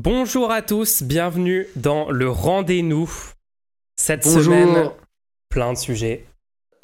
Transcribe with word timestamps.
Bonjour 0.00 0.52
à 0.52 0.60
tous, 0.60 1.02
bienvenue 1.02 1.66
dans 1.74 2.10
le 2.10 2.28
rendez-nous. 2.28 3.10
Cette 3.98 4.24
Bonjour. 4.24 4.42
semaine, 4.44 4.90
plein 5.48 5.72
de 5.72 5.78
sujets. 5.78 6.26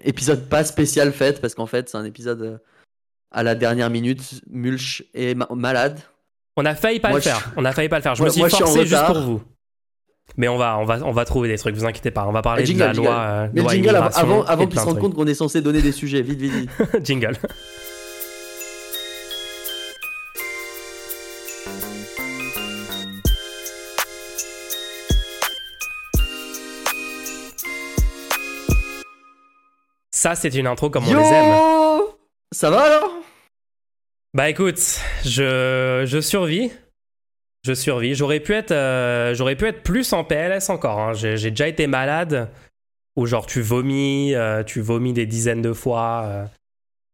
Épisode 0.03 0.49
pas 0.49 0.65
spécial 0.65 1.13
fête 1.13 1.43
parce 1.43 1.55
qu'en 1.55 1.67
fait 1.67 1.91
c'est 1.91 1.99
un 1.99 2.07
épisode 2.07 2.41
euh, 2.41 2.57
à 3.31 3.43
la 3.43 3.55
dernière 3.55 3.91
minute. 3.91 4.41
Mulch 4.49 5.05
est 5.13 5.35
ma- 5.35 5.47
malade. 5.55 6.01
On 6.57 6.65
a 6.65 6.75
failli 6.75 7.01
pas 7.01 7.11
Moi, 7.11 7.19
le 7.19 7.23
je- 7.23 7.29
faire. 7.29 7.53
On 7.59 7.67
a 7.67 7.73
failli 7.73 7.91
pas 7.91 7.97
le 7.99 8.03
faire. 8.03 8.15
Je 8.15 8.23
Moi- 8.23 8.29
me 8.29 8.33
suis 8.33 8.41
moi, 8.41 8.49
forcé 8.49 8.87
juste 8.87 9.05
pour 9.05 9.21
vous. 9.21 9.43
Mais 10.39 10.49
on 10.49 10.57
va, 10.57 10.79
on 10.79 10.87
va, 10.87 10.99
on 11.05 11.13
va 11.13 11.27
trouver 11.27 11.49
des 11.49 11.59
trucs. 11.59 11.75
Vous 11.77 11.85
inquiétez 11.85 12.11
pas. 12.11 12.27
On 12.27 12.33
va 12.33 12.41
parler 12.41 12.65
jingle, 12.65 12.79
de 12.81 12.85
la 12.87 12.93
jingle. 12.95 13.07
loi, 13.09 13.21
euh, 13.21 13.49
Mais 13.53 13.61
loi 13.61 13.73
jingle 13.75 13.97
avant, 13.97 14.07
avant, 14.07 14.45
et 14.45 14.49
avant 14.49 14.63
qu'il 14.63 14.71
plein 14.71 14.81
se 14.81 14.87
de 14.87 14.91
rende 14.93 15.01
compte 15.01 15.15
qu'on 15.15 15.27
est 15.27 15.35
censé 15.35 15.61
donner 15.61 15.83
des 15.83 15.93
sujets. 15.93 16.23
Vite, 16.23 16.41
vite, 16.41 16.53
vite. 16.53 16.71
jingle. 17.05 17.37
Ça, 30.23 30.37
c'est 30.37 30.55
une 30.55 30.69
intro 30.69 30.89
comme 30.89 31.05
on 31.09 31.11
Yo 31.11 31.19
les 31.19 31.27
aime. 31.27 31.53
Ça 32.53 32.71
va 32.71 32.83
alors? 32.83 33.11
Bah 34.35 34.49
écoute, 34.49 34.79
je, 35.25 36.05
je 36.07 36.21
survis. 36.21 36.71
Je 37.65 37.73
survis. 37.75 38.15
J'aurais 38.15 38.39
pu 38.39 38.53
être, 38.55 38.71
euh, 38.71 39.35
j'aurais 39.35 39.57
pu 39.57 39.67
être 39.67 39.83
plus 39.83 40.13
en 40.13 40.23
PLS 40.23 40.71
encore. 40.71 41.01
hein. 41.01 41.13
J'ai 41.13 41.37
j'ai 41.37 41.51
déjà 41.51 41.67
été 41.67 41.89
malade, 41.89 42.49
où 43.17 43.27
genre 43.27 43.47
tu 43.47 43.63
vomis, 43.63 44.33
euh, 44.37 44.63
tu 44.63 44.81
vomis 44.81 45.13
des 45.13 45.27
dizaines 45.27 45.61
de 45.61 45.73
fois, 45.73 46.23
euh, 46.27 46.45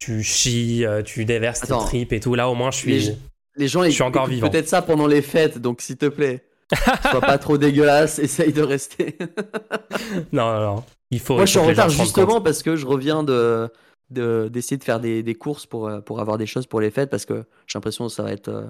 tu 0.01 0.23
chies, 0.23 0.85
tu 1.07 1.25
déverses 1.25 1.63
Attends. 1.65 1.81
tes 1.85 1.87
tripes 1.87 2.13
et 2.13 2.21
tout. 2.21 2.35
Là 2.35 2.51
au 2.51 2.55
moins 2.55 2.71
je 2.71 2.85
les, 2.85 3.01
suis. 3.01 3.17
les 3.57 3.69
gens 3.69 3.85
je 3.85 3.89
suis 3.89 4.03
encore 4.03 4.27
vivant. 4.27 4.51
Peut-être 4.51 4.69
ça 4.69 4.83
pendant 4.83 5.07
les 5.07 5.23
fêtes, 5.23 5.57
donc 5.57 5.81
s'il 5.81 5.97
te 5.97 6.09
plaît. 6.09 6.45
Sois 7.11 7.23
pas 7.23 7.39
trop 7.39 7.57
dégueulasse, 7.57 8.19
essaye 8.19 8.53
de 8.53 8.61
rester. 8.63 9.17
Non 10.31 10.53
non 10.53 10.61
non. 10.75 10.85
Il 11.11 11.21
faut. 11.21 11.35
Moi 11.37 11.47
je 11.47 11.51
suis 11.51 11.59
en 11.59 11.65
retard 11.65 11.89
justement 12.05 12.41
parce 12.41 12.63
que 12.63 12.77
je 12.77 12.87
reviens 12.87 13.23
de 13.23 13.71
de- 14.11 14.49
d'essayer 14.51 14.77
de, 14.79 14.85
faire 14.85 15.01
des, 15.01 15.23
des 15.23 15.35
courses 15.35 15.67
pour, 15.67 15.87
euh, 15.87 16.01
pour 16.01 16.21
avoir 16.21 16.39
des 16.39 16.47
choses 16.47 16.67
pour 16.67 16.81
les 16.81 16.91
fêtes 16.91 17.11
parce 17.11 17.27
que 17.27 17.45
j'ai 17.67 17.77
l'impression 17.79 18.07
que 18.07 18.13
ça 18.13 18.23
va 18.23 18.33
être. 18.33 18.49
euh, 18.49 18.67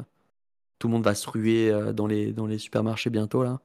tout 0.80 0.88
le 0.88 0.92
monde 0.92 1.04
va 1.04 1.14
se 1.14 1.28
ruer 1.28 1.70
euh, 1.70 1.92
dans, 1.92 2.06
les, 2.06 2.32
dans 2.32 2.46
les 2.46 2.58
supermarchés 2.58 3.10
bientôt 3.10 3.42
là. 3.44 3.60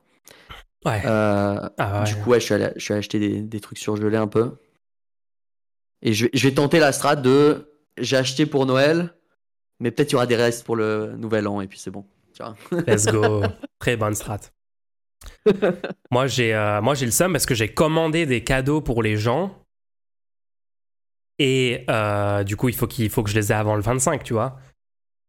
Ouais. 0.85 1.01
Euh, 1.05 1.69
Ah 1.77 1.99
ouais. 2.03 2.05
Du 2.05 2.15
coup, 2.15 2.31
ouais, 2.31 2.39
je 2.39 2.45
suis 2.45 2.53
allé, 2.55 2.69
je 2.75 2.81
suis 2.83 2.91
allé 2.93 2.99
acheter 2.99 3.19
des, 3.19 3.41
des 3.41 3.59
trucs 3.59 3.77
surgelés 3.77 4.17
un 4.17 4.27
peu. 4.27 4.51
Et 6.01 6.13
je 6.13 6.25
vais, 6.25 6.31
je 6.33 6.47
vais 6.47 6.53
tenter 6.53 6.79
la 6.79 6.91
strat 6.91 7.15
de 7.15 7.69
j'ai 7.97 8.17
acheté 8.17 8.45
pour 8.45 8.65
Noël, 8.65 9.13
mais 9.79 9.91
peut-être 9.91 10.11
il 10.11 10.13
y 10.13 10.15
aura 10.15 10.25
des 10.27 10.35
restes 10.35 10.65
pour 10.65 10.75
le 10.75 11.13
nouvel 11.17 11.47
an 11.47 11.61
et 11.61 11.67
puis 11.67 11.79
c'est 11.79 11.91
bon. 11.91 12.05
Tu 12.33 12.43
vois. 12.43 12.55
Let's 12.87 13.05
go. 13.07 13.43
Très 13.79 13.95
bonne 13.95 14.15
strat. 14.15 14.39
moi, 16.11 16.27
j'ai 16.27 16.53
euh, 16.53 16.81
moi 16.81 16.93
j'ai 16.95 17.05
le 17.05 17.11
seum 17.11 17.31
parce 17.33 17.45
que 17.45 17.55
j'ai 17.55 17.69
commandé 17.73 18.25
des 18.25 18.43
cadeaux 18.43 18.81
pour 18.81 19.03
les 19.03 19.17
gens. 19.17 19.57
Et 21.39 21.83
euh, 21.89 22.43
du 22.43 22.55
coup, 22.55 22.69
il 22.69 22.75
faut, 22.75 22.87
qu'il 22.87 23.09
faut 23.09 23.23
que 23.23 23.29
je 23.29 23.35
les 23.35 23.51
ai 23.51 23.55
avant 23.55 23.75
le 23.75 23.81
25, 23.81 24.23
tu 24.23 24.33
vois. 24.33 24.57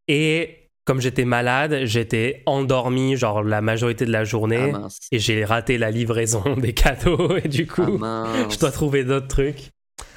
Et 0.07 0.69
comme 0.85 1.01
j'étais 1.01 1.25
malade, 1.25 1.85
j'étais 1.85 2.43
endormi, 2.45 3.17
genre 3.17 3.43
la 3.43 3.63
majorité 3.63 4.05
de 4.05 4.13
la 4.13 4.21
Ah 4.21 4.25
journée. 4.25 4.71
mince. 4.73 4.99
et 5.11 5.19
j'ai 5.19 5.45
raté 5.45 5.79
la 5.79 5.91
livraison 5.91 6.57
des 6.59 6.75
cadeaux. 6.75 7.37
Et 7.39 7.49
du 7.49 7.67
Ah 7.71 7.75
coup, 7.75 7.99
mince. 7.99 8.55
je 8.55 8.59
dois 8.59 8.71
trouver 8.71 9.03
d'autres 9.05 9.29
trucs. 9.29 9.71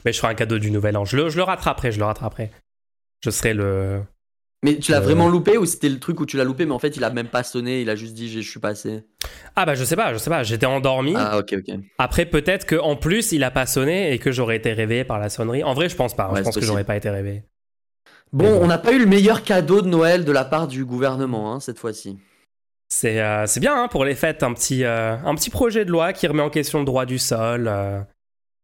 Mais 0.05 0.11
je 0.11 0.19
ferai 0.19 0.31
un 0.33 0.35
cadeau 0.35 0.59
du 0.59 0.71
nouvel 0.71 0.97
an. 0.97 1.05
Je 1.05 1.15
le, 1.17 1.29
je 1.29 1.37
le 1.37 1.43
rattraperai, 1.43 1.91
je 1.91 1.99
le 1.99 2.05
rattraperai. 2.05 2.51
Je 3.23 3.29
serai 3.29 3.53
le. 3.53 4.01
Mais 4.63 4.77
tu 4.79 4.91
l'as 4.91 4.97
Euh, 4.97 5.01
vraiment 5.01 5.29
loupé 5.29 5.57
ou 5.57 5.65
c'était 5.65 5.87
le 5.89 5.99
truc 5.99 6.19
où 6.19 6.25
tu 6.25 6.35
l'as 6.37 6.43
loupé, 6.43 6.65
mais 6.65 6.71
en 6.73 6.79
fait 6.79 6.97
il 6.97 7.03
a 7.03 7.09
même 7.11 7.27
pas 7.27 7.43
sonné, 7.43 7.81
il 7.81 7.89
a 7.91 7.95
juste 7.95 8.15
dit 8.15 8.29
je 8.31 8.39
suis 8.39 8.59
passé. 8.59 9.03
Ah 9.55 9.65
bah 9.65 9.75
je 9.75 9.83
sais 9.83 9.95
pas, 9.95 10.13
je 10.13 10.17
sais 10.17 10.29
pas. 10.31 10.41
J'étais 10.43 10.65
endormi. 10.65 11.13
Ah 11.15 11.37
ok 11.37 11.55
ok. 11.59 11.75
Après, 11.99 12.25
peut-être 12.25 12.65
qu'en 12.65 12.95
plus, 12.95 13.31
il 13.31 13.43
a 13.43 13.51
pas 13.51 13.65
sonné 13.67 14.11
et 14.13 14.17
que 14.19 14.31
j'aurais 14.31 14.55
été 14.57 14.73
réveillé 14.73 15.03
par 15.03 15.19
la 15.19 15.29
sonnerie. 15.29 15.63
En 15.63 15.73
vrai, 15.73 15.89
je 15.89 15.95
pense 15.95 16.15
pas. 16.15 16.23
hein. 16.25 16.31
Ouais, 16.33 16.39
je 16.39 16.43
pense 16.43 16.55
que 16.55 16.65
j'aurais 16.65 16.83
pas 16.83 16.95
été 16.97 17.09
réveillé. 17.09 17.43
Bon, 18.33 18.59
on 18.61 18.67
n'a 18.67 18.77
pas 18.77 18.91
eu 18.93 18.99
le 18.99 19.05
meilleur 19.05 19.43
cadeau 19.43 19.81
de 19.81 19.87
Noël 19.87 20.25
de 20.25 20.31
la 20.31 20.43
part 20.43 20.67
du 20.67 20.83
gouvernement 20.85 21.53
hein, 21.53 21.59
cette 21.59 21.79
fois-ci. 21.79 22.17
C'est 22.89 23.21
euh, 23.21 23.45
c'est 23.47 23.59
bien 23.59 23.75
hein, 23.83 23.87
pour 23.87 24.05
les 24.05 24.15
fêtes, 24.15 24.43
un 24.43 24.53
petit, 24.53 24.83
euh, 24.85 25.15
un 25.23 25.35
petit 25.35 25.49
projet 25.49 25.85
de 25.85 25.91
loi 25.91 26.13
qui 26.13 26.25
remet 26.27 26.41
en 26.41 26.49
question 26.49 26.79
le 26.79 26.85
droit 26.85 27.05
du 27.05 27.19
sol, 27.19 27.67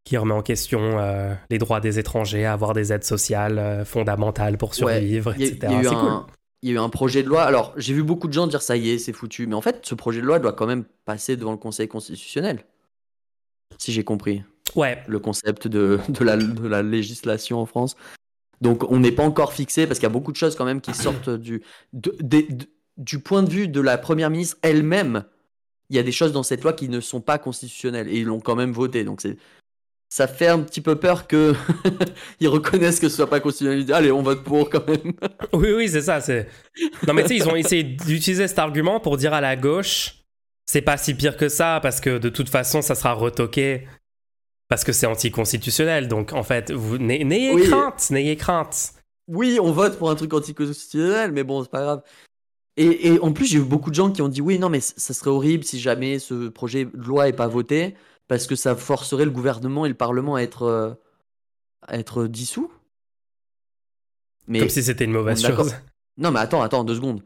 qui 0.04 0.16
remet 0.16 0.34
en 0.34 0.42
question 0.42 0.98
euh, 0.98 1.34
les 1.50 1.58
droits 1.58 1.80
des 1.80 1.98
étrangers 1.98 2.44
à 2.44 2.52
avoir 2.52 2.72
des 2.74 2.92
aides 2.92 3.04
sociales 3.04 3.58
euh, 3.58 3.84
fondamentales 3.84 4.58
pour 4.58 4.74
survivre, 4.74 5.32
etc. 5.32 5.58
il 5.62 5.70
y 5.70 5.74
a 5.74 5.80
eu 5.82 5.86
cool. 5.86 5.94
un- 6.08 6.26
il 6.62 6.70
y 6.70 6.72
a 6.72 6.76
eu 6.76 6.78
un 6.78 6.88
projet 6.88 7.22
de 7.22 7.28
loi. 7.28 7.42
Alors, 7.42 7.74
j'ai 7.76 7.92
vu 7.92 8.02
beaucoup 8.02 8.26
de 8.26 8.32
gens 8.32 8.46
dire 8.46 8.62
ça 8.62 8.74
y 8.76 8.88
est, 8.90 8.98
c'est 8.98 9.12
foutu. 9.12 9.46
Mais 9.46 9.54
en 9.54 9.60
fait, 9.60 9.80
ce 9.84 9.94
projet 9.94 10.22
de 10.22 10.26
loi 10.26 10.38
doit 10.38 10.54
quand 10.54 10.66
même 10.66 10.84
passer 11.04 11.36
devant 11.36 11.50
le 11.52 11.58
Conseil 11.58 11.88
constitutionnel. 11.88 12.64
Si 13.78 13.92
j'ai 13.92 14.04
compris 14.04 14.42
Ouais, 14.74 15.02
le 15.06 15.18
concept 15.18 15.68
de, 15.68 16.00
de, 16.08 16.24
la, 16.24 16.36
de 16.38 16.66
la 16.66 16.82
législation 16.82 17.60
en 17.60 17.66
France. 17.66 17.96
Donc, 18.62 18.90
on 18.90 18.98
n'est 18.98 19.12
pas 19.12 19.24
encore 19.24 19.52
fixé 19.52 19.86
parce 19.86 19.98
qu'il 19.98 20.06
y 20.06 20.10
a 20.10 20.12
beaucoup 20.12 20.32
de 20.32 20.36
choses 20.38 20.56
quand 20.56 20.64
même 20.64 20.80
qui 20.80 20.94
sortent 20.94 21.28
du, 21.28 21.62
de- 21.92 22.16
des- 22.20 22.44
de- 22.44 22.66
du 22.96 23.18
point 23.18 23.42
de 23.42 23.50
vue 23.50 23.68
de 23.68 23.80
la 23.82 23.98
première 23.98 24.30
ministre 24.30 24.56
elle-même. 24.62 25.24
Il 25.90 25.96
y 25.96 25.98
a 25.98 26.02
des 26.02 26.12
choses 26.12 26.32
dans 26.32 26.42
cette 26.42 26.62
loi 26.62 26.72
qui 26.72 26.88
ne 26.88 27.00
sont 27.00 27.20
pas 27.20 27.36
constitutionnelles 27.38 28.08
et 28.08 28.20
ils 28.20 28.24
l'ont 28.24 28.40
quand 28.40 28.56
même 28.56 28.72
voté. 28.72 29.04
Donc, 29.04 29.20
c'est. 29.20 29.36
Ça 30.16 30.28
fait 30.28 30.46
un 30.46 30.60
petit 30.60 30.80
peu 30.80 30.94
peur 30.94 31.26
que 31.26 31.54
ils 32.40 32.46
reconnaissent 32.46 33.00
que 33.00 33.08
ce 33.08 33.16
soit 33.16 33.28
pas 33.28 33.40
constitutionnel. 33.40 33.80
Ils 33.80 33.84
disent, 33.86 33.94
Allez, 33.96 34.12
on 34.12 34.22
vote 34.22 34.44
pour 34.44 34.70
quand 34.70 34.86
même. 34.86 35.12
oui, 35.52 35.72
oui, 35.72 35.88
c'est 35.88 36.02
ça. 36.02 36.20
C'est... 36.20 36.46
Non, 37.08 37.14
mais 37.14 37.22
tu 37.22 37.30
sais, 37.30 37.36
ils 37.38 37.48
ont 37.48 37.56
essayé 37.56 37.82
d'utiliser 37.82 38.46
cet 38.46 38.60
argument 38.60 39.00
pour 39.00 39.16
dire 39.16 39.34
à 39.34 39.40
la 39.40 39.56
gauche, 39.56 40.22
c'est 40.66 40.82
pas 40.82 40.98
si 40.98 41.14
pire 41.14 41.36
que 41.36 41.48
ça, 41.48 41.80
parce 41.82 42.00
que 42.00 42.18
de 42.18 42.28
toute 42.28 42.48
façon, 42.48 42.80
ça 42.80 42.94
sera 42.94 43.12
retoqué, 43.12 43.88
parce 44.68 44.84
que 44.84 44.92
c'est 44.92 45.06
anticonstitutionnel. 45.06 46.06
Donc, 46.06 46.32
en 46.32 46.44
fait, 46.44 46.70
vous 46.70 46.96
n'ay- 46.98 47.24
n'ayez 47.24 47.52
Oui. 47.52 47.64
crainte, 47.68 48.08
n'ayez 48.12 48.36
crainte. 48.36 48.92
oui, 49.26 49.58
on 49.60 49.72
vote 49.72 49.98
pour 49.98 50.10
un 50.10 50.14
truc 50.14 50.32
anticonstitutionnel, 50.32 51.32
mais 51.32 51.42
bon, 51.42 51.64
c'est 51.64 51.70
pas 51.72 51.82
grave. 51.82 52.02
Et, 52.76 53.08
et 53.08 53.18
en 53.18 53.32
plus, 53.32 53.46
j'ai 53.46 53.58
eu 53.58 53.62
beaucoup 53.64 53.90
de 53.90 53.96
gens 53.96 54.12
qui 54.12 54.22
ont 54.22 54.28
dit 54.28 54.40
oui, 54.40 54.60
non, 54.60 54.68
mais 54.68 54.78
ça 54.78 55.12
serait 55.12 55.30
horrible 55.30 55.64
si 55.64 55.80
jamais 55.80 56.20
ce 56.20 56.48
projet 56.50 56.84
de 56.84 56.90
loi 57.04 57.26
est 57.28 57.32
pas 57.32 57.48
voté, 57.48 57.94
parce 58.28 58.46
que 58.46 58.56
ça 58.56 58.74
forcerait 58.76 59.24
le 59.24 59.30
gouvernement 59.30 59.84
et 59.86 59.88
le 59.88 59.94
parlement 59.94 60.34
à 60.36 60.40
être, 60.42 60.62
euh, 60.62 60.94
à 61.82 61.98
être 61.98 62.26
dissous. 62.26 62.70
Mais 64.46 64.58
Comme 64.60 64.68
si 64.68 64.82
c'était 64.82 65.04
une 65.04 65.12
mauvaise 65.12 65.44
chose. 65.44 65.74
non, 66.18 66.30
mais 66.30 66.40
attends, 66.40 66.62
attends, 66.62 66.84
deux 66.84 66.94
secondes. 66.96 67.22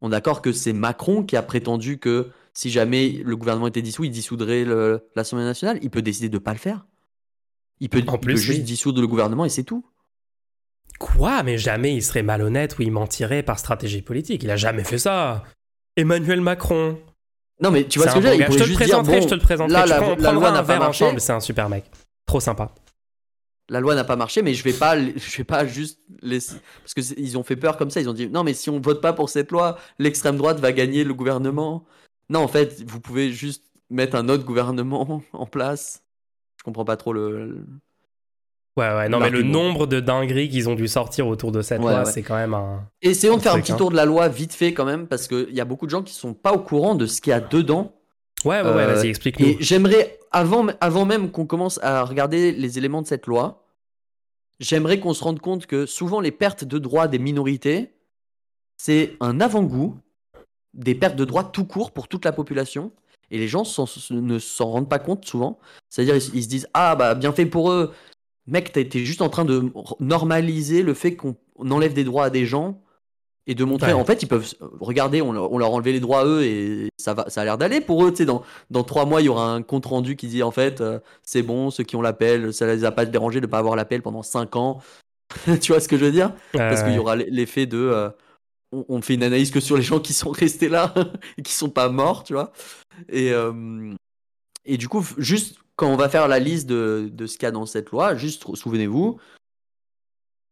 On 0.00 0.08
est 0.08 0.12
d'accord 0.12 0.42
que 0.42 0.52
c'est 0.52 0.72
Macron 0.72 1.22
qui 1.22 1.36
a 1.36 1.42
prétendu 1.42 1.98
que 1.98 2.30
si 2.54 2.70
jamais 2.70 3.08
le 3.24 3.36
gouvernement 3.36 3.68
était 3.68 3.82
dissous, 3.82 4.04
il 4.04 4.10
dissoudrait 4.10 4.64
l'Assemblée 5.14 5.44
nationale. 5.44 5.78
Il 5.82 5.90
peut 5.90 6.02
décider 6.02 6.28
de 6.28 6.38
pas 6.38 6.52
le 6.52 6.58
faire. 6.58 6.86
Il 7.80 7.88
peut, 7.88 8.02
En 8.06 8.14
il 8.14 8.20
plus, 8.20 8.34
peut 8.34 8.40
juste 8.40 8.58
oui. 8.60 8.64
dissoudre 8.64 9.00
le 9.00 9.06
gouvernement 9.06 9.44
et 9.44 9.48
c'est 9.48 9.62
tout. 9.64 9.84
Quoi? 10.98 11.42
Mais 11.42 11.58
jamais 11.58 11.94
il 11.94 12.02
serait 12.02 12.22
malhonnête 12.22 12.78
ou 12.78 12.82
il 12.82 12.92
mentirait 12.92 13.42
par 13.42 13.58
stratégie 13.58 14.02
politique. 14.02 14.42
Il 14.42 14.50
a 14.50 14.56
jamais 14.56 14.84
fait 14.84 14.98
ça. 14.98 15.44
Emmanuel 15.96 16.40
Macron. 16.40 16.98
Non, 17.62 17.70
mais 17.70 17.84
tu 17.84 17.98
vois 17.98 18.06
ce 18.08 18.14
que 18.18 18.20
je 18.26 18.26
veux 18.32 18.36
dire 18.38 18.46
Je 18.52 18.58
te 18.58 18.62
le 18.64 18.74
présenterai, 18.74 19.16
bon, 19.16 19.22
je 19.22 19.28
te 19.28 19.34
le 19.34 19.40
présenterai. 19.40 19.72
là, 19.72 19.86
la- 19.86 20.32
loi 20.32 20.50
n'a 20.50 20.62
pas 20.64 20.78
marché. 20.78 21.04
c'est 21.20 21.32
un 21.32 21.40
super 21.40 21.68
mec. 21.68 21.84
Trop 22.26 22.40
sympa. 22.40 22.74
la 23.68 23.80
loi 23.80 23.94
n'a 23.94 24.04
pas 24.04 24.16
marché, 24.16 24.42
mais 24.42 24.52
je 24.52 24.64
vais 24.64 24.72
pas, 24.72 24.98
je 25.16 25.36
vais 25.38 25.44
pas 25.44 25.64
juste 25.66 26.00
laisser, 26.20 26.56
parce 26.82 26.92
que 26.92 27.00
c'est- 27.02 27.14
ils 27.18 27.38
ont 27.38 27.42
fait 27.42 27.56
peur 27.56 27.76
comme 27.78 27.90
ça. 27.90 28.00
Ils 28.00 28.08
ont 28.08 28.12
dit 28.12 28.28
non, 28.28 28.42
mais 28.44 28.52
si 28.54 28.68
on 28.68 28.80
vote 28.80 29.00
pas 29.00 29.12
pour 29.12 29.28
cette 29.30 29.50
loi, 29.50 29.78
l'extrême 29.98 30.36
droite 30.36 30.58
va 30.60 30.72
gagner 30.72 31.04
le 31.04 31.14
gouvernement. 31.14 31.84
Non, 32.28 32.40
en 32.40 32.48
fait, 32.48 32.82
vous 32.86 33.00
pouvez 33.00 33.32
juste 33.32 33.64
mettre 33.90 34.16
un 34.16 34.28
autre 34.28 34.44
gouvernement 34.44 35.22
en 35.32 35.46
place. 35.46 36.02
Je 36.58 36.64
comprends 36.64 36.84
pas 36.84 36.96
trop 36.96 37.12
le. 37.12 37.64
Ouais, 38.76 38.88
ouais, 38.88 39.08
non, 39.10 39.20
mais 39.20 39.28
le 39.28 39.42
nombre 39.42 39.86
de 39.86 40.00
dingueries 40.00 40.48
qu'ils 40.48 40.68
ont 40.70 40.74
dû 40.74 40.88
sortir 40.88 41.26
autour 41.26 41.52
de 41.52 41.60
cette 41.60 41.80
Ouais, 41.82 41.90
loi, 41.92 42.04
ouais. 42.04 42.10
c'est 42.10 42.22
quand 42.22 42.36
même 42.36 42.54
un. 42.54 42.88
Essayons 43.02 43.34
Un 43.34 43.36
de 43.36 43.42
faire 43.42 43.54
un 43.54 43.60
petit 43.60 43.72
hein. 43.72 43.76
tour 43.76 43.90
de 43.90 43.96
la 43.96 44.06
loi 44.06 44.28
vite 44.28 44.54
fait 44.54 44.72
quand 44.72 44.86
même, 44.86 45.06
parce 45.06 45.28
qu'il 45.28 45.50
y 45.52 45.60
a 45.60 45.66
beaucoup 45.66 45.84
de 45.84 45.90
gens 45.90 46.02
qui 46.02 46.14
sont 46.14 46.32
pas 46.32 46.52
au 46.54 46.58
courant 46.58 46.94
de 46.94 47.04
ce 47.04 47.20
qu'il 47.20 47.32
y 47.32 47.34
a 47.34 47.40
dedans. 47.40 47.92
Ouais, 48.46 48.62
ouais, 48.62 48.72
ouais, 48.72 48.82
Euh, 48.84 48.94
vas-y, 48.94 49.08
explique-nous. 49.08 49.46
Et 49.46 49.56
j'aimerais, 49.60 50.18
avant, 50.30 50.66
avant 50.80 51.04
même 51.04 51.30
qu'on 51.30 51.44
commence 51.44 51.78
à 51.82 52.02
regarder 52.04 52.50
les 52.52 52.78
éléments 52.78 53.02
de 53.02 53.06
cette 53.06 53.26
loi, 53.26 53.66
j'aimerais 54.58 54.98
qu'on 55.00 55.12
se 55.14 55.22
rende 55.22 55.40
compte 55.40 55.66
que 55.66 55.84
souvent 55.84 56.20
les 56.20 56.32
pertes 56.32 56.64
de 56.64 56.78
droits 56.78 57.08
des 57.08 57.18
minorités, 57.18 57.92
c'est 58.78 59.16
un 59.20 59.40
avant-goût 59.40 59.96
des 60.74 60.94
pertes 60.94 61.16
de 61.16 61.26
droits 61.26 61.44
tout 61.44 61.66
court 61.66 61.90
pour 61.90 62.08
toute 62.08 62.24
la 62.24 62.32
population. 62.32 62.90
Et 63.30 63.38
les 63.38 63.48
gens 63.48 63.64
s'en- 63.64 63.86
ne 64.10 64.38
s'en 64.38 64.70
rendent 64.70 64.88
pas 64.88 64.98
compte 64.98 65.24
souvent. 65.26 65.58
C'est-à-dire, 65.88 66.16
ils, 66.16 66.34
ils 66.36 66.42
se 66.42 66.48
disent 66.48 66.68
Ah, 66.74 66.96
bah, 66.96 67.14
bien 67.14 67.32
fait 67.32 67.46
pour 67.46 67.70
eux. 67.70 67.92
Mec, 68.46 68.72
t'as 68.72 68.80
été 68.80 69.04
juste 69.04 69.22
en 69.22 69.28
train 69.28 69.44
de 69.44 69.70
normaliser 70.00 70.82
le 70.82 70.94
fait 70.94 71.14
qu'on 71.16 71.36
on 71.56 71.70
enlève 71.70 71.92
des 71.94 72.04
droits 72.04 72.24
à 72.26 72.30
des 72.30 72.44
gens 72.46 72.80
et 73.46 73.54
de 73.54 73.64
montrer 73.64 73.92
Ouais. 73.92 74.00
en 74.00 74.04
fait 74.04 74.22
ils 74.22 74.28
peuvent 74.28 74.52
regarder 74.80 75.20
on 75.20 75.32
leur, 75.32 75.52
on 75.52 75.58
leur 75.58 75.68
a 75.68 75.72
enlevé 75.72 75.92
les 75.92 76.00
droits 76.00 76.20
à 76.20 76.24
eux 76.26 76.42
et 76.44 76.88
ça 76.96 77.12
va 77.12 77.28
ça 77.28 77.40
a 77.40 77.44
l'air 77.44 77.58
d'aller 77.58 77.80
pour 77.80 78.04
eux 78.04 78.10
tu 78.12 78.18
sais 78.18 78.24
dans 78.24 78.42
dans 78.70 78.84
trois 78.84 79.04
mois 79.04 79.20
il 79.20 79.24
y 79.24 79.28
aura 79.28 79.52
un 79.52 79.62
compte 79.62 79.86
rendu 79.86 80.14
qui 80.14 80.28
dit 80.28 80.44
en 80.44 80.52
fait 80.52 80.80
euh, 80.80 81.00
c'est 81.24 81.42
bon 81.42 81.70
ceux 81.70 81.82
qui 81.82 81.96
ont 81.96 82.02
l'appel 82.02 82.52
ça 82.54 82.66
les 82.72 82.84
a 82.84 82.92
pas 82.92 83.04
dérangé 83.04 83.40
de 83.40 83.46
pas 83.46 83.58
avoir 83.58 83.74
l'appel 83.74 84.00
pendant 84.00 84.22
cinq 84.22 84.54
ans 84.54 84.80
tu 85.60 85.72
vois 85.72 85.80
ce 85.80 85.88
que 85.88 85.96
je 85.96 86.04
veux 86.04 86.12
dire? 86.12 86.34
Parce 86.52 86.82
Euh, 86.82 86.84
qu'il 86.84 86.94
y 86.94 86.98
aura 86.98 87.16
l'effet 87.16 87.66
de 87.66 87.78
euh, 87.78 88.10
on, 88.70 88.84
on 88.88 89.02
fait 89.02 89.14
une 89.14 89.22
analyse 89.24 89.50
que 89.50 89.60
sur 89.60 89.76
les 89.76 89.82
gens 89.82 89.98
qui 89.98 90.12
sont 90.12 90.30
restés 90.42 90.68
là 90.68 90.94
et 91.38 91.42
qui 91.42 91.52
sont 91.52 91.70
pas 91.70 91.88
morts, 91.88 92.22
tu 92.22 92.34
vois? 92.34 92.52
Et, 93.08 93.32
euh, 93.32 93.94
et 94.66 94.76
du 94.76 94.88
coup, 94.88 95.04
juste 95.18 95.56
quand 95.82 95.92
on 95.92 95.96
va 95.96 96.08
faire 96.08 96.28
la 96.28 96.38
liste 96.38 96.68
de, 96.68 97.10
de 97.12 97.26
ce 97.26 97.36
qu'il 97.36 97.42
y 97.42 97.48
a 97.48 97.50
dans 97.50 97.66
cette 97.66 97.90
loi, 97.90 98.14
juste 98.14 98.44
souvenez-vous, 98.54 99.18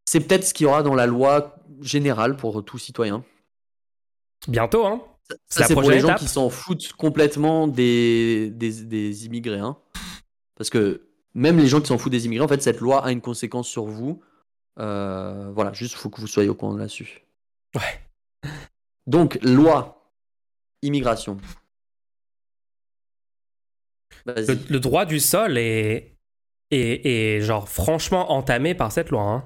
c'est 0.03 0.19
peut-être 0.19 0.43
ce 0.43 0.53
qu'il 0.53 0.65
y 0.65 0.67
aura 0.67 0.83
dans 0.83 0.93
la 0.93 1.05
loi 1.05 1.55
générale 1.79 2.35
pour 2.35 2.65
tout 2.65 2.77
citoyen. 2.77 3.23
Bientôt, 4.49 4.85
hein 4.85 5.01
Ça, 5.47 5.63
C'est 5.65 5.73
pour 5.73 5.89
les 5.89 6.01
gens 6.01 6.15
qui 6.15 6.27
s'en 6.27 6.49
foutent 6.49 6.91
complètement 6.93 7.69
des, 7.69 8.49
des, 8.51 8.83
des 8.83 9.25
immigrés. 9.25 9.59
hein. 9.59 9.77
Parce 10.55 10.69
que 10.69 11.07
même 11.33 11.57
les 11.57 11.67
gens 11.67 11.79
qui 11.79 11.87
s'en 11.87 11.97
foutent 11.97 12.11
des 12.11 12.25
immigrés, 12.25 12.43
en 12.43 12.49
fait, 12.49 12.61
cette 12.61 12.81
loi 12.81 13.05
a 13.05 13.11
une 13.13 13.21
conséquence 13.21 13.69
sur 13.69 13.85
vous. 13.85 14.21
Euh, 14.79 15.49
voilà, 15.55 15.71
juste 15.71 15.95
faut 15.95 16.09
que 16.09 16.19
vous 16.19 16.27
soyez 16.27 16.49
au 16.49 16.55
courant 16.55 16.75
là-dessus. 16.75 17.25
Ouais. 17.75 18.51
Donc, 19.07 19.39
loi, 19.43 20.11
immigration. 20.81 21.37
Le, 24.25 24.57
le 24.69 24.79
droit 24.79 25.05
du 25.05 25.19
sol 25.19 25.57
est, 25.57 26.15
est, 26.71 27.05
est, 27.05 27.41
genre 27.41 27.67
franchement 27.69 28.31
entamé 28.31 28.75
par 28.75 28.91
cette 28.91 29.09
loi. 29.09 29.21
hein. 29.23 29.43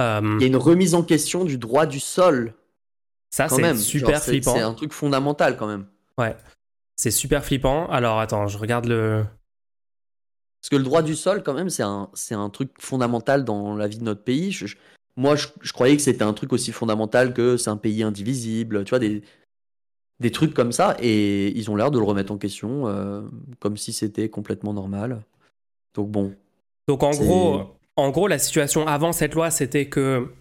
Euh, 0.00 0.36
Il 0.38 0.42
y 0.42 0.44
a 0.44 0.46
une 0.48 0.56
remise 0.56 0.94
en 0.94 1.02
question 1.02 1.44
du 1.44 1.58
droit 1.58 1.86
du 1.86 2.00
sol, 2.00 2.54
ça, 3.30 3.48
c'est 3.48 3.74
super 3.76 4.10
Genre, 4.10 4.22
flippant. 4.22 4.54
C'est 4.54 4.60
un 4.62 4.74
truc 4.74 4.92
fondamental, 4.92 5.56
quand 5.56 5.66
même. 5.66 5.86
C'est 6.96 7.10
super 7.10 7.44
flippant. 7.44 7.88
Alors, 7.88 8.20
attends, 8.20 8.46
je 8.46 8.58
regarde 8.58 8.86
le. 8.86 9.24
Parce 10.60 10.68
que 10.70 10.76
le 10.76 10.84
droit 10.84 11.02
du 11.02 11.16
sol, 11.16 11.42
quand 11.42 11.54
même, 11.54 11.70
c'est 11.70 11.82
un, 11.82 12.08
un 12.30 12.50
truc 12.50 12.70
fondamental 12.78 13.44
dans 13.44 13.74
la 13.74 13.88
vie 13.88 13.98
de 13.98 14.04
notre 14.04 14.22
pays. 14.22 14.52
Je- 14.52 14.66
je- 14.66 14.76
moi, 15.16 15.34
je, 15.34 15.48
je 15.60 15.72
croyais 15.72 15.96
que 15.96 16.02
c'était 16.02 16.22
un 16.22 16.32
truc 16.34 16.52
aussi 16.52 16.70
fondamental 16.72 17.34
que 17.34 17.56
c'est 17.56 17.70
un 17.70 17.76
pays 17.76 18.02
indivisible, 18.02 18.84
tu 18.84 18.90
vois, 18.90 18.98
des, 19.00 19.22
des 20.22 20.30
trucs 20.30 20.54
comme 20.54 20.72
ça. 20.72 20.96
Et 21.00 21.48
ils 21.58 21.70
ont 21.70 21.76
l'air 21.76 21.90
de 21.90 21.98
le 21.98 22.04
remettre 22.04 22.32
en 22.32 22.38
question, 22.38 22.86
euh, 22.88 23.20
comme 23.60 23.76
si 23.76 23.92
c'était 23.92 24.28
complètement 24.30 24.72
normal. 24.72 25.22
Donc 25.94 26.10
bon, 26.10 26.34
Donc, 26.88 27.02
en 27.02 27.10
gros, 27.10 27.76
en 27.96 28.10
gros, 28.10 28.26
la 28.28 28.38
situation 28.38 28.86
avant 28.86 29.12
cette 29.12 29.34
loi, 29.34 29.50
c'était 29.50 29.86
que 29.86 30.32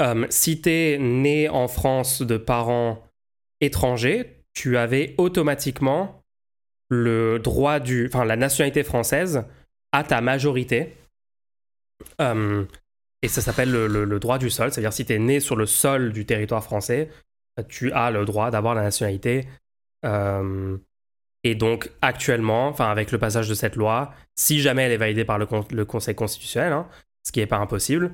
euh, 0.00 0.26
si 0.30 0.60
t'es 0.60 0.96
né 1.00 1.48
en 1.48 1.66
France 1.66 2.22
de 2.22 2.36
parents 2.36 3.02
étrangers, 3.60 4.36
tu 4.52 4.76
avais 4.76 5.14
automatiquement 5.18 6.22
le 6.88 7.38
droit 7.38 7.80
du, 7.80 8.06
enfin, 8.06 8.24
la 8.24 8.36
nationalité 8.36 8.84
française 8.84 9.44
à 9.92 10.04
ta 10.04 10.20
majorité. 10.20 10.94
Euh, 12.20 12.64
et 13.22 13.28
ça 13.28 13.40
s'appelle 13.40 13.70
le, 13.72 13.88
le- 13.88 14.04
le 14.04 14.20
droit 14.20 14.38
du 14.38 14.48
sol. 14.50 14.70
C'est-à-dire, 14.72 14.92
si 14.92 15.04
tu 15.04 15.12
es 15.12 15.18
né 15.18 15.40
sur 15.40 15.56
le 15.56 15.66
sol 15.66 16.12
du 16.12 16.24
territoire 16.24 16.62
français, 16.62 17.10
tu 17.62 17.92
as 17.92 18.10
le 18.10 18.24
droit 18.24 18.50
d'avoir 18.50 18.74
la 18.74 18.82
nationalité. 18.82 19.46
Euh, 20.04 20.76
et 21.44 21.54
donc, 21.54 21.90
actuellement, 22.02 22.68
enfin, 22.68 22.90
avec 22.90 23.12
le 23.12 23.18
passage 23.18 23.48
de 23.48 23.54
cette 23.54 23.76
loi, 23.76 24.12
si 24.34 24.60
jamais 24.60 24.82
elle 24.82 24.92
est 24.92 24.96
validée 24.98 25.24
par 25.24 25.38
le, 25.38 25.46
con- 25.46 25.64
le 25.70 25.84
Conseil 25.84 26.14
constitutionnel, 26.14 26.72
hein, 26.72 26.86
ce 27.24 27.32
qui 27.32 27.40
n'est 27.40 27.46
pas 27.46 27.58
impossible, 27.58 28.12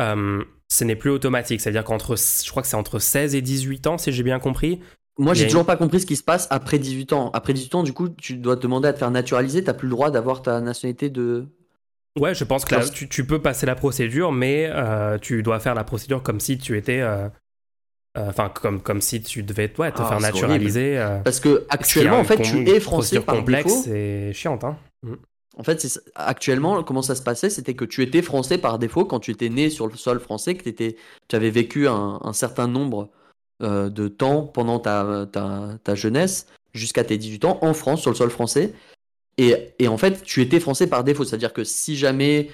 euh, 0.00 0.42
ce 0.68 0.84
n'est 0.84 0.96
plus 0.96 1.10
automatique. 1.10 1.60
C'est-à-dire 1.60 1.84
qu'entre, 1.84 2.16
je 2.16 2.50
crois 2.50 2.62
que 2.62 2.68
c'est 2.68 2.76
entre 2.76 2.98
16 2.98 3.34
et 3.34 3.42
18 3.42 3.86
ans, 3.86 3.98
si 3.98 4.12
j'ai 4.12 4.22
bien 4.22 4.38
compris. 4.38 4.80
moi 5.18 5.34
j'ai 5.34 5.46
toujours 5.46 5.66
pas 5.66 5.76
compris 5.76 6.00
ce 6.00 6.06
qui 6.06 6.16
se 6.16 6.22
passe 6.22 6.46
après 6.50 6.78
18 6.78 7.12
ans. 7.12 7.30
Après 7.32 7.52
18 7.52 7.74
ans, 7.76 7.82
du 7.82 7.92
coup, 7.92 8.08
tu 8.08 8.36
dois 8.36 8.56
te 8.56 8.62
demander 8.62 8.88
à 8.88 8.92
te 8.92 8.98
faire 8.98 9.10
naturaliser, 9.10 9.64
t'as 9.64 9.74
plus 9.74 9.88
le 9.88 9.92
droit 9.92 10.10
d'avoir 10.10 10.42
ta 10.42 10.60
nationalité 10.60 11.10
de. 11.10 11.46
Ouais, 12.18 12.34
je 12.34 12.44
pense 12.44 12.64
que 12.64 12.74
là, 12.74 12.80
tu, 12.88 13.08
tu 13.08 13.24
peux 13.26 13.40
passer 13.40 13.66
la 13.66 13.74
procédure, 13.74 14.32
mais 14.32 14.68
euh, 14.72 15.16
tu 15.18 15.42
dois 15.42 15.60
faire 15.60 15.74
la 15.74 15.84
procédure 15.84 16.22
comme 16.22 16.40
si 16.40 16.58
tu 16.58 16.76
étais. 16.76 17.00
euh, 17.00 17.28
euh, 18.18 18.28
Enfin, 18.28 18.48
comme, 18.48 18.80
comme 18.82 19.00
si 19.00 19.22
tu 19.22 19.42
devais 19.42 19.72
ouais, 19.78 19.92
te 19.92 20.00
Ah, 20.02 20.06
faire 20.08 20.20
c'est 20.20 20.26
naturaliser. 20.26 20.98
euh, 20.98 21.18
Parce 21.20 21.40
que 21.40 21.66
actuellement, 21.68 22.18
en 22.18 22.24
fait, 22.24 22.40
tu 22.42 22.68
es 22.68 22.80
français 22.80 23.20
par 23.20 23.36
complexe 23.36 23.84
défaut. 23.84 23.94
et 23.94 24.32
chiante. 24.34 24.64
Hein. 24.64 24.76
En 25.56 25.62
fait, 25.64 25.80
c'est 25.80 26.00
actuellement, 26.14 26.82
comment 26.82 27.02
ça 27.02 27.14
se 27.14 27.22
passait, 27.22 27.50
c'était 27.50 27.74
que 27.74 27.84
tu 27.84 28.02
étais 28.02 28.22
français 28.22 28.56
par 28.58 28.78
défaut 28.78 29.04
quand 29.04 29.20
tu 29.20 29.30
étais 29.30 29.48
né 29.48 29.68
sur 29.68 29.86
le 29.88 29.96
sol 29.96 30.18
français, 30.20 30.54
que 30.54 30.62
t'étais- 30.64 30.96
tu 31.28 31.36
avais 31.36 31.50
vécu 31.50 31.86
un, 31.88 32.18
un 32.22 32.32
certain 32.32 32.66
nombre 32.66 33.10
euh, 33.62 33.90
de 33.90 34.08
temps 34.08 34.42
pendant 34.44 34.78
ta, 34.78 35.26
ta, 35.30 35.78
ta 35.84 35.94
jeunesse, 35.94 36.46
jusqu'à 36.72 37.04
tes 37.04 37.18
18 37.18 37.44
ans, 37.44 37.58
en 37.62 37.74
France, 37.74 38.00
sur 38.00 38.10
le 38.10 38.16
sol 38.16 38.30
français. 38.30 38.72
Et, 39.38 39.54
et 39.78 39.88
en 39.88 39.98
fait, 39.98 40.22
tu 40.22 40.40
étais 40.40 40.60
français 40.60 40.86
par 40.86 41.04
défaut. 41.04 41.24
C'est-à-dire 41.24 41.52
que 41.52 41.64
si 41.64 41.96
jamais 41.96 42.50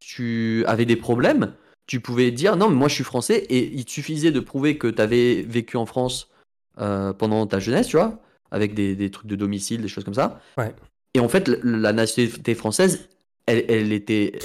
tu 0.00 0.64
avais 0.66 0.84
des 0.86 0.96
problèmes, 0.96 1.54
tu 1.86 2.00
pouvais 2.00 2.30
dire 2.30 2.56
non, 2.56 2.68
mais 2.68 2.76
moi 2.76 2.88
je 2.88 2.94
suis 2.94 3.04
français, 3.04 3.38
et 3.50 3.72
il 3.72 3.84
te 3.84 3.90
suffisait 3.90 4.32
de 4.32 4.40
prouver 4.40 4.78
que 4.78 4.88
tu 4.88 5.00
avais 5.00 5.42
vécu 5.42 5.76
en 5.76 5.86
France 5.86 6.28
euh, 6.80 7.12
pendant 7.12 7.46
ta 7.46 7.60
jeunesse, 7.60 7.88
tu 7.88 7.96
vois, 7.96 8.20
avec 8.50 8.74
des, 8.74 8.94
des 8.96 9.10
trucs 9.10 9.26
de 9.26 9.36
domicile, 9.36 9.82
des 9.82 9.88
choses 9.88 10.04
comme 10.04 10.14
ça. 10.14 10.40
Ouais. 10.56 10.74
Et 11.14 11.20
en 11.20 11.28
fait, 11.28 11.48
la 11.62 11.92
nationalité 11.92 12.54
française, 12.54 13.08
elle, 13.46 13.64
elle 13.68 13.92
était. 13.92 14.38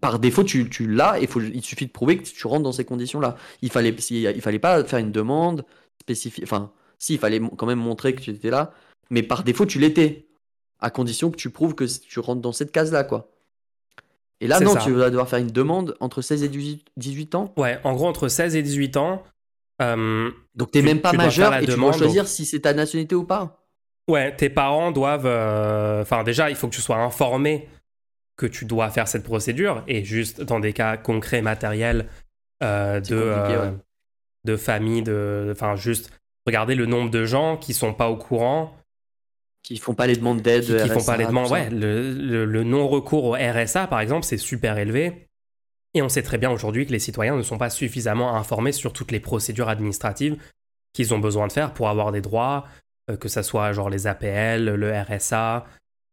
Par 0.00 0.18
défaut, 0.18 0.42
tu, 0.42 0.68
tu 0.68 0.88
l'as, 0.88 1.20
et 1.20 1.28
faut, 1.28 1.40
il 1.40 1.62
suffit 1.62 1.86
de 1.86 1.92
prouver 1.92 2.18
que 2.18 2.24
tu 2.24 2.46
rentres 2.48 2.64
dans 2.64 2.72
ces 2.72 2.84
conditions-là. 2.84 3.36
Il 3.60 3.70
fallait, 3.70 3.94
il 4.10 4.40
fallait 4.40 4.58
pas 4.58 4.82
faire 4.82 4.98
une 4.98 5.12
demande 5.12 5.64
spécifique. 6.00 6.42
Enfin, 6.42 6.72
si, 6.98 7.14
il 7.14 7.18
fallait 7.18 7.40
quand 7.56 7.66
même 7.66 7.78
montrer 7.78 8.12
que 8.14 8.20
tu 8.20 8.30
étais 8.30 8.50
là, 8.50 8.72
mais 9.10 9.22
par 9.22 9.44
défaut, 9.44 9.66
tu 9.66 9.78
l'étais. 9.78 10.26
À 10.80 10.90
condition 10.90 11.30
que 11.30 11.36
tu 11.36 11.50
prouves 11.50 11.76
que 11.76 11.84
tu 11.84 12.18
rentres 12.18 12.40
dans 12.40 12.50
cette 12.50 12.72
case-là, 12.72 13.04
quoi. 13.04 13.31
Et 14.42 14.48
là, 14.48 14.60
non, 14.60 14.72
ça. 14.74 14.80
tu 14.80 14.92
vas 14.92 15.08
devoir 15.10 15.28
faire 15.28 15.38
une 15.38 15.50
demande 15.50 15.96
entre 16.00 16.20
16 16.20 16.42
et 16.42 16.48
18 16.48 16.84
18 16.96 17.34
ans. 17.36 17.52
Ouais, 17.56 17.78
en 17.84 17.94
gros, 17.94 18.06
entre 18.08 18.28
16 18.28 18.56
et 18.56 18.62
18 18.62 18.96
ans. 18.96 19.22
euh, 19.80 20.30
Donc, 20.54 20.70
t'es 20.72 20.80
Tu- 20.80 20.84
même 20.84 21.00
pas 21.00 21.10
tu 21.12 21.16
majeur 21.16 21.54
et 21.56 21.60
tu 21.64 21.70
demande, 21.72 21.92
dois 21.92 21.98
choisir 21.98 22.26
si 22.28 22.44
c'est 22.44 22.60
ta 22.60 22.74
nationalité 22.74 23.14
ou 23.14 23.24
pas. 23.24 23.64
Ouais, 24.08 24.34
tes 24.34 24.50
parents 24.50 24.90
doivent. 24.90 25.26
euh, 25.26 26.02
Enfin, 26.02 26.24
déjà, 26.24 26.50
il 26.50 26.56
faut 26.56 26.68
que 26.68 26.74
tu 26.74 26.80
sois 26.80 26.96
informé 26.98 27.68
que 28.36 28.46
tu 28.46 28.64
dois 28.64 28.90
faire 28.90 29.06
cette 29.08 29.22
procédure 29.22 29.84
et 29.86 30.04
juste 30.04 30.40
dans 30.42 30.58
des 30.58 30.72
cas 30.72 30.96
concrets, 30.96 31.42
matériels, 31.42 32.08
euh, 32.62 33.00
de, 33.00 33.14
euh, 33.14 33.70
ouais. 33.70 33.76
de 34.44 34.56
famille, 34.56 35.02
de. 35.02 35.50
Enfin, 35.52 35.76
juste 35.76 36.10
regarder 36.46 36.74
le 36.74 36.86
nombre 36.86 37.10
de 37.10 37.24
gens 37.24 37.56
qui 37.56 37.72
sont 37.74 37.94
pas 37.94 38.08
au 38.08 38.16
courant, 38.16 38.74
Qui 39.72 39.78
font 39.78 39.94
pas 39.94 40.06
les 40.06 40.16
demandes 40.16 40.40
d'aide. 40.42 40.64
qui, 40.64 40.82
qui 40.82 40.88
font 40.88 40.98
RSA, 41.00 41.12
pas 41.12 41.16
les 41.18 41.26
demandes. 41.26 41.50
Ouais, 41.50 41.70
le, 41.70 42.12
le- 42.12 42.44
le 42.44 42.64
non-recours 42.64 43.24
au 43.24 43.32
RSA, 43.34 43.86
par 43.86 44.00
exemple, 44.00 44.24
c'est 44.24 44.36
super 44.38 44.78
élevé. 44.78 45.26
Et 45.94 46.02
on 46.02 46.08
sait 46.08 46.22
très 46.22 46.38
bien 46.38 46.50
aujourd'hui 46.50 46.86
que 46.86 46.92
les 46.92 46.98
citoyens 46.98 47.36
ne 47.36 47.42
sont 47.42 47.58
pas 47.58 47.68
suffisamment 47.70 48.34
informés 48.36 48.72
sur 48.72 48.92
toutes 48.92 49.10
les 49.12 49.20
procédures 49.20 49.68
administratives 49.68 50.36
qu'ils 50.94 51.12
ont 51.14 51.18
besoin 51.18 51.46
de 51.46 51.52
faire 51.52 51.72
pour 51.74 51.88
avoir 51.88 52.12
des 52.12 52.20
droits, 52.20 52.64
euh, 53.10 53.16
que 53.16 53.28
ça 53.28 53.42
soit 53.42 53.72
genre 53.72 53.90
les 53.90 54.06
APL, 54.06 54.64
le 54.64 54.92
RSA, 55.02 55.66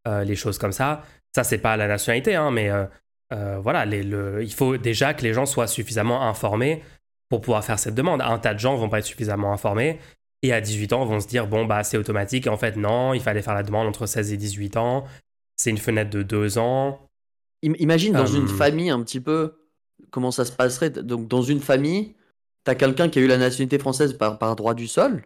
euh, 0.08 0.24
les 0.24 0.36
choses 0.36 0.58
comme 0.58 0.72
ça. 0.74 1.04
Ça, 1.36 1.44
c'est 1.44 1.58
pas 1.60 1.78
la 1.78 1.88
nationalité, 1.88 2.36
hein, 2.36 2.52
mais 2.52 2.70
euh, 2.70 2.86
euh, 3.34 3.60
voilà, 3.62 3.86
les- 3.86 4.04
le- 4.04 4.44
il 4.44 4.54
faut 4.54 4.78
déjà 4.78 5.14
que 5.14 5.22
les 5.24 5.34
gens 5.34 5.46
soient 5.46 5.68
suffisamment 5.68 6.28
informés 6.28 6.82
pour 7.30 7.42
pouvoir 7.42 7.64
faire 7.64 7.78
cette 7.80 7.96
demande. 7.96 8.22
Un 8.22 8.40
tas 8.40 8.54
de 8.54 8.60
gens 8.60 8.76
vont 8.76 8.90
pas 8.90 9.00
être 9.00 9.06
suffisamment 9.06 9.54
informés 9.54 10.00
et 10.42 10.54
à 10.54 10.62
18 10.62 10.94
ans 10.94 11.06
vont 11.06 11.20
se 11.20 11.28
dire 11.28 11.48
bon 11.48 11.66
bah 11.66 11.84
c'est 11.84 11.98
automatique 11.98 12.48
et 12.48 12.50
en 12.50 12.58
fait 12.58 12.76
non, 12.78 13.14
il 13.14 13.22
fallait 13.22 13.42
faire 13.42 13.54
la 13.56 13.64
demande 13.64 13.88
entre 13.88 14.06
16 14.06 14.32
et 14.34 14.38
18 14.38 14.78
ans. 14.78 15.06
C'est 15.58 15.70
une 15.70 15.78
fenêtre 15.78 16.10
de 16.10 16.24
deux 16.24 16.58
ans. 16.58 17.10
Im- 17.66 17.76
Imagine 17.80 18.14
dans 18.14 18.24
Euh, 18.34 18.38
une 18.38 18.48
famille 18.48 18.90
un 18.90 19.02
petit 19.04 19.20
peu 19.20 19.56
comment 20.12 20.32
ça 20.32 20.46
se 20.46 20.52
passerait. 20.54 20.90
Donc, 20.92 21.28
dans 21.28 21.42
une 21.42 21.60
famille, 21.60 22.16
t'as 22.64 22.76
quelqu'un 22.76 23.10
qui 23.10 23.20
a 23.20 23.22
eu 23.22 23.28
la 23.28 23.38
nationalité 23.38 23.78
française 23.80 24.14
par, 24.14 24.40
par 24.40 24.56
droit 24.56 24.74
du 24.74 24.88
sol 24.88 25.24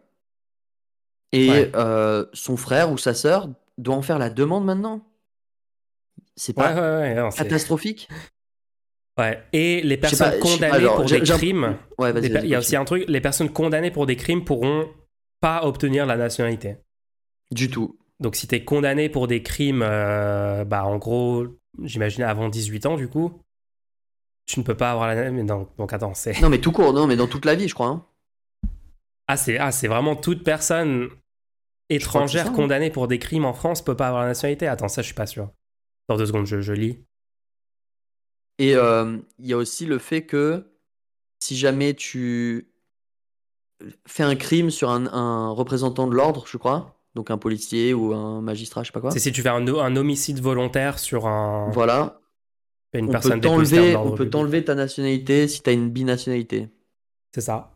et 1.31 1.49
Ouais. 1.49 1.71
euh, 1.75 2.25
son 2.33 2.57
frère 2.57 2.91
ou 2.91 2.97
sa 2.97 3.13
sœur 3.13 3.49
doit 3.77 3.95
en 3.95 4.01
faire 4.01 4.17
la 4.17 4.31
demande 4.31 4.65
maintenant. 4.65 5.05
C'est 6.35 6.53
pas 6.53 6.73
ouais, 6.73 6.79
ouais. 7.09 7.13
non, 7.15 7.29
c'est- 7.29 7.43
catastrophique 7.43 8.09
ouais. 9.19 9.43
Et 9.53 9.81
les 9.83 9.97
personnes 9.97 10.31
pas, 10.31 10.31
pas, 10.31 10.39
condamnées 10.39 10.81
genre, 10.81 10.95
pour 10.95 11.05
des 11.05 11.21
crimes, 11.21 11.77
Ouais, 11.99 12.11
il 12.23 12.47
y 12.47 12.55
a 12.55 12.59
aussi 12.59 12.75
un 12.75 12.85
truc, 12.85 13.05
les 13.07 13.21
personnes 13.21 13.51
condamnées 13.51 13.91
pour 13.91 14.07
des 14.07 14.15
crimes 14.15 14.43
pourront 14.43 14.87
pas 15.43 15.65
obtenir 15.65 16.05
la 16.05 16.15
nationalité. 16.15 16.77
Du 17.51 17.69
tout. 17.69 17.99
Donc 18.21 18.37
si 18.37 18.47
t'es 18.47 18.63
condamné 18.63 19.09
pour 19.09 19.27
des 19.27 19.43
crimes, 19.43 19.81
euh, 19.83 20.63
bah 20.63 20.85
en 20.85 20.97
gros, 20.97 21.47
j'imagine 21.81 22.23
avant 22.23 22.47
18 22.47 22.85
ans 22.85 22.95
du 22.95 23.09
coup, 23.09 23.41
tu 24.45 24.57
ne 24.61 24.63
peux 24.63 24.77
pas 24.77 24.91
avoir 24.91 25.13
la 25.13 25.31
mais 25.31 25.43
non, 25.43 25.67
donc 25.77 25.91
attends, 25.91 26.13
c'est 26.13 26.39
Non, 26.39 26.47
mais 26.47 26.61
tout 26.61 26.71
court, 26.71 26.93
non, 26.93 27.07
mais 27.07 27.17
dans 27.17 27.27
toute 27.27 27.43
la 27.43 27.55
vie, 27.55 27.67
je 27.67 27.73
crois. 27.73 27.87
hein. 27.87 28.05
ah 29.27 29.35
c'est 29.35 29.57
ah, 29.57 29.73
c'est 29.73 29.89
vraiment 29.89 30.15
toute 30.15 30.45
personne 30.45 31.09
étrangère 31.89 32.45
ça, 32.45 32.49
hein. 32.51 32.55
condamnée 32.55 32.89
pour 32.89 33.09
des 33.09 33.19
crimes 33.19 33.43
en 33.43 33.53
France 33.53 33.83
peut 33.83 33.97
pas 33.97 34.07
avoir 34.07 34.21
la 34.21 34.29
nationalité. 34.29 34.67
Attends, 34.67 34.87
ça 34.87 35.01
je 35.01 35.07
suis 35.07 35.13
pas 35.13 35.27
sûr. 35.27 35.51
Dans 36.07 36.15
deux 36.15 36.25
secondes, 36.25 36.45
je, 36.45 36.61
je 36.61 36.71
lis. 36.71 37.03
Et 38.59 38.77
euh, 38.77 39.17
il 39.39 39.47
y 39.47 39.51
a 39.51 39.57
aussi 39.57 39.85
le 39.87 39.97
fait 39.97 40.25
que 40.25 40.71
si 41.39 41.57
jamais 41.57 41.95
tu 41.95 42.72
fais 44.05 44.23
un 44.23 44.35
crime 44.35 44.69
sur 44.69 44.89
un, 44.89 45.07
un 45.07 45.49
représentant 45.49 46.07
de 46.07 46.15
l'ordre, 46.15 46.45
je 46.47 46.57
crois, 46.57 46.95
donc 47.15 47.31
un 47.31 47.37
policier 47.37 47.93
ou 47.93 48.13
un 48.13 48.41
magistrat, 48.41 48.83
je 48.83 48.87
sais 48.87 48.93
pas 48.93 49.01
quoi, 49.01 49.11
C'est 49.11 49.19
si 49.19 49.31
tu 49.31 49.41
fais 49.41 49.49
un, 49.49 49.67
un 49.67 49.95
homicide 49.95 50.39
volontaire 50.39 50.99
sur 50.99 51.27
un 51.27 51.69
voilà, 51.71 52.21
une 52.93 53.05
on 53.05 53.11
personne 53.11 53.41
peut 53.41 53.47
t'enlever 53.47 53.95
on 53.95 54.11
peut 54.11 54.29
t'enlever 54.29 54.63
ta 54.63 54.75
nationalité 54.75 55.47
si 55.47 55.61
tu 55.61 55.69
as 55.69 55.73
une 55.73 55.89
binationalité. 55.89 56.69
C'est 57.33 57.41
ça. 57.41 57.73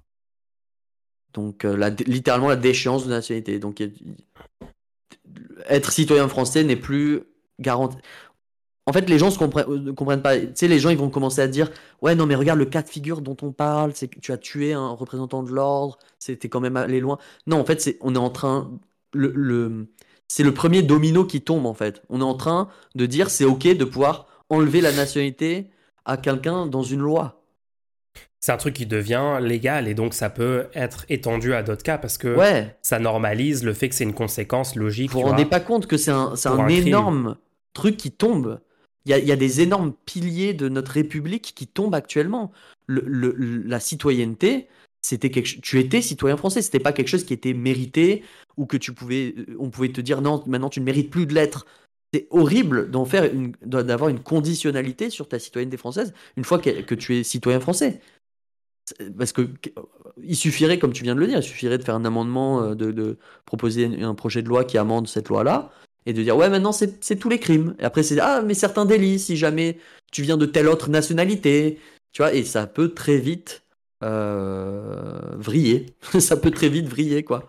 Donc, 1.34 1.66
euh, 1.66 1.76
la, 1.76 1.90
littéralement, 1.90 2.48
la 2.48 2.56
déchéance 2.56 3.06
de 3.06 3.10
nationalité. 3.10 3.60
Donc, 3.60 3.84
être 5.68 5.92
citoyen 5.92 6.28
français 6.28 6.64
n'est 6.64 6.76
plus 6.76 7.24
garanti. 7.60 7.98
En 8.88 8.94
fait, 8.94 9.10
les 9.10 9.20
gens 9.20 9.30
ne 9.30 9.92
comprennent, 9.92 10.22
pas. 10.22 10.40
Tu 10.40 10.48
sais, 10.56 10.68
les 10.70 10.80
gens, 10.80 10.90
ils 10.90 10.98
vont 10.98 11.10
commencer 11.10 11.42
à 11.42 11.48
dire 11.50 11.70
Ouais, 12.02 12.16
non, 12.16 12.26
mais 12.26 12.36
regarde 12.36 12.58
le 12.58 12.66
cas 12.66 12.82
de 12.82 12.88
figure 12.88 13.20
dont 13.20 13.36
on 13.42 13.52
parle, 13.52 13.92
c'est 13.94 14.08
que 14.08 14.18
tu 14.22 14.32
as 14.32 14.38
tué 14.38 14.72
un 14.72 14.88
représentant 14.88 15.44
de 15.44 15.52
l'ordre, 15.52 16.00
c'était 16.20 16.48
quand 16.48 16.62
même 16.62 16.78
allé 16.78 17.02
loin. 17.02 17.18
Non, 17.48 17.60
en 17.60 17.66
fait, 17.66 17.82
c'est, 17.82 17.98
on 18.00 18.16
est 18.16 18.20
en 18.20 18.30
train. 18.30 18.72
Le, 19.14 19.88
c'est 20.30 20.44
le 20.44 20.54
premier 20.54 20.84
domino 20.84 21.26
qui 21.26 21.42
tombe, 21.42 21.66
en 21.66 21.74
fait. 21.74 22.02
On 22.10 22.22
est 22.22 22.24
en 22.24 22.36
train 22.36 22.70
de 22.96 23.06
dire 23.06 23.30
C'est 23.30 23.44
OK 23.44 23.64
de 23.64 23.84
pouvoir 23.84 24.28
enlever 24.50 24.80
la 24.80 24.94
nationalité 24.94 25.70
à 26.06 26.16
quelqu'un 26.16 26.66
dans 26.66 26.84
une 26.84 27.02
loi. 27.02 27.44
C'est 28.40 28.54
un 28.54 28.58
truc 28.58 28.76
qui 28.76 28.86
devient 28.86 29.40
légal 29.42 29.90
et 29.90 29.96
donc 29.96 30.14
ça 30.14 30.30
peut 30.30 30.68
être 30.74 31.06
étendu 31.10 31.54
à 31.54 31.64
d'autres 31.64 31.84
cas 31.84 31.98
parce 31.98 32.18
que 32.18 32.34
ouais. 32.38 32.78
ça 32.82 33.00
normalise 33.00 33.66
le 33.66 33.74
fait 33.74 33.90
que 33.90 33.96
c'est 33.96 34.06
une 34.06 34.14
conséquence 34.14 34.76
logique. 34.76 35.12
Vous 35.12 35.20
vous 35.20 35.26
rendez 35.26 35.44
pas 35.44 35.60
compte 35.60 35.88
que 35.88 35.98
c'est 35.98 36.12
un, 36.12 36.34
un, 36.46 36.68
énorme 36.70 37.36
truc 37.74 37.98
qui 37.98 38.12
tombe 38.12 38.60
il 39.08 39.26
y, 39.26 39.32
a, 39.32 39.36
des 39.38 39.62
énormes 39.62 39.94
piliers 40.06 40.54
de 40.54 40.68
notre 40.68 40.92
République 40.92 41.54
qui 41.56 41.66
tombent 41.66 41.96
actuellement. 41.96 42.52
Le, 42.88 43.32
la 43.66 43.80
citoyenneté, 43.80 44.68
c'était 45.02 45.30
quelque 45.30 45.62
tu 45.62 45.80
étais 45.80 46.02
citoyen 46.02 46.36
français, 46.36 46.62
c'était 46.62 46.80
pas 46.80 46.92
quelque 46.92 47.08
chose 47.08 47.24
qui 47.24 47.34
était 47.34 47.54
mérité 47.54 48.24
ou 48.58 48.66
que 48.66 48.76
tu 48.76 48.94
pouvais, 48.94 49.34
euh, 49.38 49.56
on 49.60 49.70
pouvait 49.70 49.92
te 49.92 50.02
dire 50.02 50.22
non, 50.22 50.44
maintenant 50.48 50.70
tu 50.70 50.82
ne 50.82 50.86
mérites 50.86 51.10
plus 51.10 51.26
de 51.26 51.34
l'être. 51.34 51.66
C'est 52.14 52.28
horrible 52.32 52.92
d'en 52.92 53.06
faire 53.06 53.30
d'avoir 53.62 54.10
une 54.10 54.20
conditionnalité 54.20 55.10
sur 55.10 55.28
ta 55.30 55.40
citoyenneté 55.40 55.78
française 55.78 56.14
une 56.36 56.44
fois 56.44 56.60
que, 56.60 56.96
tu 56.96 57.18
es 57.18 57.24
citoyen 57.24 57.60
français. 57.60 58.02
Parce 59.18 59.34
que 59.34 59.50
il 60.24 60.36
suffirait, 60.36 60.80
comme 60.80 60.94
tu 60.94 61.04
viens 61.04 61.16
de 61.16 61.20
le 61.20 61.28
dire, 61.28 61.38
il 61.38 61.44
suffirait 61.44 61.78
de 61.78 61.84
faire 61.84 61.96
un 61.96 62.06
amendement, 62.06 62.62
euh, 62.64 62.76
de 62.76 63.18
proposer 63.46 63.86
un 64.02 64.16
projet 64.16 64.42
de 64.42 64.50
loi 64.50 64.64
qui 64.64 64.78
amende 64.78 65.08
cette 65.08 65.30
loi-là, 65.30 65.72
et 66.08 66.14
de 66.14 66.24
dire 66.24 66.36
ouais 66.36 66.50
maintenant 66.50 66.72
c'est 66.72 67.20
tous 67.20 67.30
les 67.30 67.40
crimes. 67.40 67.76
Et 67.80 67.84
après 67.84 68.02
c'est 68.02 68.20
ah 68.20 68.42
mais 68.44 68.56
certains 68.56 68.86
délits 68.86 69.20
si 69.20 69.38
jamais 69.38 69.78
tu 70.12 70.24
viens 70.24 70.38
de 70.38 70.48
telle 70.48 70.68
autre 70.68 70.90
nationalité, 70.90 71.80
tu 72.14 72.24
vois, 72.24 72.34
et 72.34 72.44
ça 72.44 72.66
peut 72.66 72.94
très 72.94 73.18
vite 73.18 73.64
euh, 74.04 75.20
vriller. 75.36 75.86
ça 76.20 76.38
peut 76.38 76.52
très 76.52 76.70
vite 76.70 76.88
vriller 76.88 77.24
quoi. 77.24 77.48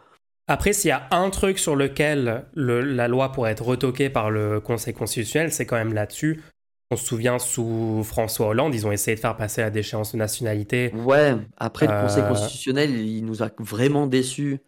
Après, 0.51 0.73
s'il 0.73 0.89
y 0.89 0.93
a 0.93 1.07
un 1.11 1.29
truc 1.29 1.59
sur 1.59 1.77
lequel 1.77 2.47
la 2.55 3.07
loi 3.07 3.33
pourrait 3.33 3.51
être 3.53 3.65
retoquée 3.65 4.09
par 4.09 4.31
le 4.31 4.61
Conseil 4.61 4.95
constitutionnel, 4.95 5.53
c'est 5.53 5.67
quand 5.67 5.77
même 5.77 5.93
là-dessus. 5.93 6.43
On 6.91 6.97
se 6.97 7.05
souvient 7.05 7.39
sous 7.39 8.03
François 8.03 8.47
Hollande, 8.49 8.75
ils 8.75 8.87
ont 8.87 8.93
essayé 8.93 9.15
de 9.15 9.21
faire 9.21 9.37
passer 9.37 9.61
la 9.61 9.69
déchéance 9.69 10.13
de 10.13 10.17
nationalité. 10.17 10.91
Ouais, 10.95 11.37
après 11.59 11.87
le 11.87 11.93
Conseil 12.03 12.23
euh, 12.23 12.29
constitutionnel, 12.29 12.91
il 12.99 13.27
nous 13.27 13.43
a 13.43 13.51
vraiment 13.59 14.07
déçus 14.07 14.61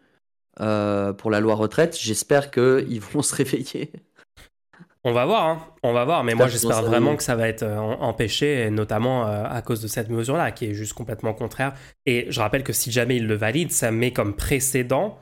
euh, 0.59 1.13
pour 1.13 1.31
la 1.31 1.39
loi 1.39 1.55
retraite. 1.55 1.97
J'espère 1.97 2.51
qu'ils 2.51 3.01
vont 3.01 3.21
se 3.21 3.35
réveiller. 3.35 3.91
On 5.03 5.13
va 5.13 5.25
voir, 5.25 5.47
hein. 5.47 5.65
on 5.81 5.93
va 5.93 6.05
voir, 6.05 6.23
mais 6.23 6.35
moi 6.35 6.47
j'espère 6.47 6.83
vraiment 6.83 7.15
que 7.15 7.23
ça 7.23 7.35
va 7.35 7.47
être 7.47 7.63
euh, 7.63 7.79
empêché, 7.79 8.69
notamment 8.69 9.25
euh, 9.25 9.45
à 9.49 9.63
cause 9.63 9.81
de 9.81 9.87
cette 9.87 10.09
mesure-là, 10.09 10.51
qui 10.51 10.67
est 10.67 10.73
juste 10.75 10.93
complètement 10.93 11.33
contraire. 11.33 11.73
Et 12.05 12.27
je 12.29 12.39
rappelle 12.39 12.63
que 12.63 12.71
si 12.71 12.91
jamais 12.91 13.15
ils 13.15 13.25
le 13.25 13.33
valident, 13.33 13.71
ça 13.71 13.89
met 13.89 14.11
comme 14.13 14.35
précédent 14.35 15.17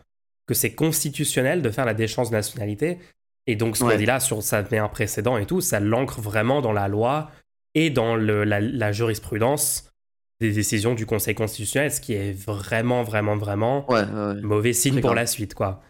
que 0.48 0.54
c'est 0.54 0.74
constitutionnel 0.74 1.62
de 1.62 1.70
faire 1.70 1.86
la 1.86 1.94
déchéance 1.94 2.30
de 2.30 2.36
nationalité. 2.36 2.98
Et 3.48 3.56
donc 3.56 3.78
ce 3.78 3.84
qu'on 3.84 3.96
dit 3.96 4.06
là, 4.06 4.20
sur 4.20 4.44
ça 4.44 4.64
met 4.70 4.80
un 4.80 4.90
précédent 4.90 5.38
et 5.38 5.46
tout, 5.46 5.62
ça 5.62 5.80
l'ancre 5.80 6.20
vraiment 6.20 6.62
dans 6.62 6.74
la 6.74 6.90
loi 6.90 7.32
et 7.74 7.90
dans 7.90 8.16
la, 8.16 8.92
jurisprudence 8.92 9.89
des 10.40 10.52
décisions 10.52 10.94
du 10.94 11.06
Conseil 11.06 11.36
constitutionnel, 11.36 11.92
ce 11.92 12.00
qui 12.00 12.14
est 12.14 12.32
vraiment, 12.32 13.04
vraiment, 13.04 13.36
vraiment 13.36 13.86
mauvais 14.42 14.74
signe 14.74 15.02
pour 15.02 15.14
la 15.14 15.26
suite, 15.26 15.54
quoi. 15.54 15.82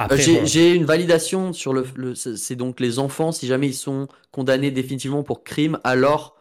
Euh, 0.00 0.16
j'ai 0.44 0.74
une 0.74 0.84
validation 0.84 1.52
sur 1.52 1.72
le, 1.72 2.14
c'est 2.14 2.56
donc 2.56 2.80
les 2.80 2.98
enfants, 2.98 3.32
si 3.32 3.46
jamais 3.46 3.68
ils 3.68 3.74
sont 3.74 4.08
condamnés 4.30 4.70
définitivement 4.70 5.22
pour 5.22 5.44
crime, 5.44 5.78
alors 5.84 6.36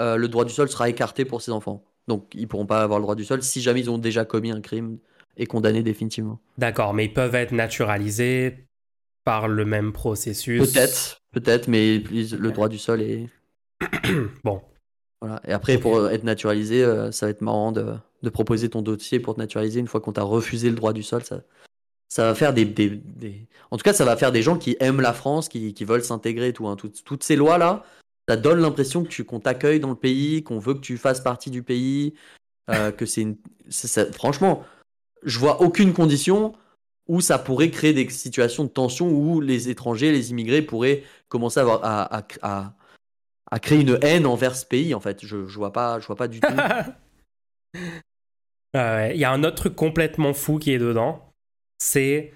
euh, 0.00 0.16
le 0.16 0.28
droit 0.28 0.44
du 0.44 0.52
sol 0.52 0.68
sera 0.68 0.88
écarté 0.88 1.24
pour 1.24 1.42
ces 1.42 1.50
enfants. 1.50 1.84
Donc 2.08 2.28
ils 2.34 2.46
pourront 2.46 2.66
pas 2.66 2.82
avoir 2.82 2.98
le 2.98 3.02
droit 3.02 3.14
du 3.14 3.24
sol 3.24 3.42
si 3.42 3.60
jamais 3.60 3.80
ils 3.80 3.90
ont 3.90 3.98
déjà 3.98 4.24
commis 4.24 4.50
un 4.50 4.60
crime 4.60 4.98
et 5.36 5.46
condamné 5.46 5.82
définitivement. 5.82 6.40
D'accord, 6.58 6.94
mais 6.94 7.06
ils 7.06 7.12
peuvent 7.12 7.34
être 7.34 7.52
naturalisés 7.52 8.68
par 9.24 9.48
le 9.48 9.64
même 9.64 9.92
processus. 9.92 10.72
Peut-être, 10.72 11.22
peut-être, 11.32 11.68
mais 11.68 11.98
le 11.98 12.50
droit 12.50 12.68
du 12.68 12.78
sol 12.78 13.02
est. 13.02 13.26
bon, 14.44 14.62
voilà. 15.20 15.40
Et 15.46 15.52
après, 15.52 15.78
pour 15.78 15.96
euh, 15.96 16.10
être 16.10 16.24
naturalisé, 16.24 16.84
euh, 16.84 17.10
ça 17.10 17.26
va 17.26 17.30
être 17.30 17.40
marrant 17.40 17.72
de, 17.72 17.94
de, 18.22 18.30
proposer 18.30 18.68
ton 18.68 18.82
dossier 18.82 19.18
pour 19.18 19.34
te 19.34 19.40
naturaliser 19.40 19.80
une 19.80 19.88
fois 19.88 20.00
qu'on 20.00 20.12
t'a 20.12 20.22
refusé 20.22 20.68
le 20.68 20.76
droit 20.76 20.92
du 20.92 21.02
sol. 21.02 21.24
Ça, 21.24 21.40
ça 22.08 22.24
va 22.24 22.34
faire 22.34 22.52
des, 22.52 22.64
des, 22.64 22.90
des, 22.90 23.48
En 23.70 23.76
tout 23.76 23.82
cas, 23.82 23.92
ça 23.92 24.04
va 24.04 24.16
faire 24.16 24.32
des 24.32 24.42
gens 24.42 24.58
qui 24.58 24.76
aiment 24.80 25.00
la 25.00 25.12
France, 25.12 25.48
qui, 25.48 25.74
qui 25.74 25.84
veulent 25.84 26.04
s'intégrer 26.04 26.48
et 26.48 26.52
tout. 26.52 26.68
Hein. 26.68 26.76
toutes 26.76 27.24
ces 27.24 27.36
lois-là, 27.36 27.84
ça 28.28 28.36
donne 28.36 28.60
l'impression 28.60 29.04
que 29.04 29.08
tu, 29.08 29.24
qu'on 29.24 29.40
t'accueille 29.40 29.80
dans 29.80 29.90
le 29.90 29.96
pays, 29.96 30.42
qu'on 30.42 30.58
veut 30.58 30.74
que 30.74 30.80
tu 30.80 30.98
fasses 30.98 31.20
partie 31.20 31.50
du 31.50 31.62
pays, 31.62 32.14
euh, 32.70 32.90
que 32.92 33.06
c'est 33.06 33.22
une. 33.22 33.36
franchement, 34.12 34.64
je 35.22 35.38
vois 35.38 35.62
aucune 35.62 35.92
condition 35.92 36.54
où 37.08 37.20
ça 37.20 37.38
pourrait 37.38 37.70
créer 37.70 37.92
des 37.92 38.08
situations 38.10 38.64
de 38.64 38.68
tension 38.68 39.08
où 39.08 39.40
les 39.40 39.68
étrangers, 39.68 40.12
les 40.12 40.30
immigrés 40.30 40.62
pourraient 40.62 41.04
commencer 41.28 41.60
à, 41.60 41.62
avoir, 41.62 41.80
à, 41.84 42.16
à 42.16 42.22
à 42.42 42.72
créer 43.60 43.80
une 43.80 43.98
haine 44.02 44.26
envers 44.26 44.56
ce 44.56 44.66
pays 44.66 44.94
en 44.94 45.00
fait. 45.00 45.24
Je, 45.24 45.46
je 45.46 45.56
vois 45.56 45.72
pas, 45.72 46.00
je 46.00 46.06
vois 46.06 46.16
pas 46.16 46.28
du 46.28 46.40
tout. 46.40 46.48
Il 48.74 49.16
y 49.16 49.24
a 49.24 49.32
un 49.32 49.42
autre 49.42 49.56
truc 49.56 49.74
complètement 49.74 50.34
fou 50.34 50.58
qui 50.58 50.70
est 50.70 50.78
dedans, 50.78 51.32
c'est 51.78 52.34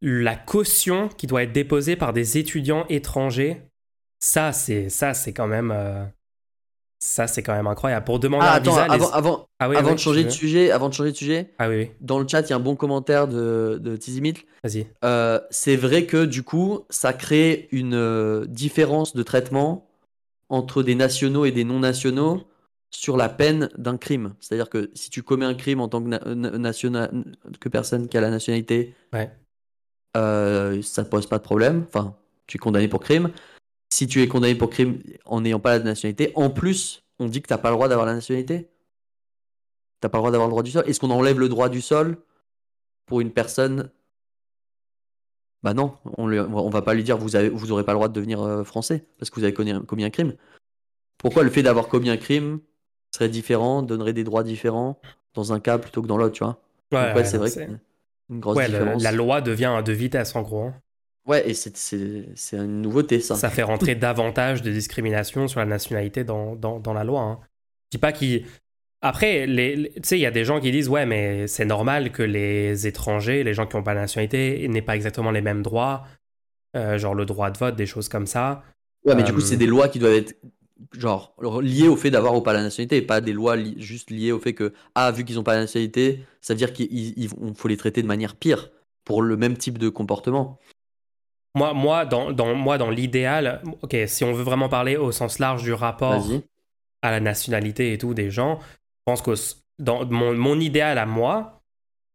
la 0.00 0.36
caution 0.36 1.08
qui 1.08 1.26
doit 1.26 1.42
être 1.42 1.52
déposée 1.52 1.96
par 1.96 2.12
des 2.12 2.38
étudiants 2.38 2.84
étrangers. 2.88 3.62
Ça, 4.20 4.52
c'est 4.52 4.88
ça, 4.88 5.14
c'est 5.14 5.32
quand 5.32 5.46
même. 5.46 5.72
Euh, 5.74 6.04
ça, 6.98 7.26
c'est 7.26 7.42
quand 7.42 7.54
même 7.54 7.66
incroyable. 7.66 8.04
Pour 8.04 8.18
demander 8.18 8.46
ah, 8.48 8.56
un 8.56 8.60
visa. 8.60 8.84
Avant, 8.84 9.10
avant, 9.10 9.48
ah 9.58 9.64
avant 9.64 9.92
de 9.92 9.98
changer 9.98 10.24
de 10.24 10.30
sujet, 10.30 10.70
avant 10.70 10.88
de 10.88 10.94
changer 10.94 11.12
de 11.12 11.16
sujet, 11.16 11.50
ah, 11.58 11.68
oui, 11.68 11.90
dans 12.00 12.18
le 12.18 12.28
chat, 12.28 12.42
il 12.42 12.50
y 12.50 12.52
a 12.52 12.56
un 12.56 12.60
bon 12.60 12.76
commentaire 12.76 13.28
de, 13.28 13.78
de 13.82 13.98
Vas-y. 14.62 14.86
Euh, 15.04 15.40
c'est 15.50 15.76
vrai 15.76 16.06
que 16.06 16.24
du 16.24 16.42
coup, 16.42 16.84
ça 16.90 17.12
crée 17.12 17.68
une 17.72 17.94
euh, 17.94 18.46
différence 18.46 19.14
de 19.14 19.22
traitement 19.22 19.86
entre 20.54 20.82
des 20.82 20.94
nationaux 20.94 21.44
et 21.44 21.50
des 21.50 21.64
non-nationaux 21.64 22.44
sur 22.90 23.16
la 23.16 23.28
peine 23.28 23.68
d'un 23.76 23.96
crime. 23.96 24.34
C'est-à-dire 24.40 24.70
que 24.70 24.90
si 24.94 25.10
tu 25.10 25.22
commets 25.22 25.44
un 25.44 25.54
crime 25.54 25.80
en 25.80 25.88
tant 25.88 26.02
que, 26.02 27.58
que 27.58 27.68
personne 27.68 28.08
qui 28.08 28.16
a 28.16 28.20
la 28.20 28.30
nationalité, 28.30 28.94
ouais. 29.12 29.30
euh, 30.16 30.80
ça 30.82 31.02
ne 31.02 31.08
pose 31.08 31.26
pas 31.26 31.38
de 31.38 31.42
problème. 31.42 31.84
Enfin, 31.88 32.16
tu 32.46 32.56
es 32.56 32.58
condamné 32.58 32.86
pour 32.86 33.00
crime. 33.00 33.30
Si 33.92 34.06
tu 34.06 34.22
es 34.22 34.28
condamné 34.28 34.54
pour 34.54 34.70
crime 34.70 35.00
en 35.24 35.40
n'ayant 35.40 35.60
pas 35.60 35.78
la 35.78 35.84
nationalité, 35.84 36.30
en 36.36 36.50
plus, 36.50 37.02
on 37.18 37.26
dit 37.26 37.42
que 37.42 37.48
tu 37.48 37.52
n'as 37.52 37.58
pas 37.58 37.70
le 37.70 37.74
droit 37.74 37.88
d'avoir 37.88 38.06
la 38.06 38.14
nationalité. 38.14 38.68
Tu 40.00 40.06
n'as 40.06 40.08
pas 40.08 40.18
le 40.18 40.20
droit 40.20 40.30
d'avoir 40.30 40.48
le 40.48 40.52
droit 40.52 40.62
du 40.62 40.70
sol. 40.70 40.84
Est-ce 40.86 41.00
qu'on 41.00 41.10
enlève 41.10 41.40
le 41.40 41.48
droit 41.48 41.68
du 41.68 41.80
sol 41.80 42.16
pour 43.06 43.20
une 43.20 43.32
personne 43.32 43.90
bah 45.64 45.72
non, 45.72 45.96
on, 46.18 46.28
ne 46.28 46.70
va 46.70 46.82
pas 46.82 46.92
lui 46.92 47.02
dire 47.02 47.16
vous 47.16 47.36
avez, 47.36 47.48
vous 47.48 47.72
aurez 47.72 47.84
pas 47.84 47.92
le 47.92 47.96
droit 47.96 48.08
de 48.08 48.12
devenir 48.12 48.42
euh, 48.42 48.64
français 48.64 49.06
parce 49.18 49.30
que 49.30 49.36
vous 49.36 49.44
avez 49.44 49.54
commis 49.54 49.72
un, 49.72 50.10
crime. 50.10 50.34
Pourquoi 51.16 51.42
le 51.42 51.48
fait 51.48 51.62
d'avoir 51.62 51.88
commis 51.88 52.10
un 52.10 52.18
crime 52.18 52.60
serait 53.10 53.30
différent, 53.30 53.82
donnerait 53.82 54.12
des 54.12 54.24
droits 54.24 54.44
différents 54.44 55.00
dans 55.32 55.54
un 55.54 55.60
cas 55.60 55.78
plutôt 55.78 56.02
que 56.02 56.06
dans 56.06 56.18
l'autre, 56.18 56.34
tu 56.34 56.44
vois? 56.44 56.60
Ouais, 56.92 57.24
c'est 57.24 57.38
vrai 57.38 57.50
une 58.30 58.40
grosse 58.40 58.64
différence. 58.64 59.02
la 59.02 59.12
loi 59.12 59.40
devient 59.40 59.66
un 59.66 59.82
de 59.82 59.92
vitesse 59.92 60.34
en 60.36 60.42
gros. 60.42 60.64
Hein. 60.64 60.74
Ouais, 61.26 61.48
et 61.48 61.54
c'est 61.54 61.72
une 62.52 62.82
nouveauté 62.82 63.20
ça. 63.20 63.34
Ça 63.34 63.48
fait 63.48 63.62
rentrer 63.62 63.94
davantage 63.94 64.60
de 64.60 64.70
discrimination 64.70 65.48
sur 65.48 65.60
la 65.60 65.66
nationalité 65.66 66.24
dans, 66.24 66.56
dans, 66.56 66.92
la 66.92 67.04
loi. 67.04 67.20
Hein. 67.20 67.38
Je 67.90 67.96
dis 67.96 68.00
pas 68.00 68.12
qu'il 68.12 68.44
après, 69.06 69.46
tu 69.46 70.00
sais, 70.02 70.16
il 70.16 70.22
y 70.22 70.26
a 70.26 70.30
des 70.30 70.46
gens 70.46 70.60
qui 70.60 70.72
disent 70.72 70.88
ouais, 70.88 71.04
mais 71.04 71.46
c'est 71.46 71.66
normal 71.66 72.10
que 72.10 72.22
les 72.22 72.86
étrangers, 72.86 73.44
les 73.44 73.52
gens 73.52 73.66
qui 73.66 73.76
n'ont 73.76 73.82
pas 73.82 73.92
la 73.92 74.00
nationalité, 74.00 74.66
n'aient 74.66 74.80
pas 74.80 74.96
exactement 74.96 75.30
les 75.30 75.42
mêmes 75.42 75.62
droits, 75.62 76.06
euh, 76.74 76.96
genre 76.96 77.14
le 77.14 77.26
droit 77.26 77.50
de 77.50 77.58
vote, 77.58 77.76
des 77.76 77.84
choses 77.84 78.08
comme 78.08 78.26
ça. 78.26 78.62
Ouais, 79.04 79.14
mais 79.14 79.22
du 79.22 79.34
coup, 79.34 79.40
c'est 79.42 79.56
euh, 79.56 79.58
des 79.58 79.66
lois 79.66 79.88
qui 79.88 79.98
doivent 79.98 80.14
être 80.14 80.34
genre 80.96 81.34
liées 81.60 81.86
au 81.86 81.96
fait 81.96 82.10
d'avoir 82.10 82.34
ou 82.34 82.40
pas 82.40 82.54
la 82.54 82.62
nationalité, 82.62 82.96
et 82.96 83.02
pas 83.02 83.20
des 83.20 83.34
lois 83.34 83.58
juste 83.76 84.10
liées 84.10 84.32
au 84.32 84.38
fait 84.38 84.54
que 84.54 84.72
ah, 84.94 85.10
vu 85.10 85.26
qu'ils 85.26 85.36
n'ont 85.36 85.42
pas 85.42 85.54
la 85.54 85.60
nationalité, 85.60 86.24
ça 86.40 86.54
veut 86.54 86.58
dire 86.58 86.72
qu'il 86.72 87.28
faut 87.56 87.68
les 87.68 87.76
traiter 87.76 88.00
de 88.00 88.06
manière 88.06 88.34
pire 88.34 88.70
pour 89.04 89.20
le 89.20 89.36
même 89.36 89.58
type 89.58 89.76
de 89.76 89.90
comportement. 89.90 90.58
Moi, 91.54 91.74
moi, 91.74 92.06
dans, 92.06 92.32
dans 92.32 92.54
moi, 92.54 92.78
dans 92.78 92.88
l'idéal, 92.88 93.60
ok, 93.82 93.94
si 94.06 94.24
on 94.24 94.32
veut 94.32 94.44
vraiment 94.44 94.70
parler 94.70 94.96
au 94.96 95.12
sens 95.12 95.40
large 95.40 95.62
du 95.62 95.74
rapport 95.74 96.26
à 97.02 97.10
la 97.10 97.20
nationalité 97.20 97.92
et 97.92 97.98
tout 97.98 98.14
des 98.14 98.30
gens, 98.30 98.60
je 99.06 99.12
pense 99.12 99.20
que 99.20 99.34
dans 99.78 100.06
mon, 100.06 100.60
idéal 100.60 100.96
à 100.96 101.04
moi, 101.04 101.62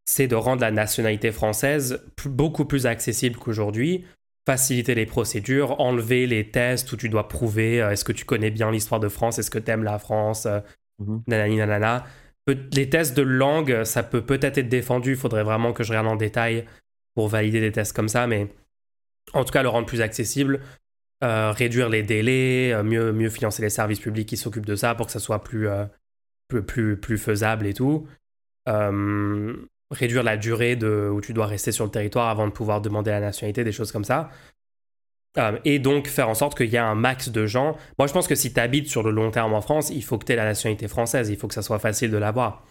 c'est 0.06 0.28
de 0.28 0.36
rendre 0.36 0.62
la 0.62 0.72
nationalité 0.72 1.32
française 1.32 2.04
beaucoup 2.26 2.66
plus 2.66 2.88
accessible 2.88 3.38
qu'aujourd'hui, 3.38 4.06
faciliter 4.48 4.96
les 4.96 5.06
procédures, 5.06 5.80
enlever 5.80 6.26
les 6.26 6.50
tests 6.50 6.92
où 6.92 6.98
tu 6.98 7.10
dois 7.10 7.28
prouver 7.28 7.80
euh, 7.80 7.92
est-ce 7.92 8.04
que 8.04 8.12
tu 8.12 8.26
connais 8.26 8.50
bien 8.50 8.72
l'histoire 8.72 9.00
de 9.00 9.08
France, 9.08 9.38
est-ce 9.38 9.52
que 9.52 9.60
tu 9.60 9.70
aimes 9.70 9.84
la 9.84 10.00
France, 10.00 10.48
euh, 10.48 10.62
mhm. 10.98 11.22
nanani 11.28 11.58
nanana. 11.58 12.06
les 12.48 12.90
tests 12.90 13.16
de 13.16 13.22
langue, 13.22 13.84
ça 13.84 14.02
peut 14.02 14.26
peut-être 14.26 14.58
être 14.58 14.70
défendu. 14.70 15.12
Il 15.12 15.18
faudrait 15.18 15.44
vraiment 15.44 15.74
que 15.74 15.84
je 15.84 15.90
regarde 15.90 16.08
en 16.08 16.16
détail 16.16 16.66
pour 17.14 17.28
valider 17.28 17.60
des 17.60 17.72
tests 17.72 17.94
comme 17.94 18.10
ça, 18.10 18.26
mais 18.26 18.48
en 19.34 19.44
tout 19.44 19.52
cas, 19.52 19.62
le 19.62 19.70
rendre 19.70 19.86
plus 19.86 20.02
accessible, 20.02 20.62
euh, 21.24 21.52
réduire 21.52 21.90
les 21.90 22.02
délais, 22.02 22.82
mieux, 22.82 23.12
mieux 23.14 23.30
financer 23.30 23.62
les 23.62 23.70
services 23.70 24.00
publics 24.00 24.28
qui 24.28 24.38
s'occupent 24.38 24.66
de 24.66 24.76
ça 24.76 24.96
pour 24.96 25.06
que 25.06 25.12
ça 25.12 25.20
soit 25.20 25.44
plus, 25.44 25.68
plus, 26.50 26.64
plus, 26.64 26.98
plus, 26.98 27.18
faisable 27.18 27.66
et 27.66 27.74
tout. 27.74 28.06
réduire 29.92 30.24
la 30.24 30.36
durée 30.36 30.76
de, 30.76 31.10
où 31.12 31.22
tu 31.22 31.34
dois 31.34 31.46
rester 31.46 31.72
sur 31.72 31.86
le 31.86 31.92
territoire 31.92 32.28
avant 32.28 32.48
de 32.48 32.52
pouvoir 32.52 32.82
demander 32.82 33.12
la 33.12 33.22
nationalité, 33.22 33.64
des 33.64 33.72
choses 33.72 33.94
comme 33.94 34.04
ça. 34.04 34.30
et 35.64 35.80
donc 35.80 36.08
faire 36.08 36.28
en 36.28 36.36
sorte 36.36 36.58
qu'il 36.58 36.70
y 36.70 36.76
ait 36.76 36.80
un 36.80 36.96
max 36.96 37.30
de 37.30 37.46
gens. 37.46 37.78
Moi, 37.98 38.08
je 38.08 38.14
pense 38.14 38.28
que 38.28 38.36
si 38.36 38.54
tu 38.54 38.60
habites 38.60 38.90
sur 38.90 39.04
le 39.04 39.12
long 39.12 39.32
terme 39.32 39.54
en 39.54 39.62
France, 39.62 39.90
il 39.90 40.04
faut 40.04 40.18
que 40.18 40.26
tu 40.26 40.34
aies 40.34 40.36
la 40.36 40.46
nationalité 40.46 40.90
française. 40.90 41.30
Il 41.30 41.38
faut 41.38 41.48
que 41.48 41.54
ça 41.54 41.62
soit 41.62 41.80
facile 41.80 42.12
de 42.12 42.18
l'avoir. 42.18 42.66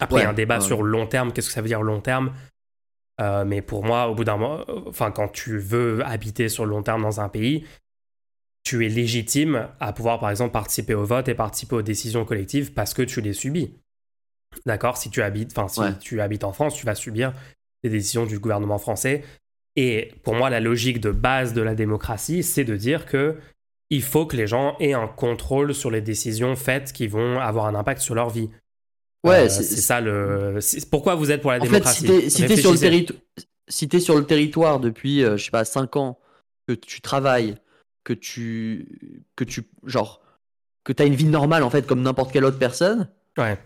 Après, 0.00 0.20
il 0.20 0.22
y 0.24 0.26
a 0.26 0.30
un 0.30 0.34
débat 0.34 0.60
sur 0.60 0.82
long 0.82 1.06
terme. 1.06 1.32
Qu'est-ce 1.32 1.48
que 1.48 1.54
ça 1.54 1.62
veut 1.62 1.68
dire 1.68 1.82
long 1.82 2.00
terme? 2.00 2.32
Euh, 3.20 3.44
mais 3.44 3.62
pour 3.62 3.84
moi, 3.84 4.08
au 4.08 4.14
bout 4.14 4.24
d'un 4.24 4.36
moment, 4.36 4.64
enfin, 4.86 5.10
quand 5.10 5.28
tu 5.28 5.58
veux 5.58 6.04
habiter 6.04 6.48
sur 6.48 6.64
le 6.64 6.70
long 6.70 6.82
terme 6.82 7.02
dans 7.02 7.20
un 7.20 7.28
pays, 7.28 7.66
tu 8.68 8.84
es 8.84 8.90
légitime 8.90 9.66
à 9.80 9.94
pouvoir, 9.94 10.20
par 10.20 10.28
exemple, 10.28 10.52
participer 10.52 10.92
au 10.92 11.06
vote 11.06 11.26
et 11.28 11.34
participer 11.34 11.76
aux 11.76 11.82
décisions 11.82 12.26
collectives 12.26 12.74
parce 12.74 12.92
que 12.92 13.00
tu 13.00 13.22
les 13.22 13.32
subis. 13.32 13.70
D'accord? 14.66 14.98
Si 14.98 15.08
tu 15.08 15.22
habites, 15.22 15.56
enfin, 15.56 15.68
si 15.68 15.98
tu 16.00 16.20
habites 16.20 16.44
en 16.44 16.52
France, 16.52 16.74
tu 16.74 16.84
vas 16.84 16.94
subir 16.94 17.32
les 17.82 17.88
décisions 17.88 18.26
du 18.26 18.38
gouvernement 18.38 18.76
français. 18.76 19.24
Et 19.76 20.12
pour 20.22 20.34
moi, 20.34 20.50
la 20.50 20.60
logique 20.60 21.00
de 21.00 21.10
base 21.10 21.54
de 21.54 21.62
la 21.62 21.74
démocratie, 21.74 22.42
c'est 22.42 22.64
de 22.64 22.76
dire 22.76 23.06
que 23.06 23.36
il 23.88 24.02
faut 24.02 24.26
que 24.26 24.36
les 24.36 24.46
gens 24.46 24.76
aient 24.80 24.92
un 24.92 25.08
contrôle 25.08 25.74
sur 25.74 25.90
les 25.90 26.02
décisions 26.02 26.54
faites 26.54 26.92
qui 26.92 27.06
vont 27.06 27.40
avoir 27.40 27.64
un 27.64 27.74
impact 27.74 28.02
sur 28.02 28.14
leur 28.14 28.28
vie. 28.28 28.50
Ouais, 29.24 29.46
euh, 29.46 29.48
c'est 29.48 29.64
ça 29.64 30.02
le. 30.02 30.58
Pourquoi 30.90 31.14
vous 31.14 31.30
êtes 31.30 31.40
pour 31.40 31.52
la 31.52 31.58
démocratie 31.58 32.06
fait, 32.06 32.28
si 32.28 32.46
t'es 32.46 32.56
sur, 32.56 32.72
le 32.72 32.76
si 33.68 33.88
es 33.90 33.98
sur 33.98 34.18
le 34.18 34.26
territoire 34.26 34.78
depuis, 34.78 35.24
euh, 35.24 35.38
je 35.38 35.44
sais 35.46 35.50
pas, 35.50 35.64
5 35.64 35.96
ans, 35.96 36.18
que 36.66 36.74
tu 36.74 37.00
travailles, 37.00 37.56
que 38.08 38.14
tu. 38.14 39.20
que 39.36 39.44
tu. 39.44 39.68
genre. 39.84 40.22
que 40.82 40.94
t'as 40.94 41.06
une 41.06 41.14
vie 41.14 41.26
normale, 41.26 41.62
en 41.62 41.68
fait, 41.68 41.86
comme 41.86 42.00
n'importe 42.00 42.32
quelle 42.32 42.46
autre 42.46 42.58
personne. 42.58 43.10
Ouais. 43.36 43.58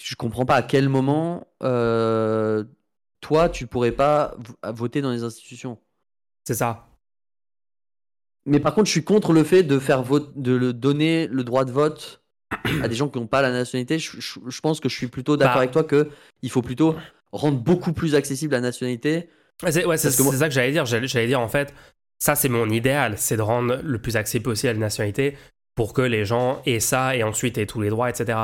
Je 0.00 0.14
comprends 0.14 0.46
pas 0.46 0.54
à 0.54 0.62
quel 0.62 0.88
moment. 0.88 1.46
Euh, 1.62 2.64
toi, 3.20 3.50
tu 3.50 3.66
pourrais 3.66 3.92
pas 3.92 4.36
voter 4.64 5.02
dans 5.02 5.10
les 5.10 5.22
institutions. 5.22 5.78
C'est 6.44 6.54
ça. 6.54 6.86
Mais 8.46 8.58
par 8.58 8.74
contre, 8.74 8.86
je 8.86 8.92
suis 8.92 9.04
contre 9.04 9.34
le 9.34 9.44
fait 9.44 9.62
de 9.62 9.78
faire 9.78 10.02
vote, 10.02 10.32
de 10.40 10.52
le 10.52 10.72
donner 10.72 11.26
le 11.26 11.44
droit 11.44 11.66
de 11.66 11.72
vote 11.72 12.22
à 12.82 12.88
des 12.88 12.94
gens 12.94 13.10
qui 13.10 13.18
n'ont 13.18 13.26
pas 13.26 13.42
la 13.42 13.52
nationalité, 13.52 13.98
je, 13.98 14.60
pense 14.62 14.80
que 14.80 14.88
je 14.88 14.96
suis 14.96 15.08
plutôt 15.08 15.36
d'accord 15.36 15.56
bah. 15.56 15.60
avec 15.60 15.72
toi 15.72 15.84
que 15.84 16.08
il 16.40 16.50
faut 16.50 16.62
plutôt 16.62 16.96
rendre 17.32 17.58
beaucoup 17.58 17.92
plus 17.92 18.14
accessible 18.14 18.54
la 18.54 18.62
nationalité. 18.62 19.28
C'est 19.68 19.84
ouais, 19.84 19.98
ça 19.98 20.48
que 20.48 20.54
j'allais 20.54 20.72
dire. 20.72 20.86
J'allais 20.86 21.26
dire 21.26 21.40
en 21.40 21.48
fait, 21.48 21.74
ça 22.18 22.34
c'est 22.34 22.48
mon 22.48 22.68
idéal, 22.70 23.14
c'est 23.16 23.36
de 23.36 23.42
rendre 23.42 23.80
le 23.82 23.98
plus 23.98 24.16
accessible 24.16 24.44
possible 24.44 24.70
à 24.70 24.72
la 24.74 24.78
nationalité 24.78 25.36
pour 25.74 25.92
que 25.92 26.02
les 26.02 26.24
gens 26.24 26.60
aient 26.66 26.80
ça 26.80 27.14
et 27.14 27.22
ensuite 27.22 27.56
aient 27.58 27.66
tous 27.66 27.80
les 27.80 27.90
droits, 27.90 28.10
etc. 28.10 28.38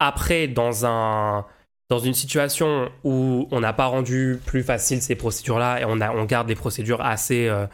Après, 0.00 0.48
dans 0.48 0.84
un 0.86 1.46
dans 1.90 1.98
une 1.98 2.14
situation 2.14 2.90
où 3.04 3.46
on 3.50 3.60
n'a 3.60 3.72
pas 3.72 3.86
rendu 3.86 4.40
plus 4.46 4.62
facile 4.62 5.02
ces 5.02 5.14
procédures-là 5.14 5.80
et 5.80 5.84
on, 5.84 6.24
garde 6.24 6.48
des 6.48 6.54
procédures 6.54 7.02
assez 7.02 7.46
euh, 7.46 7.66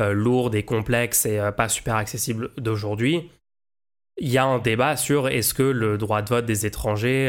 euh, 0.00 0.12
lourdes 0.12 0.54
et 0.54 0.64
complexes 0.64 1.26
et 1.26 1.38
euh, 1.38 1.52
pas 1.52 1.68
super 1.68 1.96
accessibles 1.96 2.50
d'aujourd'hui, 2.56 3.30
il 4.18 4.30
y 4.30 4.38
a 4.38 4.44
un 4.44 4.58
débat 4.58 4.96
sur 4.96 5.28
est-ce 5.28 5.54
que 5.54 5.62
le 5.62 5.98
droit 5.98 6.22
de 6.22 6.28
vote 6.30 6.46
des 6.46 6.66
étrangers, 6.66 7.26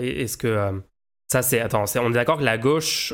est-ce 0.00 0.36
que 0.36 0.82
ça 1.26 1.42
c'est 1.42 1.60
attends, 1.60 1.84
on 1.96 2.10
est 2.10 2.14
d'accord 2.14 2.38
que 2.38 2.44
la 2.44 2.56
gauche 2.58 3.12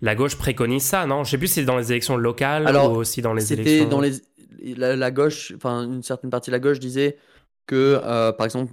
la 0.00 0.14
gauche 0.14 0.36
préconise 0.36 0.82
ça, 0.82 1.06
non? 1.06 1.24
Je 1.24 1.30
sais 1.30 1.38
plus 1.38 1.48
si 1.48 1.54
c'est 1.54 1.64
dans 1.64 1.76
les 1.76 1.92
élections 1.92 2.16
locales 2.16 2.74
ou 2.74 2.96
aussi 2.96 3.22
dans 3.22 3.34
les 3.34 3.52
élections. 3.52 3.88
dans 3.88 4.00
les 4.00 4.14
la, 4.76 5.10
gauche, 5.10 5.52
enfin 5.56 5.84
une 5.84 6.02
certaine 6.02 6.30
partie 6.30 6.50
de 6.50 6.56
la 6.56 6.60
gauche 6.60 6.78
disait 6.78 7.16
que 7.66 7.98
par 8.32 8.46
exemple 8.46 8.72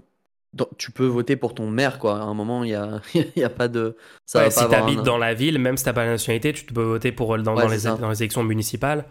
tu 0.78 0.92
peux 0.92 1.06
voter 1.06 1.36
pour 1.36 1.54
ton 1.54 1.70
maire 1.70 2.00
quoi. 2.00 2.20
À 2.20 2.24
un 2.24 2.34
moment 2.34 2.64
il 2.64 2.72
y 2.72 2.76
a 2.76 3.02
y 3.36 3.44
a 3.44 3.50
pas 3.50 3.68
de 3.68 3.96
ça 4.26 4.50
si 4.50 4.68
tu 4.68 4.76
habites 4.76 5.04
dans 5.04 5.18
la 5.18 5.34
ville, 5.34 5.60
même 5.60 5.78
si 5.78 5.84
t'as 5.84 5.94
pas 5.94 6.06
la 6.06 6.12
nationalité, 6.12 6.54
tu 6.54 6.66
peux 6.66 6.84
voter 6.84 7.12
pour 7.12 7.38
dans, 7.38 7.56
dans, 7.56 7.68
les, 7.68 7.82
dans 7.84 8.10
les 8.10 8.22
élections 8.22 8.44
municipales. 8.44 9.06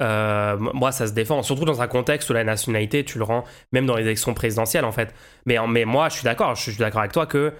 Euh, 0.00 0.56
moi, 0.58 0.90
ça 0.90 1.06
se 1.06 1.12
défend, 1.12 1.42
surtout 1.42 1.64
dans 1.64 1.80
un 1.80 1.86
contexte 1.86 2.28
où 2.30 2.32
la 2.32 2.44
nationalité, 2.44 3.04
tu 3.04 3.18
le 3.18 3.24
rends, 3.24 3.44
même 3.70 3.86
dans 3.86 3.96
les 3.96 4.02
élections 4.02 4.34
présidentielles, 4.34 4.84
en 4.84 4.90
fait. 4.90 5.14
Mais, 5.46 5.56
mais 5.68 5.84
moi, 5.84 6.08
je 6.08 6.14
suis 6.14 6.24
d'accord, 6.24 6.54
je 6.56 6.62
suis 6.62 6.76
d'accord 6.76 7.00
avec 7.00 7.12
toi 7.12 7.26
que 7.26 7.52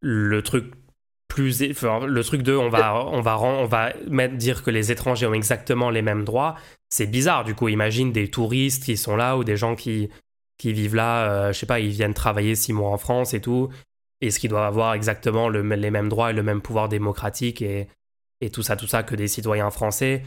le 0.00 0.42
truc 0.42 0.72
plus, 1.34 1.60
le 1.60 2.22
truc 2.22 2.42
de, 2.42 2.54
on 2.54 2.68
va, 2.68 3.06
on 3.06 3.20
va, 3.20 3.40
on 3.40 3.66
va 3.66 3.92
mettre, 4.08 4.36
dire 4.36 4.62
que 4.62 4.70
les 4.70 4.92
étrangers 4.92 5.26
ont 5.26 5.34
exactement 5.34 5.90
les 5.90 6.00
mêmes 6.00 6.24
droits, 6.24 6.54
c'est 6.90 7.06
bizarre. 7.06 7.42
Du 7.44 7.54
coup, 7.54 7.68
imagine 7.68 8.12
des 8.12 8.28
touristes 8.28 8.84
qui 8.84 8.96
sont 8.96 9.16
là 9.16 9.36
ou 9.36 9.42
des 9.42 9.56
gens 9.56 9.74
qui, 9.74 10.10
qui 10.58 10.72
vivent 10.72 10.94
là, 10.94 11.28
euh, 11.28 11.52
je 11.52 11.58
sais 11.58 11.66
pas, 11.66 11.80
ils 11.80 11.90
viennent 11.90 12.14
travailler 12.14 12.54
six 12.54 12.72
mois 12.72 12.90
en 12.90 12.98
France 12.98 13.34
et 13.34 13.40
tout. 13.40 13.68
Est-ce 14.20 14.38
qu'ils 14.38 14.50
doivent 14.50 14.66
avoir 14.66 14.94
exactement 14.94 15.48
le, 15.48 15.62
les 15.62 15.90
mêmes 15.90 16.08
droits 16.08 16.30
et 16.30 16.34
le 16.34 16.44
même 16.44 16.62
pouvoir 16.62 16.88
démocratique 16.88 17.60
et, 17.62 17.88
et 18.40 18.50
tout 18.50 18.62
ça, 18.62 18.76
tout 18.76 18.86
ça 18.86 19.02
que 19.02 19.16
des 19.16 19.26
citoyens 19.26 19.70
français? 19.70 20.22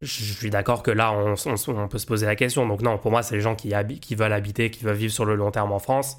Je 0.00 0.32
suis 0.32 0.50
d'accord 0.50 0.82
que 0.82 0.92
là, 0.92 1.12
on, 1.12 1.88
peut 1.88 1.98
se 1.98 2.06
poser 2.06 2.26
la 2.26 2.36
question. 2.36 2.66
Donc 2.66 2.82
non, 2.82 2.98
pour 2.98 3.10
moi, 3.10 3.22
c'est 3.22 3.34
les 3.34 3.40
gens 3.40 3.54
qui, 3.56 3.72
qui 4.00 4.14
veulent 4.14 4.32
habiter, 4.32 4.70
qui 4.70 4.84
veulent 4.84 4.96
vivre 4.96 5.12
sur 5.12 5.24
le 5.24 5.34
long 5.34 5.50
terme 5.50 5.72
en 5.72 5.78
France. 5.78 6.18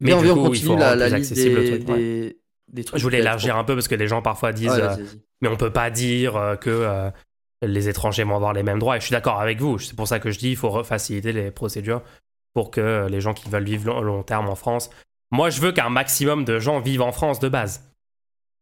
Mais, 0.00 0.14
du 0.20 0.32
coup, 0.32 0.52
il 0.54 0.62
faut 0.62 0.76
la, 0.76 0.90
accessible 0.90 1.54
des, 1.54 1.70
le 1.70 1.84
truc. 1.84 2.43
Je 2.72 3.02
voulais 3.02 3.18
élargir 3.18 3.56
un 3.56 3.64
peu 3.64 3.74
parce 3.74 3.88
que 3.88 3.94
les 3.94 4.08
gens 4.08 4.22
parfois 4.22 4.52
disent, 4.52 4.78
euh, 4.78 4.96
mais 5.40 5.48
on 5.48 5.56
peut 5.56 5.72
pas 5.72 5.90
dire 5.90 6.36
euh, 6.36 6.56
que 6.56 6.70
euh, 6.70 7.10
les 7.62 7.88
étrangers 7.88 8.24
vont 8.24 8.36
avoir 8.36 8.52
les 8.52 8.62
mêmes 8.62 8.78
droits. 8.78 8.96
Et 8.96 9.00
je 9.00 9.06
suis 9.06 9.12
d'accord 9.12 9.40
avec 9.40 9.60
vous. 9.60 9.78
C'est 9.78 9.96
pour 9.96 10.08
ça 10.08 10.18
que 10.18 10.30
je 10.30 10.38
dis, 10.38 10.50
il 10.50 10.56
faut 10.56 10.82
faciliter 10.82 11.32
les 11.32 11.50
procédures 11.50 12.02
pour 12.52 12.70
que 12.70 13.06
les 13.10 13.20
gens 13.20 13.34
qui 13.34 13.48
veulent 13.48 13.64
vivre 13.64 14.00
long 14.02 14.22
terme 14.22 14.48
en 14.48 14.54
France. 14.54 14.90
Moi, 15.30 15.50
je 15.50 15.60
veux 15.60 15.72
qu'un 15.72 15.90
maximum 15.90 16.44
de 16.44 16.60
gens 16.60 16.80
vivent 16.80 17.02
en 17.02 17.12
France 17.12 17.40
de 17.40 17.48
base. 17.48 17.82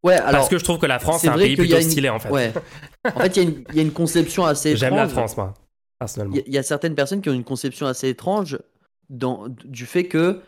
Ouais, 0.03 0.15
alors, 0.15 0.33
Parce 0.33 0.49
que 0.49 0.59
je 0.59 0.65
trouve 0.65 0.79
que 0.79 0.87
la 0.87 0.99
France 0.99 1.25
est, 1.25 1.29
un 1.29 1.37
pays 1.37 1.57
plutôt 1.57 1.81
stylé 1.81 2.09
en 2.09 2.19
fait. 2.19 2.31
Ouais. 2.31 2.53
En 3.05 3.21
fait, 3.21 3.37
il 3.37 3.65
y, 3.73 3.79
a 3.79 3.83
une 3.83 3.93
conception 3.93 4.45
assez 4.45 4.77
J'aime 4.77 4.97
la 4.97 5.07
France, 5.07 5.37
moi, 5.37 5.55
personnellement. 5.99 6.37
Il 6.45 6.53
y, 6.53 6.59
a 6.59 6.63
certaines 6.65 6.97
personnes 6.97 7.21
qui 7.21 7.29
ont 7.29 7.35
une 7.35 7.45
conception 7.45 7.87
assez 7.87 8.09
étrange 8.09 8.59
dans, 9.09 9.47
du 9.49 9.87
fait 9.87 10.09
que 10.09 10.41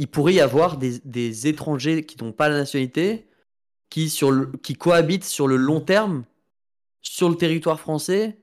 il 0.00 0.08
pourrait 0.08 0.32
y 0.32 0.40
avoir 0.40 0.78
des, 0.78 0.98
des 1.00 1.46
étrangers 1.46 2.06
qui 2.06 2.16
n'ont 2.24 2.32
pas 2.32 2.48
la 2.48 2.56
nationalité 2.56 3.28
qui, 3.90 4.08
sur 4.08 4.30
le, 4.30 4.46
qui 4.62 4.72
cohabitent 4.72 5.26
sur 5.26 5.46
le 5.46 5.56
long 5.56 5.82
terme 5.82 6.24
sur 7.02 7.28
le 7.28 7.36
territoire 7.36 7.78
français 7.78 8.38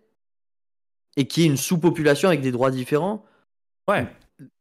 et 1.16 1.26
qui 1.26 1.42
est 1.42 1.46
une 1.48 1.58
sous-population 1.58 2.28
avec 2.28 2.42
des 2.42 2.52
droits 2.52 2.70
différents. 2.70 3.26
Ouais. 3.88 4.08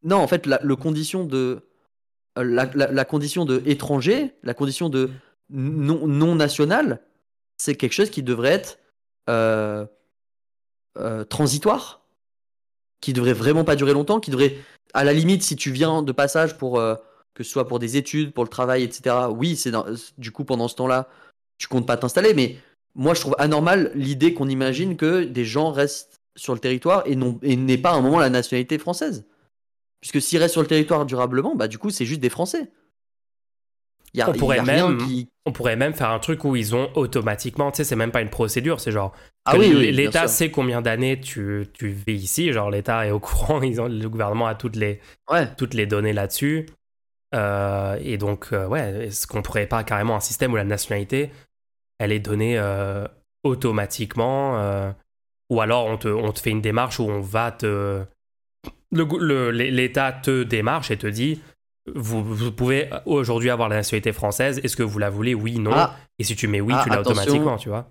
Non, 0.04 0.16
en 0.16 0.26
fait, 0.26 0.46
la, 0.46 0.58
le 0.62 0.74
condition 0.74 1.24
de 1.24 1.68
la, 2.34 2.64
la, 2.64 2.90
la, 2.90 3.04
condition 3.04 3.44
de 3.44 3.62
étranger, 3.66 4.34
la 4.42 4.54
condition 4.54 4.88
de 4.88 5.10
non, 5.50 6.06
non 6.06 6.34
national, 6.34 7.02
c'est 7.58 7.74
quelque 7.74 7.92
chose 7.92 8.08
qui 8.08 8.22
devrait 8.22 8.52
être 8.52 8.78
euh, 9.28 9.84
euh, 10.96 11.24
transitoire, 11.24 12.05
qui 13.00 13.12
devrait 13.12 13.32
vraiment 13.32 13.64
pas 13.64 13.76
durer 13.76 13.92
longtemps, 13.92 14.20
qui 14.20 14.30
devrait, 14.30 14.56
à 14.94 15.04
la 15.04 15.12
limite, 15.12 15.42
si 15.42 15.56
tu 15.56 15.70
viens 15.70 16.02
de 16.02 16.12
passage 16.12 16.56
pour 16.56 16.78
euh, 16.78 16.94
que 17.34 17.44
ce 17.44 17.50
soit 17.50 17.68
pour 17.68 17.78
des 17.78 17.96
études, 17.96 18.32
pour 18.32 18.44
le 18.44 18.50
travail, 18.50 18.82
etc. 18.82 19.14
Oui, 19.30 19.56
c'est 19.56 19.72
du 20.18 20.32
coup 20.32 20.44
pendant 20.44 20.68
ce 20.68 20.74
temps-là, 20.76 21.08
tu 21.58 21.68
comptes 21.68 21.86
pas 21.86 21.96
t'installer, 21.96 22.34
mais 22.34 22.56
moi 22.94 23.14
je 23.14 23.20
trouve 23.20 23.36
anormal 23.38 23.92
l'idée 23.94 24.34
qu'on 24.34 24.48
imagine 24.48 24.96
que 24.96 25.24
des 25.24 25.44
gens 25.44 25.70
restent 25.70 26.20
sur 26.34 26.54
le 26.54 26.60
territoire 26.60 27.02
et 27.06 27.16
n'aient 27.16 27.78
pas 27.78 27.90
à 27.90 27.94
un 27.94 28.00
moment 28.00 28.18
la 28.18 28.30
nationalité 28.30 28.78
française. 28.78 29.26
Puisque 30.00 30.20
s'ils 30.20 30.38
restent 30.38 30.52
sur 30.52 30.62
le 30.62 30.68
territoire 30.68 31.06
durablement, 31.06 31.54
bah 31.54 31.68
du 31.68 31.78
coup 31.78 31.90
c'est 31.90 32.04
juste 32.04 32.20
des 32.20 32.30
Français 32.30 32.70
on, 34.24 34.32
pourrait 34.32 34.62
même, 34.62 34.98
on 35.44 35.52
pourrait 35.52 35.76
même 35.76 35.94
faire 35.94 36.10
un 36.10 36.18
truc 36.18 36.44
où 36.44 36.56
ils 36.56 36.74
ont 36.74 36.90
automatiquement, 36.94 37.70
tu 37.70 37.78
sais, 37.78 37.84
c'est 37.84 37.96
même 37.96 38.12
pas 38.12 38.22
une 38.22 38.30
procédure, 38.30 38.80
c'est 38.80 38.92
genre. 38.92 39.12
Ah 39.46 39.56
oui, 39.56 39.92
l'État 39.92 40.26
sait 40.26 40.50
combien 40.50 40.82
d'années 40.82 41.20
tu, 41.20 41.66
tu 41.72 41.88
vis 41.88 42.14
ici, 42.14 42.52
genre 42.52 42.70
l'État 42.70 43.06
est 43.06 43.12
au 43.12 43.20
courant, 43.20 43.62
ils 43.62 43.80
ont, 43.80 43.88
le 43.88 44.08
gouvernement 44.08 44.46
a 44.46 44.54
toutes 44.54 44.76
les, 44.76 45.00
toutes 45.56 45.74
les 45.74 45.86
données 45.86 46.12
là-dessus. 46.12 46.66
Euh, 47.34 47.96
et 48.02 48.18
donc, 48.18 48.48
euh, 48.52 48.66
ouais, 48.66 49.06
est-ce 49.06 49.26
qu'on 49.26 49.42
pourrait 49.42 49.66
pas 49.66 49.84
carrément 49.84 50.16
un 50.16 50.20
système 50.20 50.52
où 50.52 50.56
la 50.56 50.64
nationalité, 50.64 51.30
elle 51.98 52.12
est 52.12 52.20
donnée 52.20 52.58
euh, 52.58 53.06
automatiquement 53.44 54.60
Ou 55.50 55.60
alors 55.60 55.86
on 55.86 55.96
te, 55.96 56.08
on 56.08 56.32
te 56.32 56.40
fait 56.40 56.50
une 56.50 56.62
démarche 56.62 56.98
où 56.98 57.04
on 57.04 57.20
va 57.20 57.52
te. 57.52 58.02
L'État 58.92 60.12
te 60.12 60.42
démarche 60.42 60.90
et 60.90 60.96
te 60.96 61.06
dit 61.06 61.40
vous, 61.94 62.52
pouvez 62.52 62.90
aujourd'hui 63.04 63.50
avoir 63.50 63.68
la 63.68 63.76
nationalité 63.76 64.12
française. 64.12 64.60
Est-ce 64.64 64.76
que 64.76 64.82
vous 64.82 64.98
la 64.98 65.10
voulez? 65.10 65.34
Oui, 65.34 65.58
non. 65.58 65.72
Ah. 65.72 65.96
Et 66.18 66.24
si 66.24 66.34
tu 66.34 66.48
mets 66.48 66.60
oui, 66.60 66.74
tu 66.82 66.90
ah, 66.90 66.94
l'as 66.94 67.00
automatiquement, 67.00 67.56
tu 67.56 67.68
vois. 67.68 67.88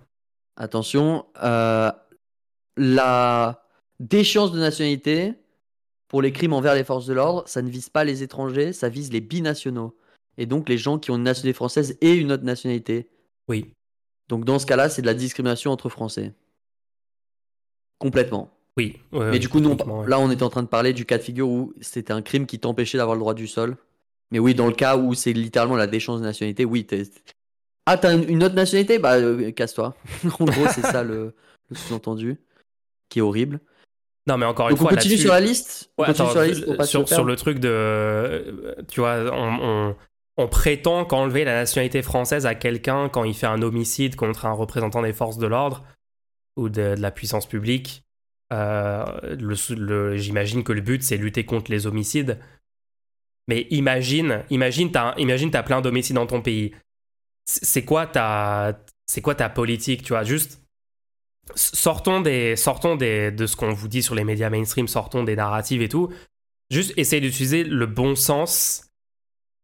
Attention, 0.56 1.26
euh, 1.42 1.90
la 2.76 3.62
déchéance 4.00 4.52
de 4.52 4.58
nationalité, 4.58 5.34
pour 6.08 6.22
les 6.22 6.32
crimes 6.32 6.52
envers 6.52 6.74
les 6.74 6.84
forces 6.84 7.06
de 7.06 7.14
l'ordre, 7.14 7.44
ça 7.46 7.62
ne 7.62 7.68
vise 7.68 7.88
pas 7.88 8.04
les 8.04 8.22
étrangers, 8.22 8.72
ça 8.72 8.88
vise 8.88 9.12
les 9.12 9.20
binationaux. 9.20 9.96
Et 10.38 10.46
donc 10.46 10.68
les 10.68 10.78
gens 10.78 10.98
qui 10.98 11.10
ont 11.10 11.16
une 11.16 11.22
nationalité 11.22 11.54
française 11.54 11.98
et 12.00 12.14
une 12.14 12.32
autre 12.32 12.44
nationalité. 12.44 13.08
Oui. 13.48 13.72
Donc 14.28 14.44
dans 14.44 14.58
ce 14.58 14.66
cas-là, 14.66 14.88
c'est 14.88 15.02
de 15.02 15.06
la 15.06 15.14
discrimination 15.14 15.70
entre 15.70 15.88
Français. 15.88 16.32
Complètement. 17.98 18.50
Oui. 18.76 18.98
Mais 19.12 19.38
du 19.38 19.48
coup, 19.48 19.60
nous, 19.60 19.76
là, 20.06 20.18
on 20.18 20.30
était 20.30 20.42
en 20.42 20.50
train 20.50 20.62
de 20.62 20.68
parler 20.68 20.92
du 20.92 21.06
cas 21.06 21.16
de 21.16 21.22
figure 21.22 21.48
où 21.48 21.72
c'était 21.80 22.12
un 22.12 22.20
crime 22.20 22.44
qui 22.44 22.58
t'empêchait 22.58 22.98
d'avoir 22.98 23.16
le 23.16 23.20
droit 23.20 23.32
du 23.32 23.46
sol. 23.46 23.76
Mais 24.30 24.38
oui, 24.38 24.54
dans 24.54 24.66
le 24.66 24.74
cas 24.74 24.96
où 24.98 25.14
c'est 25.14 25.32
littéralement 25.32 25.76
la 25.76 25.86
déchéance 25.86 26.20
de 26.20 26.26
nationalité, 26.26 26.64
oui. 26.64 26.86
Ah, 27.86 27.96
t'as 27.96 28.16
une 28.16 28.42
autre 28.42 28.54
nationalité? 28.54 28.98
Bah, 28.98 29.14
euh, 29.14 29.50
casse-toi. 29.52 29.94
en 30.40 30.44
gros, 30.44 30.66
c'est 30.74 30.82
ça 30.82 31.02
le, 31.02 31.34
sous-entendu, 31.72 32.38
qui 33.08 33.20
est 33.20 33.22
horrible. 33.22 33.60
Non, 34.26 34.36
mais 34.36 34.46
encore 34.46 34.70
une 34.70 34.76
fois, 34.76 34.90
on 34.90 34.94
continue 34.94 35.16
sur 35.16 35.32
la 35.32 35.40
liste? 35.40 35.90
on 35.96 36.04
continue 36.04 36.28
sur, 36.28 36.40
la 36.40 36.46
liste 36.48 36.84
sur, 36.84 37.08
sur, 37.08 37.24
le 37.24 37.36
truc 37.36 37.60
de, 37.60 38.84
tu 38.88 38.98
vois, 38.98 39.30
on, 39.32 39.94
on 40.36 40.48
prétend 40.48 41.04
qu'enlever 41.04 41.44
la 41.44 41.54
nationalité 41.54 42.02
française 42.02 42.44
à 42.44 42.54
quelqu'un 42.54 43.08
quand 43.08 43.24
il 43.24 43.34
fait 43.34 43.46
un 43.46 43.62
homicide 43.62 44.16
contre 44.16 44.44
un 44.46 44.52
représentant 44.52 45.02
des 45.02 45.12
forces 45.12 45.38
de 45.38 45.46
l'ordre 45.46 45.84
ou 46.56 46.68
de, 46.68 46.94
la 46.98 47.10
puissance 47.10 47.46
publique, 47.46 48.04
euh, 48.52 50.16
j'imagine 50.16 50.62
que 50.62 50.72
le 50.72 50.80
but 50.80 51.02
c'est 51.02 51.16
lutter 51.16 51.44
contre 51.44 51.70
les 51.70 51.86
homicides. 51.86 52.38
Mais 53.48 53.66
imagine, 53.70 54.42
imagine, 54.50 54.90
t'as, 54.90 55.14
imagine, 55.18 55.50
t'as 55.50 55.62
plein 55.62 55.80
d'homicides 55.80 56.16
dans 56.16 56.26
ton 56.26 56.42
pays. 56.42 56.72
C'est 57.46 57.84
quoi 57.84 58.06
ta, 58.06 58.78
c'est 59.06 59.22
quoi 59.22 59.34
ta 59.34 59.48
politique, 59.48 60.02
tu 60.02 60.08
vois? 60.12 60.24
Juste 60.24 60.60
sortons 61.54 62.20
des, 62.20 62.56
sortons 62.56 62.96
des, 62.96 63.30
de 63.30 63.46
ce 63.46 63.56
qu'on 63.56 63.72
vous 63.72 63.88
dit 63.88 64.02
sur 64.02 64.14
les 64.14 64.24
médias 64.24 64.50
mainstream, 64.50 64.88
sortons 64.88 65.22
des 65.24 65.36
narratives 65.36 65.82
et 65.82 65.88
tout. 65.88 66.12
Juste 66.70 66.92
essaye 66.96 67.20
d'utiliser 67.20 67.62
le 67.62 67.86
bon 67.86 68.16
sens 68.16 68.90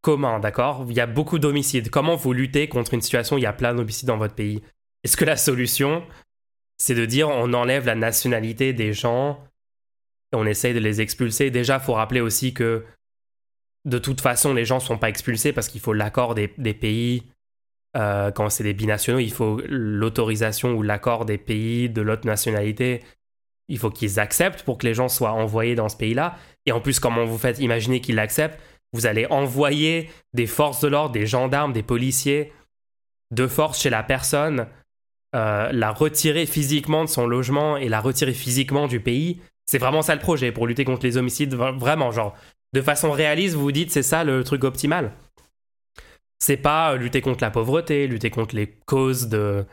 commun, 0.03 0.41
d'accord? 0.41 0.85
Il 0.89 0.95
y 0.95 1.01
a 1.01 1.07
beaucoup 1.07 1.39
d'homicides. 1.39 1.91
Comment 1.91 2.17
vous 2.17 2.33
luttez 2.33 2.69
contre 2.69 2.95
une 2.95 3.01
situation 3.01 3.37
où 3.37 3.39
il 3.39 3.43
y 3.43 3.47
a 3.47 3.53
plein 3.53 3.75
d'homicides 3.75 4.09
dans 4.09 4.19
votre 4.19 4.35
pays? 4.35 4.63
Est-ce 5.03 5.17
que 5.17 5.25
la 5.25 5.37
solution, 5.37 6.05
c'est 6.79 6.95
de 6.95 7.07
dire 7.07 7.29
on 7.29 7.53
enlève 7.55 7.87
la 7.87 7.95
nationalité 7.95 8.73
des 8.73 8.93
gens 8.93 9.43
et 10.33 10.37
on 10.37 10.47
essaye 10.47 10.75
de 10.75 10.79
les 10.79 11.01
expulser? 11.01 11.51
Déjà, 11.51 11.81
faut 11.81 11.95
rappeler 11.95 12.21
aussi 12.21 12.55
que 12.55 12.85
de 13.85 13.99
toute 13.99 14.21
façon, 14.21 14.55
les 14.55 14.65
gens 14.65 14.79
sont 14.79 14.99
pas 14.99 15.09
expulsés 15.09 15.53
parce 15.53 15.69
qu'il 15.69 15.81
faut 15.81 15.93
l'accord 15.93 16.35
des, 16.35 16.49
pays. 16.49 17.25
Euh, 17.97 18.31
quand 18.31 18.49
c'est 18.49 18.65
des 18.65 18.73
binationaux, 18.73 19.19
il 19.19 19.33
faut 19.33 19.61
l'autorisation 19.69 20.73
ou 20.73 20.83
l'accord 20.83 21.25
des 21.25 21.39
pays 21.39 21.91
de 21.91 22.01
l'autre 22.01 22.27
nationalité. 22.27 23.03
Il 23.69 23.79
faut 23.79 23.91
qu'ils 23.91 24.19
acceptent 24.19 24.63
pour 24.63 24.79
que 24.79 24.87
les 24.87 24.95
gens 24.95 25.09
soient 25.09 25.33
envoyés 25.33 25.75
dans 25.75 25.89
ce 25.89 25.97
pays-là. 25.97 26.37
Et 26.67 26.73
en 26.73 26.81
plus, 26.81 27.01
comment 27.01 27.25
vous 27.25 27.39
faites 27.39 27.59
imaginer 27.59 28.01
qu'ils 28.01 28.17
l'acceptent? 28.17 28.59
Vous 28.93 29.07
allez 29.07 29.27
envoyer 29.27 30.11
des 30.35 30.47
forces 30.47 30.81
de 30.81 30.89
l'ordre, 30.89 31.13
des 31.13 31.27
gendarmes, 31.27 31.73
des 31.73 31.83
policiers 31.83 32.53
de 33.31 33.47
force 33.47 33.81
chez 33.81 33.91
la 33.91 34.03
personne, 34.03 34.67
euh, 35.35 35.71
la 35.73 35.91
retirer 35.91 36.45
physiquement 36.45 37.05
de 37.05 37.09
son 37.09 37.27
logement 37.27 37.79
et 37.79 37.89
la 37.89 38.01
retirer 38.01 38.35
physiquement 38.35 38.87
du 38.87 39.01
pays. 39.01 39.41
C'est 39.65 39.79
vraiment 39.79 40.03
ça 40.03 40.15
le 40.15 40.21
projet 40.21 40.53
pour 40.53 40.67
lutter 40.67 40.85
contre 40.85 41.07
les 41.07 41.17
homicides. 41.17 41.55
Vraiment, 41.55 42.11
genre, 42.11 42.35
de 42.75 42.83
façon 42.83 43.11
réaliste, 43.11 43.55
vous 43.55 43.63
vous 43.63 43.73
dites 43.73 43.91
c'est 43.91 44.03
ça 44.03 44.25
le 44.25 44.45
truc 44.45 44.65
optimal. 44.65 45.13
C'est 46.43 46.57
pas 46.57 46.93
euh, 46.93 46.97
lutter 46.97 47.21
contre 47.21 47.45
la 47.45 47.53
pauvreté, 47.53 48.09
lutter 48.09 48.31
contre 48.31 48.57
les 48.57 48.67
causes 48.67 49.29
de, 49.29 49.65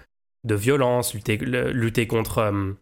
violence, 0.44 1.16
lutter, 1.16 2.06
contre 2.06 2.38
euh, 2.38 2.74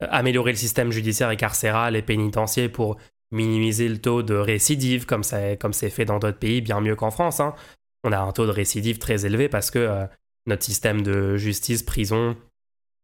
améliorer 0.00 0.52
le 0.52 0.56
système 0.56 0.92
judiciaire 0.92 1.28
et 1.32 1.36
carcéral 1.36 1.96
et 1.96 2.02
pénitentiaire 2.02 2.70
pour 2.70 2.98
minimiser 3.32 3.88
le 3.88 4.00
taux 4.00 4.22
de 4.22 4.34
récidive, 4.34 5.06
comme 5.06 5.24
c'est 5.24 5.60
comme 5.60 5.72
fait 5.72 6.04
dans 6.04 6.20
d'autres 6.20 6.38
pays, 6.38 6.60
bien 6.60 6.80
mieux 6.80 6.94
qu'en 6.94 7.10
France. 7.10 7.40
Hein. 7.40 7.56
On 8.04 8.12
a 8.12 8.18
un 8.20 8.30
taux 8.30 8.46
de 8.46 8.52
récidive 8.52 8.98
très 8.98 9.26
élevé 9.26 9.48
parce 9.48 9.72
que 9.72 9.80
euh, 9.80 10.06
notre 10.46 10.62
système 10.62 11.02
de 11.02 11.36
justice, 11.36 11.82
prison, 11.82 12.36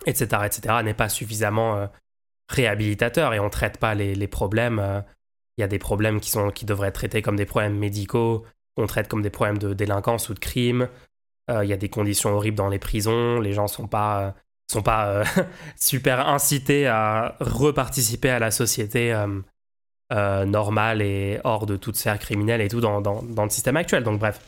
etc., 0.07 0.42
etc., 0.46 0.77
n'est 0.85 0.94
pas 0.94 1.09
suffisamment 1.09 1.88
réhabilitateur 2.48 3.35
et 3.35 3.40
on 3.40 3.46
ne 3.46 3.51
traite 3.51 3.79
pas 3.79 3.96
les, 3.96 4.29
problèmes. 4.29 4.79
Euh. 4.79 5.01
Il 5.57 5.62
y 5.62 5.64
a 5.64 5.68
des 5.68 5.81
problèmes 5.81 6.20
qui, 6.20 6.31
sont, 6.31 6.51
qui 6.51 6.64
devraient 6.64 6.88
être 6.88 6.94
traités 6.94 7.22
comme 7.22 7.35
des 7.35 7.44
problèmes 7.44 7.77
médicaux, 7.77 8.44
qu'on 8.78 8.86
traite 8.86 9.08
comme 9.08 9.22
des 9.22 9.30
problèmes 9.30 9.58
de 9.58 9.74
délinquance 9.74 10.28
ou 10.28 10.34
de 10.34 10.38
crime. 10.38 10.88
Il 11.50 11.66
y 11.66 11.72
a 11.72 11.78
des 11.78 11.88
conditions 11.88 12.30
horribles 12.30 12.58
dans 12.58 12.68
les 12.68 12.78
prisons, 12.78 13.40
les 13.40 13.54
gens 13.54 13.62
ne 13.62 13.68
sont 13.68 13.86
pas, 13.86 14.34
sont 14.70 14.82
pas 14.82 15.24
super 15.76 16.28
incités 16.28 16.86
à 16.86 17.36
reparticiper 17.40 18.28
à 18.28 18.38
la 18.38 18.50
société 18.50 19.14
euh, 20.10 20.46
normal 20.46 21.02
et 21.02 21.38
hors 21.44 21.66
de 21.66 21.76
toute 21.76 21.96
sphère 21.96 22.18
criminelle 22.18 22.62
et 22.62 22.68
tout 22.68 22.80
dans, 22.80 23.02
dans, 23.02 23.22
dans, 23.22 23.44
le 23.44 23.50
système 23.50 23.76
actuel. 23.76 24.04
Donc 24.04 24.18
bref, 24.18 24.40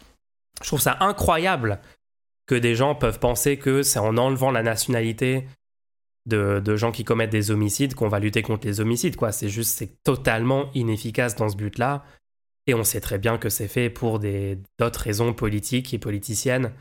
je 0.63 0.67
trouve 0.67 0.81
ça 0.81 0.97
incroyable 1.01 1.81
que 2.47 2.55
des 2.55 2.75
gens 2.75 2.95
peuvent 2.95 3.19
penser 3.19 3.59
que 3.59 3.83
c'est 3.83 3.99
en 3.99 4.17
enlevant 4.17 4.51
la 4.53 4.63
nationalité 4.63 5.47
de, 6.25 6.63
de, 6.65 6.77
gens 6.77 6.93
qui 6.93 7.05
commettent 7.05 7.29
des 7.29 7.51
homicides 7.51 7.95
qu'on 7.95 8.09
va 8.09 8.21
lutter 8.21 8.41
contre 8.41 8.67
les 8.67 8.81
homicides. 8.81 9.17
quoi. 9.17 9.33
C'est 9.33 9.51
juste, 9.51 9.77
c'est 9.77 10.03
totalement 10.03 10.71
inefficace 10.73 11.37
dans 11.37 11.51
ce 11.51 11.57
but-là. 11.57 12.05
Et 12.71 12.75
on 12.75 12.85
sait 12.85 13.01
très 13.01 13.19
bien 13.19 13.37
que 13.37 13.49
c'est 13.49 13.67
fait 13.67 13.91
pour 13.91 14.21
d'autres 14.21 15.01
raisons 15.01 15.35
politiques 15.35 15.93
et 15.93 15.99
politiciennes, 15.99 16.73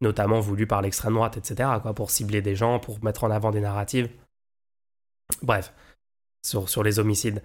notamment 0.00 0.40
voulues 0.40 0.66
par 0.66 0.82
l'extrême 0.82 1.14
droite, 1.14 1.36
etc., 1.36 1.70
quoi, 1.80 1.94
pour 1.94 2.10
cibler 2.10 2.42
des 2.42 2.56
gens, 2.56 2.80
pour 2.80 3.00
mettre 3.04 3.22
en 3.22 3.30
avant 3.30 3.52
des 3.52 3.60
narratives. 3.60 4.10
Bref, 5.42 5.72
sur, 6.42 6.82
les 6.82 6.98
homicides. 6.98 7.44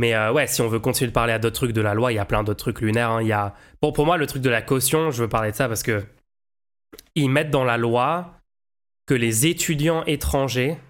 Mais 0.00 0.12
euh, 0.12 0.32
ouais, 0.32 0.48
si 0.48 0.60
on 0.60 0.66
veut 0.66 0.80
continuer 0.80 1.06
de 1.06 1.14
parler 1.14 1.32
à 1.32 1.38
d'autres 1.38 1.54
trucs 1.54 1.70
de 1.70 1.80
la 1.80 1.94
loi, 1.94 2.10
il 2.10 2.16
y 2.16 2.18
a 2.18 2.24
plein 2.24 2.42
d'autres 2.42 2.58
trucs 2.58 2.80
lunaires. 2.80 3.10
Hein. 3.10 3.22
Y 3.22 3.30
a... 3.30 3.54
pour 3.80 4.04
moi, 4.04 4.16
le 4.16 4.26
truc 4.26 4.42
de 4.42 4.50
la 4.50 4.60
caution, 4.60 5.12
je 5.12 5.22
veux 5.22 5.28
parler 5.28 5.52
de 5.52 5.56
ça 5.56 5.68
parce 5.68 5.84
que 5.84 6.04
ils 7.14 7.30
mettent 7.30 7.52
dans 7.52 7.62
la 7.62 7.76
loi 7.76 8.40
que 9.06 9.14
les 9.14 9.46
étudiants 9.46 10.02
étrangers, 10.06 10.80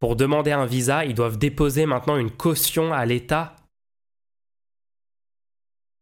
pour 0.00 0.16
demander 0.16 0.50
un 0.50 0.66
visa, 0.66 1.04
ils 1.04 1.14
doivent 1.14 1.38
déposer 1.38 1.86
maintenant 1.86 2.16
une 2.16 2.32
caution 2.32 2.92
à 2.92 3.06
l'État. 3.06 3.54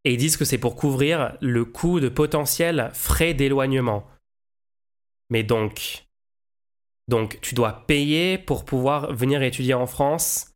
Et 0.07 0.13
ils 0.13 0.17
disent 0.17 0.37
que 0.37 0.45
c'est 0.45 0.57
pour 0.57 0.77
couvrir 0.77 1.35
le 1.41 1.65
coût 1.65 1.99
de 1.99 2.07
potentiels 2.07 2.91
frais 2.93 3.33
d'éloignement. 3.33 4.07
Mais 5.29 5.43
donc, 5.43 6.05
donc, 7.09 7.39
tu 7.41 7.55
dois 7.55 7.83
payer 7.87 8.37
pour 8.37 8.63
pouvoir 8.63 9.13
venir 9.13 9.43
étudier 9.43 9.73
en 9.73 9.85
France 9.85 10.53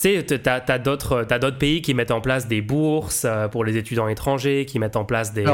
tu 0.00 0.16
sais, 0.16 0.38
t'as 0.38 0.60
as, 0.68 0.78
d'autres 0.78 1.58
pays 1.58 1.82
qui 1.82 1.92
mettent 1.92 2.12
en 2.12 2.20
place 2.20 2.46
des 2.46 2.62
bourses 2.62 3.24
euh, 3.24 3.48
pour 3.48 3.64
les 3.64 3.76
étudiants 3.76 4.06
étrangers, 4.06 4.66
qui 4.66 4.78
mettent 4.78 4.96
en 4.96 5.04
place 5.04 5.32
des, 5.32 5.44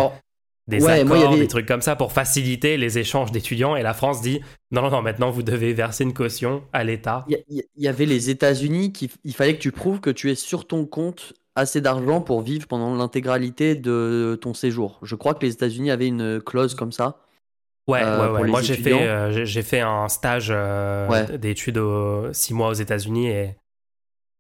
des 0.66 0.87
accords, 0.87 1.37
des 1.37 1.48
trucs 1.48 1.66
comme 1.66 1.83
ça 1.83 1.96
pour 1.96 2.12
faciliter 2.12 2.76
les 2.76 2.98
échanges 2.98 3.33
d'étudiants. 3.33 3.76
Et 3.76 3.83
la 3.83 3.94
France 3.94 4.20
dit 4.22 4.40
non, 4.70 4.83
non, 4.83 4.90
non, 4.90 5.03
maintenant 5.03 5.31
vous 5.31 5.42
devez 5.42 5.72
verser 5.72 6.05
une 6.05 6.14
caution 6.14 6.62
à 6.72 6.85
l'État. 6.85 7.24
Il 7.48 7.62
y, 7.76 7.88
avait 7.88 8.07
les 8.07 8.29
États-Unis 8.31 8.92
qui 8.92 9.11
il 9.24 9.35
fallait 9.35 9.55
que 9.55 9.62
tu 9.62 9.72
prouves 9.72 10.00
que 10.00 10.11
tu 10.11 10.31
es 10.31 10.35
sur 10.35 10.66
ton 10.66 10.85
compte 10.85 11.33
assez 11.57 11.81
d'argent 11.81 12.21
pour 12.21 12.43
vivre 12.43 12.67
pendant 12.67 12.95
l'intégralité 12.95 13.75
de 13.75 14.39
ton 14.41 14.55
séjour. 14.55 14.99
Je 15.03 15.15
crois 15.15 15.35
que 15.35 15.45
les 15.45 15.53
États-Unis 15.53 15.91
avaient 15.91 16.09
une 16.09 16.41
clause 16.41 16.75
comme 16.75 16.93
ça. 16.93 17.19
Ouais, 17.89 18.03
euh, 18.03 18.33
ouais, 18.33 18.41
ouais. 18.41 18.49
Moi, 18.49 18.63
j'ai 18.63 18.77
fait, 18.77 18.93
euh, 18.93 19.45
j'ai 19.45 19.63
fait 19.63 19.81
un 19.81 20.09
stage 20.09 20.55
d'études 21.39 21.81
six 22.33 22.55
mois 22.55 22.69
aux 22.69 22.75
États-Unis 22.75 23.29
et 23.29 23.57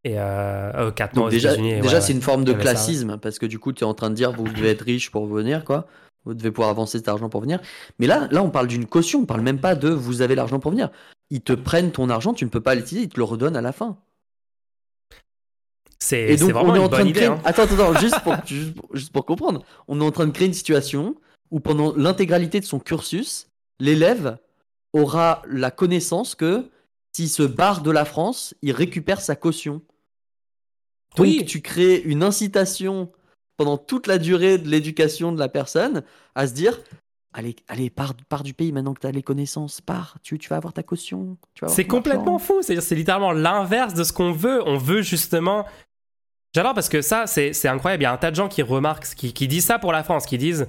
et 0.02 0.14
euh, 0.16 0.90
4 0.90 1.16
mois 1.16 1.26
aux 1.26 1.30
déjà, 1.30 1.52
États-Unis. 1.52 1.80
Déjà, 1.80 2.00
c'est 2.00 2.12
une 2.12 2.22
forme 2.22 2.44
de 2.44 2.52
classisme 2.52 3.18
parce 3.18 3.38
que 3.38 3.46
du 3.46 3.58
coup, 3.58 3.72
tu 3.72 3.84
es 3.84 3.86
en 3.86 3.94
train 3.94 4.10
de 4.10 4.14
dire 4.14 4.32
vous 4.32 4.44
devez 4.44 4.70
être 4.70 4.82
riche 4.82 5.10
pour 5.10 5.26
venir, 5.26 5.64
quoi. 5.64 5.86
Vous 6.24 6.34
devez 6.34 6.50
pouvoir 6.50 6.70
avancer 6.70 6.98
cet 6.98 7.08
argent 7.08 7.28
pour 7.28 7.40
venir. 7.40 7.60
Mais 7.98 8.06
là, 8.06 8.28
là, 8.30 8.42
on 8.42 8.50
parle 8.50 8.66
d'une 8.66 8.86
caution. 8.86 9.20
On 9.20 9.26
parle 9.26 9.40
même 9.40 9.58
pas 9.58 9.74
de 9.74 9.88
vous 9.88 10.22
avez 10.22 10.34
l'argent 10.34 10.58
pour 10.58 10.70
venir. 10.70 10.90
Ils 11.30 11.40
te 11.40 11.52
prennent 11.52 11.92
ton 11.92 12.10
argent, 12.10 12.34
tu 12.34 12.44
ne 12.44 12.50
peux 12.50 12.60
pas 12.60 12.74
l'utiliser, 12.74 13.06
ils 13.06 13.08
te 13.08 13.18
le 13.18 13.24
redonnent 13.24 13.56
à 13.56 13.62
la 13.62 13.72
fin. 13.72 13.96
C'est 16.00 16.34
vraiment 16.36 16.74
une 16.74 16.88
bonne 16.88 17.08
idée. 17.08 17.26
Hein. 17.26 17.40
Attends, 17.44 17.64
attends, 17.64 17.98
juste, 17.98 18.20
pour, 18.22 18.34
juste 18.94 19.12
pour 19.12 19.26
comprendre. 19.26 19.62
On 19.86 20.00
est 20.00 20.04
en 20.04 20.10
train 20.10 20.26
de 20.26 20.32
créer 20.32 20.48
une 20.48 20.54
situation 20.54 21.14
où 21.50 21.60
pendant 21.60 21.94
l'intégralité 21.94 22.60
de 22.60 22.64
son 22.64 22.78
cursus, 22.78 23.48
l'élève 23.78 24.38
aura 24.92 25.42
la 25.46 25.70
connaissance 25.70 26.34
que 26.34 26.68
s'il 27.12 27.28
se 27.28 27.42
barre 27.42 27.82
de 27.82 27.90
la 27.90 28.04
France, 28.04 28.54
il 28.62 28.72
récupère 28.72 29.20
sa 29.20 29.36
caution. 29.36 29.82
Donc 31.16 31.26
oui. 31.26 31.44
tu 31.44 31.60
crées 31.60 31.96
une 31.96 32.22
incitation 32.22 33.10
pendant 33.56 33.76
toute 33.76 34.06
la 34.06 34.18
durée 34.18 34.58
de 34.58 34.68
l'éducation 34.68 35.32
de 35.32 35.38
la 35.38 35.48
personne 35.48 36.02
à 36.34 36.46
se 36.46 36.54
dire 36.54 36.80
Allez, 37.32 37.54
allez, 37.68 37.90
pars, 37.90 38.42
du 38.42 38.54
pays 38.54 38.72
maintenant 38.72 38.92
que 38.92 39.00
tu 39.00 39.06
as 39.06 39.12
les 39.12 39.22
connaissances, 39.22 39.80
pars, 39.80 40.16
tu, 40.20 40.36
tu 40.36 40.48
vas 40.48 40.56
avoir 40.56 40.72
ta 40.72 40.82
caution. 40.82 41.36
C'est 41.68 41.86
complètement 41.86 42.40
fou, 42.40 42.60
c'est 42.62 42.90
littéralement 42.90 43.30
l'inverse 43.30 43.94
de 43.94 44.02
ce 44.02 44.12
qu'on 44.12 44.32
veut. 44.32 44.66
On 44.66 44.76
veut 44.76 45.02
justement. 45.02 45.64
J'adore 46.54 46.74
parce 46.74 46.88
que 46.88 47.00
ça, 47.00 47.26
c'est 47.26 47.68
incroyable. 47.68 48.02
Il 48.02 48.04
y 48.04 48.06
a 48.06 48.12
un 48.12 48.16
tas 48.16 48.30
de 48.30 48.36
gens 48.36 48.48
qui 48.48 48.62
remarquent, 48.62 49.14
qui, 49.14 49.32
qui 49.32 49.46
disent 49.46 49.66
ça 49.66 49.78
pour 49.78 49.92
la 49.92 50.02
France, 50.02 50.26
qui 50.26 50.36
disent 50.36 50.66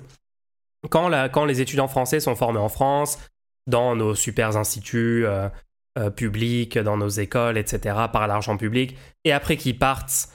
quand, 0.89 1.09
la, 1.09 1.27
quand 1.29 1.45
les 1.45 1.61
étudiants 1.61 1.87
français 1.87 2.19
sont 2.19 2.35
formés 2.35 2.59
en 2.59 2.69
France, 2.69 3.17
dans 3.67 3.95
nos 3.95 4.13
super 4.13 4.57
instituts, 4.57 5.25
euh, 5.25 5.49
euh, 5.97 6.09
public, 6.09 6.77
dans 6.77 6.97
nos 6.97 7.09
écoles, 7.09 7.57
etc., 7.57 7.95
par 8.11 8.27
l'argent 8.27 8.57
public, 8.57 8.95
et 9.23 9.31
après 9.31 9.57
qu'ils 9.57 9.77
partent 9.77 10.29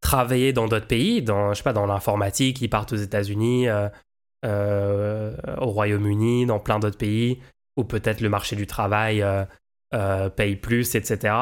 travailler 0.00 0.52
dans 0.52 0.68
d'autres 0.68 0.86
pays, 0.86 1.22
dans, 1.22 1.52
je 1.52 1.58
sais 1.58 1.64
pas, 1.64 1.72
dans 1.72 1.86
l'informatique, 1.86 2.60
ils 2.60 2.68
partent 2.68 2.92
aux 2.92 2.96
États-Unis, 2.96 3.68
au 4.44 5.66
Royaume-Uni, 5.66 6.46
dans 6.46 6.60
plein 6.60 6.78
d'autres 6.78 6.98
pays, 6.98 7.40
où 7.76 7.84
peut-être 7.84 8.20
le 8.20 8.28
marché 8.28 8.54
du 8.54 8.66
travail 8.66 9.24
paye 10.36 10.56
plus, 10.56 10.94
etc. 10.94 11.34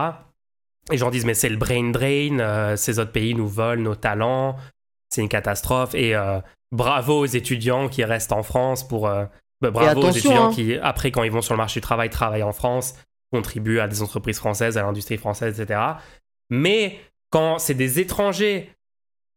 Et 0.90 0.98
gens 0.98 1.10
disent, 1.10 1.24
mais 1.24 1.34
c'est 1.34 1.48
le 1.48 1.56
brain 1.56 1.90
drain, 1.90 2.76
ces 2.76 2.98
autres 2.98 3.12
pays 3.12 3.34
nous 3.34 3.46
volent 3.46 3.82
nos 3.82 3.94
talents, 3.94 4.56
c'est 5.08 5.20
une 5.20 5.28
catastrophe. 5.28 5.94
Et 5.94 6.14
bravo 6.72 7.20
aux 7.20 7.26
étudiants 7.26 7.88
qui 7.88 8.02
restent 8.02 8.32
en 8.32 8.42
France 8.42 8.86
pour. 8.86 9.02
Bah, 9.02 9.70
bravo 9.70 10.08
aux 10.08 10.10
étudiants 10.10 10.48
hein. 10.48 10.52
qui, 10.52 10.74
après, 10.74 11.12
quand 11.12 11.22
ils 11.22 11.30
vont 11.30 11.40
sur 11.40 11.54
le 11.54 11.58
marché 11.58 11.78
du 11.78 11.84
travail, 11.84 12.10
travaillent 12.10 12.42
en 12.42 12.52
France, 12.52 12.96
contribuent 13.32 13.78
à 13.78 13.86
des 13.86 14.02
entreprises 14.02 14.38
françaises, 14.38 14.76
à 14.76 14.82
l'industrie 14.82 15.18
française, 15.18 15.60
etc. 15.60 15.80
Mais 16.50 16.98
quand 17.30 17.58
c'est 17.58 17.74
des 17.74 18.00
étrangers 18.00 18.70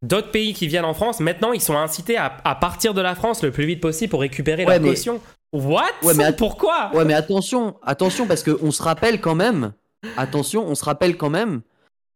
d'autres 0.02 0.30
pays 0.30 0.52
qui 0.52 0.66
viennent 0.68 0.84
en 0.84 0.94
France, 0.94 1.20
maintenant 1.20 1.52
ils 1.52 1.60
sont 1.60 1.76
incités 1.76 2.16
à, 2.16 2.30
partir 2.60 2.94
de 2.94 3.00
la 3.00 3.14
France 3.14 3.42
le 3.42 3.50
plus 3.50 3.66
vite 3.66 3.80
possible 3.80 4.10
pour 4.10 4.20
récupérer 4.20 4.64
leur 4.64 4.80
caution. 4.80 5.20
What? 5.52 5.84
Ouais, 6.02 6.14
mais 6.14 6.32
Pourquoi? 6.32 6.90
Ouais, 6.92 7.04
mais 7.04 7.14
attention, 7.14 7.76
attention, 7.82 8.26
parce 8.26 8.42
qu'on 8.42 8.70
se 8.70 8.82
rappelle 8.82 9.20
quand 9.20 9.34
même, 9.34 9.72
attention, 10.16 10.66
on 10.66 10.74
se 10.74 10.84
rappelle 10.84 11.16
quand 11.16 11.30
même 11.30 11.62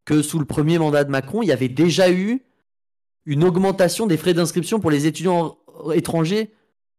que 0.05 0.23
sous 0.23 0.39
le 0.39 0.45
premier 0.45 0.79
mandat 0.79 1.05
de 1.05 1.11
Macron, 1.11 1.43
il 1.43 1.47
y 1.47 1.53
avait 1.53 1.69
déjà 1.69 2.11
eu 2.11 2.43
une 3.27 3.45
augmentation 3.45 4.07
des 4.07 4.17
frais 4.17 4.35
d'inscription 4.35 4.81
pour 4.81 4.91
les 4.91 5.07
étudiants 5.07 5.59
étrangers 5.95 6.51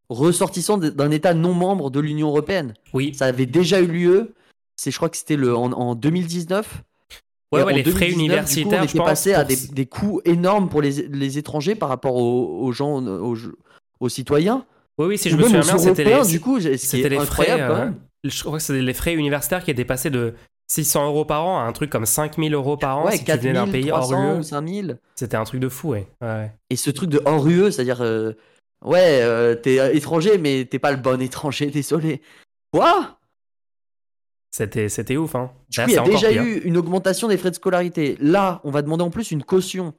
ressortissant 0.10 0.78
d'un 0.78 1.12
État 1.12 1.34
non 1.34 1.54
membre 1.54 1.90
de 1.90 2.00
l'Union 2.00 2.28
européenne. 2.28 2.74
Oui. 2.94 3.14
Ça 3.14 3.26
avait 3.26 3.46
déjà 3.46 3.82
eu 3.82 3.88
lieu. 3.88 4.34
C'est, 4.76 4.92
je 4.92 4.98
crois 4.98 5.10
que 5.10 5.18
c'était 5.18 5.38
le 5.38 5.56
en, 5.56 5.96
2019. 5.96 6.84
Ouais, 7.52 7.64
ouais 7.64 7.74
les 7.74 7.84
frais 7.84 8.12
universitaires, 8.12 8.64
coup, 8.64 8.76
on 8.76 8.84
était 8.84 8.98
passé 8.98 9.34
à 9.34 9.44
des, 9.44 9.86
coûts 9.86 10.22
énormes 10.26 10.70
pour 10.70 10.82
les, 10.82 11.38
étrangers 11.38 11.76
par 11.76 11.90
rapport 11.90 12.16
aux, 12.16 12.72
gens, 12.72 13.04
aux, 14.00 14.10
citoyens. 14.10 14.66
Oui, 14.98 15.08
oui, 15.08 15.18
si 15.18 15.30
je 15.30 15.38
me 15.38 15.44
souviens 15.44 15.62
bien, 15.62 15.78
c'était 15.78 16.04
les, 16.04 16.28
du 16.28 16.40
coup, 16.40 16.60
c'était 16.60 17.10
les 17.10 17.20
frais. 17.20 17.60
Euh, 17.60 17.90
je 18.24 18.44
crois 18.44 18.58
que 18.58 18.64
c'était 18.64 18.82
les 18.82 18.94
frais 18.94 19.16
universitaires 19.16 19.64
qui 19.64 19.72
étaient 19.72 19.86
passés 19.86 20.10
de 20.10 20.34
600 20.72 21.08
euros 21.08 21.26
par 21.26 21.44
an 21.44 21.60
à 21.60 21.64
un 21.64 21.74
truc 21.74 21.90
comme 21.90 22.06
5000 22.06 22.54
euros 22.54 22.78
par 22.78 23.00
an 23.00 23.06
ouais, 23.06 23.18
si 23.18 23.26
4 23.26 23.42
tu 23.42 23.48
venais 23.48 23.60
d'un 23.60 23.68
pays 23.68 23.92
hors 23.92 24.14
UE. 24.14 24.42
5000. 24.42 25.00
C'était 25.16 25.36
un 25.36 25.44
truc 25.44 25.60
de 25.60 25.68
fou, 25.68 25.90
ouais. 25.90 26.08
ouais. 26.22 26.50
Et 26.70 26.78
ce 26.78 26.90
truc 26.90 27.10
de 27.10 27.22
hors 27.26 27.46
UE, 27.46 27.74
c'est-à-dire, 27.74 28.02
euh, 28.02 28.32
ouais, 28.86 29.20
euh, 29.22 29.54
t'es 29.54 29.98
étranger, 29.98 30.38
mais 30.38 30.64
t'es 30.64 30.80
pas 30.80 30.92
le 30.92 30.98
bon 30.98 31.22
étranger, 31.22 31.66
désolé. 31.72 32.22
Quoi? 32.72 33.20
C'était, 34.50 34.88
c'était 34.88 35.18
ouf, 35.18 35.36
hein. 35.36 35.52
il 35.88 35.92
y 35.92 35.98
a 35.98 36.04
déjà 36.04 36.32
eu 36.32 36.60
une 36.60 36.78
augmentation 36.78 37.28
des 37.28 37.38
frais 37.38 37.52
de 37.52 37.56
scolarité. 37.56 38.16
Là, 38.22 38.62
on 38.64 38.72
va 38.72 38.82
demander 38.82 39.04
en 39.04 39.10
plus 39.10 39.32
une 39.32 39.44
caution. 39.44 39.94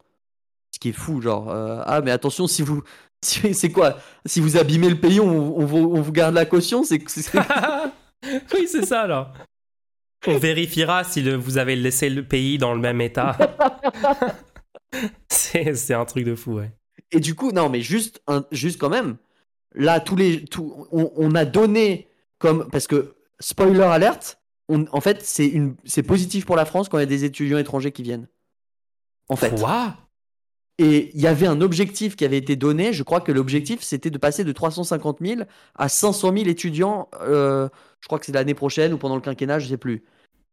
Ce 0.74 0.78
qui 0.78 0.88
est 0.88 0.92
fou, 0.92 1.20
genre, 1.20 1.50
euh, 1.50 1.82
ah, 1.84 2.00
mais 2.00 2.12
attention, 2.12 2.46
si 2.46 2.62
vous. 2.62 2.82
c'est 3.20 3.72
quoi? 3.72 3.98
Si 4.24 4.40
vous 4.40 4.56
abîmez 4.56 4.88
le 4.88 4.98
pays, 4.98 5.20
on, 5.20 5.58
on, 5.58 5.66
vous, 5.66 5.92
on 5.94 6.00
vous, 6.00 6.12
garde 6.12 6.34
la 6.34 6.46
caution 6.46 6.82
C'est. 6.82 7.02
oui, 8.24 8.66
c'est 8.66 8.86
ça, 8.86 9.02
alors. 9.02 9.34
On 10.26 10.38
vérifiera 10.38 11.04
si 11.04 11.22
vous 11.30 11.58
avez 11.58 11.76
laissé 11.76 12.08
le 12.08 12.24
pays 12.24 12.58
dans 12.58 12.74
le 12.74 12.80
même 12.80 13.00
état. 13.00 13.36
c'est, 15.28 15.94
un 15.94 16.04
truc 16.04 16.24
de 16.24 16.34
fou, 16.34 16.54
ouais. 16.54 16.70
Et 17.10 17.20
du 17.20 17.34
coup, 17.34 17.52
non, 17.52 17.68
mais 17.68 17.80
juste, 17.80 18.22
un, 18.26 18.44
juste 18.52 18.78
quand 18.78 18.88
même, 18.88 19.16
là, 19.74 20.00
tous 20.00 20.16
les, 20.16 20.44
tout, 20.44 20.86
on, 20.92 21.10
on 21.16 21.34
a 21.34 21.44
donné 21.44 22.08
comme. 22.38 22.68
Parce 22.70 22.86
que, 22.86 23.14
spoiler 23.40 23.82
alerte, 23.82 24.38
en 24.68 25.00
fait, 25.00 25.22
c'est 25.22 26.02
positif 26.02 26.46
pour 26.46 26.56
la 26.56 26.64
France 26.64 26.88
quand 26.88 26.98
il 26.98 27.02
y 27.02 27.04
a 27.04 27.06
des 27.06 27.24
étudiants 27.24 27.58
étrangers 27.58 27.92
qui 27.92 28.02
viennent. 28.02 28.28
En 29.28 29.36
fait. 29.36 29.58
Quoi? 29.58 29.96
Et 30.78 31.10
il 31.14 31.20
y 31.20 31.26
avait 31.26 31.46
un 31.46 31.60
objectif 31.60 32.16
qui 32.16 32.24
avait 32.24 32.38
été 32.38 32.56
donné. 32.56 32.92
Je 32.92 33.02
crois 33.02 33.20
que 33.20 33.30
l'objectif, 33.30 33.82
c'était 33.82 34.10
de 34.10 34.18
passer 34.18 34.42
de 34.42 34.52
350 34.52 35.18
000 35.20 35.42
à 35.74 35.88
500 35.88 36.32
000 36.34 36.48
étudiants. 36.48 37.08
Euh, 37.20 37.68
je 38.00 38.08
crois 38.08 38.18
que 38.18 38.26
c'est 38.26 38.32
l'année 38.32 38.54
prochaine 38.54 38.92
ou 38.92 38.98
pendant 38.98 39.14
le 39.14 39.20
quinquennat, 39.20 39.58
je 39.58 39.68
sais 39.68 39.76
plus. 39.76 40.02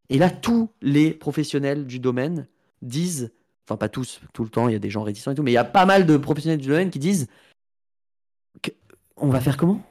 Et 0.10 0.18
là, 0.18 0.30
tous 0.30 0.70
les 0.82 1.12
professionnels 1.12 1.86
du 1.86 2.00
domaine 2.00 2.48
disent, 2.82 3.32
enfin 3.66 3.78
pas 3.78 3.90
tous, 3.90 4.22
tout 4.34 4.44
le 4.44 4.50
temps, 4.50 4.68
il 4.68 4.74
y 4.74 4.76
a 4.76 4.80
des 4.80 4.90
gens 4.90 5.04
réticents 5.04 5.32
et 5.32 5.36
tout, 5.36 5.44
mais 5.44 5.52
il 5.52 5.56
y 5.56 5.58
a 5.58 5.64
pas 5.64 5.86
mal 5.86 6.06
de 6.06 6.18
professionnels 6.18 6.60
du 6.60 6.68
domaine 6.68 6.90
qui 6.90 7.00
disent, 7.00 7.28
on 9.18 9.30
va 9.30 9.42
faire 9.42 9.58
comment? 9.58 9.82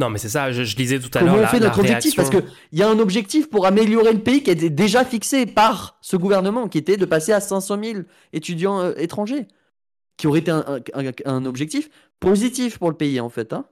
Non, 0.00 0.08
mais 0.08 0.18
c'est 0.18 0.30
ça, 0.30 0.50
je, 0.50 0.62
je, 0.64 0.76
disais 0.76 0.98
tout 0.98 1.10
à 1.12 1.20
l'heure. 1.20 1.34
Comment 1.34 1.44
on 1.44 1.46
fait 1.46 1.60
notre 1.60 1.78
objectif 1.78 2.16
Parce 2.16 2.30
qu'il 2.30 2.42
y 2.72 2.82
a 2.82 2.88
un 2.88 2.98
objectif 2.98 3.50
pour 3.50 3.66
améliorer 3.66 4.14
le 4.14 4.20
pays 4.20 4.42
qui 4.42 4.50
était 4.50 4.70
déjà 4.70 5.04
fixé 5.04 5.44
par 5.44 5.98
ce 6.00 6.16
gouvernement, 6.16 6.68
qui 6.68 6.78
était 6.78 6.96
de 6.96 7.04
passer 7.04 7.32
à 7.32 7.40
500 7.40 7.78
000 7.84 7.98
étudiants 8.32 8.80
euh, 8.80 8.94
étrangers, 8.96 9.46
qui 10.16 10.26
aurait 10.26 10.38
été 10.38 10.50
un, 10.50 11.44
objectif 11.44 11.90
positif 12.18 12.78
pour 12.78 12.88
le 12.88 12.96
pays, 12.96 13.20
en 13.20 13.28
fait. 13.28 13.52
Hein 13.52 13.66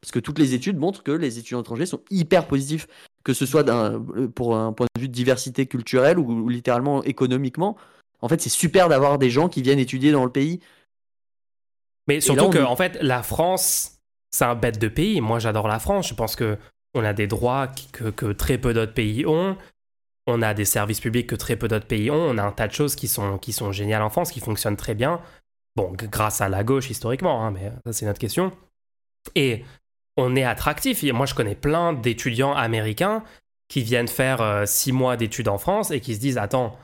Parce 0.00 0.10
que 0.10 0.18
toutes 0.18 0.40
les 0.40 0.52
études 0.52 0.78
montrent 0.78 1.04
que 1.04 1.12
les 1.12 1.38
étudiants 1.38 1.60
étrangers 1.60 1.86
sont 1.86 2.00
hyper 2.10 2.48
positifs, 2.48 2.88
que 3.22 3.32
ce 3.32 3.46
soit 3.46 3.68
euh, 3.68 4.26
pour 4.26 4.56
un 4.56 4.72
point 4.72 4.88
de 4.96 5.00
vue 5.00 5.08
de 5.08 5.14
diversité 5.14 5.66
culturelle 5.66 6.18
ou, 6.18 6.48
littéralement 6.48 7.04
économiquement. 7.04 7.76
En 8.20 8.28
fait, 8.28 8.40
c'est 8.40 8.48
super 8.48 8.88
d'avoir 8.88 9.18
des 9.18 9.30
gens 9.30 9.48
qui 9.48 9.62
viennent 9.62 9.78
étudier 9.78 10.10
dans 10.10 10.24
le 10.24 10.32
pays. 10.32 10.58
Mais 12.08 12.20
surtout 12.20 12.50
que, 12.50 12.58
en 12.58 12.74
fait, 12.74 12.98
la 13.00 13.22
France 13.22 13.95
c'est 14.36 14.44
un 14.44 14.54
bête 14.54 14.78
de 14.78 14.88
pays. 14.88 15.22
Moi, 15.22 15.38
j'adore 15.38 15.66
la 15.66 15.78
France. 15.78 16.08
Je 16.08 16.14
pense 16.14 16.36
que 16.36 16.58
on 16.94 17.04
a 17.04 17.14
des 17.14 17.26
droits 17.26 17.68
que, 17.92 18.32
très 18.32 18.58
peu 18.58 18.74
d'autres 18.74 18.92
pays 18.92 19.24
ont. 19.24 19.56
On 20.26 20.42
a 20.42 20.52
des 20.52 20.66
services 20.66 21.00
publics 21.00 21.26
que 21.26 21.34
très 21.34 21.56
peu 21.56 21.68
d'autres 21.68 21.86
pays 21.86 22.10
ont. 22.10 22.20
On 22.20 22.36
a 22.36 22.42
un 22.42 22.52
tas 22.52 22.68
de 22.68 22.72
choses 22.72 22.96
qui 22.96 23.08
sont, 23.08 23.72
géniales 23.72 24.02
en 24.02 24.10
France, 24.10 24.30
qui 24.30 24.40
fonctionnent 24.40 24.76
très 24.76 24.94
bien. 24.94 25.20
Bon, 25.74 25.92
grâce 25.94 26.42
à 26.42 26.50
la 26.50 26.64
gauche 26.64 26.90
historiquement, 26.90 27.44
hein, 27.44 27.50
mais 27.50 27.72
ça, 27.86 27.92
c'est 27.94 28.06
notre 28.06 28.18
question. 28.18 28.52
Et 29.34 29.64
on 30.18 30.36
est 30.36 30.44
attractif. 30.44 31.02
Moi, 31.02 31.26
je 31.26 31.34
connais 31.34 31.54
plein 31.54 31.94
d'étudiants 31.94 32.54
américains 32.54 33.24
qui 33.68 33.82
viennent 33.82 34.08
faire 34.08 34.42
euh, 34.42 34.66
six 34.66 34.92
mois 34.92 35.16
d'études 35.16 35.48
en 35.48 35.58
France 35.58 35.90
et 35.90 36.00
qui 36.00 36.14
se 36.14 36.20
disent 36.20 36.38
Attends, 36.38 36.78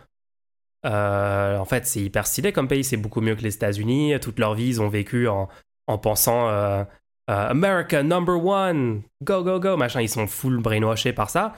euh, 0.86 1.58
en 1.58 1.64
fait, 1.66 1.86
c'est 1.86 2.00
hyper 2.00 2.26
stylé 2.26 2.52
comme 2.52 2.68
pays, 2.68 2.84
c'est 2.84 2.96
beaucoup 2.96 3.20
mieux 3.20 3.34
que 3.34 3.42
les 3.42 3.54
États-Unis. 3.54 4.14
Toute 4.20 4.38
leur 4.38 4.54
vie, 4.54 4.68
ils 4.68 4.82
ont 4.82 4.88
vécu 4.88 5.28
en, 5.28 5.48
en 5.86 5.98
pensant 5.98 6.48
euh, 6.48 6.84
euh, 7.30 7.48
America 7.50 8.02
number 8.02 8.44
one, 8.44 9.02
go 9.22 9.42
go 9.44 9.60
go, 9.60 9.76
machin, 9.76 10.00
ils 10.00 10.08
sont 10.08 10.26
full 10.26 10.60
brainwashés 10.60 11.12
par 11.12 11.30
ça. 11.30 11.54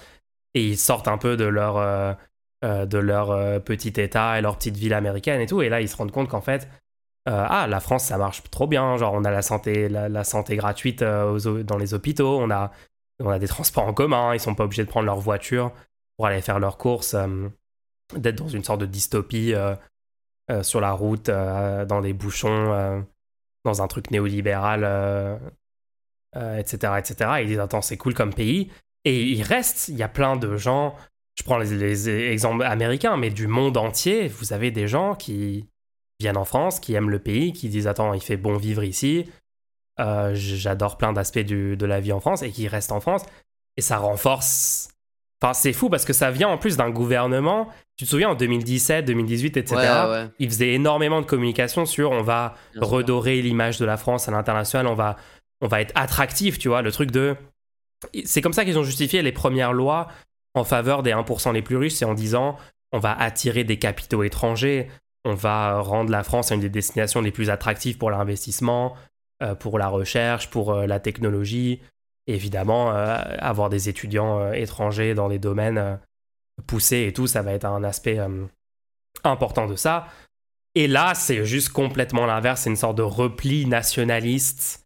Et 0.55 0.64
ils 0.68 0.79
sortent 0.79 1.09
un 1.09 1.18
peu 1.18 1.37
de 1.37 1.44
leur 1.44 1.79
euh, 1.79 2.12
euh, 2.64 2.87
de 2.87 2.98
leur 2.98 3.62
petit 3.64 4.00
état 4.00 4.38
et 4.38 4.42
leur 4.42 4.57
petite 4.57 4.77
ville 4.77 4.94
américaine 4.94 5.40
et 5.40 5.46
tout. 5.46 5.62
Et 5.62 5.68
là 5.68 5.81
ils 5.81 5.88
se 5.88 5.96
rendent 5.96 6.12
compte 6.12 6.29
qu'en 6.29 6.40
fait 6.40 6.68
ah 7.27 7.66
la 7.66 7.81
France 7.81 8.05
ça 8.05 8.18
marche 8.18 8.42
trop 8.50 8.66
bien, 8.66 8.98
genre 8.98 9.14
on 9.14 9.24
a 9.24 9.31
la 9.31 9.40
santé 9.40 9.88
la, 9.88 10.24
santé 10.24 10.57
gratuite 10.57 11.03
dans 11.03 11.79
les 11.79 11.94
hôpitaux, 11.94 12.38
on 12.38 12.50
a 12.50 12.70
on 13.18 13.31
a 13.31 13.38
des 13.38 13.48
transports 13.48 13.87
en 13.87 13.94
commun, 13.94 14.35
ils 14.35 14.40
sont 14.40 14.55
pas 14.55 14.64
obligés 14.64 14.85
de 14.85 14.90
prendre 14.90 15.07
leur 15.07 15.20
voiture 15.20 15.72
pour 16.16 16.27
aller 16.27 16.42
faire 16.42 16.59
leurs 16.59 16.77
courses, 16.77 17.16
d'être 18.14 18.37
dans 18.37 18.48
une 18.48 18.62
sorte 18.62 18.83
de 18.83 18.87
dystopie 18.87 19.55
sur 20.61 20.81
la 20.83 20.92
route, 20.92 21.31
dans 21.31 22.00
des 22.03 22.12
bouchons 22.12 23.07
dans 23.64 23.83
un 23.83 23.88
truc 23.88 24.11
néolibéral, 24.11 24.81
etc., 26.35 26.79
euh, 26.92 26.96
etc. 26.96 27.16
Euh, 27.22 27.37
et 27.37 27.42
ils 27.42 27.48
disent 27.48 27.59
attends 27.59 27.83
c'est 27.83 27.96
cool 27.96 28.14
comme 28.14 28.35
pays. 28.35 28.70
Et 29.05 29.22
il 29.22 29.42
reste, 29.42 29.88
il 29.88 29.96
y 29.96 30.03
a 30.03 30.09
plein 30.09 30.37
de 30.37 30.57
gens. 30.57 30.94
Je 31.37 31.42
prends 31.42 31.59
les, 31.59 32.09
exemples 32.09 32.62
américains, 32.64 33.16
mais 33.16 33.31
du 33.31 33.46
monde 33.46 33.77
entier, 33.77 34.29
vous 34.29 34.53
avez 34.53 34.70
des 34.70 34.87
gens 34.87 35.14
qui 35.14 35.66
viennent 36.20 36.37
en 36.37 36.44
France, 36.44 36.79
qui 36.79 36.94
aiment 36.94 37.11
le 37.11 37.18
pays, 37.18 37.53
qui 37.53 37.68
disent 37.68 37.88
attends 37.88 38.14
il 38.14 38.22
fait 38.22 38.37
bon 38.37 38.57
vivre 38.57 38.85
ici. 38.85 39.27
Euh, 40.00 40.33
j'adore 40.35 40.96
plein 40.96 41.12
d'aspects 41.12 41.38
de 41.38 41.87
la 41.87 42.00
vie 42.00 42.12
en 42.12 42.20
France 42.20 42.42
et 42.42 42.50
qui 42.50 42.68
restent 42.68 42.92
en 42.92 43.00
France. 43.00 43.22
Et 43.77 43.81
ça 43.81 43.98
renforce 43.98 44.88
Enfin, 45.42 45.53
c'est 45.53 45.73
fou 45.73 45.90
parce 45.90 46.05
que 46.05 46.12
ça 46.12 46.31
vient 46.31 46.49
en 46.49 46.59
plus 46.59 46.77
d'un 46.77 46.90
gouvernement. 46.90 47.68
Tu 47.97 48.05
te 48.05 48.11
souviens 48.11 48.31
en 48.31 48.35
2017, 48.35 49.05
2018, 49.05 49.57
etc. 49.57 49.77
Il 50.38 50.49
faisait 50.49 50.73
énormément 50.73 51.20
de 51.20 51.27
communication 51.27 51.87
sur 51.87 52.12
on 52.12 52.23
va 52.23 52.55
redorer 52.77 53.42
l'image 53.42 53.79
de 53.79 53.85
la 53.85 53.97
France 53.97 54.29
à 54.29 54.33
l'international, 54.33 54.87
on 54.87 54.94
va, 54.94 55.16
on 55.61 55.68
va 55.68 55.81
être 55.81 55.92
attractif, 55.94 56.59
tu 56.59 56.68
vois. 56.68 56.83
Le 56.83 56.92
truc 56.92 57.11
de. 57.11 57.37
C'est 58.25 58.40
comme 58.40 58.53
ça 58.53 58.64
qu'ils 58.64 58.79
ont 58.79 58.85
justifié 58.85 59.23
les 59.23 59.33
premières 59.33 59.73
lois 59.73 60.09
en 60.55 60.64
faveur 60.64 61.03
des 61.03 61.11
1% 61.11 61.53
les 61.53 61.62
plus 61.62 61.77
riches, 61.77 61.94
c'est 61.94 62.05
en 62.05 62.14
disant 62.14 62.57
on 62.92 62.99
va 62.99 63.12
attirer 63.12 63.64
des 63.64 63.79
capitaux 63.79 64.23
étrangers, 64.23 64.88
on 65.25 65.35
va 65.35 65.81
rendre 65.81 66.11
la 66.11 66.23
France 66.23 66.53
une 66.53 66.61
des 66.61 66.68
destinations 66.68 67.20
les 67.20 67.33
plus 67.33 67.51
attractives 67.51 67.99
pour 67.99 68.11
l'investissement, 68.11 68.94
euh, 69.42 69.55
pour 69.55 69.79
la 69.79 69.88
recherche, 69.88 70.49
pour 70.49 70.73
euh, 70.73 70.87
la 70.87 71.01
technologie 71.01 71.81
évidemment, 72.26 72.92
euh, 72.92 73.16
avoir 73.38 73.68
des 73.68 73.88
étudiants 73.88 74.40
euh, 74.40 74.52
étrangers 74.52 75.14
dans 75.14 75.28
des 75.28 75.38
domaines 75.38 75.78
euh, 75.78 75.96
poussés 76.66 77.06
et 77.08 77.12
tout, 77.12 77.26
ça 77.26 77.42
va 77.42 77.52
être 77.52 77.64
un 77.64 77.84
aspect 77.84 78.18
important 79.24 79.66
de 79.66 79.76
ça. 79.76 80.06
Et 80.76 80.87
là, 80.87 81.14
c'est 81.14 81.44
juste 81.44 81.70
complètement 81.70 82.26
l'inverse, 82.26 82.62
c'est 82.62 82.70
une 82.70 82.76
sorte 82.76 82.96
de 82.96 83.02
repli 83.02 83.66
nationaliste, 83.66 84.84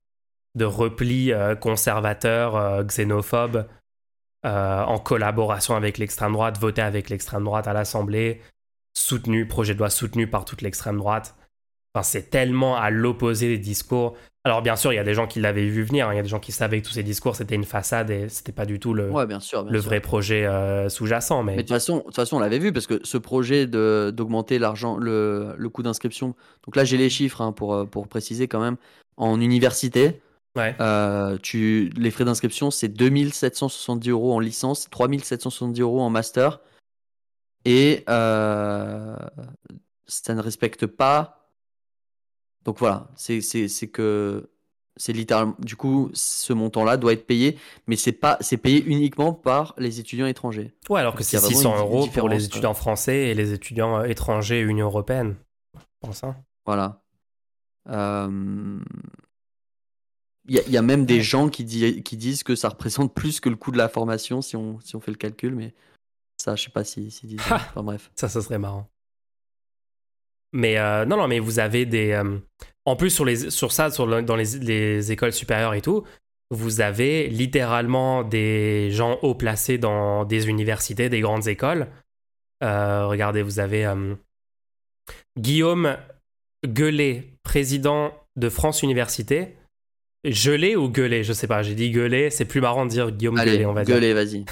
de 0.54 0.64
repli 0.64 1.30
conservateur, 1.60 2.84
xénophobe, 2.84 3.66
en 4.44 4.98
collaboration 4.98 5.76
avec 5.76 5.98
l'extrême 5.98 6.32
droite, 6.32 6.58
voter 6.58 6.80
avec 6.80 7.10
l'extrême 7.10 7.44
droite 7.44 7.68
à 7.68 7.74
l'Assemblée, 7.74 8.40
soutenu, 8.96 9.46
projet 9.46 9.74
de 9.74 9.78
loi 9.78 9.90
soutenu 9.90 10.26
par 10.26 10.46
toute 10.46 10.62
l'extrême 10.62 10.96
droite. 10.96 11.36
Enfin, 11.94 12.02
c'est 12.02 12.30
tellement 12.30 12.76
à 12.76 12.88
l'opposé 12.88 13.48
des 13.48 13.58
discours. 13.58 14.16
Alors 14.48 14.62
bien 14.62 14.76
sûr, 14.76 14.92
il 14.92 14.96
y 14.96 14.98
a 14.98 15.04
des 15.04 15.12
gens 15.12 15.26
qui 15.26 15.40
l'avaient 15.40 15.66
vu 15.66 15.82
venir, 15.82 16.08
hein. 16.08 16.14
il 16.14 16.16
y 16.16 16.20
a 16.20 16.22
des 16.22 16.28
gens 16.28 16.40
qui 16.40 16.52
savaient 16.52 16.80
que 16.80 16.86
tous 16.86 16.94
ces 16.94 17.02
discours 17.02 17.36
c'était 17.36 17.54
une 17.54 17.64
façade 17.64 18.08
et 18.10 18.30
c'était 18.30 18.52
pas 18.52 18.64
du 18.64 18.80
tout 18.80 18.94
le, 18.94 19.10
Ouais, 19.10 19.26
bien 19.26 19.40
sûr. 19.40 19.62
bien 19.62 19.70
le 19.72 19.78
sûr. 19.78 19.88
vrai 19.90 20.00
projet 20.00 20.46
euh, 20.46 20.88
sous-jacent. 20.88 21.42
Mais, 21.42 21.56
de 21.56 21.60
toute 21.60 21.68
façon, 21.68 22.00
toute 22.00 22.16
façon, 22.16 22.36
on 22.36 22.40
l'avait 22.40 22.58
vu 22.58 22.72
parce 22.72 22.86
que 22.86 22.98
ce 23.04 23.18
projet 23.18 23.66
d'augmenter 23.66 24.58
l'argent, 24.58 24.96
le, 24.96 25.54
le 25.56 25.68
coût 25.68 25.82
d'inscription. 25.82 26.34
Donc 26.64 26.76
là, 26.76 26.84
j'ai 26.84 26.96
les 26.96 27.10
chiffres 27.10 27.42
hein, 27.42 27.52
pour, 27.52 27.74
euh, 27.74 27.84
pour 27.84 28.08
préciser 28.08 28.48
quand 28.48 28.60
même. 28.60 28.76
En 29.18 29.38
université, 29.40 30.22
ouais. 30.56 30.74
euh, 30.80 31.36
tu, 31.42 31.90
les 31.96 32.10
frais 32.10 32.24
d'inscription, 32.24 32.70
c'est 32.70 32.88
2770 32.88 34.08
euros 34.10 34.32
en 34.34 34.40
licence, 34.40 34.88
3770 34.90 35.80
euros 35.82 36.00
en 36.00 36.08
master. 36.08 36.60
Et 37.64 38.04
euh, 38.08 39.14
ça 40.06 40.34
ne 40.34 40.40
respecte 40.40 40.86
pas. 40.86 41.37
Donc 42.68 42.78
voilà, 42.80 43.08
c'est 43.16 43.40
que 43.90 44.50
c'est 44.98 45.14
littéralement. 45.14 45.56
Du 45.58 45.74
coup, 45.74 46.10
ce 46.12 46.52
montant-là 46.52 46.98
doit 46.98 47.14
être 47.14 47.26
payé, 47.26 47.56
mais 47.86 47.96
c'est 47.96 48.12
pas, 48.12 48.36
c'est 48.42 48.58
payé 48.58 48.84
uniquement 48.84 49.32
par 49.32 49.72
les 49.78 50.00
étudiants 50.00 50.26
étrangers. 50.26 50.74
Ouais, 50.90 51.00
alors 51.00 51.14
que 51.14 51.22
c'est 51.22 51.36
y 51.36 51.38
a 51.38 51.40
vraiment 51.40 51.56
600 51.56 51.72
une 51.76 51.80
euros 51.80 52.06
pour 52.08 52.28
les 52.28 52.44
étudiants 52.44 52.74
français 52.74 53.28
et 53.28 53.34
les 53.34 53.54
étudiants 53.54 54.00
euh, 54.00 54.04
étrangers 54.04 54.60
Union 54.60 54.84
Européenne. 54.84 55.36
Je 55.78 55.80
pense, 56.02 56.22
hein. 56.24 56.36
Voilà. 56.66 57.00
Euh, 57.88 58.80
Il 60.46 60.54
y, 60.54 60.58
a- 60.58 60.62
il 60.66 60.72
y 60.72 60.76
a 60.76 60.82
même 60.82 61.06
des 61.06 61.22
gens 61.22 61.48
qui 61.48 61.64
disent 61.64 62.42
que 62.42 62.54
ça 62.54 62.68
représente 62.68 63.14
plus 63.14 63.40
que 63.40 63.48
le 63.48 63.56
coût 63.56 63.70
de 63.70 63.78
la 63.78 63.88
formation 63.88 64.42
si 64.42 64.56
on, 64.56 64.78
si 64.80 64.94
on 64.94 65.00
fait 65.00 65.10
le 65.10 65.16
calcul, 65.16 65.54
mais 65.54 65.74
ça, 66.36 66.54
je 66.54 66.64
sais 66.64 66.70
pas 66.70 66.84
si, 66.84 67.10
si 67.10 67.26
disent. 67.26 67.40
Enfin 67.50 67.82
bref. 67.82 68.10
Ça, 68.14 68.28
ça 68.28 68.42
serait 68.42 68.58
marrant. 68.58 68.90
Mais 70.52 70.78
euh, 70.78 71.04
non, 71.04 71.16
non, 71.16 71.28
mais 71.28 71.38
vous 71.40 71.58
avez 71.58 71.84
des. 71.86 72.12
euh, 72.12 72.38
en 72.84 72.96
plus, 72.96 73.10
sur, 73.10 73.24
les, 73.24 73.50
sur 73.50 73.72
ça, 73.72 73.90
sur 73.90 74.06
le- 74.06 74.22
dans 74.22 74.36
les, 74.36 74.58
les 74.60 75.12
écoles 75.12 75.32
supérieures 75.32 75.74
et 75.74 75.82
tout, 75.82 76.04
vous 76.50 76.80
avez 76.80 77.28
littéralement 77.28 78.24
des 78.24 78.90
gens 78.90 79.18
haut 79.22 79.34
placés 79.34 79.76
dans 79.76 80.24
des 80.24 80.48
universités, 80.48 81.08
des 81.10 81.20
grandes 81.20 81.48
écoles. 81.48 81.88
Euh, 82.64 83.06
regardez, 83.06 83.42
vous 83.42 83.58
avez 83.60 83.86
Guillaume 85.38 85.96
Gueulet, 86.66 87.24
président 87.42 88.12
de 88.36 88.48
France 88.48 88.82
Université. 88.82 89.54
Gelé 90.24 90.74
ou 90.74 90.88
Gueulet 90.88 91.22
Je 91.22 91.32
sais 91.32 91.46
pas, 91.46 91.62
j'ai 91.62 91.74
dit 91.74 91.90
Gueulet, 91.90 92.30
c'est 92.30 92.44
plus 92.44 92.60
marrant 92.60 92.84
de 92.86 92.90
dire 92.90 93.10
Guillaume 93.12 93.38
Allez, 93.38 93.52
Gueulet, 93.52 93.66
on 93.66 93.72
va 93.72 93.84
dire. 93.84 93.94
gueulez, 93.94 94.14
vas-y. 94.14 94.44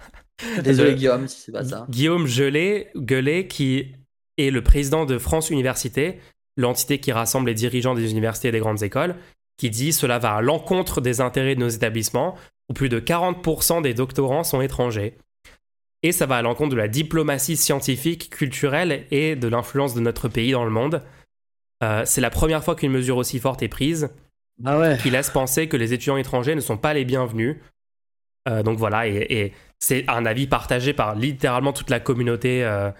Désolé 0.64 0.94
Guillaume 0.94 1.28
si 1.28 1.40
c'est 1.42 1.52
pas 1.52 1.62
ça. 1.64 1.86
Guillaume 1.88 2.26
Gelé, 2.26 2.88
Gueulet, 2.96 3.46
qui 3.46 3.94
est 4.38 4.50
le 4.50 4.62
président 4.62 5.04
de 5.04 5.18
France 5.18 5.50
Université, 5.50 6.18
l'entité 6.56 6.98
qui 6.98 7.12
rassemble 7.12 7.48
les 7.48 7.54
dirigeants 7.54 7.94
des 7.94 8.10
universités 8.10 8.48
et 8.48 8.52
des 8.52 8.60
grandes 8.60 8.82
écoles, 8.82 9.16
qui 9.56 9.70
dit 9.70 9.92
cela 9.92 10.18
va 10.18 10.36
à 10.36 10.42
l'encontre 10.42 11.00
des 11.00 11.20
intérêts 11.20 11.54
de 11.54 11.60
nos 11.60 11.68
établissements, 11.68 12.36
où 12.68 12.72
plus 12.72 12.88
de 12.88 13.00
40% 13.00 13.82
des 13.82 13.94
doctorants 13.94 14.44
sont 14.44 14.60
étrangers. 14.60 15.16
Et 16.02 16.12
ça 16.12 16.26
va 16.26 16.36
à 16.36 16.42
l'encontre 16.42 16.70
de 16.70 16.76
la 16.76 16.88
diplomatie 16.88 17.56
scientifique, 17.56 18.30
culturelle 18.30 19.06
et 19.10 19.36
de 19.36 19.48
l'influence 19.48 19.94
de 19.94 20.00
notre 20.00 20.28
pays 20.28 20.52
dans 20.52 20.64
le 20.64 20.70
monde. 20.70 21.02
Euh, 21.82 22.02
c'est 22.04 22.20
la 22.20 22.30
première 22.30 22.64
fois 22.64 22.74
qu'une 22.74 22.92
mesure 22.92 23.16
aussi 23.16 23.38
forte 23.38 23.62
est 23.62 23.68
prise 23.68 24.10
ouais. 24.64 24.98
qui 25.00 25.10
laisse 25.10 25.30
penser 25.30 25.68
que 25.68 25.76
les 25.76 25.92
étudiants 25.92 26.16
étrangers 26.16 26.54
ne 26.54 26.60
sont 26.60 26.76
pas 26.76 26.94
les 26.94 27.04
bienvenus. 27.04 27.56
Euh, 28.48 28.62
donc 28.62 28.78
voilà, 28.78 29.06
et, 29.06 29.26
et 29.30 29.52
c'est 29.78 30.08
un 30.08 30.26
avis 30.26 30.46
partagé 30.46 30.92
par 30.92 31.14
littéralement 31.14 31.72
toute 31.72 31.90
la 31.90 32.00
communauté 32.00 32.64
euh, 32.64 32.90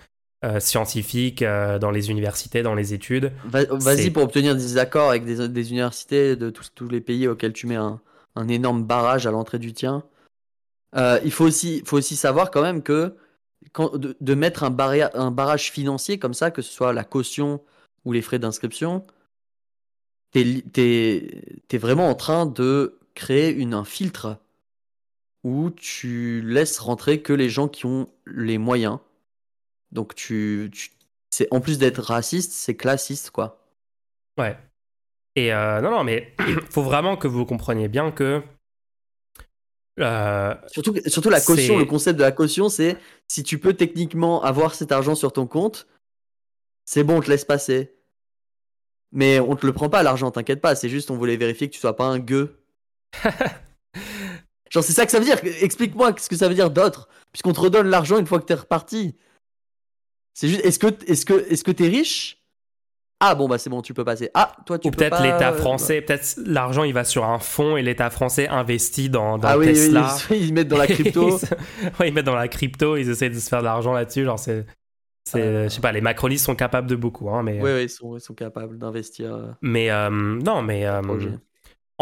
euh, 0.44 0.60
scientifique 0.60 1.42
euh, 1.42 1.78
dans 1.78 1.90
les 1.90 2.10
universités, 2.10 2.62
dans 2.62 2.74
les 2.74 2.94
études. 2.94 3.32
Va- 3.46 3.64
Vas-y 3.64 4.10
pour 4.10 4.22
obtenir 4.24 4.54
des 4.54 4.78
accords 4.78 5.10
avec 5.10 5.24
des, 5.24 5.48
des 5.48 5.70
universités 5.70 6.36
de 6.36 6.50
tous, 6.50 6.72
tous 6.74 6.88
les 6.88 7.00
pays 7.00 7.28
auxquels 7.28 7.52
tu 7.52 7.66
mets 7.66 7.76
un, 7.76 8.00
un 8.36 8.48
énorme 8.48 8.84
barrage 8.84 9.26
à 9.26 9.30
l'entrée 9.30 9.58
du 9.58 9.72
tien. 9.72 10.04
Euh, 10.96 11.18
il 11.24 11.32
faut 11.32 11.44
aussi, 11.44 11.82
faut 11.86 11.96
aussi 11.96 12.16
savoir 12.16 12.50
quand 12.50 12.62
même 12.62 12.82
que 12.82 13.14
quand, 13.72 13.96
de, 13.96 14.16
de 14.20 14.34
mettre 14.34 14.64
un, 14.64 14.76
un 15.14 15.30
barrage 15.30 15.70
financier 15.70 16.18
comme 16.18 16.34
ça, 16.34 16.50
que 16.50 16.62
ce 16.62 16.72
soit 16.72 16.92
la 16.92 17.04
caution 17.04 17.60
ou 18.04 18.12
les 18.12 18.22
frais 18.22 18.38
d'inscription, 18.38 19.04
t'es 20.32 20.62
t'es- 20.72 21.60
t'es 21.68 21.78
vraiment 21.78 22.08
en 22.08 22.14
train 22.14 22.46
de 22.46 22.98
créer 23.14 23.50
une, 23.52 23.74
un 23.74 23.84
filtre 23.84 24.38
où 25.44 25.70
tu 25.70 26.40
laisses 26.42 26.78
rentrer 26.78 27.20
que 27.22 27.32
les 27.32 27.48
gens 27.50 27.68
qui 27.68 27.86
ont 27.86 28.08
les 28.26 28.58
moyens. 28.58 28.98
Donc 29.92 30.14
tu, 30.14 30.70
tu 30.72 30.90
c'est 31.30 31.48
en 31.50 31.60
plus 31.60 31.78
d'être 31.78 32.02
raciste, 32.02 32.52
c'est 32.52 32.76
classiste 32.76 33.30
quoi. 33.30 33.64
Ouais. 34.38 34.56
Et 35.36 35.52
euh, 35.52 35.80
non, 35.80 35.90
non, 35.90 36.04
mais 36.04 36.34
faut 36.70 36.82
vraiment 36.82 37.16
que 37.16 37.28
vous 37.28 37.46
compreniez 37.46 37.88
bien 37.88 38.10
que. 38.10 38.42
euh, 40.00 40.54
Surtout, 40.68 40.94
surtout 41.06 41.30
la 41.30 41.40
caution, 41.40 41.78
le 41.78 41.84
concept 41.84 42.18
de 42.18 42.24
la 42.24 42.32
caution, 42.32 42.68
c'est 42.68 42.96
si 43.28 43.42
tu 43.42 43.58
peux 43.58 43.74
techniquement 43.74 44.42
avoir 44.42 44.74
cet 44.74 44.92
argent 44.92 45.14
sur 45.14 45.32
ton 45.32 45.46
compte, 45.46 45.86
c'est 46.84 47.04
bon, 47.04 47.18
on 47.18 47.20
te 47.20 47.30
laisse 47.30 47.44
passer. 47.44 47.94
Mais 49.14 49.40
on 49.40 49.56
te 49.56 49.66
le 49.66 49.72
prend 49.74 49.90
pas 49.90 50.02
l'argent, 50.02 50.30
t'inquiète 50.30 50.62
pas, 50.62 50.74
c'est 50.74 50.88
juste 50.88 51.10
on 51.10 51.16
voulait 51.16 51.36
vérifier 51.36 51.68
que 51.68 51.74
tu 51.74 51.80
sois 51.80 51.96
pas 51.96 52.06
un 52.06 52.18
gueux. 52.18 52.62
Genre 54.70 54.82
c'est 54.82 54.94
ça 54.94 55.04
que 55.04 55.12
ça 55.12 55.18
veut 55.18 55.26
dire, 55.26 55.38
explique-moi 55.60 56.14
ce 56.18 56.30
que 56.30 56.36
ça 56.36 56.48
veut 56.48 56.54
dire 56.54 56.70
d'autre, 56.70 57.08
puisqu'on 57.30 57.52
te 57.52 57.60
redonne 57.60 57.88
l'argent 57.88 58.18
une 58.18 58.26
fois 58.26 58.40
que 58.40 58.46
t'es 58.46 58.54
reparti. 58.54 59.14
C'est 60.34 60.48
juste, 60.48 60.64
est-ce 60.64 60.78
que 60.78 60.86
est-ce 61.06 61.26
que 61.26 61.34
est-ce 61.50 61.64
que 61.64 61.70
t'es 61.70 61.88
riche? 61.88 62.38
Ah 63.24 63.34
bon 63.36 63.46
bah 63.48 63.56
c'est 63.58 63.70
bon, 63.70 63.82
tu 63.82 63.94
peux 63.94 64.04
passer. 64.04 64.30
Ah 64.34 64.52
toi 64.66 64.78
tu 64.78 64.88
ou 64.88 64.90
peux 64.90 64.96
peut-être 64.96 65.18
pas, 65.18 65.22
l'État 65.22 65.50
euh, 65.52 65.56
français, 65.56 66.00
peut-être 66.02 66.34
l'argent 66.44 66.82
il 66.82 66.92
va 66.92 67.04
sur 67.04 67.24
un 67.24 67.38
fonds 67.38 67.76
et 67.76 67.82
l'État 67.82 68.10
français 68.10 68.48
investit 68.48 69.10
dans, 69.10 69.38
dans 69.38 69.46
Ah 69.46 69.58
oui, 69.58 69.66
oui, 69.68 69.72
Tesla. 69.74 70.16
oui, 70.30 70.38
ils 70.40 70.52
mettent 70.52 70.68
dans 70.68 70.76
la 70.78 70.86
crypto. 70.88 71.38
ils, 71.82 71.86
ouais, 72.00 72.08
ils 72.08 72.12
mettent 72.14 72.26
dans 72.26 72.34
la 72.34 72.48
crypto, 72.48 72.96
ils 72.96 73.08
essaient 73.10 73.30
de 73.30 73.38
se 73.38 73.48
faire 73.48 73.60
de 73.60 73.64
l'argent 73.66 73.92
là-dessus. 73.92 74.24
Genre, 74.24 74.38
c'est. 74.38 74.64
Euh. 75.36 75.64
Je 75.64 75.68
sais 75.68 75.80
pas, 75.80 75.92
les 75.92 76.00
macronistes 76.00 76.44
sont 76.44 76.56
capables 76.56 76.88
de 76.88 76.96
beaucoup, 76.96 77.30
hein, 77.30 77.44
mais. 77.44 77.62
Oui, 77.62 77.70
oui, 77.72 77.82
ils 77.84 77.88
sont, 77.88 78.16
ils 78.16 78.20
sont 78.20 78.34
capables 78.34 78.76
d'investir. 78.76 79.32
euh, 79.32 79.52
Mais 79.62 79.88
euh, 79.90 80.10
non, 80.10 80.62
mais 80.62 80.84
euh. 80.84 81.00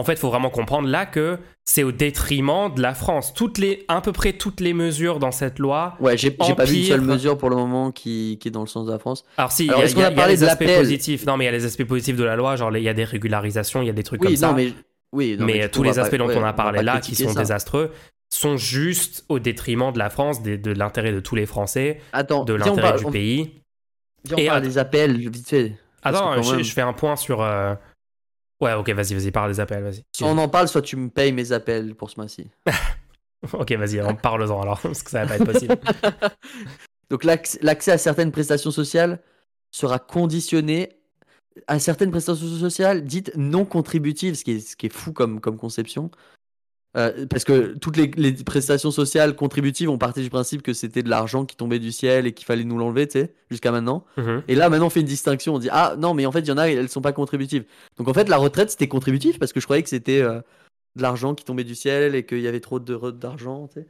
En 0.00 0.04
fait, 0.04 0.14
il 0.14 0.18
faut 0.18 0.30
vraiment 0.30 0.50
comprendre 0.50 0.88
là 0.88 1.04
que 1.06 1.38
c'est 1.64 1.82
au 1.82 1.92
détriment 1.92 2.72
de 2.74 2.80
la 2.80 2.94
France. 2.94 3.32
Toutes 3.34 3.58
les, 3.58 3.84
à 3.88 4.00
peu 4.00 4.12
près 4.12 4.32
toutes 4.32 4.60
les 4.60 4.72
mesures 4.72 5.18
dans 5.18 5.30
cette 5.30 5.58
loi. 5.58 5.94
Ouais, 6.00 6.16
j'ai 6.16 6.30
pas 6.30 6.64
vu 6.64 6.78
une 6.78 6.84
seule 6.84 7.00
mesure 7.02 7.36
pour 7.38 7.50
le 7.50 7.56
moment 7.56 7.92
qui, 7.92 8.38
qui 8.40 8.48
est 8.48 8.50
dans 8.50 8.62
le 8.62 8.66
sens 8.66 8.86
de 8.86 8.92
la 8.92 8.98
France. 8.98 9.24
Alors 9.36 9.52
si, 9.52 9.64
il 9.66 9.68
y 9.70 9.74
a, 9.74 9.76
y 9.76 9.80
a- 10.02 10.06
a 10.08 10.12
y 10.12 10.20
a 10.20 10.26
les 10.28 10.36
de 10.38 10.46
aspects 10.46 10.64
positifs. 10.76 11.26
Non, 11.26 11.36
mais 11.36 11.44
il 11.44 11.46
y 11.46 11.48
a 11.48 11.52
les 11.52 11.64
aspects 11.66 11.84
positifs 11.84 12.16
de 12.16 12.24
la 12.24 12.34
loi, 12.34 12.56
genre 12.56 12.74
il 12.76 12.82
y 12.82 12.88
a 12.88 12.94
des 12.94 13.04
régularisations, 13.04 13.82
il 13.82 13.86
y 13.86 13.90
a 13.90 13.92
des 13.92 14.02
trucs 14.02 14.20
comme 14.22 14.34
ça. 14.36 14.52
mais 14.54 14.72
oui, 15.12 15.36
non, 15.38 15.44
mais, 15.44 15.60
coup, 15.62 15.68
tous 15.72 15.80
on 15.80 15.82
les 15.84 15.92
pas- 15.92 16.00
aspects 16.00 16.16
dont 16.16 16.26
ouais, 16.28 16.36
on 16.38 16.44
a 16.44 16.52
parlé 16.52 16.82
là, 16.82 17.00
qui 17.00 17.14
sont 17.14 17.28
ça. 17.30 17.40
désastreux, 17.40 17.90
sont 18.32 18.56
juste 18.56 19.24
au 19.28 19.38
détriment 19.38 19.92
de 19.92 19.98
la 19.98 20.08
France, 20.08 20.42
de 20.42 20.70
l'intérêt 20.72 21.12
de 21.12 21.20
tous 21.20 21.34
les 21.34 21.46
Français, 21.46 22.00
Attends, 22.12 22.44
de 22.44 22.54
on 22.54 22.56
l'intérêt 22.56 22.98
du 22.98 23.04
on- 23.04 23.10
pays. 23.10 23.60
on 24.32 24.36
Et 24.36 24.46
parle 24.46 24.58
att- 24.58 24.62
des 24.62 24.78
appels, 24.78 25.16
vite 25.28 25.48
fait. 25.48 25.72
Attends, 26.02 26.40
je 26.42 26.62
fais 26.72 26.80
un 26.80 26.92
point 26.94 27.16
sur. 27.16 27.42
euh, 27.42 27.74
Ouais, 28.60 28.74
ok, 28.74 28.90
vas-y, 28.90 29.14
vas-y, 29.14 29.30
parle 29.30 29.50
des 29.52 29.60
appels, 29.60 29.82
vas-y. 29.82 30.04
Soit 30.14 30.28
on 30.28 30.36
en 30.38 30.48
parle, 30.48 30.68
soit 30.68 30.82
tu 30.82 30.96
me 30.96 31.08
payes 31.08 31.32
mes 31.32 31.52
appels 31.52 31.94
pour 31.94 32.10
ce 32.10 32.16
mois-ci. 32.18 32.50
Ok, 33.54 33.72
vas-y, 33.72 34.02
on 34.02 34.14
parle-en 34.14 34.60
alors, 34.60 34.78
parce 34.82 35.02
que 35.02 35.10
ça 35.10 35.24
va 35.24 35.28
pas 35.28 35.36
être 35.36 35.50
possible. 35.50 35.78
Donc 37.10 37.24
l'acc- 37.24 37.58
l'accès 37.62 37.90
à 37.90 37.96
certaines 37.96 38.32
prestations 38.32 38.70
sociales 38.70 39.18
sera 39.70 39.98
conditionné 39.98 40.90
à 41.66 41.78
certaines 41.78 42.10
prestations 42.10 42.46
sociales 42.58 43.02
dites 43.02 43.32
non 43.36 43.64
contributives, 43.64 44.34
ce 44.34 44.44
qui 44.44 44.52
est, 44.52 44.60
ce 44.60 44.76
qui 44.76 44.86
est 44.86 44.92
fou 44.92 45.14
comme, 45.14 45.40
comme 45.40 45.56
conception. 45.56 46.10
Euh, 46.96 47.24
parce 47.26 47.44
que 47.44 47.74
toutes 47.78 47.96
les, 47.96 48.08
les 48.16 48.32
prestations 48.32 48.90
sociales 48.90 49.36
contributives 49.36 49.88
ont 49.88 49.96
parti 49.98 50.22
du 50.22 50.30
principe 50.30 50.62
que 50.62 50.72
c'était 50.72 51.04
de 51.04 51.08
l'argent 51.08 51.44
qui 51.44 51.54
tombait 51.54 51.78
du 51.78 51.92
ciel 51.92 52.26
et 52.26 52.32
qu'il 52.34 52.44
fallait 52.46 52.64
nous 52.64 52.76
l'enlever, 52.78 53.06
tu 53.06 53.20
sais, 53.20 53.32
jusqu'à 53.48 53.70
maintenant. 53.70 54.04
Mhm. 54.16 54.42
Et 54.48 54.56
là, 54.56 54.68
maintenant, 54.68 54.86
on 54.86 54.90
fait 54.90 55.00
une 55.00 55.06
distinction. 55.06 55.54
On 55.54 55.58
dit, 55.60 55.68
ah 55.70 55.94
non, 55.98 56.14
mais 56.14 56.26
en 56.26 56.32
fait, 56.32 56.40
il 56.40 56.48
y 56.48 56.52
en 56.52 56.58
a, 56.58 56.64
elles 56.68 56.88
sont 56.88 57.00
pas 57.00 57.12
contributives. 57.12 57.64
Donc 57.96 58.08
en 58.08 58.12
fait, 58.12 58.28
la 58.28 58.38
retraite, 58.38 58.70
c'était 58.72 58.88
contributif 58.88 59.38
parce 59.38 59.52
que 59.52 59.60
je 59.60 59.66
croyais 59.66 59.84
que 59.84 59.88
c'était 59.88 60.20
euh, 60.20 60.40
de 60.96 61.02
l'argent 61.02 61.36
qui 61.36 61.44
tombait 61.44 61.62
du 61.62 61.76
ciel 61.76 62.16
et 62.16 62.26
qu'il 62.26 62.40
y 62.40 62.48
avait 62.48 62.58
trop 62.60 62.80
de- 62.80 63.10
d'argent, 63.12 63.68
tu 63.68 63.74
sais. 63.82 63.86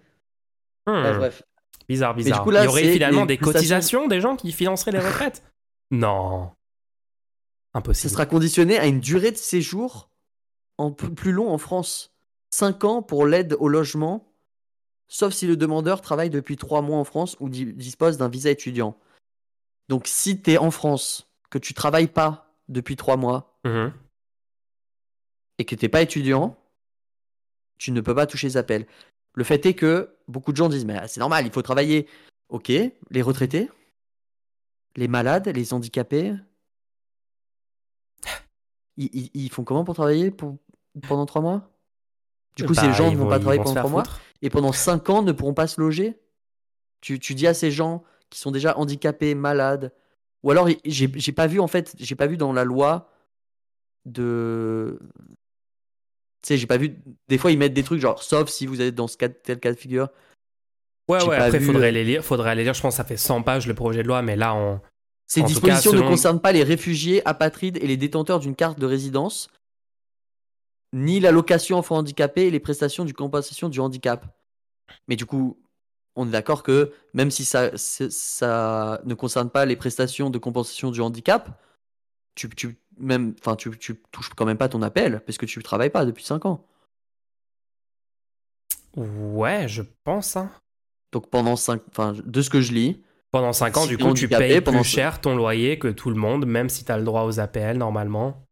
Hmm. 0.87 1.01
Bref, 1.01 1.17
bref. 1.17 1.43
Bizarre, 1.89 2.15
du 2.15 2.23
bizarre. 2.23 2.45
coup, 2.45 2.51
là, 2.51 2.63
Il 2.63 2.65
y 2.67 2.69
aurait 2.69 2.93
finalement 2.93 3.25
des 3.25 3.37
prestations- 3.39 3.53
cotisations 3.59 4.09
des 4.09 4.21
gens 4.21 4.37
qui 4.37 4.53
financeraient 4.53 4.93
les 4.93 4.99
retraites? 4.99 5.43
Non. 5.91 6.51
Ça 7.73 7.79
Impossible. 7.79 8.11
sera 8.13 8.27
conditionné 8.27 8.79
à 8.79 8.87
une 8.87 9.01
durée 9.01 9.31
de 9.33 9.37
séjour 9.37 10.11
en 10.77 10.91
plus 10.93 11.33
long 11.33 11.51
en 11.51 11.59
France. 11.59 12.10
5 12.51 12.85
ans 12.85 13.03
pour 13.03 13.27
l'aide 13.27 13.57
au 13.59 13.69
logement, 13.69 14.33
sauf 15.09 15.33
si 15.33 15.47
le 15.47 15.57
demandeur 15.57 16.01
travaille 16.01 16.31
depuis 16.31 16.57
3 16.57 16.83
mois 16.83 16.99
en 16.99 17.05
France 17.05 17.37
ou 17.41 17.49
di- 17.49 17.73
dispose 17.73 18.17
d'un 18.19 18.29
visa 18.29 18.51
étudiant. 18.51 18.99
Donc 19.89 20.07
si 20.07 20.41
tu 20.41 20.53
es 20.53 20.59
en 20.59 20.71
France, 20.71 21.29
que 21.51 21.59
tu 21.59 21.75
travailles 21.75 22.07
pas 22.09 22.53
depuis 22.69 22.97
3 22.97 23.17
mois 23.17 23.59
Mhm. 23.65 23.93
et 25.59 25.65
que 25.65 25.75
tu 25.75 25.85
n'es 25.85 25.89
pas 25.89 26.03
étudiant, 26.03 26.57
tu 27.79 27.93
ne 27.93 28.01
peux 28.01 28.15
pas 28.15 28.27
toucher 28.27 28.47
les 28.49 28.57
appels. 28.57 28.87
Le 29.35 29.45
fait 29.45 29.65
est 29.67 29.75
que 29.75 30.15
beaucoup 30.29 30.53
de 30.53 30.57
gens 30.57 30.69
disent 30.69 30.85
mais 30.85 31.07
c'est 31.09 31.21
normal, 31.21 31.47
il 31.47 31.53
faut 31.53 31.63
travailler. 31.63 32.09
Ok, 32.49 32.69
les 32.69 33.23
retraités 33.23 33.71
les 34.97 35.07
malades, 35.07 35.47
les 35.47 35.73
handicapés. 35.73 36.35
Ils, 38.97 39.09
ils- 39.15 39.31
ils 39.35 39.51
font 39.51 39.63
comment 39.63 39.85
pour 39.85 39.95
travailler 39.95 40.33
pour, 40.33 40.59
pendant 41.07 41.25
trois 41.27 41.41
mois? 41.41 41.70
Du 42.63 42.69
coup, 42.69 42.75
Bah, 42.75 42.83
ces 42.83 42.93
gens 42.93 43.11
ne 43.11 43.17
vont 43.17 43.29
pas 43.29 43.39
travailler 43.39 43.63
pendant 43.63 43.75
faire 43.75 43.83
trois 43.83 43.91
mois 43.91 44.05
foutre. 44.05 44.21
et 44.43 44.51
pendant 44.51 44.73
cinq 44.73 45.11
ans 45.11 45.23
ne 45.23 45.33
pourront 45.33 45.55
pas 45.55 45.67
se 45.67 45.81
loger 45.81 46.19
tu, 47.01 47.19
tu 47.19 47.35
dis 47.35 47.47
à 47.47 47.55
ces 47.55 47.71
gens 47.71 48.05
qui 48.29 48.39
sont 48.39 48.51
déjà 48.51 48.77
handicapés, 48.79 49.35
malades, 49.35 49.93
ou 50.43 50.51
alors 50.51 50.69
j'ai 50.85 51.33
pas 51.33 51.47
vu 51.47 51.61
en 51.61 51.67
fait, 51.67 51.95
j'ai 51.99 52.15
pas 52.15 52.27
vu 52.27 52.37
dans 52.37 52.53
la 52.53 52.65
loi 52.65 53.11
de. 54.07 54.99
Tu 56.43 56.49
sais, 56.49 56.57
j'ai 56.57 56.67
pas 56.67 56.79
vu. 56.79 56.97
Des 57.29 57.37
fois, 57.37 57.53
ils 57.53 57.59
mettent 57.59 57.75
des 57.75 57.83
trucs 57.83 58.01
genre, 58.01 58.23
sauf 58.23 58.49
si 58.49 58.67
vous 58.67 58.81
êtes 58.81 58.95
dans 58.95 59.07
ce 59.09 59.17
cas, 59.17 59.29
tel 59.29 59.61
cas 59.61 59.73
de 59.73 59.79
figure. 59.79 60.09
Ouais, 61.09 61.23
ouais, 61.25 61.37
après, 61.37 61.59
vu, 61.59 61.67
faudrait 61.67 61.89
euh, 61.89 61.93
les 61.93 62.05
lire. 62.05 62.25
Faudrait 62.25 62.55
les 62.55 62.65
lire. 62.65 62.73
Je 62.73 62.81
pense 62.81 62.95
que 62.95 62.97
ça 62.99 63.05
fait 63.05 63.17
100 63.17 63.43
pages 63.43 63.67
le 63.67 63.75
projet 63.75 64.03
de 64.03 64.09
loi, 64.09 64.23
mais 64.23 64.37
là, 64.37 64.55
on. 64.55 64.81
Ces 65.27 65.43
En 65.43 65.47
dispositions 65.47 65.93
cas, 65.93 65.99
ne 65.99 66.03
concernent 66.03 66.41
pas 66.41 66.53
les 66.53 66.63
réfugiés, 66.63 67.27
apatrides 67.27 67.77
et 67.83 67.87
les 67.87 67.97
détenteurs 67.97 68.41
d'une 68.41 68.57
carte 68.57 68.79
de 68.79 68.87
résidence, 68.87 69.49
ni 70.93 71.21
l'allocation 71.21 71.79
enfant 71.79 71.97
handicapé 71.99 72.47
et 72.47 72.51
les 72.51 72.61
prestations 72.61 73.05
du 73.05 73.15
compensation 73.15 73.69
du 73.69 73.81
handicap. 73.81 74.27
Mais 75.09 75.17
du 75.17 75.27
coup, 75.27 75.59
on 76.17 76.27
est 76.27 76.31
d'accord 76.33 76.63
que 76.63 76.93
même 77.15 77.31
si 77.31 77.45
ça, 77.45 77.71
ne 77.71 79.15
concerne 79.15 79.51
pas 79.51 79.65
les 79.67 79.77
prestations 79.77 80.31
de 80.31 80.39
compensation 80.39 80.91
du 80.91 81.01
handicap, 81.01 81.61
tu, 82.35 82.49
tu, 82.51 82.77
même, 82.99 83.35
tu, 83.59 83.71
tu 83.79 84.03
touches 84.11 84.31
quand 84.31 84.47
même 84.47 84.59
pas 84.59 84.69
ton 84.69 84.83
appel 84.83 85.21
parce 85.25 85.39
que 85.39 85.47
tu 85.47 85.63
travailles 85.63 85.91
pas 85.91 86.05
depuis 86.05 86.25
5 86.25 86.45
ans. 86.47 86.67
Ouais, 88.97 89.69
je 89.69 89.83
pense. 90.05 90.37
hein. 90.37 90.51
Donc 91.13 91.29
pendant 91.31 91.57
5, 91.57 91.83
enfin, 91.91 92.15
de 92.25 92.43
ce 92.43 92.51
que 92.51 92.61
je 92.61 92.73
lis, 92.73 93.03
Pendant 93.31 93.53
5 93.53 93.77
ans, 93.77 93.83
Si 93.83 93.89
du 93.91 93.99
coup, 93.99 94.13
tu 94.13 94.29
payes 94.29 94.61
pendant 94.61 94.81
plus 94.81 94.89
ce- 94.89 94.95
cher 94.97 95.21
ton 95.21 95.37
loyer 95.37 95.79
que 95.79 95.87
tout 95.87 96.11
le 96.11 96.17
monde, 96.17 96.47
même 96.47 96.69
si 96.69 96.85
tu 96.85 96.91
as 96.91 96.99
le 96.99 97.05
droit 97.05 97.23
aux 97.23 97.39
APL 97.39 97.79
normalement. 97.79 98.45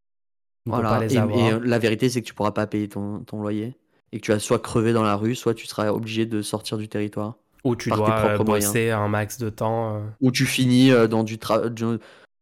On 0.68 0.76
peut 0.76 0.82
voilà. 0.82 0.98
pas 0.98 1.04
les 1.04 1.14
Et, 1.14 1.18
avoir. 1.18 1.38
et, 1.38 1.52
euh, 1.52 1.60
la 1.64 1.78
vérité, 1.78 2.08
c'est 2.08 2.20
que 2.22 2.26
tu 2.26 2.34
pourras 2.34 2.52
pas 2.52 2.66
payer 2.66 2.88
ton, 2.88 3.20
ton 3.20 3.40
loyer 3.40 3.76
et 4.12 4.20
que 4.20 4.24
tu 4.24 4.32
vas 4.32 4.38
soit 4.38 4.58
crever 4.58 4.92
dans 4.92 5.02
la 5.02 5.16
rue, 5.16 5.34
soit 5.34 5.54
tu 5.54 5.66
seras 5.66 5.88
obligé 5.90 6.26
de 6.26 6.42
sortir 6.42 6.78
du 6.78 6.88
territoire. 6.88 7.34
Ou 7.64 7.74
tu 7.76 7.90
dois 7.90 8.08
euh, 8.10 8.20
propres 8.36 8.44
moyens. 8.44 8.70
bosser 8.72 8.90
un 8.90 9.08
max 9.08 9.38
de 9.38 9.50
temps. 9.50 9.96
euh. 9.96 10.00
Ou 10.20 10.30
tu 10.30 10.46
finis 10.46 10.92
euh, 10.92 11.08
dans 11.08 11.24
du, 11.24 11.36
tra- 11.36 11.68
du- 11.68 11.98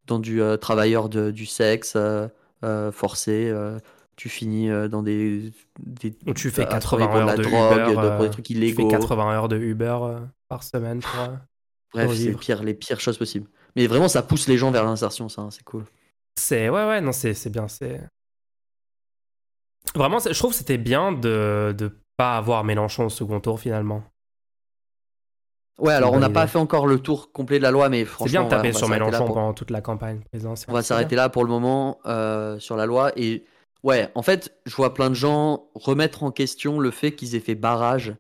dans 0.07 0.19
du 0.19 0.41
euh, 0.43 0.57
travailleur 0.57 1.09
de- 1.09 1.31
du 1.31 1.47
sexe 1.47 1.95
euh, 1.97 2.29
euh, 2.65 2.93
forcé. 2.93 3.49
euh, 3.51 3.79
tu 4.17 4.29
finis 4.29 4.71
euh, 4.71 4.89
dans 4.89 5.03
des, 5.03 5.53
des 5.81 6.15
Ou 6.27 6.33
tu 6.35 6.51
fais 6.51 6.63
à 6.63 6.67
80 6.67 6.81
travailler 6.81 7.09
pour 7.09 7.17
heures 7.19 7.27
la 7.27 7.37
de 7.37 7.43
drogue, 7.43 7.93
Uber. 7.93 8.03
de- 8.03 8.17
pour 8.17 8.25
des 8.25 8.31
trucs 8.31 8.45
tu 8.47 8.55
fais 8.55 8.59
illégaux. 8.61 8.89
80 8.89 9.33
heures 9.35 9.49
de 9.49 9.57
Uber 9.59 9.99
euh, 10.03 10.19
par 10.49 10.63
semaine 10.63 11.01
pour. 11.01 11.11
Bref, 11.95 12.11
c'est 12.15 12.33
pire, 12.35 12.63
les 12.63 12.75
pires 12.75 13.01
choses 13.01 13.17
possibles. 13.19 13.49
Mais 13.75 13.87
vraiment, 13.87 14.09
ça 14.09 14.23
pousse 14.23 14.49
les 14.49 14.59
gens 14.59 14.71
vers 14.71 14.85
l'insertion, 14.85 15.29
ça, 15.29 15.43
hein, 15.43 15.49
c'est 15.51 15.65
cool. 15.65 15.85
C'est 16.39 16.69
ouais 16.69 16.87
ouais 16.87 17.01
non 17.01 17.13
c'est 17.13 17.33
c'est 17.33 17.49
bien 17.49 17.67
c'est 17.69 18.01
vraiment 19.95 20.19
c'est- 20.21 20.33
je 20.33 20.39
trouve 20.39 20.51
que 20.53 20.57
c'était 20.57 20.79
bien 20.79 21.13
de 21.13 21.75
de 21.77 21.91
pas 22.17 22.37
avoir 22.37 22.65
Mélenchon 22.65 23.07
au 23.07 23.09
second 23.11 23.41
tour 23.41 23.61
finalement. 23.61 24.03
Ouais, 25.79 25.93
alors 25.93 26.15
on 26.15 26.19
n'a 26.19 26.31
pas 26.31 26.47
fait 26.47 26.57
encore 26.59 26.87
le 26.87 26.99
tour 26.99 27.33
complet 27.33 27.59
de 27.59 27.63
la 27.63 27.71
loi, 27.71 27.91
mais 27.91 28.01
C'est 28.01 28.07
franchement, 28.07 28.31
bien 28.41 28.45
de 28.45 28.49
taper 28.49 28.71
va 28.71 28.79
sur 28.79 28.89
Mélenchon 28.89 29.27
pour- 29.27 29.35
pendant 29.35 29.53
toute 29.53 29.71
la 29.71 29.83
campagne 29.83 30.21
présidentielle. 30.31 30.71
On 30.71 30.73
va 30.73 30.81
c'est 30.83 30.89
s'arrêter 30.89 31.17
là 31.17 31.29
pour 31.29 31.45
le 31.45 31.51
moment 31.51 31.99
euh, 32.07 32.59
sur 32.59 32.77
la 32.77 32.87
loi. 32.87 33.13
Et 33.17 33.45
ouais, 33.83 34.11
en 34.15 34.23
fait, 34.23 34.57
je 34.65 34.75
vois 34.75 34.95
plein 34.95 35.11
de 35.11 35.15
gens 35.15 35.69
remettre 35.75 36.23
en 36.23 36.31
question 36.31 36.81
le 36.81 36.91
fait 36.91 37.13
qu'ils 37.13 37.35
aient 37.35 37.41
fait 37.41 37.55
barrage 37.55 38.15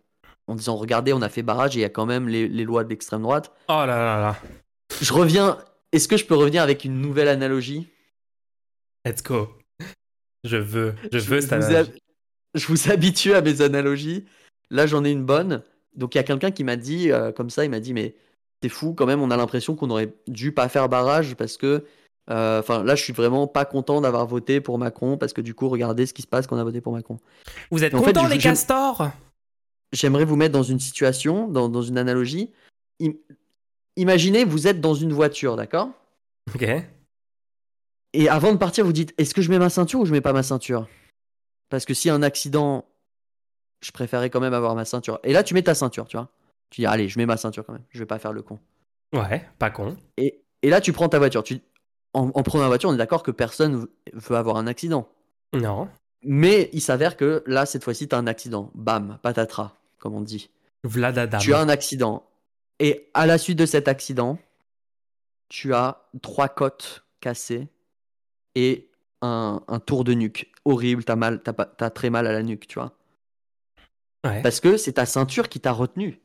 en 0.48 0.54
disant 0.54 0.76
regardez, 0.76 1.14
on 1.14 1.22
a 1.22 1.30
fait 1.30 1.42
barrage 1.42 1.76
et 1.76 1.80
il 1.80 1.82
y 1.82 1.86
a 1.86 1.88
quand 1.88 2.04
même 2.04 2.28
les, 2.28 2.46
les 2.46 2.64
lois 2.64 2.84
de 2.84 2.90
l'extrême 2.90 3.22
droite. 3.22 3.50
Oh 3.70 3.72
là 3.72 3.86
là 3.86 4.20
là. 4.20 4.36
Je 5.00 5.12
reviens. 5.14 5.56
Est-ce 5.92 6.08
que 6.08 6.18
je 6.18 6.26
peux 6.26 6.34
revenir 6.36 6.62
avec 6.62 6.84
une 6.84 7.00
nouvelle 7.00 7.28
analogie? 7.28 7.88
Let's 9.06 9.22
go. 9.22 9.48
Je 10.46 10.56
veux 10.56 10.94
je 11.12 11.18
veux 11.18 11.40
cette 11.40 11.52
analogie. 11.52 11.90
je 12.54 12.66
vous 12.68 12.90
habitue 12.90 13.34
à 13.34 13.42
mes 13.42 13.60
analogies. 13.60 14.24
Là, 14.70 14.86
j'en 14.86 15.04
ai 15.04 15.10
une 15.10 15.24
bonne. 15.24 15.62
Donc, 15.94 16.14
il 16.14 16.18
y 16.18 16.20
a 16.20 16.24
quelqu'un 16.24 16.50
qui 16.50 16.64
m'a 16.64 16.76
dit, 16.76 17.10
euh, 17.10 17.32
comme 17.32 17.50
ça, 17.50 17.64
il 17.64 17.70
m'a 17.70 17.80
dit, 17.80 17.92
mais 17.92 18.14
c'est 18.62 18.68
fou 18.68 18.94
quand 18.94 19.06
même, 19.06 19.20
on 19.22 19.30
a 19.30 19.36
l'impression 19.36 19.76
qu'on 19.76 19.90
aurait 19.90 20.12
dû 20.26 20.52
pas 20.52 20.68
faire 20.68 20.88
barrage 20.88 21.34
parce 21.36 21.56
que. 21.56 21.84
euh, 22.30 22.60
Enfin, 22.60 22.82
là, 22.82 22.94
je 22.94 23.02
suis 23.02 23.12
vraiment 23.12 23.46
pas 23.46 23.64
content 23.64 24.00
d'avoir 24.00 24.26
voté 24.26 24.60
pour 24.60 24.78
Macron 24.78 25.16
parce 25.18 25.32
que 25.32 25.40
du 25.40 25.54
coup, 25.54 25.68
regardez 25.68 26.06
ce 26.06 26.12
qui 26.14 26.22
se 26.22 26.26
passe 26.26 26.46
quand 26.46 26.56
on 26.56 26.60
a 26.60 26.64
voté 26.64 26.80
pour 26.80 26.92
Macron. 26.92 27.18
Vous 27.70 27.84
êtes 27.84 27.94
En 27.94 28.02
fait, 28.02 28.16
les 28.28 28.38
castors? 28.38 29.10
J'aimerais 29.92 30.24
vous 30.24 30.36
mettre 30.36 30.52
dans 30.52 30.64
une 30.64 30.80
situation, 30.80 31.46
dans, 31.48 31.68
dans 31.68 31.82
une 31.82 31.96
analogie. 31.98 32.50
Im- 33.00 33.14
Imaginez, 33.96 34.44
vous 34.44 34.66
êtes 34.66 34.80
dans 34.80 34.94
une 34.94 35.12
voiture, 35.12 35.56
d'accord? 35.56 35.90
OK. 36.54 36.66
Et 38.16 38.30
avant 38.30 38.50
de 38.50 38.56
partir, 38.56 38.86
vous 38.86 38.94
dites 38.94 39.12
est-ce 39.18 39.34
que 39.34 39.42
je 39.42 39.50
mets 39.50 39.58
ma 39.58 39.68
ceinture 39.68 40.00
ou 40.00 40.06
je 40.06 40.12
mets 40.12 40.22
pas 40.22 40.32
ma 40.32 40.42
ceinture? 40.42 40.88
Parce 41.68 41.84
que 41.84 41.92
s'il 41.92 42.08
y 42.08 42.12
a 42.12 42.14
un 42.14 42.22
accident, 42.22 42.86
je 43.82 43.90
préférais 43.90 44.30
quand 44.30 44.40
même 44.40 44.54
avoir 44.54 44.74
ma 44.74 44.86
ceinture. 44.86 45.20
Et 45.22 45.34
là, 45.34 45.42
tu 45.42 45.52
mets 45.52 45.62
ta 45.62 45.74
ceinture, 45.74 46.08
tu 46.08 46.16
vois. 46.16 46.30
Tu 46.70 46.80
dis 46.80 46.86
allez, 46.86 47.08
je 47.10 47.18
mets 47.18 47.26
ma 47.26 47.36
ceinture 47.36 47.66
quand 47.66 47.74
même. 47.74 47.84
Je 47.90 47.98
vais 47.98 48.06
pas 48.06 48.18
faire 48.18 48.32
le 48.32 48.40
con. 48.40 48.58
Ouais, 49.12 49.46
pas 49.58 49.68
con. 49.68 49.98
Et, 50.16 50.42
et 50.62 50.70
là, 50.70 50.80
tu 50.80 50.94
prends 50.94 51.10
ta 51.10 51.18
voiture. 51.18 51.42
Tu, 51.42 51.60
en, 52.14 52.30
en 52.34 52.42
prenant 52.42 52.62
la 52.62 52.68
voiture, 52.68 52.88
on 52.88 52.94
est 52.94 52.98
d'accord 52.98 53.22
que 53.22 53.30
personne 53.30 53.86
veut 54.14 54.36
avoir 54.36 54.56
un 54.56 54.66
accident. 54.66 55.08
Non. 55.52 55.88
Mais 56.22 56.70
il 56.72 56.80
s'avère 56.80 57.18
que 57.18 57.44
là, 57.46 57.66
cette 57.66 57.84
fois-ci, 57.84 58.08
tu 58.08 58.14
as 58.14 58.18
un 58.18 58.26
accident. 58.26 58.70
Bam, 58.74 59.18
patatras, 59.22 59.74
comme 59.98 60.14
on 60.14 60.22
dit. 60.22 60.48
Vladadam. 60.84 61.40
Tu 61.40 61.52
as 61.52 61.58
un 61.58 61.68
accident. 61.68 62.26
Et 62.78 63.10
à 63.12 63.26
la 63.26 63.36
suite 63.36 63.58
de 63.58 63.66
cet 63.66 63.88
accident, 63.88 64.38
tu 65.50 65.74
as 65.74 66.08
trois 66.22 66.48
côtes 66.48 67.04
cassées 67.20 67.68
et 68.56 68.90
un, 69.22 69.62
un 69.68 69.78
tour 69.78 70.02
de 70.02 70.14
nuque. 70.14 70.50
Horrible, 70.64 71.04
t'as 71.04 71.14
mal, 71.14 71.42
t'as, 71.42 71.52
t'as 71.52 71.90
très 71.90 72.10
mal 72.10 72.26
à 72.26 72.32
la 72.32 72.42
nuque, 72.42 72.66
tu 72.66 72.80
vois. 72.80 72.92
Ouais. 74.26 74.42
Parce 74.42 74.58
que 74.58 74.76
c'est 74.76 74.94
ta 74.94 75.06
ceinture 75.06 75.48
qui 75.48 75.60
t'a 75.60 75.70
retenu. 75.70 76.20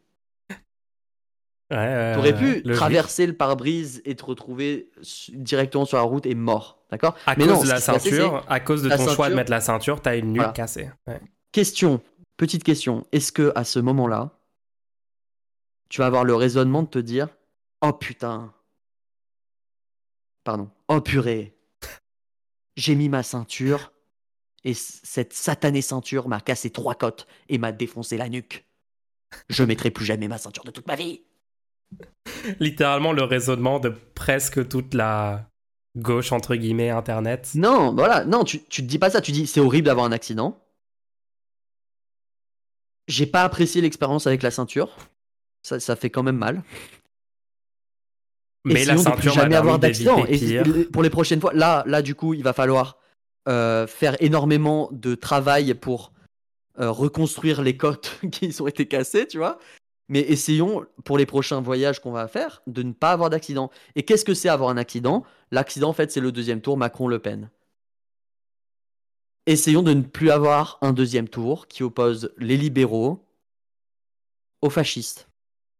Ouais, 1.70 1.78
ouais, 1.78 2.14
T'aurais 2.16 2.36
pu 2.36 2.64
traverser 2.64 3.26
le 3.28 3.34
pare-brise 3.34 4.02
et 4.04 4.16
te 4.16 4.26
retrouver 4.26 4.92
directement 5.30 5.86
sur 5.86 5.96
la 5.98 6.04
route 6.04 6.26
et 6.26 6.36
mort, 6.36 6.84
d'accord? 6.90 7.16
À 7.26 7.36
Mais 7.38 7.46
cause 7.46 7.54
non, 7.54 7.64
de 7.64 7.68
la 7.70 7.76
passé, 7.76 8.10
ceinture, 8.10 8.44
à 8.50 8.60
cause 8.60 8.84
de 8.84 8.90
ton 8.90 9.08
choix 9.08 9.30
de 9.30 9.36
mettre 9.36 9.52
la 9.52 9.62
ceinture, 9.62 10.02
t'as 10.02 10.18
une 10.18 10.34
nuque 10.34 10.38
Voilà. 10.38 10.52
cassée. 10.52 10.90
Ouais. 11.08 11.22
Question, 11.54 12.02
petite 12.36 12.64
question. 12.66 13.06
Est-ce 13.14 13.32
que 13.32 13.54
à 13.56 13.64
ce 13.64 13.80
moment-là, 13.80 14.38
tu 15.88 16.00
vas 16.00 16.08
avoir 16.08 16.26
le 16.26 16.36
raisonnement 16.36 16.84
de 16.84 16.90
te 16.90 17.00
dire 17.00 17.30
Oh 17.82 17.94
putain. 17.94 18.54
Pardon. 20.44 20.70
Oh 20.90 21.00
purée. 21.00 21.56
J'ai 22.76 22.95
mis 22.95 23.09
ma 23.09 23.24
ceinture 23.24 23.91
et 24.63 24.74
cette 24.74 25.34
satanée 25.34 25.82
ceinture 25.82 26.28
m'a 26.28 26.39
cassé 26.39 26.69
trois 26.69 26.95
côtes 26.95 27.28
et 27.49 27.57
m'a 27.57 27.72
défoncé 27.72 28.17
la 28.17 28.30
nuque. 28.30 28.65
Je 29.49 29.63
mettrai 29.63 29.91
plus 29.91 30.05
jamais 30.05 30.28
ma 30.28 30.38
ceinture 30.38 30.63
de 30.63 30.72
toute 30.72 30.88
ma 30.88 30.95
vie. 30.95 31.22
Littéralement 32.59 33.11
le 33.11 33.24
raisonnement 33.24 33.80
de 33.80 33.89
presque 33.89 34.67
toute 34.67 34.93
la 34.93 35.49
gauche 35.97 36.32
entre 36.32 36.55
guillemets 36.55 36.89
internet. 36.89 37.51
Non, 37.55 37.93
voilà, 37.93 38.24
non, 38.26 38.43
tu, 38.43 38.63
tu 38.63 38.82
te 38.82 38.88
dis 38.88 38.99
pas 38.99 39.09
ça, 39.09 39.22
tu 39.22 39.32
dis 39.32 39.47
c'est 39.47 39.59
horrible 39.59 39.88
d'avoir 39.88 40.05
un 40.05 40.11
accident. 40.11 40.57
J'ai 43.07 43.26
pas 43.26 43.43
apprécié 43.43 43.82
l'expérience 43.82 44.28
avec 44.28 44.41
la 44.41 44.51
ceinture. 44.51 44.95
Ça, 45.63 45.80
ça 45.80 45.95
fait 45.95 46.09
quand 46.09 46.24
même 46.24 46.38
mal. 46.38 46.63
Mais 48.64 48.86
la 48.86 48.93
de 48.93 48.99
plus 48.99 49.03
ceinture 49.03 49.36
m'a 49.36 49.41
jamais 49.41 49.55
avoir 49.55 49.80
d'accident. 49.80 50.26
Et 50.28 50.64
pour 50.91 51.03
les 51.03 51.09
prochaines 51.09 51.41
fois, 51.41 51.53
là, 51.53 51.84
là, 51.88 52.01
du 52.01 52.16
coup, 52.16 52.34
il 52.34 52.43
va 52.43 52.53
falloir 52.53 52.97
euh, 53.47 53.88
faire 53.88 54.16
énormément 54.20 54.89
de 54.91 55.16
travail 55.16 55.74
pour 55.74 56.12
euh, 56.80 56.91
reconstruire 56.91 57.62
les 57.62 57.76
côtes 57.76 58.20
qui 58.32 58.55
ont 58.62 58.68
été 58.68 58.88
cassées, 58.88 59.28
tu 59.28 59.38
vois. 59.38 59.57
Mais 60.09 60.20
essayons, 60.20 60.86
pour 61.05 61.18
les 61.18 61.26
prochains 61.26 61.62
voyages 61.62 62.01
qu'on 62.01 62.12
va 62.12 62.28
faire, 62.28 62.62
de 62.68 62.84
ne 62.84 62.91
pas 62.91 63.14
avoir 63.14 63.30
d'accident. 63.30 63.72
Et 63.95 64.03
qu'est-ce 64.03 64.26
que 64.26 64.34
c'est 64.34 64.49
avoir 64.49 64.70
un 64.70 64.78
accident? 64.78 65.24
L'accident, 65.51 65.89
en 65.89 65.93
fait, 65.93 66.12
c'est 66.12 66.20
le 66.20 66.34
deuxième 66.34 66.59
tour 66.59 66.78
Macron-Le 66.78 67.20
Pen. 67.20 67.49
Essayons 69.45 69.84
de 69.84 69.93
ne 69.93 70.01
plus 70.01 70.30
avoir 70.30 70.78
un 70.82 70.91
deuxième 70.91 71.30
tour 71.30 71.68
qui 71.68 71.82
oppose 71.82 72.34
les 72.38 72.57
libéraux 72.57 73.26
aux 74.62 74.70
fascistes. 74.70 75.30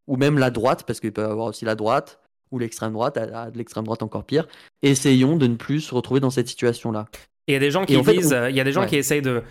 Ou 0.07 0.15
même 0.15 0.38
la 0.38 0.49
droite, 0.49 0.84
parce 0.88 0.99
qu'il 0.99 1.11
peut 1.11 1.21
y 1.21 1.25
avoir 1.25 1.47
aussi 1.47 1.65
la 1.65 1.75
droite, 1.75 2.20
ou 2.52 2.60
l'extrême 2.60 2.93
droite, 2.93 3.18
à, 3.18 3.43
à 3.43 3.52
de 3.52 3.58
l'extrême 3.58 3.84
droite 3.86 4.04
encore 4.04 4.24
pire. 4.26 4.47
Essayons 4.82 5.38
de 5.38 5.47
ne 5.47 5.56
plus 5.56 5.82
se 5.82 5.95
retrouver 5.95 6.20
dans 6.20 6.30
cette 6.30 6.47
situation-là. 6.47 7.06
Et 7.47 7.52
il 7.52 7.54
y 7.54 7.58
a 7.58 7.60
des 7.60 7.72
gens 7.72 7.86
qui 7.86 7.93
Et 7.93 7.97
en 7.97 8.04
fait, 8.04 8.14
disent, 8.14 8.34
on- 8.34 8.47
il 8.47 8.56
y 8.56 8.60
a 8.62 8.64
des 8.64 8.72
gens 8.72 8.82
Ouais. 8.82 8.88
qui 8.88 8.95
essayent 8.97 9.22
de, 9.22 9.43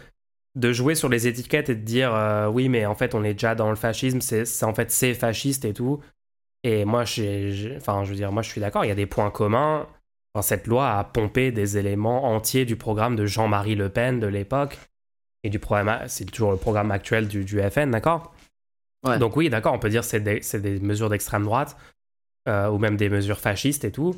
de 0.55 0.73
jouer 0.73 0.95
sur 0.95 1.09
les 1.09 1.27
étiquettes 1.27 1.69
et 1.71 1.75
de 1.75 1.83
dire 1.85 2.15
euh, 2.15 2.49
oui, 2.49 2.69
mais 2.69 2.87
en 2.87 2.95
fait, 2.95 3.15
on 3.15 3.25
est 3.25 3.33
déjà 3.35 3.55
dans 3.55 3.71
le 3.71 3.77
fascisme, 3.77 4.21
c'est 4.21 4.65
en 4.65 4.75
fait 4.75 4.91
c'est 4.91 5.15
fasciste 5.15 5.65
et 5.65 5.73
tout. 5.75 6.01
Et 6.63 6.85
moi, 6.85 7.03
enfin, 7.03 8.05
je 8.05 8.11
veux 8.11 8.17
dire, 8.17 8.33
moi, 8.33 8.43
je 8.43 8.51
suis 8.51 8.61
d'accord. 8.61 8.85
Il 8.85 8.89
y 8.89 8.93
a 8.93 8.95
des 8.97 9.07
points 9.07 9.31
communs. 9.31 9.87
Enfin, 10.35 10.43
cette 10.43 10.67
loi 10.67 10.91
a 10.99 11.05
pompé 11.05 11.51
des 11.53 11.79
éléments 11.79 12.25
entiers 12.33 12.65
du 12.65 12.77
programme 12.77 13.17
de 13.17 13.27
Jean-Marie 13.27 13.75
Le 13.75 13.89
Pen 13.89 14.21
de 14.21 14.27
l'époque 14.27 14.79
et 15.43 15.49
du 15.51 15.59
programme, 15.59 16.01
c'est 16.07 16.27
toujours 16.27 16.51
le 16.53 16.59
programme 16.59 16.91
actuel 16.91 17.27
du, 17.27 17.45
du 17.45 17.61
FN, 17.71 17.91
d'accord? 17.91 18.33
Ouais. 19.07 19.19
Donc 19.19 19.37
oui, 19.37 19.49
d'accord, 19.49 19.73
on 19.73 19.79
peut 19.79 19.89
dire 19.89 20.05
c'est 20.05 20.21
des, 20.21 20.43
c'est 20.43 20.61
des 20.61 20.79
mesures 20.79 21.09
d'extrême 21.09 21.45
droite. 21.45 21.77
Euh, 22.49 22.69
ou 22.71 22.79
même 22.79 22.97
des 22.97 23.09
mesures 23.09 23.39
fascistes 23.41 23.85
et 23.85 23.93
tout. 23.93 24.15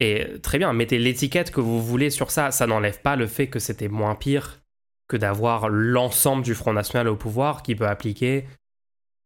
Et 0.00 0.40
très 0.42 0.58
bien, 0.58 0.72
mettez 0.72 0.98
l'étiquette 0.98 1.50
que 1.50 1.60
vous 1.60 1.82
voulez 1.82 2.10
sur 2.10 2.30
ça. 2.30 2.50
Ça 2.50 2.66
n'enlève 2.66 3.00
pas 3.00 3.16
le 3.16 3.26
fait 3.26 3.48
que 3.48 3.58
c'était 3.58 3.88
moins 3.88 4.14
pire 4.14 4.60
que 5.08 5.16
d'avoir 5.16 5.68
l'ensemble 5.68 6.42
du 6.42 6.54
Front 6.54 6.72
National 6.72 7.08
au 7.08 7.16
pouvoir 7.16 7.62
qui 7.62 7.74
peut 7.74 7.86
appliquer 7.88 8.46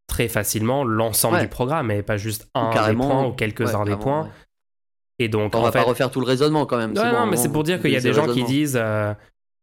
très 0.07 0.29
facilement 0.29 0.85
l'ensemble 0.85 1.37
Ouais. 1.37 1.43
du 1.43 1.49
programme 1.49 1.91
et 1.91 2.03
pas 2.03 2.17
juste 2.17 2.49
un 2.55 2.71
des 2.89 2.95
points 2.97 3.27
ou 3.27 3.33
quelques-uns 3.33 3.81
ouais, 3.81 3.91
des 3.91 3.97
points. 3.97 4.23
ouais. 4.25 4.29
Et 5.19 5.29
donc, 5.29 5.55
On 5.55 5.59
en 5.59 5.63
va 5.63 5.73
fait, 5.73 5.79
pas 5.79 5.85
refaire 5.85 6.11
tout 6.11 6.21
le 6.21 6.27
raisonnement 6.27 6.67
quand 6.67 6.79
même. 6.79 6.95
Bon, 6.95 7.05
non, 7.13 7.27
mais 7.27 7.37
c'est 7.37 7.51
pour 7.53 7.65
dire 7.65 7.81
qu'il 7.81 7.91
y 7.91 7.97
a 7.97 8.01
des 8.01 8.13
gens 8.13 8.27
qui 8.27 8.43
disent 8.45 8.77
euh, 8.77 9.13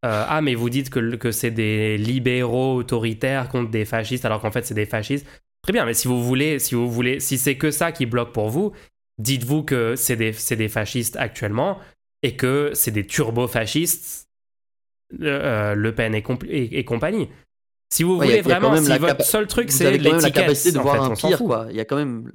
euh, 0.05 0.25
Ah, 0.27 0.41
mais 0.41 0.55
vous 0.55 0.69
dites 0.69 0.89
que, 0.89 1.15
que 1.15 1.31
c'est 1.31 1.51
des 1.51 1.97
libéraux 1.97 2.75
autoritaires 2.75 3.49
contre 3.49 3.69
des 3.71 3.83
fascistes, 3.85 4.25
alors 4.25 4.41
qu'en 4.41 4.51
fait, 4.51 4.65
c'est 4.65 4.73
des 4.75 4.85
fascistes. 4.85 5.25
Très 5.62 5.74
bien, 5.74 5.86
mais 5.86 5.93
si 5.93 6.07
vous 6.07 6.24
voulez, 6.24 6.60
si 6.60 6.76
vous 6.76 6.89
voulez, 6.89 7.20
si 7.20 7.38
c'est 7.38 7.57
que 7.57 7.72
ça 7.72 7.91
qui 7.91 8.05
bloque 8.05 8.32
pour 8.34 8.49
vous, 8.49 8.72
dites-vous 9.18 9.64
que 9.64 9.95
c'est 9.95 10.16
des, 10.16 10.32
des 10.55 10.70
fascistes 10.70 11.16
actuellement 11.18 11.78
et 12.24 12.36
que 12.36 12.72
c'est 12.74 12.91
des 12.91 13.05
turbo-fascistes, 13.05 14.30
euh, 15.22 15.76
Le 15.76 15.95
Pen 15.95 16.16
et, 16.16 16.22
compl- 16.22 16.47
et- 16.49 16.80
et 16.80 16.86
compagnie. 16.86 17.30
Si 17.91 18.03
vous 18.03 18.18
Ouais, 18.18 18.26
voulez 18.28 18.39
a 18.39 18.41
vraiment, 18.43 18.76
si 18.78 18.97
votre 18.97 19.26
seul 19.26 19.47
truc 19.47 19.72
c'est 19.72 19.91
l'étiquette, 19.97 20.74
de 20.74 20.78
en 20.78 20.82
voir 20.82 21.05
fait, 21.07 21.12
un 21.12 21.16
pire, 21.30 21.38
fout. 21.39 21.47
quoi. 21.47 21.68
Il 21.72 21.76
y 21.76 21.80
a 21.80 21.86
quand 21.86 21.95
même. 21.95 22.32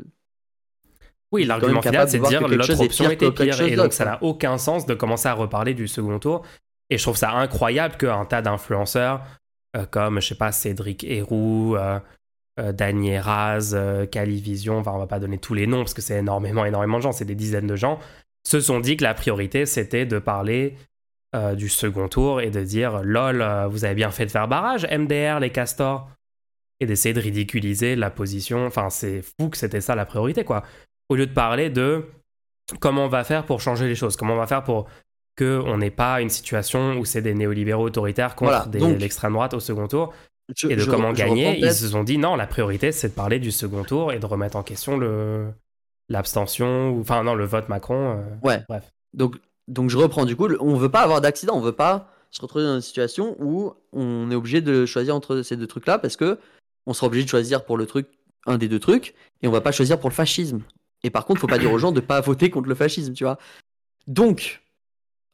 Oui, 1.32 1.44
l'argument 1.44 1.80
final, 1.82 2.08
c'est 2.08 2.18
de 2.18 2.26
dire 2.26 2.46
l'autre 2.46 2.80
option 2.80 3.10
était 3.10 3.30
pire. 3.30 3.60
Et 3.62 3.76
donc, 3.76 3.92
ça 3.92 4.04
n'a 4.04 4.22
aucun 4.22 4.58
sens 4.58 4.84
de 4.86 4.94
commencer 4.94 5.28
à 5.28 5.32
reparler 5.34 5.74
du 5.74 5.88
second 5.88 6.18
tour. 6.18 6.44
Et 6.90 6.98
je 6.98 7.02
trouve 7.02 7.16
ça 7.16 7.30
incroyable 7.32 7.96
qu'un 7.96 8.24
tas 8.24 8.42
d'influenceurs, 8.42 9.22
euh, 9.76 9.86
comme, 9.86 10.20
je 10.20 10.28
sais 10.28 10.34
pas, 10.34 10.52
Cédric 10.52 11.02
Héroux, 11.04 11.76
euh, 11.76 11.98
euh, 12.60 12.72
Dany 12.72 13.18
Raz, 13.18 13.72
euh, 13.74 14.06
Calivision, 14.06 14.78
enfin, 14.78 14.92
on 14.92 14.98
va 14.98 15.06
pas 15.06 15.18
donner 15.18 15.38
tous 15.38 15.54
les 15.54 15.66
noms 15.66 15.78
parce 15.78 15.94
que 15.94 16.02
c'est 16.02 16.18
énormément, 16.18 16.64
énormément 16.64 16.98
de 16.98 17.02
gens, 17.02 17.12
c'est 17.12 17.24
des 17.24 17.34
dizaines 17.34 17.66
de 17.66 17.76
gens, 17.76 17.98
se 18.46 18.60
sont 18.60 18.80
dit 18.80 18.96
que 18.96 19.04
la 19.04 19.14
priorité, 19.14 19.66
c'était 19.66 20.06
de 20.06 20.18
parler 20.18 20.76
euh, 21.34 21.54
du 21.56 21.68
second 21.68 22.06
tour 22.06 22.40
et 22.40 22.50
de 22.50 22.62
dire 22.62 23.02
lol, 23.02 23.42
euh, 23.42 23.66
vous 23.66 23.84
avez 23.84 23.96
bien 23.96 24.12
fait 24.12 24.26
de 24.26 24.30
faire 24.30 24.46
barrage, 24.46 24.86
MDR, 24.86 25.40
les 25.40 25.50
castors, 25.50 26.08
et 26.78 26.86
d'essayer 26.86 27.12
de 27.12 27.20
ridiculiser 27.20 27.96
la 27.96 28.10
position. 28.10 28.66
Enfin, 28.66 28.88
c'est 28.88 29.22
fou 29.22 29.48
que 29.48 29.56
c'était 29.56 29.80
ça 29.80 29.96
la 29.96 30.06
priorité, 30.06 30.44
quoi. 30.44 30.62
Au 31.08 31.16
lieu 31.16 31.26
de 31.26 31.32
parler 31.32 31.70
de 31.70 32.04
comment 32.78 33.06
on 33.06 33.08
va 33.08 33.24
faire 33.24 33.46
pour 33.46 33.60
changer 33.60 33.88
les 33.88 33.96
choses, 33.96 34.16
comment 34.16 34.34
on 34.34 34.38
va 34.38 34.46
faire 34.46 34.62
pour 34.62 34.86
que 35.34 35.60
on 35.66 35.78
n'ait 35.78 35.90
pas 35.90 36.20
une 36.20 36.30
situation 36.30 36.98
où 36.98 37.04
c'est 37.04 37.22
des 37.22 37.34
néolibéraux 37.34 37.86
autoritaires 37.86 38.36
contre 38.36 38.68
Voilà, 38.70 38.96
l'extrême 38.96 39.32
droite 39.32 39.54
au 39.54 39.60
second 39.60 39.88
tour 39.88 40.14
Je- 40.56 40.68
et 40.68 40.76
de 40.76 40.80
je- 40.80 40.90
comment 40.90 41.12
gagner. 41.12 41.58
Ils 41.58 41.72
se 41.72 41.88
sont 41.88 42.04
dit 42.04 42.18
non, 42.18 42.36
la 42.36 42.46
priorité 42.46 42.92
c'est 42.92 43.08
de 43.08 43.14
parler 43.14 43.38
du 43.38 43.50
second 43.50 43.82
tour 43.84 44.12
et 44.12 44.18
de 44.18 44.26
remettre 44.26 44.56
en 44.56 44.62
question 44.62 44.96
le 44.98 45.48
l'abstention 46.08 46.98
enfin 47.00 47.22
non 47.22 47.34
le 47.34 47.44
vote 47.46 47.68
Macron. 47.68 48.18
euh. 48.18 48.22
Ouais. 48.42 48.62
Bref. 48.68 48.92
Donc, 49.14 49.36
donc 49.68 49.90
je 49.90 49.96
reprends 49.96 50.24
du 50.24 50.36
coup. 50.36 50.48
On 50.60 50.76
veut 50.76 50.90
pas 50.90 51.00
avoir 51.00 51.20
d'accident. 51.20 51.54
On 51.56 51.60
veut 51.60 51.72
pas 51.72 52.10
se 52.30 52.40
retrouver 52.42 52.64
dans 52.64 52.74
une 52.74 52.80
situation 52.82 53.36
où 53.40 53.72
on 53.92 54.30
est 54.30 54.34
obligé 54.34 54.60
de 54.60 54.86
choisir 54.86 55.14
entre 55.14 55.42
ces 55.42 55.56
deux 55.56 55.66
trucs-là 55.66 55.98
parce 55.98 56.16
que 56.16 56.38
on 56.86 56.92
sera 56.92 57.06
obligé 57.06 57.24
de 57.24 57.30
choisir 57.30 57.64
pour 57.64 57.78
le 57.78 57.86
truc, 57.86 58.08
un 58.46 58.58
des 58.58 58.68
deux 58.68 58.80
trucs, 58.80 59.14
et 59.40 59.48
on 59.48 59.50
va 59.50 59.62
pas 59.62 59.72
choisir 59.72 59.98
pour 59.98 60.10
le 60.10 60.14
fascisme. 60.14 60.60
Et 61.02 61.10
par 61.10 61.24
contre, 61.24 61.40
faut 61.40 61.46
pas 61.46 61.58
dire 61.58 61.72
aux 61.72 61.78
gens 61.78 61.92
de 61.92 62.00
pas 62.00 62.20
voter 62.20 62.50
contre 62.50 62.68
le 62.68 62.74
fascisme, 62.74 63.14
tu 63.14 63.24
vois. 63.24 63.38
Donc, 64.06 64.62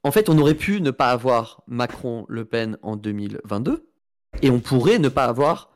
en 0.05 0.13
fait, 0.13 0.29
on 0.29 0.39
aurait 0.39 0.55
pu 0.55 0.81
ne 0.81 0.91
pas 0.93 1.11
avoir 1.11 1.63
Macron-Le 1.67 2.45
Pen 2.45 2.77
en 2.83 2.95
2022, 2.97 3.85
et 4.43 4.51
on 4.51 4.61
pourrait 4.61 4.99
ne 4.99 5.09
pas 5.09 5.25
avoir, 5.25 5.71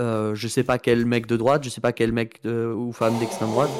euh, 0.00 0.34
je 0.34 0.48
sais 0.48 0.64
pas 0.64 0.78
quel 0.78 1.06
mec 1.06 1.26
de 1.26 1.36
droite, 1.36 1.64
je 1.64 1.68
sais 1.68 1.80
pas 1.80 1.92
quel 1.92 2.12
mec 2.12 2.40
ou 2.44 2.92
femme 2.92 3.18
d'extrême 3.18 3.50
droite, 3.50 3.70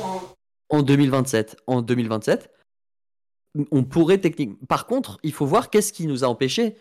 en 0.68 0.83
2027. 0.83 1.57
En 1.66 1.83
2027, 1.83 2.51
on 3.70 3.85
pourrait 3.85 4.18
techniquement. 4.18 4.59
Par 4.68 4.87
contre, 4.87 5.18
il 5.22 5.33
faut 5.33 5.47
voir 5.47 5.70
qu'est-ce 5.70 5.93
qui 5.93 6.07
nous 6.07 6.24
a 6.24 6.29
empêchés. 6.29 6.76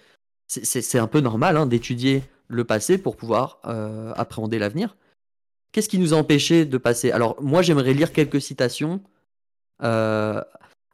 C'est 0.47 0.99
un 0.99 1.07
peu 1.07 1.19
normal 1.19 1.57
hein, 1.57 1.65
d'étudier 1.65 2.23
le 2.47 2.63
passé 2.63 2.97
pour 2.97 3.17
pouvoir 3.17 3.59
euh, 3.65 4.13
appréhender 4.15 4.59
l'avenir. 4.59 4.95
Qu'est-ce 5.71 5.89
qui 5.89 5.99
nous 5.99 6.13
a 6.13 6.17
empêchés 6.17 6.65
de 6.65 6.77
passer? 6.77 7.11
Alors, 7.11 7.41
moi, 7.41 7.61
j'aimerais 7.61 7.93
lire 7.93 8.13
quelques 8.13 8.41
citations. 8.41 9.01
euh, 9.83 10.41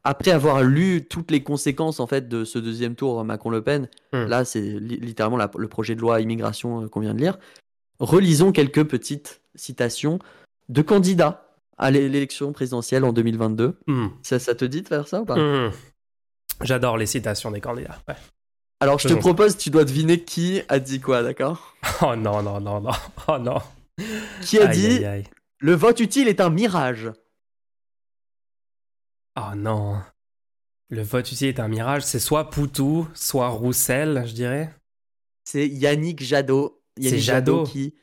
après 0.04 0.30
avoir 0.30 0.62
lu 0.62 1.06
toutes 1.08 1.30
les 1.30 1.42
conséquences 1.42 1.98
en 2.00 2.06
fait 2.06 2.28
de 2.28 2.44
ce 2.44 2.58
deuxième 2.58 2.94
tour 2.94 3.24
Macron-Le 3.24 3.62
Pen, 3.62 3.88
Hmm. 4.12 4.24
là 4.26 4.44
c'est 4.44 4.60
li- 4.60 4.98
littéralement 4.98 5.36
la- 5.38 5.50
le 5.56 5.68
projet 5.68 5.94
de 5.94 6.00
loi 6.00 6.20
immigration 6.20 6.84
euh, 6.84 6.88
qu'on 6.88 7.00
vient 7.00 7.14
de 7.14 7.20
lire. 7.20 7.38
Relisons 8.00 8.52
quelques 8.52 8.84
petites 8.84 9.40
citations 9.54 10.18
de 10.68 10.82
candidats 10.82 11.48
à 11.78 11.90
l'é- 11.90 12.08
l'élection 12.08 12.52
présidentielle 12.52 13.04
en 13.04 13.12
2022. 13.12 13.76
Hmm. 13.86 14.08
Ça, 14.22 14.38
ça 14.38 14.54
te 14.54 14.64
dit 14.64 14.82
de 14.82 14.88
faire 14.88 15.08
ça 15.08 15.20
ou 15.22 15.24
pas? 15.24 15.36
Hmm. 15.36 15.70
J'adore 16.62 16.96
les 16.98 17.06
citations 17.06 17.50
des 17.50 17.60
candidats. 17.60 17.98
ouais. 18.08 18.14
Alors 18.80 18.98
je 18.98 19.08
te 19.08 19.12
ça. 19.14 19.18
propose, 19.18 19.56
tu 19.56 19.70
dois 19.70 19.84
deviner 19.84 20.20
qui 20.24 20.60
a 20.68 20.78
dit 20.78 21.00
quoi, 21.00 21.22
d'accord? 21.22 21.74
Oh 22.02 22.14
non 22.16 22.42
non 22.42 22.60
non 22.60 22.80
non 22.80 22.90
oh 23.28 23.38
non. 23.38 23.58
Qui 24.42 24.58
a 24.58 24.68
Aïe, 24.68 24.76
dit 24.78 24.86
aïe, 24.86 25.04
aïe. 25.04 25.24
le 25.60 25.74
vote 25.74 26.00
utile 26.00 26.28
est 26.28 26.40
un 26.40 26.50
mirage 26.50 27.10
Oh 29.36 29.54
non. 29.56 30.00
Le 30.90 31.02
vote 31.02 31.30
utile 31.32 31.48
est 31.48 31.60
un 31.60 31.68
mirage. 31.68 32.02
C'est 32.04 32.20
soit 32.20 32.50
Poutou, 32.50 33.08
soit 33.14 33.48
Roussel, 33.48 34.24
je 34.26 34.32
dirais. 34.32 34.74
C'est 35.44 35.66
Yannick 35.68 36.22
Jadot. 36.22 36.80
Yannick 36.98 37.10
C'est 37.14 37.20
Jadot. 37.20 37.64
qui, 37.64 37.94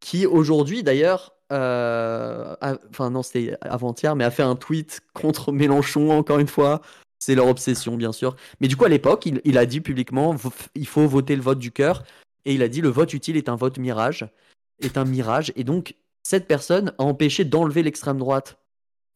qui 0.00 0.26
aujourd'hui 0.26 0.82
d'ailleurs, 0.82 1.34
euh, 1.52 2.56
a- 2.60 2.78
enfin 2.88 3.10
non 3.10 3.22
c'était 3.22 3.56
avant-hier, 3.60 4.16
mais 4.16 4.24
a 4.24 4.30
fait 4.30 4.42
un 4.42 4.56
tweet 4.56 5.00
contre 5.12 5.52
Mélenchon 5.52 6.10
encore 6.10 6.38
une 6.38 6.48
fois. 6.48 6.80
C'est 7.18 7.34
leur 7.34 7.48
obsession 7.48 7.96
bien 7.96 8.12
sûr. 8.12 8.34
Mais 8.60 8.68
du 8.68 8.76
coup 8.76 8.84
à 8.86 8.88
l'époque, 8.88 9.26
il, 9.26 9.42
il 9.44 9.58
a 9.58 9.66
dit 9.66 9.80
publiquement, 9.82 10.34
il 10.74 10.86
faut 10.86 11.06
voter 11.06 11.36
le 11.36 11.42
vote 11.42 11.58
du 11.58 11.70
cœur, 11.70 12.02
et 12.46 12.54
il 12.54 12.62
a 12.62 12.68
dit 12.68 12.80
le 12.80 12.88
vote 12.88 13.12
utile 13.12 13.36
est 13.36 13.50
un 13.50 13.56
vote 13.56 13.78
mirage, 13.78 14.26
est 14.80 14.96
un 14.96 15.04
mirage, 15.04 15.52
et 15.56 15.64
donc 15.64 15.96
cette 16.22 16.48
personne 16.48 16.94
a 16.98 17.02
empêché 17.02 17.44
d'enlever 17.44 17.82
l'extrême 17.82 18.16
droite 18.18 18.58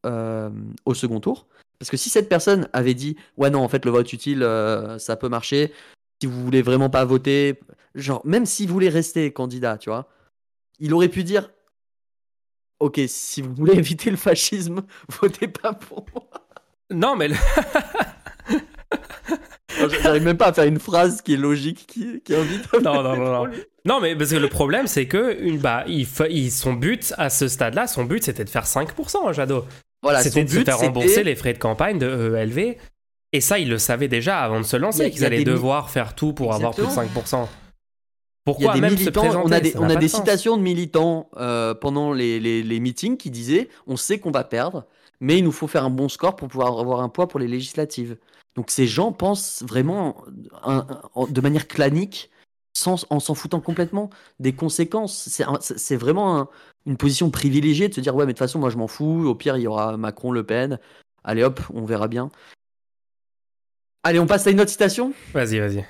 euh, 0.04 0.50
au 0.84 0.94
second 0.94 1.20
tour. 1.20 1.46
Parce 1.78 1.90
que 1.90 1.96
si 1.96 2.08
cette 2.10 2.28
personne 2.28 2.68
avait 2.72 2.94
dit 2.94 3.16
ouais 3.36 3.50
non 3.50 3.60
en 3.62 3.68
fait 3.68 3.84
le 3.84 3.90
vote 3.90 4.12
utile 4.12 4.42
euh, 4.42 4.98
ça 4.98 5.16
peut 5.16 5.28
marcher, 5.28 5.72
si 6.20 6.26
vous 6.26 6.42
voulez 6.42 6.62
vraiment 6.62 6.88
pas 6.90 7.04
voter, 7.04 7.58
genre 7.94 8.22
même 8.24 8.46
s'il 8.46 8.68
voulait 8.68 8.88
rester 8.88 9.32
candidat, 9.32 9.76
tu 9.78 9.90
vois, 9.90 10.08
il 10.78 10.94
aurait 10.94 11.08
pu 11.08 11.24
dire 11.24 11.50
ok 12.80 13.00
si 13.08 13.42
vous 13.42 13.52
voulez 13.54 13.74
éviter 13.78 14.10
le 14.10 14.16
fascisme, 14.16 14.82
votez 15.20 15.48
pas 15.48 15.72
pour 15.74 16.06
moi. 16.14 16.24
Non 16.90 17.16
mais 17.16 17.28
le- 17.28 17.34
J'arrive 20.02 20.22
même 20.22 20.36
pas 20.36 20.46
à 20.46 20.52
faire 20.52 20.64
une 20.64 20.78
phrase 20.78 21.20
qui 21.20 21.34
est 21.34 21.36
logique, 21.36 21.86
qui, 21.88 22.20
qui 22.20 22.34
invite. 22.34 22.62
à 22.74 22.80
Non, 22.80 23.02
non, 23.02 23.16
non, 23.16 23.46
non. 23.46 23.52
Non, 23.84 24.00
mais 24.00 24.16
parce 24.16 24.30
que 24.30 24.36
le 24.36 24.48
problème, 24.48 24.86
c'est 24.86 25.06
que 25.06 25.36
une, 25.42 25.58
bah, 25.58 25.84
il 25.86 26.06
fa- 26.06 26.28
il- 26.28 26.50
son 26.52 26.74
but 26.74 27.12
à 27.18 27.28
ce 27.28 27.48
stade-là, 27.48 27.86
son 27.86 28.04
but 28.04 28.22
c'était 28.22 28.44
de 28.44 28.50
faire 28.50 28.64
5%, 28.66 29.32
Jadot. 29.32 29.64
Voilà, 30.04 30.22
c'était 30.22 30.44
de 30.44 30.48
se 30.50 30.56
but 30.58 30.64
faire 30.64 30.78
rembourser 30.78 31.24
les 31.24 31.34
frais 31.34 31.52
de 31.52 31.58
campagne 31.58 31.98
de 31.98 32.06
EELV. 32.36 32.76
Et 33.32 33.40
ça, 33.40 33.58
il 33.58 33.68
le 33.68 33.78
savait 33.78 34.06
déjà 34.06 34.38
avant 34.40 34.60
de 34.60 34.64
se 34.64 34.76
lancer, 34.76 35.10
qu'ils 35.10 35.24
allaient 35.24 35.42
devoir 35.42 35.90
faire 35.90 36.14
tout 36.14 36.32
pour 36.32 36.54
avoir 36.54 36.72
plus 36.72 36.84
de 36.84 36.88
Exactement. 36.88 37.22
5%. 37.22 37.36
Il 37.36 37.40
y 37.40 37.42
a 37.42 37.48
Pourquoi 38.44 38.74
des 38.74 38.80
même 38.82 38.90
se 38.90 38.96
militants, 38.98 39.20
présenter 39.22 39.44
on 39.48 39.52
a 39.52 39.60
des, 39.60 39.76
on 39.78 39.84
a 39.90 39.96
des 39.96 40.06
de 40.06 40.10
citations 40.10 40.56
de 40.56 40.62
militants 40.62 41.28
euh, 41.38 41.74
pendant 41.74 42.12
les, 42.12 42.38
les, 42.38 42.62
les 42.62 42.78
meetings 42.80 43.16
qui 43.16 43.30
disaient 43.30 43.68
on 43.86 43.96
sait 43.96 44.18
qu'on 44.18 44.30
va 44.30 44.44
perdre, 44.44 44.84
mais 45.20 45.38
il 45.38 45.44
nous 45.44 45.50
faut 45.52 45.66
faire 45.66 45.84
un 45.84 45.90
bon 45.90 46.08
score 46.10 46.36
pour 46.36 46.48
pouvoir 46.48 46.78
avoir 46.78 47.00
un 47.00 47.08
poids 47.08 47.26
pour 47.26 47.40
les 47.40 47.48
législatives. 47.48 48.16
Donc 48.54 48.70
ces 48.70 48.86
gens 48.86 49.10
pensent 49.12 49.64
vraiment 49.66 50.22
un- 50.62 50.86
un- 51.16 51.26
de 51.26 51.40
manière 51.40 51.66
clanique, 51.66 52.30
sans, 52.76 53.06
en 53.10 53.20
s'en 53.20 53.34
foutant 53.34 53.60
complètement 53.60 54.10
des 54.40 54.54
conséquences. 54.54 55.16
C'est 55.28 55.44
un- 55.44 55.58
c'est 55.60 55.78
c'est 55.78 55.96
vraiment 55.96 56.38
un- 56.40 56.48
une 56.86 56.96
position 56.96 57.30
privilégiée 57.30 57.88
de 57.88 57.94
se 57.94 58.00
dire 58.00 58.14
ouais 58.14 58.26
mais 58.26 58.32
de 58.32 58.38
toute 58.38 58.44
façon 58.46 58.58
moi 58.58 58.68
je 58.70 58.76
m'en 58.76 58.88
fous, 58.88 59.24
au 59.26 59.34
pire 59.34 59.56
il 59.56 59.62
y 59.62 59.66
aura 59.66 59.96
Macron, 59.96 60.32
Le 60.32 60.44
Pen, 60.44 60.78
allez 61.22 61.42
hop, 61.44 61.60
on 61.72 61.84
verra 61.84 62.08
bien. 62.08 62.30
Allez 64.02 64.18
on 64.18 64.26
passe 64.26 64.46
à 64.46 64.50
une 64.50 64.60
autre 64.60 64.70
citation 64.70 65.14
Vas-y, 65.32 65.58
vas-y. 65.60 65.86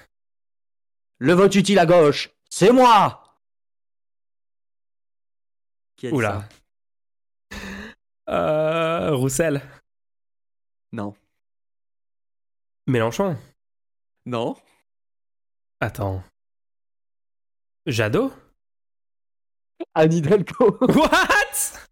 le 1.19 1.33
vote 1.33 1.55
utile 1.57 1.79
à 1.81 1.87
gauche, 1.87 2.31
c'est 2.51 2.71
moi 2.71 3.23
Qui 5.97 6.07
a 6.09 6.11
dit 6.11 6.17
Oula. 6.17 6.49
ça? 7.51 8.31
Euh, 8.31 9.15
Roussel. 9.15 9.61
Non. 10.93 11.15
Mélenchon. 12.87 13.37
Non. 14.27 14.57
Attends. 15.81 16.23
Jadot 17.87 18.33
Anne 19.95 20.13
Hidalgo. 20.13 20.79
What? 20.89 21.89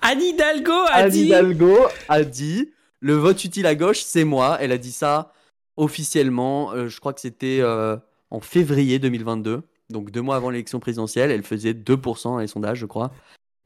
Anne 0.00 0.22
Hidalgo 0.22 0.72
a 0.72 0.94
Anne 0.94 1.10
dit 1.10 1.26
Hidalgo 1.26 1.76
a 2.08 2.22
dit 2.24 2.72
le 3.00 3.14
vote 3.14 3.44
utile 3.44 3.66
à 3.66 3.74
gauche, 3.74 4.00
c'est 4.00 4.24
moi. 4.24 4.56
Elle 4.60 4.72
a 4.72 4.78
dit 4.78 4.92
ça 4.92 5.32
officiellement. 5.76 6.72
euh, 6.72 6.88
je 6.88 6.98
crois 6.98 7.12
que 7.12 7.20
c'était 7.20 7.58
euh, 7.60 7.96
en 8.30 8.40
février 8.40 8.98
2022. 8.98 9.62
Donc 9.90 10.10
deux 10.10 10.22
mois 10.22 10.36
avant 10.36 10.50
l'élection 10.50 10.80
présidentielle. 10.80 11.30
Elle 11.30 11.42
faisait 11.42 11.72
2% 11.74 12.22
dans 12.24 12.38
les 12.38 12.46
sondages, 12.46 12.78
je 12.78 12.86
crois. 12.86 13.12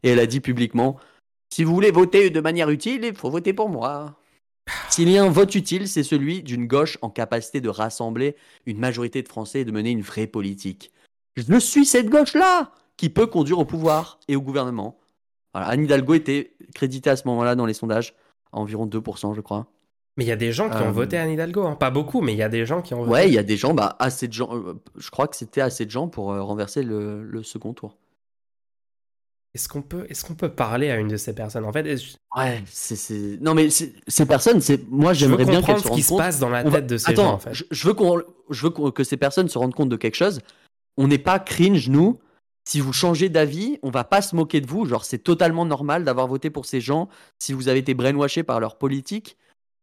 Et 0.03 0.11
elle 0.11 0.19
a 0.19 0.27
dit 0.27 0.41
publiquement 0.41 0.99
Si 1.53 1.65
vous 1.65 1.75
voulez 1.75 1.91
voter 1.91 2.31
de 2.31 2.41
manière 2.41 2.69
utile, 2.71 3.05
il 3.05 3.15
faut 3.15 3.31
voter 3.31 3.53
pour 3.53 3.69
moi. 3.69 4.17
S'il 4.89 5.09
y 5.11 5.19
a 5.19 5.25
un 5.25 5.31
vote 5.31 5.55
utile, 5.55 5.89
c'est 5.89 6.03
celui 6.03 6.43
d'une 6.43 6.67
gauche 6.67 6.99
en 7.03 7.11
capacité 7.11 7.61
de 7.61 7.69
rassembler 7.69 8.37
une 8.67 8.79
majorité 8.79 9.23
de 9.23 9.29
Français 9.29 9.61
et 9.61 9.65
de 9.65 9.73
mener 9.73 9.91
une 9.91 10.03
vraie 10.03 10.27
politique. 10.27 10.93
Je 11.37 11.59
suis 11.59 11.85
cette 11.87 12.09
gauche-là 12.11 12.73
qui 12.97 13.09
peut 13.09 13.27
conduire 13.27 13.59
au 13.59 13.65
pouvoir 13.65 14.21
et 14.29 14.37
au 14.37 14.43
gouvernement. 14.43 14.99
Voilà, 15.55 15.69
Anne 15.69 15.85
Hidalgo 15.85 16.15
était 16.15 16.55
créditée 16.75 17.11
à 17.11 17.17
ce 17.17 17.27
moment-là 17.29 17.55
dans 17.55 17.67
les 17.67 17.75
sondages 17.75 18.15
à 18.53 18.59
environ 18.59 18.87
2%, 18.87 19.35
je 19.35 19.41
crois. 19.41 19.67
Mais 20.19 20.25
il 20.25 20.29
y 20.29 20.33
a 20.33 20.37
des 20.37 20.53
gens 20.53 20.69
qui 20.69 20.77
ont 20.77 20.89
Euh, 20.89 20.93
voté 20.93 21.17
Anne 21.17 21.31
Hidalgo. 21.31 21.65
hein. 21.65 21.75
Pas 21.75 21.91
beaucoup, 21.91 22.21
mais 22.21 22.35
il 22.35 22.39
y 22.39 22.43
a 22.43 22.51
des 22.51 22.67
gens 22.67 22.83
qui 22.83 22.93
ont 22.93 22.99
voté. 23.05 23.11
Ouais, 23.11 23.29
il 23.29 23.35
y 23.35 23.39
a 23.39 23.43
des 23.43 23.57
gens, 23.57 23.73
bah, 23.73 23.97
assez 23.99 24.29
de 24.29 24.33
gens. 24.35 24.55
euh, 24.55 24.75
je 24.99 25.11
crois 25.11 25.27
que 25.27 25.37
c'était 25.37 25.63
assez 25.63 25.87
de 25.87 25.91
gens 25.91 26.07
pour 26.09 26.33
euh, 26.33 26.43
renverser 26.43 26.83
le, 26.83 27.23
le 27.25 27.43
second 27.43 27.73
tour. 27.73 27.97
Est-ce 29.55 29.69
qu'on 29.69 29.83
peut, 29.83 30.07
est-ce 30.09 30.25
qu'on 30.25 30.35
peut 30.35 30.49
parler 30.49 30.91
à 30.91 30.97
une 30.97 31.09
de 31.09 31.17
ces 31.19 31.35
personnes? 31.35 31.65
En 31.67 31.73
fait, 31.73 31.87
est-ce- 31.87 32.17
Ouais, 32.37 32.63
c'est. 32.67 32.97
c'est- 32.97 33.39
Non, 33.43 33.53
mais 33.55 33.69
c'est- 33.69 33.93
ces 34.09 34.25
personnes, 34.25 34.63
c'est. 34.63 34.89
Moi, 34.89 35.13
j'aimerais 35.13 35.45
bien 35.45 35.61
qu'elles 35.61 35.75
comprendre 35.77 35.83
se 35.83 35.89
ce 35.91 35.95
qui 35.95 36.03
se 36.03 36.09
compte. 36.09 36.19
passe 36.19 36.39
dans 36.39 36.49
la 36.49 36.63
va- 36.63 36.71
tête 36.79 36.87
de 36.87 36.97
ces 36.97 37.11
Attends, 37.11 37.25
gens, 37.25 37.33
en 37.35 37.39
fait. 37.39 37.53
je, 37.53 37.65
je 37.71 37.87
veux 37.87 37.93
qu'on, 37.95 38.23
je 38.49 38.63
veux 38.63 38.71
qu'on- 38.71 38.91
que 38.91 39.05
ces 39.05 39.19
personnes 39.19 39.49
se 39.49 39.59
rendent 39.59 39.75
compte 39.75 39.91
de 39.91 39.97
quelque 39.97 40.15
chose. 40.15 40.41
On 40.97 41.07
n'est 41.07 41.19
pas 41.19 41.39
cringe, 41.39 41.89
nous. 41.91 42.19
Si 42.67 42.81
vous 42.81 42.93
changez 42.95 43.29
d'avis, 43.29 43.79
on 43.83 43.91
va 43.91 44.05
pas 44.05 44.23
se 44.23 44.35
moquer 44.37 44.61
de 44.63 44.67
vous. 44.69 44.87
Genre, 44.87 45.05
c'est 45.05 45.19
totalement 45.19 45.67
normal 45.67 46.05
d'avoir 46.05 46.29
voté 46.29 46.49
pour 46.49 46.65
ces 46.65 46.81
gens 46.81 47.09
si 47.39 47.53
vous 47.53 47.69
avez 47.69 47.81
été 47.81 47.93
brainwashé 47.93 48.45
par 48.45 48.59
leur 48.61 48.79
politique. 48.79 49.37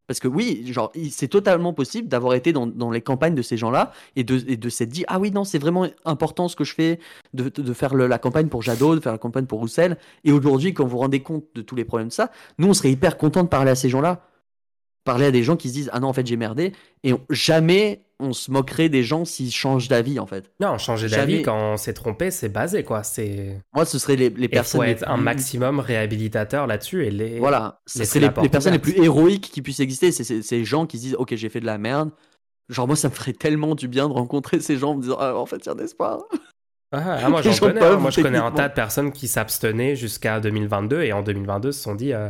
Parce 0.10 0.20
que 0.20 0.28
oui, 0.28 0.64
genre, 0.74 0.91
c'est 1.12 1.28
totalement 1.28 1.72
possible 1.72 2.07
d'avoir 2.07 2.34
été 2.34 2.51
dans, 2.51 2.89
les 2.89 3.01
campagnes 3.01 3.36
de 3.36 3.43
ces 3.43 3.57
gens-là 3.57 3.91
et 4.16 4.24
de, 4.24 4.70
s'être 4.70 4.89
dit 4.89 5.05
Ah 5.07 5.20
oui, 5.20 5.30
non, 5.30 5.43
c'est 5.43 5.60
vraiment 5.60 5.86
important 6.03 6.47
ce 6.47 6.55
que 6.55 6.64
je 6.64 6.74
fais, 6.74 6.99
de, 7.36 7.74
faire 7.74 7.93
la 7.93 8.18
campagne 8.18 8.47
pour 8.47 8.64
Jadot, 8.64 8.95
de 8.95 9.01
faire 9.01 9.12
la 9.12 9.20
campagne 9.20 9.45
pour 9.45 9.60
Roussel. 9.60 9.99
Et 10.24 10.32
aujourd'hui, 10.32 10.74
quand 10.74 10.84
vous 10.84 10.89
vous 10.89 10.97
rendez 10.97 11.20
compte 11.20 11.45
de 11.53 11.62
tous 11.62 11.76
les 11.76 11.86
problèmes 11.86 12.07
de 12.07 12.14
ça, 12.14 12.32
nous, 12.57 12.68
on 12.68 12.74
serait 12.74 12.89
hyper 12.89 13.20
content 13.20 13.43
de 13.43 13.49
parler 13.49 13.70
à 13.70 13.76
ces 13.76 13.88
gens-là. 13.88 14.29
Parler 15.10 15.26
à 15.26 15.32
des 15.32 15.43
gens 15.43 15.55
qui 15.57 15.70
se 15.70 15.74
disent 15.74 15.89
Ah 15.93 15.99
non, 15.99 16.07
en 16.10 16.14
fait, 16.14 16.28
j'ai 16.28 16.36
merdé. 16.38 16.72
Et 17.03 17.14
on- 17.14 17.22
jamais 17.32 18.03
on 18.20 18.34
se 18.34 18.51
moquerait 18.51 18.89
des 18.89 19.01
gens 19.01 19.24
s'ils 19.26 19.51
changent 19.51 19.88
d'avis, 19.88 20.20
en 20.20 20.26
fait. 20.28 20.51
Non, 20.60 20.78
changer 20.78 21.07
Jamais. 21.07 21.22
d'avis 21.34 21.41
quand 21.41 21.57
on 21.74 21.78
s'est 21.78 21.93
trompé, 21.93 22.32
c'est 22.32 22.49
basé, 22.49 22.84
quoi. 22.84 23.01
C'est. 23.03 23.60
Moi, 23.74 23.86
ce 23.86 23.97
serait 23.97 24.16
les, 24.18 24.30
les 24.30 24.43
Il 24.43 24.49
personnes. 24.49 24.82
faut 24.82 24.86
les 24.86 24.91
être 24.91 25.10
un 25.10 25.18
maximum 25.18 25.80
réhabilitateur 25.80 26.68
là-dessus 26.68 27.05
et 27.05 27.12
les. 27.12 27.39
Voilà, 27.39 27.80
ce 27.88 28.03
serait 28.03 28.20
les, 28.20 28.49
personnes 28.49 28.74
les 28.74 28.80
plus 28.80 29.01
héroïques 29.01 29.49
qui 29.51 29.62
puissent 29.62 29.80
exister. 29.80 30.12
C'est 30.12 30.41
ces 30.43 30.66
gens 30.66 30.86
qui 30.86 30.97
se 30.97 31.03
disent 31.03 31.16
Ok, 31.18 31.34
j'ai 31.36 31.49
fait 31.49 31.62
de 31.62 31.66
la 31.66 31.78
merde. 31.78 32.12
Genre, 32.68 32.86
moi, 32.86 32.95
ça 32.95 33.10
me 33.10 33.14
ferait 33.14 33.34
tellement 33.34 33.74
du 33.74 33.88
bien 33.88 34.07
de 34.10 34.14
rencontrer 34.14 34.60
ces 34.60 34.78
gens 34.78 34.91
en 34.91 34.95
me 34.97 35.01
disant 35.01 35.18
Ah, 35.20 35.36
en 35.36 35.45
fait, 35.45 35.57
il 35.57 35.66
y 35.66 35.70
a 35.70 35.74
un 35.74 35.80
espoir. 35.84 36.20
Ah, 36.91 37.20
ah, 37.24 37.30
moi 37.30 37.41
j'en 37.43 37.55
connais. 37.55 37.82
hein. 37.84 37.97
Moi 37.97 38.10
je 38.10 38.20
connais 38.22 38.39
un 38.39 38.51
tas 38.51 38.68
de 38.68 38.74
personnes 38.74 39.12
qui 39.12 39.28
s'abstenaient 39.28 39.95
jusqu'à 39.95 40.39
2022 40.39 41.03
et 41.03 41.14
en 41.14 41.22
2022 41.22 41.72
se 41.72 41.82
sont 41.84 41.93
dit 41.93 42.14
euh, 42.14 42.30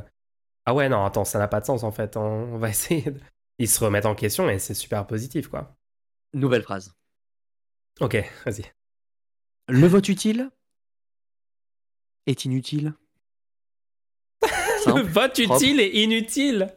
ah 0.69 0.73
ouais 0.75 0.87
non 0.87 1.03
attends 1.03 1.25
ça 1.25 1.39
n'a 1.39 1.47
pas 1.47 1.59
de 1.61 1.65
sens 1.65 1.83
en 1.83 1.91
fait 1.91 2.15
on, 2.15 2.57
va 2.57 2.69
essayer. 2.75 3.01
de- 3.09 3.19
Ils 3.57 3.67
se 3.67 3.83
remettent 3.83 4.05
en 4.05 4.13
question 4.15 4.47
et 4.49 4.59
c'est 4.59 4.73
super 4.75 5.07
positif 5.07 5.47
quoi. 5.47 5.75
Nouvelle 6.33 6.61
phrase. 6.61 6.93
Ok 8.01 8.15
vas-y. 8.45 8.63
Le 9.67 9.87
vote 9.87 10.07
utile 10.09 10.49
est 12.27 12.45
inutile. 12.45 12.93
Le 14.85 15.01
vote 15.01 15.33
propre. 15.43 15.55
utile 15.55 15.79
et 15.79 16.03
inutile. 16.03 16.67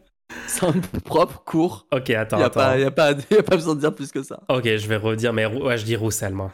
simple, 0.46 0.80
propre, 1.04 1.44
court. 1.44 1.86
Ok 1.92 2.10
attends 2.10 2.38
n'y 2.38 2.42
a, 2.42 2.46
attends. 2.46 2.60
pas- 2.60 2.78
y 2.78 2.84
a, 2.84 2.90
pas- 2.90 3.12
y 3.30 3.34
a 3.36 3.42
pas 3.42 3.56
besoin 3.56 3.74
de 3.74 3.80
dire 3.80 3.94
plus 3.94 4.10
que 4.10 4.22
ça. 4.22 4.42
Ok 4.48 4.64
je 4.64 4.86
vais 4.88 4.96
redire 4.96 5.32
mais 5.34 5.44
ouais, 5.46 5.76
je 5.78 5.84
dis 5.84 5.96
Roussel 5.96 6.32
moi. 6.34 6.52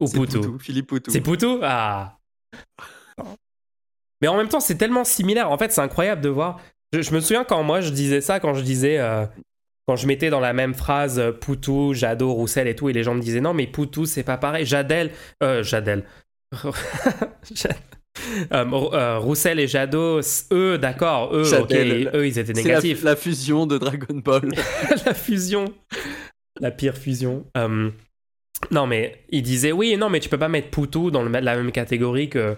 Ou 0.00 0.06
C'est 0.06 0.16
Poutou. 0.16 0.58
Philippe 0.58 0.86
Poutou. 0.88 1.10
C'est 1.10 1.20
Poutou? 1.22 1.58
Ah 1.62 2.18
Mais 4.22 4.28
en 4.28 4.36
même 4.36 4.48
temps, 4.48 4.60
c'est 4.60 4.76
tellement 4.76 5.04
similaire. 5.04 5.50
En 5.50 5.58
fait, 5.58 5.72
c'est 5.72 5.80
incroyable 5.80 6.20
de 6.22 6.28
voir. 6.28 6.60
Je, 6.92 7.02
je 7.02 7.12
me 7.12 7.20
souviens 7.20 7.44
quand 7.44 7.62
moi 7.62 7.80
je 7.80 7.90
disais 7.90 8.20
ça, 8.20 8.40
quand 8.40 8.54
je 8.54 8.62
disais. 8.62 8.98
euh, 8.98 9.26
quand 9.88 9.94
je 9.96 10.08
mettais 10.08 10.30
dans 10.30 10.40
la 10.40 10.52
même 10.52 10.74
phrase 10.74 11.18
euh, 11.20 11.30
Poutou, 11.30 11.94
Jadot, 11.94 12.32
Roussel 12.32 12.66
et 12.66 12.74
tout, 12.74 12.88
et 12.88 12.92
les 12.92 13.04
gens 13.04 13.14
me 13.14 13.20
disaient 13.20 13.40
non, 13.40 13.54
mais 13.54 13.66
Poutou, 13.68 14.04
c'est 14.04 14.24
pas 14.24 14.36
pareil. 14.36 14.66
Jadel. 14.66 15.12
Euh, 15.44 15.62
Jadel. 15.62 16.04
Jad- 17.54 17.76
Euh, 18.52 19.18
Roussel 19.18 19.60
et 19.60 19.68
Jadot, 19.68 20.20
eux, 20.50 20.78
d'accord, 20.78 21.34
eux, 21.36 21.44
Jadel. 21.44 22.08
ok, 22.08 22.14
eux, 22.14 22.26
ils 22.26 22.38
étaient 22.38 22.54
C'est 22.54 22.62
la, 22.62 22.68
négatifs. 22.80 23.02
la 23.04 23.14
fusion 23.14 23.66
de 23.66 23.76
Dragon 23.76 24.14
Ball. 24.24 24.48
la 25.06 25.12
fusion. 25.14 25.66
La 26.60 26.70
pire 26.70 26.96
fusion. 26.96 27.44
Euh, 27.58 27.90
non, 28.70 28.86
mais 28.86 29.22
il 29.28 29.42
disait 29.42 29.70
oui, 29.70 29.96
non, 29.98 30.08
mais 30.08 30.18
tu 30.20 30.30
peux 30.30 30.38
pas 30.38 30.48
mettre 30.48 30.70
Poutou 30.70 31.10
dans 31.10 31.22
le- 31.22 31.30
la 31.30 31.56
même 31.56 31.70
catégorie 31.72 32.30
que 32.30 32.56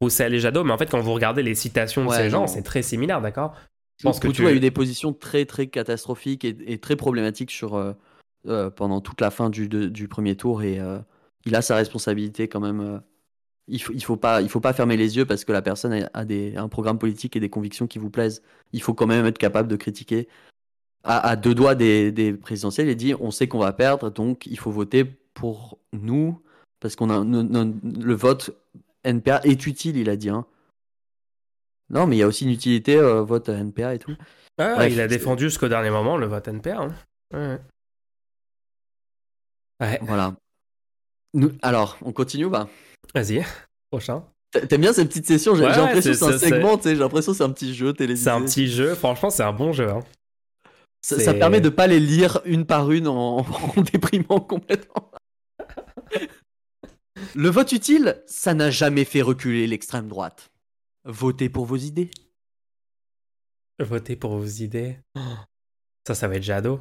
Roussel 0.00 0.34
et 0.34 0.40
Jadot. 0.40 0.64
Mais 0.64 0.72
en 0.72 0.78
fait, 0.78 0.90
quand 0.90 1.00
vous 1.00 1.12
regardez 1.12 1.42
les 1.42 1.54
citations 1.54 2.04
de 2.04 2.10
Ouais, 2.10 2.16
ces 2.16 2.30
gens, 2.30 2.46
c'est 2.46 2.62
très 2.62 2.82
similaire, 2.82 3.20
d'accord? 3.20 3.54
Je 3.98 4.04
pense 4.04 4.20
que 4.20 4.26
Poutou 4.26 4.42
tu- 4.42 4.46
a 4.48 4.52
eu 4.52 4.60
des 4.60 4.70
positions 4.70 5.12
très 5.14 5.46
très 5.46 5.68
catastrophiques 5.68 6.44
et, 6.44 6.56
et 6.66 6.78
très 6.78 6.96
problématiques 6.96 7.50
sur, 7.50 7.74
euh, 7.76 7.92
euh, 8.46 8.68
pendant 8.70 9.00
toute 9.00 9.20
la 9.22 9.30
fin 9.30 9.48
du, 9.48 9.68
de- 9.68 9.86
du 9.88 10.06
premier 10.06 10.36
tour 10.36 10.62
et 10.62 10.78
euh, 10.78 10.98
il 11.46 11.54
a 11.54 11.62
sa 11.62 11.76
responsabilité 11.76 12.46
quand 12.46 12.60
même. 12.60 13.00
il 13.68 13.80
faut, 13.82 13.92
il 13.94 14.04
faut 14.04 14.16
pas 14.18 14.42
il 14.42 14.48
faut 14.48 14.60
pas 14.60 14.72
fermer 14.74 14.96
les 14.98 15.16
yeux 15.16 15.24
parce 15.24 15.44
que 15.44 15.52
la 15.52 15.62
personne 15.62 16.08
a, 16.12 16.24
des, 16.26 16.56
un 16.56 16.68
programme 16.68 16.98
politique 16.98 17.36
et 17.36 17.40
des 17.40 17.48
convictions 17.48 17.86
qui 17.86 17.98
vous 17.98 18.10
plaisent. 18.10 18.42
Il 18.72 18.82
faut 18.82 18.92
quand 18.94 19.06
même 19.06 19.24
être 19.26 19.38
capable 19.38 19.68
de 19.68 19.76
critiquer. 19.76 20.28
À, 21.02 21.26
à 21.26 21.36
deux 21.36 21.54
doigts 21.54 21.74
des, 21.74 22.12
des 22.12 22.32
présidentielles, 22.34 22.88
il 22.88 22.96
dit 22.96 23.14
on 23.18 23.30
sait 23.30 23.48
qu'on 23.48 23.60
va 23.60 23.72
perdre 23.72 24.10
donc 24.10 24.46
il 24.46 24.58
faut 24.58 24.70
voter 24.72 25.04
pour 25.34 25.78
nous 25.92 26.40
parce 26.80 26.96
qu'on 26.96 27.08
a 27.10 27.24
le 27.24 28.14
vote 28.14 28.50
NPA 29.06 29.40
est 29.44 29.66
utile, 29.66 29.96
il 29.96 30.10
a 30.10 30.16
dit. 30.16 30.28
hein. 30.28 30.44
Non, 31.88 32.06
mais 32.06 32.16
il 32.16 32.18
y 32.18 32.22
a 32.22 32.26
aussi 32.26 32.44
une 32.44 32.50
utilité 32.50 32.96
euh, 32.96 33.22
vote 33.22 33.48
NPA 33.48 33.94
et 33.94 33.98
tout. 33.98 34.14
Ah, 34.58 34.74
Bref, 34.74 34.92
il 34.92 35.00
a 35.00 35.06
défendu 35.08 35.44
jusqu'au 35.44 35.68
dernier 35.68 35.90
moment 35.90 36.16
le 36.16 36.26
vote 36.26 36.48
NPA. 36.48 36.78
hein. 36.82 36.94
Ouais. 37.32 37.60
Ouais, 39.80 39.98
Voilà. 40.02 40.34
Nous, 41.34 41.52
alors, 41.62 41.98
on 42.02 42.12
continue 42.12 42.46
ou 42.46 42.50
pas? 42.50 42.68
Vas-y, 43.14 43.44
prochain. 43.90 44.24
T'a- 44.50 44.66
T'aimes 44.66 44.80
bien 44.80 44.92
ces 44.92 45.04
petites 45.04 45.26
sessions 45.26 45.54
J'ai 45.54 45.64
Ouais, 45.64 45.76
l'impression 45.76 46.12
que 46.12 46.16
c'est- 46.16 46.24
un 46.24 46.38
segment, 46.38 46.76
tu 46.78 46.84
sais, 46.84 46.94
j'ai 46.94 47.00
l'impression 47.00 47.32
que 47.32 47.38
c'est 47.38 47.44
un 47.44 47.50
petit 47.52 47.74
jeu 47.74 47.92
télévisé. 47.92 48.24
C'est 48.24 48.30
un 48.30 48.42
petit 48.42 48.68
jeu, 48.68 48.94
franchement, 48.94 49.28
c'est 49.30 49.42
un 49.42 49.52
bon 49.52 49.72
jeu. 49.72 49.88
hein. 49.90 50.00
Ça, 51.02 51.20
ça 51.20 51.34
permet 51.34 51.60
de 51.60 51.68
pas 51.68 51.86
les 51.86 52.00
lire 52.00 52.40
une 52.46 52.64
par 52.66 52.90
une 52.90 53.06
en, 53.06 53.38
en 53.76 53.80
déprimant 53.82 54.40
complètement. 54.40 55.10
Le 57.34 57.48
vote 57.48 57.72
utile, 57.72 58.22
ça 58.26 58.54
n'a 58.54 58.70
jamais 58.70 59.04
fait 59.04 59.22
reculer 59.22 59.66
l'extrême 59.66 60.08
droite. 60.08 60.50
Votez 61.04 61.48
pour 61.48 61.64
vos 61.64 61.76
idées. 61.76 62.10
Votez 63.78 64.16
pour 64.16 64.36
vos 64.36 64.46
idées. 64.46 64.98
Oh. 65.16 65.20
Ça, 66.06 66.14
ça 66.14 66.28
va 66.28 66.36
être 66.36 66.42
Jadot. 66.42 66.80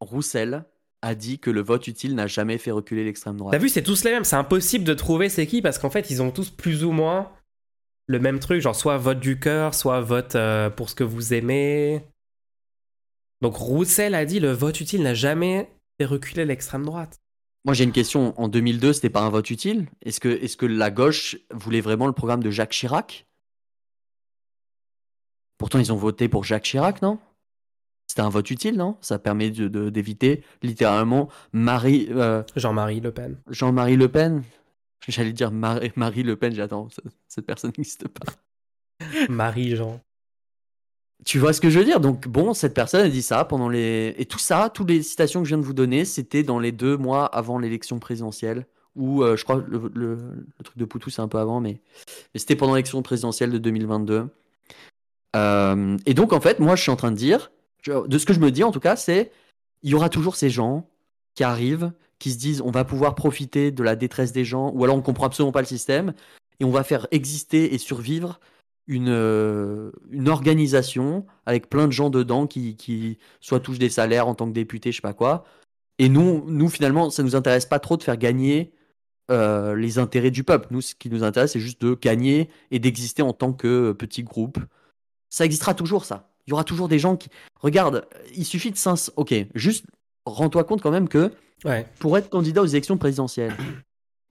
Roussel 0.00 0.64
a 1.02 1.14
dit 1.14 1.38
que 1.38 1.50
le 1.50 1.62
vote 1.62 1.86
utile 1.86 2.14
n'a 2.14 2.26
jamais 2.26 2.58
fait 2.58 2.70
reculer 2.70 3.04
l'extrême 3.04 3.36
droite. 3.36 3.52
T'as 3.52 3.58
vu, 3.58 3.68
c'est 3.68 3.82
tous 3.82 4.04
les 4.04 4.10
mêmes. 4.10 4.24
C'est 4.24 4.36
impossible 4.36 4.84
de 4.84 4.94
trouver 4.94 5.28
c'est 5.28 5.46
qui 5.46 5.62
parce 5.62 5.78
qu'en 5.78 5.90
fait, 5.90 6.10
ils 6.10 6.22
ont 6.22 6.30
tous 6.30 6.50
plus 6.50 6.84
ou 6.84 6.92
moins 6.92 7.32
le 8.06 8.18
même 8.18 8.38
truc. 8.38 8.60
Genre, 8.60 8.76
soit 8.76 8.98
vote 8.98 9.20
du 9.20 9.38
cœur, 9.38 9.74
soit 9.74 10.00
vote 10.00 10.34
euh, 10.34 10.70
pour 10.70 10.90
ce 10.90 10.94
que 10.94 11.04
vous 11.04 11.34
aimez. 11.34 12.02
Donc, 13.40 13.56
Roussel 13.56 14.14
a 14.14 14.24
dit 14.24 14.40
le 14.40 14.52
vote 14.52 14.80
utile 14.80 15.02
n'a 15.02 15.14
jamais 15.14 15.70
fait 15.98 16.06
reculer 16.06 16.44
l'extrême 16.44 16.84
droite. 16.84 17.20
Moi, 17.66 17.74
j'ai 17.74 17.82
une 17.82 17.90
question. 17.92 18.32
En 18.40 18.46
2002, 18.46 18.92
c'était 18.92 19.10
pas 19.10 19.22
un 19.22 19.28
vote 19.28 19.50
utile? 19.50 19.88
Est-ce 20.02 20.20
que, 20.20 20.28
est 20.28 20.56
que 20.56 20.66
la 20.66 20.92
gauche 20.92 21.36
voulait 21.50 21.80
vraiment 21.80 22.06
le 22.06 22.12
programme 22.12 22.40
de 22.40 22.50
Jacques 22.50 22.70
Chirac? 22.70 23.26
Pourtant, 25.58 25.80
ils 25.80 25.92
ont 25.92 25.96
voté 25.96 26.28
pour 26.28 26.44
Jacques 26.44 26.62
Chirac, 26.62 27.02
non? 27.02 27.18
C'était 28.06 28.20
un 28.22 28.28
vote 28.28 28.48
utile, 28.52 28.76
non? 28.76 28.96
Ça 29.00 29.18
permet 29.18 29.50
de- 29.50 29.66
de- 29.66 29.90
d'éviter 29.90 30.44
littéralement 30.62 31.28
Marie, 31.52 32.06
euh, 32.12 32.44
Jean-Marie 32.54 33.00
Le 33.00 33.10
Pen. 33.10 33.36
Jean-Marie 33.50 33.96
Le 33.96 34.08
Pen? 34.08 34.44
J'allais 35.08 35.32
dire 35.32 35.50
Marie, 35.50 35.90
Marie 35.96 36.22
Le 36.22 36.36
Pen, 36.36 36.54
j'attends, 36.54 36.88
ce- 36.88 37.00
cette 37.26 37.46
personne 37.46 37.72
n'existe 37.76 38.06
pas. 38.06 38.32
Marie-Jean. 39.28 40.00
Tu 41.24 41.38
vois 41.38 41.52
ce 41.52 41.60
que 41.60 41.70
je 41.70 41.78
veux 41.78 41.84
dire? 41.84 42.00
Donc 42.00 42.28
bon, 42.28 42.54
cette 42.54 42.74
personne 42.74 43.04
a 43.04 43.08
dit 43.08 43.22
ça 43.22 43.44
pendant 43.44 43.68
les... 43.68 44.14
Et 44.18 44.26
tout 44.26 44.38
ça, 44.38 44.70
toutes 44.72 44.90
les 44.90 45.02
citations 45.02 45.40
que 45.40 45.46
je 45.46 45.50
viens 45.54 45.58
de 45.58 45.66
vous 45.66 45.72
donner, 45.72 46.04
c'était 46.04 46.42
dans 46.42 46.58
les 46.58 46.72
deux 46.72 46.96
mois 46.96 47.26
avant 47.26 47.58
l'élection 47.58 47.98
présidentielle. 47.98 48.66
Ou 48.96 49.22
euh, 49.22 49.36
je 49.36 49.44
crois 49.44 49.62
le, 49.68 50.18
truc 50.64 50.78
de 50.78 50.84
Poutou, 50.84 51.10
c'est 51.10 51.22
un 51.22 51.28
peu 51.28 51.38
avant, 51.38 51.60
mais, 51.60 51.80
c'était 52.34 52.56
pendant 52.56 52.74
l'élection 52.74 53.02
présidentielle 53.02 53.50
de 53.50 53.58
2022. 53.58 54.28
Euh, 55.36 55.96
et 56.06 56.14
donc 56.14 56.32
en 56.32 56.40
fait, 56.40 56.60
moi 56.60 56.76
je 56.76 56.82
suis 56.82 56.90
en 56.90 56.96
train 56.96 57.10
de 57.10 57.16
dire, 57.16 57.50
de 57.86 58.18
ce 58.18 58.24
que 58.24 58.32
je 58.32 58.40
me 58.40 58.50
dis 58.50 58.64
en 58.64 58.72
tout 58.72 58.80
cas, 58.80 58.96
c'est 58.96 59.30
il 59.82 59.90
y 59.90 59.94
aura 59.94 60.08
toujours 60.08 60.34
ces 60.34 60.48
gens 60.48 60.88
qui 61.34 61.44
arrivent, 61.44 61.92
qui 62.18 62.30
se 62.30 62.38
disent 62.38 62.62
on 62.62 62.70
va 62.70 62.84
pouvoir 62.84 63.14
profiter 63.14 63.70
de 63.70 63.82
la 63.82 63.96
détresse 63.96 64.32
des 64.32 64.46
gens, 64.46 64.72
ou 64.74 64.82
alors 64.82 64.96
on 64.96 65.02
comprend 65.02 65.26
absolument 65.26 65.52
pas 65.52 65.60
le 65.60 65.66
système, 65.66 66.14
et 66.58 66.64
on 66.64 66.70
va 66.70 66.82
faire 66.82 67.06
exister 67.10 67.74
et 67.74 67.78
survivre 67.78 68.40
une, 68.86 69.08
euh, 69.08 69.90
une 70.10 70.28
organisation 70.28 71.26
avec 71.44 71.68
plein 71.68 71.86
de 71.86 71.92
gens 71.92 72.10
dedans 72.10 72.46
qui, 72.46 72.76
qui 72.76 73.18
soit 73.40 73.60
touchent 73.60 73.78
des 73.78 73.88
salaires 73.90 74.28
en 74.28 74.34
tant 74.34 74.46
que 74.46 74.52
députés, 74.52 74.92
je 74.92 74.96
sais 74.96 75.02
pas 75.02 75.12
quoi. 75.14 75.44
Et 75.98 76.08
nous, 76.08 76.44
nous 76.46 76.68
finalement, 76.68 77.10
ça 77.10 77.22
nous 77.22 77.34
intéresse 77.36 77.66
pas 77.66 77.78
trop 77.78 77.96
de 77.96 78.02
faire 78.02 78.16
gagner 78.16 78.72
euh, 79.30 79.74
les 79.74 79.98
intérêts 79.98 80.30
du 80.30 80.44
peuple. 80.44 80.68
Nous, 80.70 80.80
ce 80.82 80.94
qui 80.94 81.10
nous 81.10 81.24
intéresse, 81.24 81.52
c'est 81.52 81.60
juste 81.60 81.80
de 81.80 81.94
gagner 82.00 82.48
et 82.70 82.78
d'exister 82.78 83.22
en 83.22 83.32
tant 83.32 83.52
que 83.52 83.92
petit 83.92 84.22
groupe. 84.22 84.58
Ça 85.30 85.44
existera 85.44 85.74
toujours, 85.74 86.04
ça. 86.04 86.30
Il 86.46 86.50
y 86.50 86.52
aura 86.52 86.62
toujours 86.64 86.88
des 86.88 86.98
gens 87.00 87.16
qui. 87.16 87.28
Regarde, 87.60 88.06
il 88.36 88.44
suffit 88.44 88.70
de 88.70 88.76
500. 88.76 89.12
Ok, 89.16 89.34
juste 89.56 89.84
rends-toi 90.26 90.62
compte 90.64 90.80
quand 90.82 90.92
même 90.92 91.08
que 91.08 91.32
Ouais. 91.64 91.86
pour 91.98 92.16
être 92.18 92.28
candidat 92.28 92.62
aux 92.62 92.66
élections 92.66 92.98
présidentielles, 92.98 93.56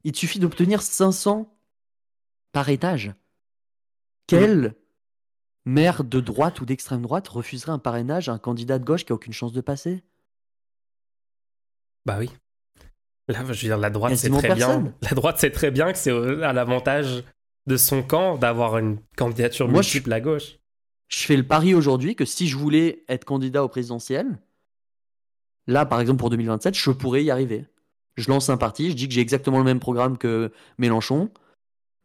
il 0.06 0.12
te 0.12 0.18
suffit 0.18 0.40
d'obtenir 0.40 0.82
500 0.82 1.52
par 2.54 2.70
étage. 2.70 3.12
Quel 4.28 4.76
maire 5.66 6.04
de 6.04 6.20
droite 6.20 6.62
ou 6.62 6.66
d'extrême 6.66 7.02
droite 7.02 7.28
refuserait 7.28 7.72
un 7.72 7.80
parrainage 7.80 8.30
à 8.30 8.34
un 8.34 8.38
candidat 8.40 8.80
de 8.80 8.86
gauche 8.86 9.06
qui 9.06 9.12
a 9.12 9.16
aucune 9.16 9.34
chance 9.34 9.54
de 9.54 9.62
passer? 9.62 10.04
Bah 12.06 12.18
oui. 12.20 12.30
Là, 13.28 13.40
je 13.42 13.48
veux 13.48 13.56
dire, 13.56 13.78
la 13.78 13.90
droite, 13.90 14.16
c'est 14.16 14.30
très 14.30 14.54
bien. 14.54 14.94
La 15.02 15.10
droite, 15.12 15.38
c'est 15.40 15.50
très 15.52 15.72
bien 15.72 15.92
que 15.92 15.98
c'est 15.98 16.12
au- 16.12 16.44
à 16.44 16.54
l'avantage 16.54 17.24
de 17.66 17.78
son 17.78 18.04
camp 18.04 18.38
d'avoir 18.38 18.78
une 18.78 19.00
candidature 19.18 19.68
Moi, 19.68 19.82
je- 19.82 19.88
multiple 19.88 20.14
à 20.14 20.22
gauche. 20.22 20.60
Je 21.08 21.26
fais 21.26 21.36
le 21.38 21.46
pari 21.46 21.74
aujourd'hui 21.74 22.16
que 22.16 22.26
si 22.26 22.48
je 22.48 22.56
voulais 22.58 23.04
être 23.08 23.26
candidat 23.26 23.64
au 23.64 23.68
présidentiel, 23.68 24.40
là 25.68 25.86
par 25.86 26.00
exemple 26.02 26.20
pour 26.20 26.30
2027, 26.30 26.76
je 26.76 26.92
pourrais 26.92 27.24
y 27.24 27.32
arriver. 27.32 27.66
Je 28.18 28.30
lance 28.30 28.50
un 28.50 28.58
parti, 28.58 28.92
je 28.92 28.96
dis 28.96 29.08
que 29.08 29.14
j'ai 29.14 29.22
exactement 29.22 29.58
le 29.58 29.64
même 29.64 29.80
programme 29.80 30.18
que 30.18 30.52
Mélenchon, 30.78 31.32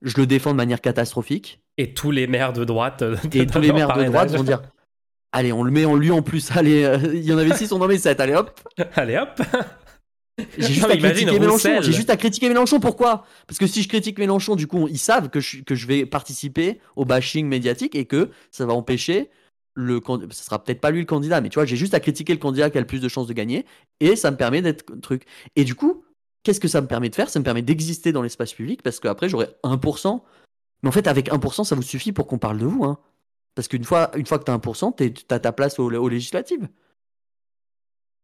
je 0.03 0.16
le 0.16 0.27
défends 0.27 0.53
de 0.53 0.57
manière 0.57 0.81
catastrophique, 0.81 1.61
Et 1.81 1.95
tous 1.95 2.11
les 2.11 2.26
maires 2.26 2.53
de 2.53 2.66
droite. 2.66 3.01
euh, 3.01 3.16
et 3.33 3.47
tous 3.47 3.59
les 3.59 3.72
maires 3.72 3.97
de 3.97 4.05
droite 4.05 4.31
vont 4.33 4.45
dire 4.45 4.61
Allez, 5.33 5.51
on 5.51 5.62
le 5.62 5.70
met 5.70 5.87
en 5.87 5.97
lui 5.97 6.11
en 6.11 6.20
plus, 6.20 6.51
allez, 6.57 6.85
euh, 6.85 6.99
il 7.14 7.24
y 7.24 7.33
en 7.33 7.39
avait 7.39 7.55
6, 7.55 7.72
on 7.72 7.81
en 7.81 7.87
met 7.87 7.97
7, 7.97 8.20
allez 8.20 8.35
hop 8.35 8.51
Allez 8.97 9.16
hop 9.16 9.41
J'ai 10.59 10.66
juste, 10.74 10.83
Non, 10.83 10.91
à 10.91 10.97
critiquer 10.99 11.39
Mélenchon. 11.39 11.81
J'ai 11.81 11.93
juste 11.93 12.11
à 12.11 12.18
critiquer 12.18 12.49
Mélenchon. 12.49 12.81
Pourquoi? 12.81 13.24
Parce 13.47 13.59
que 13.59 13.66
si 13.66 13.83
je 13.83 13.89
critique 13.89 14.18
Mélenchon, 14.18 14.57
du 14.57 14.66
coup, 14.66 14.89
ils 14.89 14.99
savent 14.99 15.31
que 15.31 15.41
je, 15.41 15.62
que 15.62 15.74
je 15.74 15.87
vais 15.87 16.05
participer 16.05 16.81
au 16.97 17.07
bashing 17.07 17.47
médiatique 17.47 17.95
et 17.95 18.05
que 18.05 18.28
ça 18.51 18.66
va 18.66 18.74
empêcher 18.74 19.31
le 19.74 20.01
Ce 20.33 20.45
sera 20.45 20.62
peut-être 20.62 20.83
pas 20.83 20.91
lui 20.91 21.01
le 21.01 21.07
candidat, 21.07 21.41
mais 21.41 21.49
tu 21.49 21.55
vois, 21.55 21.64
j'ai 21.64 21.76
juste 21.76 21.95
à 21.95 22.01
critiquer 22.01 22.35
le 22.35 22.41
candidat 22.41 22.68
qui 22.68 22.76
a 22.76 22.81
le 22.83 22.87
plus 22.87 23.01
de 23.01 23.09
chances 23.09 23.26
de 23.26 23.33
gagner 23.33 23.64
et 24.01 24.16
ça 24.16 24.31
me 24.31 24.37
permet 24.37 24.61
d'être 24.61 25.01
truc. 25.01 25.22
Et 25.57 25.64
du 25.64 25.74
coup, 25.74 26.05
qu'est-ce 26.43 26.61
que 26.61 26.68
ça 26.68 26.83
me 26.83 26.87
permet 26.89 27.09
de 27.09 27.14
faire? 27.14 27.31
Ça 27.31 27.39
me 27.39 27.45
permet 27.45 27.62
d'exister 27.62 28.12
dans 28.12 28.20
l'espace 28.20 28.53
public 28.53 28.83
parce 28.83 29.01
qu'après, 29.01 29.31
j'aurai 29.31 29.49
1%. 29.64 30.20
Mais 30.83 30.89
en 30.89 30.93
fait, 30.93 31.07
avec 31.07 31.31
1%, 31.31 31.64
ça 31.64 31.74
vous 31.74 31.83
suffit 31.83 32.12
pour 32.12 32.26
qu'on 32.26 32.39
parle 32.39 32.59
de 32.59 32.66
vous. 32.66 32.85
Hein. 32.85 32.99
Parce 33.55 33.68
qu'une 33.68 33.85
fois, 33.85 34.11
une 34.16 34.26
fois 34.26 34.39
que 34.39 34.45
tu 34.45 34.51
as 34.51 34.55
1%, 34.59 34.95
tu 34.97 35.12
as 35.35 35.39
ta 35.41 35.53
place 35.53 35.78
aux, 35.78 35.91
aux 35.93 36.09
législatives. 36.09 36.68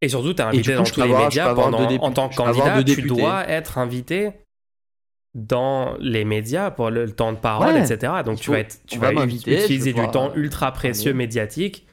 Et 0.03 0.09
surtout, 0.09 0.35
t'es 0.35 0.43
Et 0.43 0.47
invité 0.47 0.73
coup, 0.73 0.79
dans 0.79 0.85
tous 0.85 1.01
les 1.01 1.03
avoir- 1.07 1.23
médias 1.25 1.55
pendant, 1.55 1.79
en 1.81 2.13
tant 2.13 2.29
que 2.29 2.37
candidat, 2.37 2.83
tu 2.85 3.03
dois 3.03 3.49
être 3.49 3.79
invité 3.79 4.33
dans 5.35 5.97
les 6.01 6.25
médias 6.25 6.71
pour 6.71 6.91
le, 6.91 7.05
le 7.05 7.13
temps 7.15 7.33
de 7.33 7.39
parole, 7.39 7.75
Ouais. 7.75 7.81
etc. 7.93 8.13
Donc 8.25 8.39
tu 8.39 8.45
faut- 8.47 8.53
vas, 8.53 8.61
être, 8.61 8.79
tu 8.87 8.99
vas 8.99 9.13
utiliser 9.13 9.93
du 9.93 10.01
temps 10.11 10.29
pouvoir, 10.29 10.37
ultra 10.39 10.73
précieux 10.73 11.13
médiatique 11.13 11.86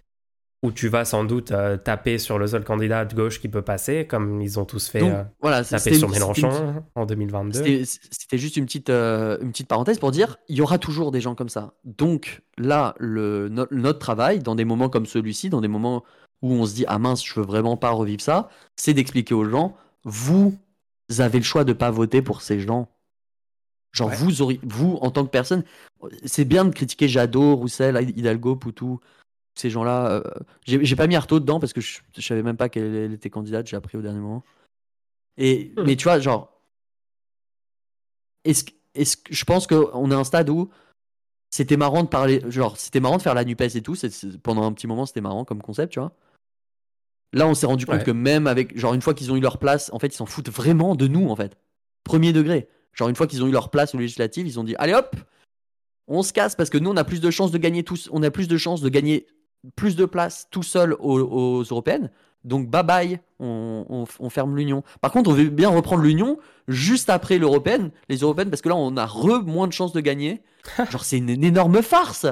où 0.64 0.72
tu 0.72 0.88
vas 0.88 1.04
sans 1.06 1.26
doute 1.26 1.52
euh, 1.52 1.78
taper 1.78 2.18
sur 2.18 2.40
le 2.40 2.48
seul 2.48 2.64
candidat 2.64 3.04
de 3.06 3.14
gauche 3.14 3.40
qui 3.42 3.50
peut 3.50 3.62
passer, 3.62 4.08
comme 4.08 4.42
ils 4.42 4.60
ont 4.60 4.66
tous 4.66 4.88
fait 4.88 5.02
Donc, 5.02 5.12
euh, 5.12 5.24
voilà, 5.42 5.64
taper 5.64 5.94
sur 5.94 6.08
une- 6.08 6.14
Mélenchon 6.14 6.84
en 6.96 7.06
2022. 7.06 7.84
C'était 7.86 8.38
juste 8.38 8.56
une 8.58 8.66
petite, 8.66 8.90
euh, 8.90 9.38
une 9.42 9.52
petite 9.52 9.68
parenthèse 9.68 10.00
pour 10.00 10.12
dire 10.12 10.38
il 10.48 10.56
y 10.56 10.62
aura 10.62 10.78
toujours 10.80 11.12
des 11.12 11.20
gens 11.22 11.36
comme 11.36 11.50
ça. 11.50 11.74
Donc 11.84 12.42
là, 12.58 12.96
le, 12.98 13.50
no- 13.50 13.68
notre 13.72 14.00
travail, 14.00 14.40
dans 14.40 14.56
des 14.56 14.66
moments 14.66 14.90
comme 14.90 15.06
celui-ci, 15.06 15.50
dans 15.50 15.62
des 15.62 15.68
moments 15.68 16.04
où 16.42 16.54
on 16.54 16.66
se 16.66 16.74
dit 16.76 16.86
ah 16.88 16.98
mince, 16.98 17.24
je 17.26 17.34
veux 17.40 17.46
vraiment 17.46 17.76
pas 17.78 17.92
revivre 17.92 18.22
ça, 18.22 18.50
c'est 18.78 18.94
d'expliquer 18.94 19.34
aux 19.36 19.46
gens 19.50 19.76
vous 20.06 20.58
avez 21.20 21.38
le 21.40 21.44
choix 21.46 21.64
de 21.66 21.74
pas 21.74 21.92
voter 21.92 22.22
pour 22.22 22.42
ces 22.42 22.60
gens. 22.60 22.90
Genre 23.92 24.10
Ouais. 24.10 24.16
vous 24.16 24.42
auriez, 24.42 24.60
vous 24.64 24.98
en 25.02 25.12
tant 25.12 25.24
que 25.24 25.30
personne, 25.30 25.64
c'est 26.26 26.46
bien 26.46 26.66
de 26.66 26.72
critiquer 26.72 27.08
Jadot, 27.08 27.56
Roussel, 27.56 27.98
Hidalgo, 28.16 28.56
Poutou, 28.56 29.00
ces 29.56 29.70
gens-là. 29.70 30.12
euh, 30.12 30.24
J'ai 30.66 30.96
pas 30.96 31.08
mis 31.08 31.16
Artaud 31.16 31.40
dedans 31.40 31.60
parce 31.60 31.74
que 31.74 31.82
je, 31.82 32.00
je 32.18 32.22
savais 32.22 32.44
même 32.44 32.58
pas 32.58 32.70
qu'elle 32.70 33.14
était 33.14 33.30
candidate, 33.30 33.68
j'ai 33.68 33.76
appris 33.78 33.98
au 33.98 34.02
dernier 34.02 34.20
moment. 34.20 34.44
Et 35.38 35.74
Hmm. 35.78 35.84
mais 35.86 35.96
tu 35.96 36.04
vois, 36.04 36.20
genre 36.20 36.50
est-ce 38.46 38.66
est-ce 38.96 39.18
que 39.18 39.34
je 39.34 39.44
pense 39.46 39.66
qu'on 39.68 40.12
est 40.12 40.14
à 40.14 40.18
un 40.18 40.24
stade 40.24 40.50
où 40.50 40.70
c'était 41.50 41.78
marrant 41.78 42.04
de 42.04 42.08
parler, 42.10 42.42
genre 42.50 42.78
c'était 42.78 43.00
marrant 43.00 43.18
de 43.18 43.22
faire 43.22 43.34
la 43.36 43.44
Nupes 43.46 43.62
et 43.62 43.82
tout. 43.82 43.96
pendant 44.44 44.64
un 44.64 44.74
petit 44.74 44.88
moment, 44.88 45.06
c'était 45.06 45.22
marrant 45.22 45.46
comme 45.46 45.62
concept, 45.62 45.94
tu 45.94 46.00
vois. 46.00 46.16
Là, 47.32 47.48
on 47.48 47.56
s'est 47.56 47.66
rendu 47.66 47.86
compte 47.88 47.96
Ouais. 47.98 48.04
que 48.04 48.12
même 48.12 48.46
avec, 48.46 48.78
genre 48.78 48.94
une 48.94 49.02
fois 49.02 49.16
qu'ils 49.16 49.32
ont 49.32 49.36
eu 49.36 49.40
leur 49.40 49.58
place, 49.58 49.90
en 49.94 49.98
fait, 50.00 50.08
ils 50.08 50.14
s'en 50.18 50.28
foutent 50.28 50.50
vraiment 50.52 50.96
de 50.96 51.08
nous, 51.08 51.30
en 51.30 51.36
fait. 51.36 51.58
Premier 52.04 52.32
degré. 52.34 52.68
Genre 52.94 53.10
une 53.10 53.16
fois 53.16 53.26
qu'ils 53.26 53.44
ont 53.44 53.48
eu 53.48 53.52
leur 53.52 53.72
place 53.72 53.96
aux 53.96 53.98
législatives, 53.98 54.46
ils 54.46 54.60
ont 54.60 54.64
dit 54.64 54.76
allez 54.78 54.94
hop, 54.94 55.16
on 56.08 56.22
se 56.22 56.32
casse 56.34 56.56
parce 56.56 56.70
que 56.70 56.78
nous, 56.78 56.92
on 56.92 56.98
a 56.98 57.04
plus 57.04 57.22
de 57.22 57.32
chances 57.32 57.50
de 57.52 57.58
gagner 57.58 57.84
tous, 57.84 58.08
on 58.12 58.22
a 58.22 58.30
plus 58.30 58.48
de 58.48 58.58
chances 58.58 58.82
de 58.82 58.90
gagner 58.90 59.26
plus 59.76 59.96
de 59.96 60.06
places 60.06 60.48
tout 60.52 60.64
seul 60.64 60.94
aux, 61.00 61.20
aux 61.20 61.64
européennes. 61.64 62.10
Donc 62.44 62.70
bye 62.70 62.84
bye, 62.84 63.20
on, 63.40 63.86
on- 63.90 64.06
on 64.20 64.30
ferme 64.30 64.56
l'union. 64.58 64.84
Par 65.02 65.12
contre, 65.12 65.30
on 65.30 65.34
veut 65.34 65.50
bien 65.50 65.70
reprendre 65.70 66.04
l'union 66.04 66.38
juste 66.68 67.10
après 67.10 67.38
l'européenne, 67.38 67.92
les 68.10 68.18
européennes, 68.18 68.50
parce 68.50 68.62
que 68.62 68.70
là, 68.70 68.76
on 68.76 68.98
a 68.98 69.06
re 69.06 69.42
moins 69.46 69.68
de 69.68 69.74
chances 69.74 69.94
de 69.94 70.02
gagner. 70.02 70.42
Genre, 70.92 71.06
c'est 71.06 71.18
une, 71.18 71.30
une 71.30 71.44
énorme 71.46 71.82
farce. 71.82 72.26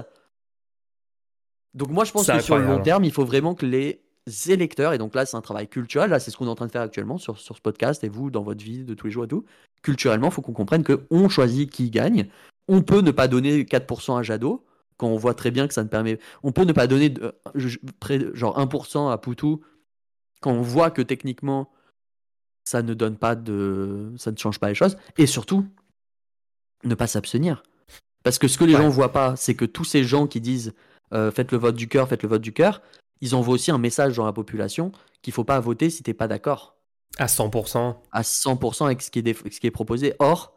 Donc 1.74 1.90
moi, 1.90 2.04
je 2.04 2.12
pense 2.12 2.26
que 2.38 2.42
sur 2.44 2.58
le 2.58 2.66
long 2.66 2.82
terme, 2.84 3.04
il 3.06 3.12
faut 3.12 3.24
vraiment 3.26 3.56
que 3.56 3.66
les 3.66 4.02
électeurs, 4.50 4.94
et 4.94 4.98
donc 4.98 5.16
là, 5.16 5.26
c'est 5.26 5.38
un 5.38 5.42
travail 5.42 5.68
culturel, 5.68 6.10
là, 6.10 6.20
c'est 6.20 6.30
ce 6.32 6.38
qu'on 6.38 6.46
est 6.48 6.50
en 6.50 6.56
train 6.56 6.68
de 6.68 6.72
faire 6.72 6.82
actuellement 6.82 7.18
sur, 7.18 7.40
sur 7.40 7.56
ce 7.56 7.62
podcast, 7.62 8.04
et 8.04 8.10
vous, 8.10 8.30
dans 8.30 8.44
votre 8.44 8.64
vie 8.64 8.84
de 8.84 8.94
tous 8.94 9.08
les 9.08 9.12
jours 9.14 9.24
et 9.24 9.28
tout. 9.30 9.46
Culturellement, 9.82 10.28
il 10.28 10.34
faut 10.34 10.42
qu'on 10.42 10.52
comprenne 10.54 10.84
qu'on 10.84 11.30
choisit 11.30 11.72
qui 11.72 11.90
gagne. 11.90 12.28
On 12.68 12.82
peut 12.82 13.02
ne 13.02 13.12
pas 13.12 13.28
donner 13.28 13.64
4% 13.64 14.20
à 14.20 14.24
Jadot, 14.24 14.64
quand 15.02 15.08
on 15.08 15.18
voit 15.18 15.34
très 15.34 15.50
bien 15.50 15.68
que 15.68 15.74
ça 15.74 15.84
ne 15.84 15.90
permet. 15.90 16.20
On 16.44 16.52
peut 16.52 16.64
ne 16.64 16.74
pas 16.74 16.86
donner 16.86 17.10
de- 17.10 17.34
de- 17.56 18.32
genre 18.36 18.60
1% 18.60 19.10
à 19.10 19.18
Poutou, 19.18 19.62
quand 20.42 20.52
on 20.52 20.62
voit 20.62 20.92
que 20.92 21.02
techniquement, 21.02 21.72
ça 22.64 22.84
ne 22.84 22.94
donne 22.94 23.18
pas 23.18 23.34
de. 23.36 24.14
ça 24.18 24.32
ne 24.32 24.38
change 24.38 24.60
pas 24.60 24.70
les 24.70 24.76
choses. 24.76 24.98
Et 25.18 25.26
surtout, 25.26 25.66
ne 26.84 26.94
pas 26.94 27.08
s'abstenir. 27.08 27.64
Parce 28.24 28.38
que 28.38 28.48
ce 28.48 28.60
que 28.60 28.64
les 28.64 28.76
Ouais. 28.76 28.82
gens 28.84 28.90
voient 28.90 29.12
pas, 29.12 29.36
c'est 29.36 29.56
que 29.56 29.66
tous 29.66 29.86
ces 29.86 30.04
gens 30.04 30.28
qui 30.28 30.40
disent 30.40 30.74
euh, 31.14 31.32
faites 31.32 31.52
le 31.52 31.58
vote 31.58 31.76
du 31.76 31.88
cœur, 31.88 32.08
faites 32.08 32.22
le 32.22 32.30
vote 32.30 32.44
du 32.44 32.54
cœur, 32.54 32.82
ils 33.22 33.34
envoient 33.34 33.56
aussi 33.56 33.72
un 33.72 33.80
message 33.80 34.16
dans 34.18 34.26
la 34.26 34.34
population 34.34 34.92
qu'il 35.24 35.34
faut 35.34 35.44
pas 35.44 35.60
voter 35.60 35.90
si 35.90 36.04
t'es 36.04 36.14
pas 36.14 36.28
d'accord 36.28 36.78
À 37.18 37.26
100%. 37.26 38.02
à 38.12 38.22
100% 38.22 38.86
avec 38.86 39.02
ce 39.02 39.10
qui 39.10 39.20
est, 39.20 39.52
ce 39.52 39.60
qui 39.60 39.66
est 39.68 39.72
proposé. 39.72 40.14
Or, 40.20 40.56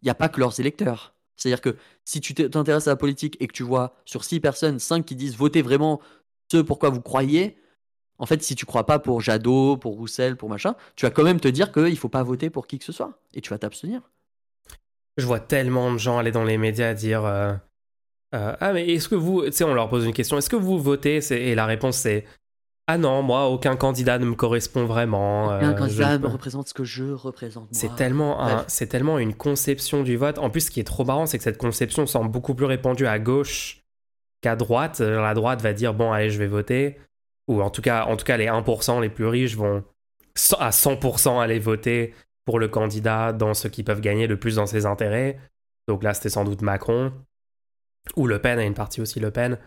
il 0.00 0.06
n'y 0.06 0.10
a 0.10 0.14
pas 0.14 0.30
que 0.30 0.40
leurs 0.40 0.58
électeurs. 0.60 1.14
C'est-à-dire 1.42 1.60
que 1.60 1.76
si 2.04 2.20
tu 2.20 2.34
t'intéresses 2.34 2.86
à 2.86 2.90
la 2.90 2.96
politique 2.96 3.36
et 3.40 3.46
que 3.46 3.52
tu 3.52 3.62
vois 3.62 3.94
sur 4.04 4.24
6 4.24 4.40
personnes, 4.40 4.78
5 4.78 5.04
qui 5.04 5.16
disent 5.16 5.36
votez 5.36 5.62
vraiment 5.62 6.00
ce 6.50 6.58
pourquoi 6.58 6.90
vous 6.90 7.00
croyez, 7.00 7.56
en 8.18 8.26
fait, 8.26 8.42
si 8.42 8.54
tu 8.54 8.66
crois 8.66 8.86
pas 8.86 8.98
pour 8.98 9.20
Jadot, 9.20 9.76
pour 9.76 9.94
Roussel, 9.94 10.36
pour 10.36 10.48
machin, 10.48 10.76
tu 10.94 11.06
vas 11.06 11.10
quand 11.10 11.24
même 11.24 11.40
te 11.40 11.48
dire 11.48 11.72
qu'il 11.72 11.96
faut 11.96 12.08
pas 12.08 12.22
voter 12.22 12.50
pour 12.50 12.66
qui 12.66 12.78
que 12.78 12.84
ce 12.84 12.92
soit. 12.92 13.18
Et 13.34 13.40
tu 13.40 13.50
vas 13.50 13.58
t'abstenir. 13.58 14.02
Je 15.16 15.26
vois 15.26 15.40
tellement 15.40 15.92
de 15.92 15.98
gens 15.98 16.18
aller 16.18 16.30
dans 16.30 16.44
les 16.44 16.56
médias 16.56 16.94
dire 16.94 17.24
euh, 17.24 17.52
euh, 18.34 18.54
Ah, 18.60 18.72
mais 18.72 18.88
est-ce 18.88 19.08
que 19.08 19.14
vous. 19.14 19.44
Tu 19.46 19.52
sais, 19.52 19.64
on 19.64 19.74
leur 19.74 19.88
pose 19.88 20.04
une 20.04 20.12
question 20.12 20.38
Est-ce 20.38 20.48
que 20.48 20.56
vous 20.56 20.78
votez? 20.78 21.20
Et 21.32 21.54
la 21.54 21.66
réponse 21.66 21.96
c'est 21.96 22.24
Ah 22.94 22.98
non, 22.98 23.22
moi, 23.22 23.46
aucun 23.48 23.74
candidat 23.76 24.18
ne 24.18 24.26
me 24.26 24.34
correspond 24.34 24.84
vraiment. 24.84 25.50
Un 25.50 25.70
euh, 25.70 25.72
candidat 25.74 26.12
je- 26.14 26.18
me 26.18 26.26
représente 26.26 26.68
ce 26.68 26.74
que 26.74 26.84
je 26.84 27.04
représente. 27.04 27.68
C'est 27.72 27.94
tellement, 27.96 28.42
un- 28.44 28.64
c'est 28.68 28.86
tellement 28.86 29.18
une 29.18 29.32
conception 29.34 30.02
du 30.02 30.16
vote. 30.18 30.36
En 30.38 30.50
plus, 30.50 30.66
ce 30.66 30.70
qui 30.70 30.78
est 30.80 30.84
trop 30.84 31.04
marrant, 31.04 31.24
c'est 31.24 31.38
que 31.38 31.44
cette 31.44 31.56
conception 31.56 32.06
semble 32.06 32.30
beaucoup 32.30 32.54
plus 32.54 32.66
répandue 32.66 33.06
à 33.06 33.18
gauche 33.18 33.80
qu'à 34.42 34.56
droite. 34.56 35.00
Euh, 35.00 35.22
La 35.22 35.32
droite 35.32 35.62
va 35.62 35.72
dire 35.72 35.94
bon, 35.94 36.12
allez, 36.12 36.28
je 36.28 36.38
vais 36.38 36.46
voter. 36.48 36.98
Ou 37.48 37.62
en 37.62 37.70
tout 37.70 37.80
cas, 37.80 38.04
en 38.04 38.16
tout 38.16 38.24
cas, 38.26 38.36
les 38.36 38.46
1% 38.48 39.00
les 39.00 39.08
plus 39.08 39.26
riches 39.26 39.56
vont 39.56 39.82
à 40.58 40.70
100% 40.70 41.40
aller 41.40 41.58
voter 41.58 42.14
pour 42.44 42.58
le 42.58 42.68
candidat 42.68 43.32
dans 43.32 43.54
ceux 43.54 43.68
qui 43.70 43.82
peuvent 43.84 44.00
gagner 44.02 44.26
le 44.26 44.36
plus 44.38 44.56
dans 44.56 44.66
ses 44.66 44.84
intérêts. 44.84 45.38
Donc 45.88 46.02
là, 46.02 46.12
c'était 46.12 46.28
sans 46.28 46.44
doute 46.44 46.60
Macron. 46.60 47.12
Ou 48.16 48.26
Le 48.26 48.38
Pen, 48.38 48.58
a 48.58 48.64
une 48.64 48.74
partie 48.74 49.00
aussi 49.00 49.18
Le 49.18 49.30
Pen. 49.30 49.58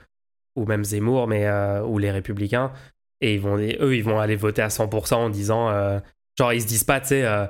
Ou 0.55 0.65
même 0.65 0.83
Zemmour, 0.85 1.27
mais, 1.27 1.47
euh, 1.47 1.81
ou 1.83 1.97
les 1.97 2.11
Républicains. 2.11 2.71
Et 3.21 3.35
ils 3.35 3.39
vont, 3.39 3.57
eux, 3.57 3.95
ils 3.95 4.03
vont 4.03 4.19
aller 4.19 4.35
voter 4.35 4.61
à 4.61 4.67
100% 4.69 5.13
en 5.15 5.29
disant. 5.29 5.69
euh, 5.69 5.99
genre, 6.37 6.53
ils 6.53 6.61
se 6.61 6.67
disent 6.67 6.83
pas, 6.83 6.99
tu 6.99 7.07
sais. 7.07 7.23
euh, 7.25 7.45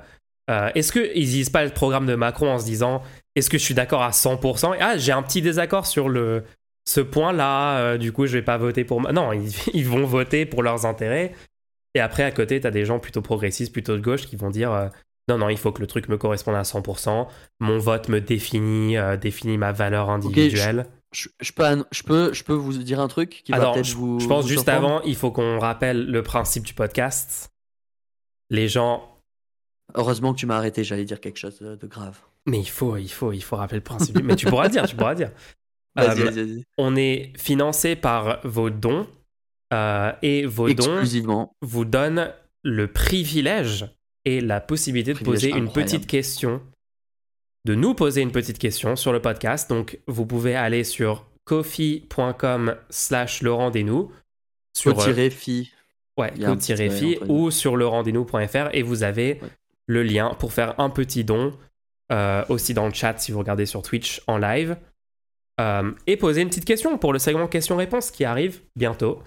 euh, 0.51 0.70
est-ce 0.76 0.91
qu'ils 0.91 1.26
disent 1.26 1.49
pas 1.49 1.63
le 1.66 1.72
programme 1.72 2.05
de 2.05 2.13
Macron 2.16 2.51
en 2.51 2.59
se 2.59 2.66
disant 2.66 3.01
est-ce 3.36 3.49
que 3.49 3.57
je 3.57 3.63
suis 3.63 3.74
d'accord 3.74 4.03
à 4.03 4.11
100% 4.11 4.76
Et, 4.76 4.78
Ah, 4.82 4.97
j'ai 4.97 5.11
un 5.11 5.24
petit 5.24 5.41
désaccord 5.41 5.88
sur 5.88 6.07
le, 6.07 6.43
ce 6.88 7.01
point-là, 7.01 7.97
du 7.97 8.11
coup, 8.11 8.28
je 8.28 8.34
vais 8.34 8.43
pas 8.43 8.57
voter 8.57 8.84
pour. 8.86 9.01
ma- 9.01 9.11
Non, 9.11 9.34
ils, 9.34 9.51
ils 9.74 9.86
vont 9.88 10.05
voter 10.05 10.45
pour 10.45 10.61
leurs 10.63 10.86
intérêts. 10.86 11.34
Et 11.95 11.99
après, 11.99 12.24
à 12.24 12.32
côté, 12.32 12.59
t'as 12.59 12.72
des 12.72 12.86
gens 12.86 12.99
plutôt 12.99 13.22
progressistes, 13.22 13.72
plutôt 13.74 13.95
de 13.95 14.01
gauche, 14.01 14.28
qui 14.28 14.36
vont 14.36 14.49
dire 14.51 14.91
non, 15.28 15.38
non, 15.39 15.49
il 15.49 15.57
faut 15.57 15.72
que 15.72 15.82
le 15.82 15.88
truc 15.88 16.07
me 16.09 16.18
corresponde 16.18 16.55
à 16.55 16.61
100%. 16.63 17.28
Mon 17.59 17.80
vote 17.80 18.09
me 18.09 18.22
définit, 18.22 18.97
définit 19.20 19.57
ma 19.57 19.72
valeur 19.72 20.09
individuelle. 20.09 20.86
Je, 20.88 20.95
je 21.12 21.30
peux, 21.53 21.86
je, 21.91 22.03
peux, 22.03 22.34
je 22.34 22.43
peux 22.43 22.53
vous 22.53 22.74
dire 22.78 22.99
un 22.99 23.08
truc 23.08 23.41
qui 23.43 23.51
va 23.51 23.72
peut-être 23.72 23.93
vous. 23.93 24.20
je 24.20 24.28
pense 24.28 24.43
vous 24.43 24.49
juste 24.49 24.70
avant, 24.70 25.01
il 25.01 25.16
faut 25.16 25.32
qu'on 25.32 25.60
rappelle 25.60 26.06
le 26.06 26.24
principe 26.24 26.64
du 26.64 26.74
podcast. 26.74 27.51
Les 28.49 28.68
gens 28.68 29.16
Heureusement 29.93 30.34
que 30.34 30.39
tu 30.39 30.45
m'as 30.45 30.58
arrêté, 30.58 30.84
j'allais 30.84 31.06
dire 31.06 31.20
quelque 31.20 31.38
chose 31.38 31.60
de, 31.60 31.88
grave. 31.88 32.20
Mais 32.47 32.60
il 32.60 32.70
faut, 32.70 32.97
il 32.97 33.12
faut, 33.12 33.32
il 33.32 33.43
faut 33.43 33.56
rappeler 33.56 33.78
le 33.78 33.84
principe. 33.84 34.22
Mais 34.24 34.36
tu 34.36 34.45
pourras 34.47 34.68
dire, 34.68 34.88
tu 34.88 34.95
pourras 34.95 35.16
dire. 35.16 35.32
Vas-y, 35.95 36.22
Euh, 36.22 36.26
vas-y, 36.26 36.43
vas-y. 36.43 36.64
On 36.78 36.97
est 36.97 37.32
financé 37.38 37.95
par 37.95 38.41
vos 38.43 38.70
dons 38.70 39.08
euh, 39.74 40.12
et 40.22 40.45
vos 40.45 40.74
dons 40.74 41.49
vous 41.62 41.86
donnent 41.86 42.34
le 42.64 42.91
privilège 42.91 43.88
et 44.26 44.41
la 44.41 44.60
possibilité 44.60 45.14
de 45.14 45.20
poser 45.20 45.51
une 45.51 45.72
petite 45.72 46.06
question, 46.06 46.62
de 47.66 47.76
nous 47.76 47.93
poser 47.93 48.22
une 48.22 48.32
petite 48.32 48.59
question 48.59 48.95
sur 48.95 49.11
le 49.11 49.22
podcast. 49.22 49.70
Donc, 49.70 49.99
vous 50.07 50.26
pouvez 50.26 50.55
aller 50.55 50.84
sur 50.84 51.26
coffee.com 51.45 52.76
slash 52.89 53.43
rendez-nous 53.43 54.11
sur 54.76 54.91
euh, 54.99 55.05
ouais, 56.18 56.32
co-fi 56.32 56.74
les 56.76 57.20
ou 57.28 57.51
sur 57.51 57.76
le 57.76 57.88
rendez-nous.fr 57.88 58.70
et 58.74 58.82
vous 58.82 59.03
avez 59.03 59.39
Ouais. 59.41 59.49
le 59.88 60.03
lien 60.03 60.34
pour 60.39 60.53
faire 60.53 60.80
un 60.80 60.89
petit 60.89 61.24
don 61.24 61.53
euh, 62.11 62.43
aussi 62.49 62.74
dans 62.74 62.88
le 62.88 62.93
chat 62.93 63.18
si 63.20 63.32
vous 63.32 63.39
regardez 63.39 63.66
sur 63.66 63.82
Twitch 63.82 64.22
en 64.28 64.38
live 64.38 64.78
Euh, 65.61 65.91
et 66.05 66.18
poser 66.18 66.41
une 66.41 66.49
petite 66.49 66.66
question 66.66 66.97
pour 66.97 67.13
le 67.13 67.20
segment 67.20 67.47
questions-réponses 67.47 68.11
qui 68.11 68.26
arrive 68.26 68.61
bientôt. 68.76 69.24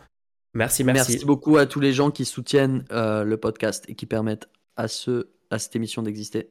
Merci, 0.52 0.84
merci. 0.84 1.12
Merci. 1.12 1.24
beaucoup 1.24 1.56
à 1.56 1.64
tous 1.64 1.80
les 1.80 1.94
gens 1.94 2.10
qui 2.10 2.26
soutiennent 2.26 2.84
euh, 2.92 3.24
le 3.24 3.36
podcast 3.38 3.84
et 3.88 3.94
qui 3.94 4.04
permettent 4.04 4.46
à, 4.76 4.88
ce, 4.88 5.30
à 5.50 5.58
cette 5.58 5.74
émission 5.74 6.02
d'exister. 6.02 6.50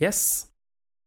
Yes. 0.00 0.47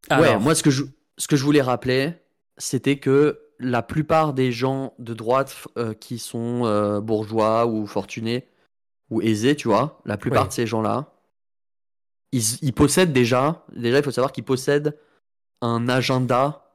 Ouais, 0.09 0.37
moi, 0.39 0.55
ce 0.55 0.63
que, 0.63 0.69
je, 0.71 0.83
ce 1.17 1.27
que 1.27 1.35
je 1.35 1.43
voulais 1.43 1.61
rappeler, 1.61 2.13
c'était 2.57 2.97
que 2.97 3.39
la 3.59 3.83
plupart 3.83 4.33
des 4.33 4.51
gens 4.51 4.93
de 4.99 5.13
droite 5.13 5.55
euh, 5.77 5.93
qui 5.93 6.17
sont 6.19 6.65
euh, 6.65 6.99
bourgeois 6.99 7.67
ou 7.67 7.85
fortunés 7.85 8.47
ou 9.11 9.21
aisés, 9.21 9.55
tu 9.55 9.67
vois, 9.67 10.01
la 10.05 10.17
plupart 10.17 10.47
de 10.47 10.53
ces 10.53 10.67
gens-là, 10.67 11.13
ils, 12.31 12.41
ils 12.61 12.73
possèdent 12.73 13.13
déjà, 13.13 13.65
déjà, 13.75 13.97
il 13.97 14.03
faut 14.03 14.11
savoir 14.11 14.31
qu'ils 14.31 14.43
possèdent 14.45 14.97
un 15.61 15.89
agenda 15.89 16.65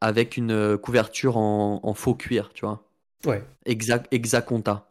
avec 0.00 0.36
une 0.36 0.52
euh, 0.52 0.78
couverture 0.78 1.36
en, 1.38 1.80
en 1.82 1.94
faux 1.94 2.14
cuir, 2.14 2.52
tu 2.54 2.64
vois. 2.66 2.84
ouais, 3.26 3.44
Exact, 3.66 4.08
Exaconta. 4.12 4.88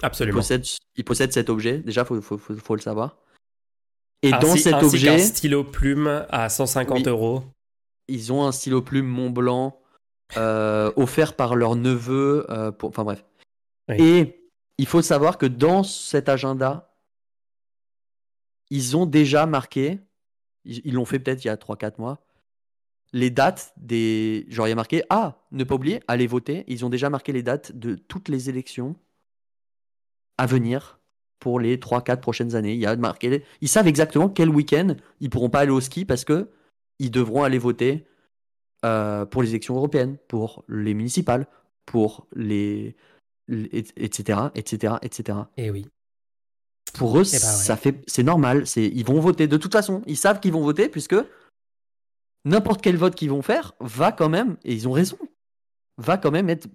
Ils 0.00 0.04
absolument. 0.06 0.38
possèdent, 0.38 0.64
ils 0.96 1.04
possèdent 1.04 1.32
cet 1.32 1.50
objet, 1.50 1.78
déjà, 1.78 2.02
il 2.02 2.06
faut, 2.06 2.22
faut, 2.22 2.38
faut- 2.38 2.56
faut 2.56 2.76
le 2.76 2.82
savoir. 2.82 3.18
Et 4.22 4.30
dans 4.30 4.52
Ainsi- 4.52 4.62
cet 4.62 4.74
ainsi 4.74 4.86
objet, 4.86 5.06
qu'un 5.08 5.18
stylo 5.18 5.64
plume 5.64 6.26
à 6.30 6.48
150 6.48 6.98
Oui. 6.98 7.02
euros. 7.08 7.42
ils 8.08 8.32
ont 8.32 8.44
un 8.46 8.52
stylo 8.52 8.82
plume 8.82 9.06
Mont 9.06 9.30
Blanc 9.30 9.80
euh, 10.36 10.92
offert 10.96 11.34
par 11.36 11.56
leur 11.56 11.76
neveu. 11.76 12.46
euh, 12.50 12.70
pour... 12.72 12.88
Enfin 12.90 13.04
bref. 13.04 13.24
Oui. 13.88 13.96
Et 14.00 14.48
il 14.78 14.86
faut 14.86 15.02
savoir 15.02 15.38
que 15.38 15.46
dans 15.46 15.82
cet 15.82 16.28
agenda, 16.28 16.94
ils 18.70 18.96
ont 18.96 19.06
déjà 19.06 19.46
marqué, 19.46 19.98
ils 20.64 20.80
ils 20.84 20.94
l'ont 20.94 21.04
fait 21.04 21.18
peut-être 21.18 21.44
il 21.44 21.48
y 21.48 21.50
a 21.50 21.56
3-4 21.56 21.98
mois, 21.98 22.24
les 23.12 23.30
dates 23.30 23.72
des. 23.76 24.46
Genre, 24.48 24.66
il 24.66 24.70
y 24.70 24.72
a 24.72 24.76
marqué 24.76 25.02
Ah, 25.10 25.36
ne 25.50 25.64
pas 25.64 25.74
oublier, 25.74 26.00
allez 26.08 26.26
voter. 26.26 26.64
Ils 26.68 26.84
ont 26.84 26.88
déjà 26.88 27.10
marqué 27.10 27.32
les 27.32 27.42
dates 27.42 27.72
de 27.72 27.94
toutes 27.94 28.28
les 28.28 28.48
élections 28.48 28.96
à 30.38 30.46
venir 30.46 30.98
pour 31.42 31.58
les 31.58 31.76
3-4 31.76 32.20
prochaines 32.20 32.54
années. 32.54 32.72
Il 32.74 32.78
y 32.78 32.86
a 32.86 32.94
marqué. 32.94 33.42
Ils 33.60 33.68
savent 33.68 33.88
exactement 33.88 34.28
quel 34.28 34.48
week-end 34.48 34.94
ils 35.18 35.28
pourront 35.28 35.50
pas 35.50 35.58
aller 35.58 35.72
au 35.72 35.80
ski 35.80 36.04
parce 36.04 36.24
que 36.24 36.48
ils 37.00 37.10
devront 37.10 37.42
aller 37.42 37.58
voter 37.58 38.06
euh, 38.84 39.26
pour 39.26 39.42
les 39.42 39.48
élections 39.48 39.74
européennes, 39.74 40.18
pour 40.28 40.64
les 40.68 40.94
municipales, 40.94 41.48
pour 41.84 42.28
les. 42.36 42.94
les- 43.48 43.68
etc. 43.96 44.38
etc. 44.54 44.94
etc. 45.02 45.38
Et 45.56 45.72
oui. 45.72 45.88
Pour 46.94 47.18
eux, 47.18 47.24
Eh 47.26 47.32
ben 47.32 47.38
ça 47.38 47.76
fait, 47.76 48.04
c'est 48.06 48.22
normal. 48.22 48.64
C'est, 48.68 48.84
ils 48.86 49.04
vont 49.04 49.18
voter. 49.18 49.48
De 49.48 49.56
toute 49.56 49.72
façon, 49.72 50.02
ils 50.06 50.16
savent 50.16 50.38
qu'ils 50.38 50.52
vont 50.52 50.62
voter 50.62 50.88
puisque 50.88 51.16
n'importe 52.44 52.82
quel 52.82 52.96
vote 52.96 53.16
qu'ils 53.16 53.30
vont 53.30 53.42
faire 53.42 53.72
va 53.80 54.12
quand 54.12 54.28
même, 54.28 54.56
et 54.64 54.72
ils 54.74 54.86
ont 54.86 54.92
raison, 54.92 55.18
va 55.98 56.18
quand 56.18 56.30
même 56.30 56.48
être 56.50 56.68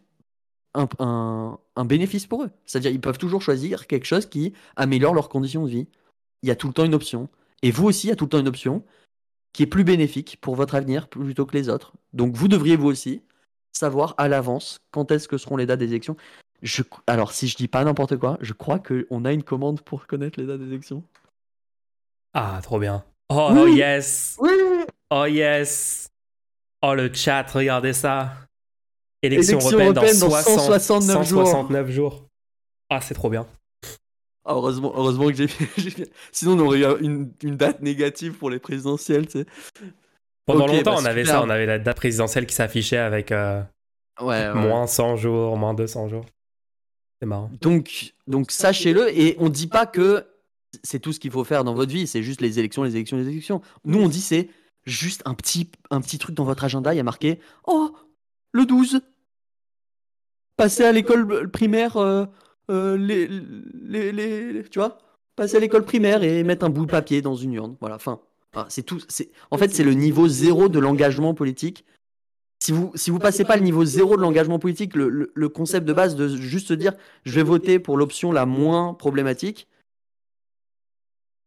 un, 0.77 0.87
un- 0.99 1.59
un 1.75 1.85
bénéfice 1.85 2.25
pour 2.27 2.43
eux. 2.43 2.49
C'est-à-dire, 2.65 2.91
ils 2.91 3.01
peuvent 3.01 3.17
toujours 3.17 3.41
choisir 3.41 3.87
quelque 3.87 4.05
chose 4.05 4.25
qui 4.27 4.53
améliore 4.75 5.13
leurs 5.13 5.27
conditions 5.29 5.65
de 5.65 5.69
vie. 5.69 5.87
Il 6.43 6.47
y 6.49 6.51
a 6.51 6.55
tout 6.55 6.67
le 6.67 6.73
temps 6.73 6.85
une 6.85 6.95
option. 6.95 7.27
Et 7.63 7.71
vous 7.71 7.85
aussi, 7.85 8.07
il 8.07 8.09
y 8.11 8.13
a 8.13 8.15
tout 8.15 8.25
le 8.25 8.29
temps 8.29 8.39
une 8.39 8.47
option 8.47 8.83
qui 9.53 9.63
est 9.63 9.67
plus 9.67 9.83
bénéfique 9.83 10.37
pour 10.39 10.55
votre 10.55 10.75
avenir 10.75 11.07
plutôt 11.09 11.45
que 11.45 11.57
les 11.57 11.67
autres. 11.69 11.93
Donc, 12.13 12.35
vous 12.35 12.47
devriez 12.47 12.75
vous 12.77 12.87
aussi 12.87 13.21
savoir 13.73 14.13
à 14.17 14.27
l'avance 14.27 14.77
quand 14.91 15.11
est-ce 15.11 15.27
que 15.27 15.37
seront 15.37 15.57
les 15.57 15.65
dates 15.65 15.79
des 15.79 15.87
élections. 15.87 16.15
Je, 16.61 16.83
alors, 17.07 17.31
si 17.31 17.47
je 17.47 17.55
dis 17.57 17.67
pas 17.67 17.83
n'importe 17.83 18.17
quoi, 18.17 18.37
je 18.41 18.53
crois 18.53 18.79
qu'on 18.79 19.25
a 19.25 19.33
une 19.33 19.43
commande 19.43 19.81
pour 19.81 20.07
connaître 20.07 20.39
les 20.39 20.45
dates 20.47 20.59
des 20.59 20.67
élections. 20.67 21.03
Ah, 22.33 22.59
trop 22.63 22.79
bien. 22.79 23.03
Oh, 23.29 23.49
Oui. 23.51 23.59
oh, 23.63 23.67
yes. 23.67 24.37
Oui 24.39 24.51
Oh 25.09 25.25
yes. 25.25 26.09
Oh 26.81 26.93
le 26.93 27.11
chat, 27.13 27.43
regardez 27.51 27.93
ça. 27.93 28.33
Élection 29.27 29.59
Élection 29.59 29.69
européenne 29.69 29.93
dans, 29.93 30.01
européenne 30.01 30.19
dans 30.19 30.29
60 30.29 30.59
169 30.59 31.27
jours. 31.27 31.47
169 31.47 31.89
jours. 31.89 32.25
Ah, 32.89 33.01
c'est 33.01 33.13
trop 33.13 33.29
bien. 33.29 33.45
Ah, 34.45 34.53
heureusement, 34.53 34.93
heureusement 34.95 35.27
que 35.27 35.33
j'ai 35.33 35.47
Sinon, 36.31 36.53
on 36.53 36.59
aurait 36.65 36.79
eu 36.79 36.85
une, 37.01 37.31
une 37.43 37.57
date 37.57 37.81
négative 37.81 38.33
pour 38.33 38.49
les 38.49 38.59
présidentielles, 38.59 39.27
tu 39.27 39.39
sais. 39.39 39.45
Pendant 40.45 40.65
Ok, 40.65 40.71
longtemps, 40.71 40.95
bah, 40.95 40.99
on 41.01 41.05
avait 41.05 41.25
super. 41.25 41.41
ça, 41.41 41.45
on 41.45 41.49
avait 41.49 41.65
la 41.65 41.79
date 41.79 41.97
présidentielle 41.97 42.45
qui 42.45 42.55
s'affichait 42.55 42.97
avec 42.97 43.33
euh, 43.33 43.61
Ouais, 44.21 44.47
ouais. 44.47 44.53
moins 44.53 44.87
100 44.87 45.17
jours, 45.17 45.57
moins 45.57 45.73
200 45.73 46.07
jours. 46.07 46.25
C'est 47.21 47.27
marrant. 47.27 47.51
Donc, 47.61 48.13
donc 48.27 48.51
sachez-le, 48.51 49.09
et 49.19 49.35
on 49.39 49.49
dit 49.49 49.67
pas 49.67 49.85
que 49.85 50.25
c'est 50.83 50.99
tout 50.99 51.11
ce 51.11 51.19
qu'il 51.19 51.31
faut 51.31 51.43
faire 51.43 51.63
dans 51.63 51.73
votre 51.73 51.91
vie, 51.91 52.07
c'est 52.07 52.23
juste 52.23 52.39
les 52.41 52.59
élections, 52.59 52.83
les 52.83 52.95
élections, 52.95 53.17
les 53.17 53.27
élections. 53.27 53.61
Nous, 53.83 53.99
on 53.99 54.07
dit 54.07 54.21
c'est 54.21 54.49
juste 54.85 55.21
un 55.25 55.33
petit, 55.33 55.69
un 55.91 55.99
petit 55.99 56.17
truc 56.17 56.35
dans 56.35 56.45
votre 56.45 56.63
agenda, 56.63 56.93
il 56.93 56.97
y 56.97 57.01
a 57.01 57.03
marqué 57.03 57.39
Oh, 57.65 57.93
le 58.53 58.65
12 58.65 59.01
Passer 60.57 60.83
à 60.83 60.91
l'école 60.91 61.49
primaire, 61.51 61.97
euh, 61.97 62.25
euh, 62.71 62.97
les, 62.97 63.27
les, 63.27 64.11
les- 64.11 64.53
les- 64.53 64.63
tu 64.63 64.79
vois? 64.79 64.97
Passer 65.35 65.57
à 65.57 65.59
l'école 65.59 65.85
primaire 65.85 66.23
et 66.23 66.43
mettre 66.43 66.65
un 66.65 66.69
bout 66.69 66.85
de 66.87 66.91
papier 66.91 67.21
dans 67.21 67.35
une 67.35 67.53
urne. 67.53 67.77
Voilà, 67.79 67.99
fin. 67.99 68.19
Voilà, 68.53 68.67
c'est 68.69 68.81
tout. 68.81 68.99
c'est- 69.07 69.29
En 69.51 69.57
fait, 69.57 69.69
c'est 69.69 69.83
le 69.83 69.93
niveau 69.93 70.27
zéro 70.27 70.67
de 70.67 70.79
l'engagement 70.79 71.35
politique. 71.35 71.85
Si 72.59 72.71
vous 72.71 72.91
si 72.95 73.11
vous 73.11 73.19
passez 73.19 73.45
pas 73.45 73.55
le 73.55 73.61
niveau 73.61 73.85
zéro 73.85 74.17
de 74.17 74.21
l'engagement 74.21 74.57
politique, 74.57 74.95
le, 74.95 75.09
le- 75.09 75.31
le 75.35 75.49
concept 75.49 75.85
de 75.87 75.93
base 75.93 76.15
de 76.15 76.27
juste 76.27 76.69
se 76.69 76.73
dire 76.73 76.93
je 77.23 77.33
vais 77.35 77.43
voter 77.43 77.77
pour 77.77 77.97
l'option 77.97 78.31
la 78.31 78.47
moins 78.47 78.95
problématique, 78.95 79.67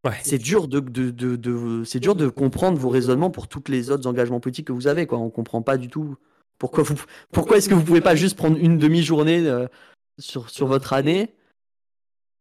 Ouais. 0.06 0.12
c'est 0.22 0.38
dur 0.38 0.68
de, 0.68 0.78
de, 0.78 1.10
de, 1.10 1.34
de- 1.36 1.82
c'est 1.84 1.98
dur 1.98 2.14
de 2.14 2.28
comprendre 2.28 2.78
vos 2.78 2.88
raisonnements 2.88 3.30
pour 3.30 3.48
toutes 3.48 3.68
les 3.68 3.90
autres 3.90 4.06
engagements 4.08 4.38
politiques 4.40 4.68
que 4.68 4.72
vous 4.72 4.86
avez. 4.86 5.06
Quoi. 5.06 5.18
On 5.18 5.30
comprend 5.30 5.62
pas 5.62 5.76
du 5.76 5.88
tout 5.88 6.16
pourquoi 6.60 6.84
vous 6.84 6.94
pourquoi 7.32 7.56
est-ce 7.56 7.68
que 7.68 7.74
vous 7.74 7.82
pouvez 7.82 8.00
pas 8.00 8.14
juste 8.14 8.36
prendre 8.36 8.56
une 8.56 8.78
demi-journée 8.78 9.40
euh, 9.48 9.66
sur, 10.18 10.48
sur 10.50 10.68
votre 10.68 10.92
année, 10.92 11.34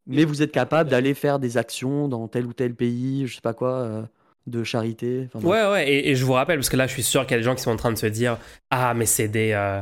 mais 0.06 0.26
vous 0.26 0.42
êtes 0.42 0.52
capable 0.52 0.90
d'aller 0.90 1.14
faire 1.14 1.40
des 1.40 1.58
actions 1.58 2.08
dans 2.08 2.28
tel 2.28 2.46
ou 2.46 2.54
tel 2.54 2.76
pays, 2.76 3.26
je 3.26 3.36
sais 3.36 3.42
pas 3.42 3.54
quoi, 3.54 3.74
euh, 3.74 4.02
de 4.48 4.64
charité. 4.64 5.30
Ouais, 5.36 5.70
ouais, 5.70 5.92
et, 5.92 6.16
je 6.16 6.26
vous 6.26 6.34
rappelle, 6.34 6.58
parce 6.58 6.70
que 6.70 6.78
là, 6.78 6.88
je 6.88 6.94
suis 6.94 7.04
sûr 7.04 7.22
qu'il 7.24 7.32
y 7.32 7.36
a 7.36 7.38
des 7.38 7.44
gens 7.44 7.56
qui 7.56 7.62
sont 7.62 7.72
en 7.72 7.78
train 7.78 7.92
de 7.92 7.98
se 7.98 8.08
dire 8.08 8.38
Ah, 8.70 8.94
mais 8.94 9.06
c'est 9.06 9.28
des, 9.28 9.52
euh, 9.54 9.82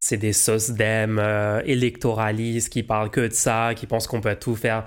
c'est 0.00 0.16
des 0.16 0.32
sauces 0.32 0.72
euh, 0.80 1.62
électoralistes 1.64 2.70
qui 2.70 2.82
parlent 2.82 3.10
que 3.10 3.28
de 3.28 3.32
ça, 3.32 3.72
qui 3.74 3.86
pensent 3.86 4.06
qu'on 4.06 4.20
peut 4.20 4.36
tout 4.36 4.56
faire. 4.56 4.84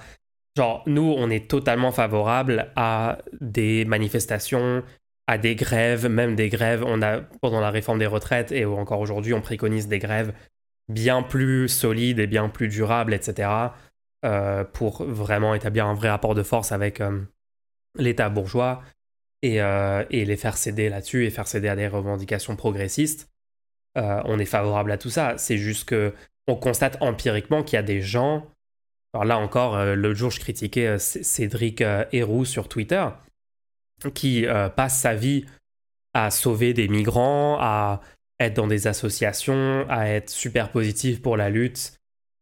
Genre, 0.57 0.83
nous, 0.85 1.15
on 1.17 1.29
est 1.29 1.49
totalement 1.49 1.91
favorable 1.91 2.71
à 2.75 3.19
des 3.39 3.85
manifestations, 3.85 4.83
à 5.27 5.37
des 5.37 5.55
grèves, 5.55 6.07
même 6.07 6.35
des 6.35 6.49
grèves. 6.49 6.83
On 6.85 7.01
a, 7.01 7.21
pendant 7.41 7.61
la 7.61 7.69
réforme 7.69 7.99
des 7.99 8.07
retraites 8.07 8.51
et 8.51 8.65
encore 8.65 8.99
aujourd'hui, 8.99 9.33
on 9.33 9.41
préconise 9.41 9.87
des 9.87 9.99
grèves 9.99 10.33
bien 10.89 11.23
plus 11.23 11.69
solides 11.69 12.19
et 12.19 12.27
bien 12.27 12.49
plus 12.49 12.67
durables, 12.67 13.13
etc., 13.13 13.49
euh, 14.23 14.63
pour 14.63 15.03
vraiment 15.03 15.55
établir 15.55 15.87
un 15.87 15.95
vrai 15.95 16.09
rapport 16.09 16.35
de 16.35 16.43
force 16.43 16.71
avec 16.71 17.01
euh, 17.01 17.21
l'État 17.97 18.29
bourgeois 18.29 18.83
et, 19.41 19.59
euh, 19.61 20.05
et 20.11 20.25
les 20.25 20.37
faire 20.37 20.57
céder 20.57 20.89
là-dessus 20.89 21.25
et 21.25 21.31
faire 21.31 21.47
céder 21.47 21.69
à 21.69 21.75
des 21.75 21.87
revendications 21.87 22.55
progressistes. 22.55 23.29
On 23.95 24.39
est 24.39 24.45
favorable 24.45 24.89
à 24.91 24.97
tout 24.97 25.09
ça. 25.09 25.37
C'est 25.37 25.57
juste 25.57 25.83
que 25.83 26.13
on 26.47 26.55
constate 26.55 26.97
empiriquement 27.01 27.61
qu'il 27.61 27.75
y 27.75 27.79
a 27.79 27.83
des 27.83 28.01
gens. 28.01 28.47
Alors 29.13 29.25
là 29.25 29.37
encore, 29.37 29.83
l'autre 29.83 30.17
jour, 30.17 30.31
je 30.31 30.39
critiquais 30.39 30.97
Cédric 30.97 31.83
Héroux 32.13 32.45
sur 32.45 32.69
Twitter, 32.69 33.05
qui 34.09 34.45
euh, 34.45 34.69
passe 34.69 34.99
sa 34.99 35.13
vie 35.13 35.45
à 36.13 36.31
sauver 36.31 36.73
des 36.73 36.87
migrants, 36.87 37.57
à 37.59 38.01
être 38.39 38.55
dans 38.55 38.67
des 38.67 38.87
associations, 38.87 39.85
à 39.89 40.07
être 40.07 40.29
super 40.29 40.71
positif 40.71 41.21
pour 41.21 41.37
la 41.37 41.49
lutte 41.49 41.93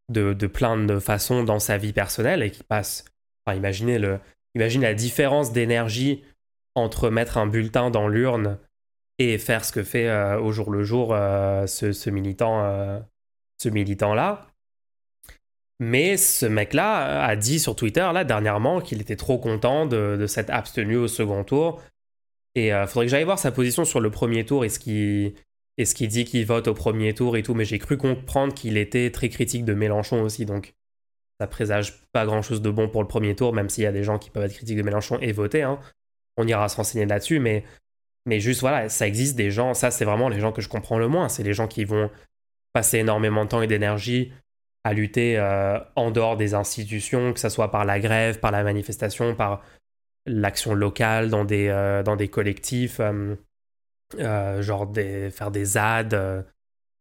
de, 0.09 0.33
plein 0.47 0.77
de 0.77 0.97
façons 0.97 1.43
dans 1.43 1.59
sa 1.59 1.77
vie 1.77 1.93
personnelle 1.93 2.41
et 2.41 2.49
qui 2.49 2.63
passe. 2.63 3.05
Enfin, 3.45 3.55
imaginez, 3.57 3.99
la 3.99 4.93
différence 4.93 5.51
d'énergie 5.51 6.23
entre 6.73 7.09
mettre 7.09 7.37
un 7.37 7.45
bulletin 7.45 7.91
dans 7.91 8.07
l'urne 8.07 8.57
et 9.19 9.37
faire 9.37 9.65
ce 9.65 9.71
que 9.71 9.83
fait 9.83 10.07
euh, 10.07 10.39
au 10.39 10.51
jour 10.51 10.71
le 10.71 10.83
jour 10.83 11.13
euh, 11.13 11.67
ce 11.67 12.09
militant 12.09 12.63
là. 14.13 14.48
Mais 15.79 16.17
ce 16.17 16.45
mec-là 16.45 17.23
a 17.23 17.35
dit 17.35 17.59
sur 17.59 17.75
Twitter, 17.75 18.07
là, 18.13 18.23
dernièrement, 18.25 18.81
qu'il 18.81 18.99
était 19.01 19.15
trop 19.15 19.37
content 19.37 19.85
de, 19.85 20.25
s'être 20.27 20.49
abstenu 20.49 20.97
au 20.97 21.07
second 21.07 21.43
tour. 21.43 21.81
Et 22.55 22.67
il 22.67 22.87
faudrait 22.87 23.05
que 23.05 23.11
j'aille 23.11 23.23
voir 23.23 23.39
sa 23.39 23.51
position 23.51 23.85
sur 23.85 24.01
le 24.01 24.11
premier 24.11 24.45
tour 24.45 24.65
et 24.65 24.69
ce 24.69 24.79
qu'il 24.79 25.33
et 25.77 25.85
ce 25.85 25.95
qu'il 25.95 26.09
dit 26.09 26.25
qu'il 26.25 26.45
vote 26.45 26.67
au 26.67 26.73
premier 26.73 27.13
tour 27.13 27.37
et 27.37 27.43
tout. 27.43 27.53
Mais 27.53 27.63
j'ai 27.63 27.79
cru 27.79 27.97
comprendre 27.97 28.53
qu'il 28.53 28.75
était 28.75 29.11
très 29.11 29.29
critique 29.29 29.63
de 29.63 29.73
Mélenchon 29.73 30.21
aussi. 30.21 30.45
Donc 30.45 30.73
ça 31.39 31.47
présage 31.47 32.01
pas 32.11 32.25
grand-chose 32.25 32.61
de 32.61 32.69
bon 32.69 32.89
pour 32.89 33.01
le 33.01 33.07
premier 33.07 33.33
tour, 33.33 33.53
même 33.53 33.69
s'il 33.69 33.85
y 33.85 33.87
a 33.87 33.93
des 33.93 34.03
gens 34.03 34.19
qui 34.19 34.29
peuvent 34.29 34.43
être 34.43 34.53
critiques 34.53 34.77
de 34.77 34.83
Mélenchon 34.83 35.17
et 35.21 35.31
voter. 35.31 35.63
Hein. 35.63 35.79
On 36.35 36.45
ira 36.45 36.67
se 36.67 36.75
renseigner 36.75 37.05
là-dessus. 37.05 37.39
Mais, 37.39 37.63
mais 38.25 38.41
juste, 38.41 38.59
voilà, 38.59 38.89
ça 38.89 39.07
existe 39.07 39.37
des 39.37 39.51
gens. 39.51 39.73
Ça, 39.73 39.89
c'est 39.89 40.03
vraiment 40.03 40.27
les 40.27 40.41
gens 40.41 40.51
que 40.51 40.61
je 40.61 40.67
comprends 40.67 40.99
le 40.99 41.07
moins. 41.07 41.29
C'est 41.29 41.43
les 41.43 41.53
gens 41.53 41.67
qui 41.67 41.85
vont 41.85 42.11
passer 42.73 42.97
énormément 42.97 43.45
de 43.45 43.49
temps 43.49 43.61
et 43.61 43.67
d'énergie 43.67 44.33
à 44.89 44.93
lutter 44.93 45.37
euh, 45.37 45.77
en 45.95 46.09
dehors 46.09 46.35
des 46.35 46.55
institutions, 46.55 47.31
que 47.31 47.39
ce 47.39 47.49
soit 47.49 47.69
par 47.69 47.85
la 47.85 47.99
grève, 47.99 48.39
par 48.39 48.49
la 48.49 48.63
manifestation, 48.63 49.35
par 49.35 49.61
l'action 50.25 50.73
locale 50.73 51.29
dans 51.29 51.45
des, 51.45 51.67
euh, 51.67 52.01
dans 52.01 52.15
des 52.15 52.27
collectifs, 52.27 52.99
euh, 52.99 54.61
genre 54.63 54.87
des, 54.87 55.29
faire 55.29 55.51
des 55.51 55.77
ads, 55.77 56.43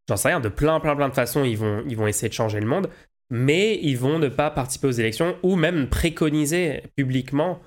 j'en 0.07 0.17
sais 0.17 0.27
rien, 0.27 0.39
de 0.39 0.49
plein, 0.49 0.79
plein, 0.79 0.95
plein 0.95 1.09
de 1.09 1.15
façons, 1.15 1.43
ils 1.43 1.57
vont, 1.57 1.83
ils 1.87 1.97
vont 1.97 2.05
essayer 2.05 2.29
de 2.29 2.33
changer 2.33 2.59
le 2.59 2.67
monde, 2.67 2.91
mais 3.31 3.79
ils 3.81 3.97
vont 3.97 4.19
ne 4.19 4.27
pas 4.27 4.51
participer 4.51 4.85
aux 4.85 4.91
élections 4.91 5.35
ou 5.41 5.55
même 5.55 5.89
préconiser 5.89 6.83
publiquement 6.95 7.59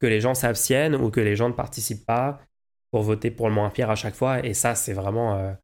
que 0.00 0.06
les 0.06 0.22
gens 0.22 0.32
s'abstiennent 0.32 0.94
ou 0.94 1.10
que 1.10 1.20
les 1.20 1.36
gens 1.36 1.50
ne 1.50 1.54
participent 1.54 2.06
pas 2.06 2.40
pour 2.90 3.02
voter 3.02 3.30
pour 3.30 3.48
le 3.48 3.54
moins 3.54 3.68
pire 3.68 3.90
à 3.90 3.96
chaque 3.96 4.14
fois. 4.14 4.42
Et 4.46 4.54
ça, 4.54 4.74
c'est 4.74 4.94
vraiment 4.94 5.54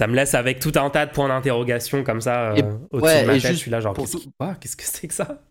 ça 0.00 0.06
me 0.06 0.14
laisse 0.14 0.34
avec 0.34 0.60
tout 0.60 0.72
un 0.76 0.88
tas 0.88 1.04
de 1.04 1.12
points 1.12 1.28
d'interrogation 1.28 2.04
comme 2.04 2.22
ça 2.22 2.52
euh, 2.52 2.78
au-dessus 2.90 3.20
de 3.20 3.26
ma 3.26 3.32
tête. 3.34 3.52
Je 3.52 3.56
suis 3.56 3.70
là, 3.70 3.80
genre, 3.80 3.94
qu'est-ce 3.94 4.74
que 4.74 4.82
c'est 4.82 5.08
que 5.08 5.12
ça? 5.12 5.42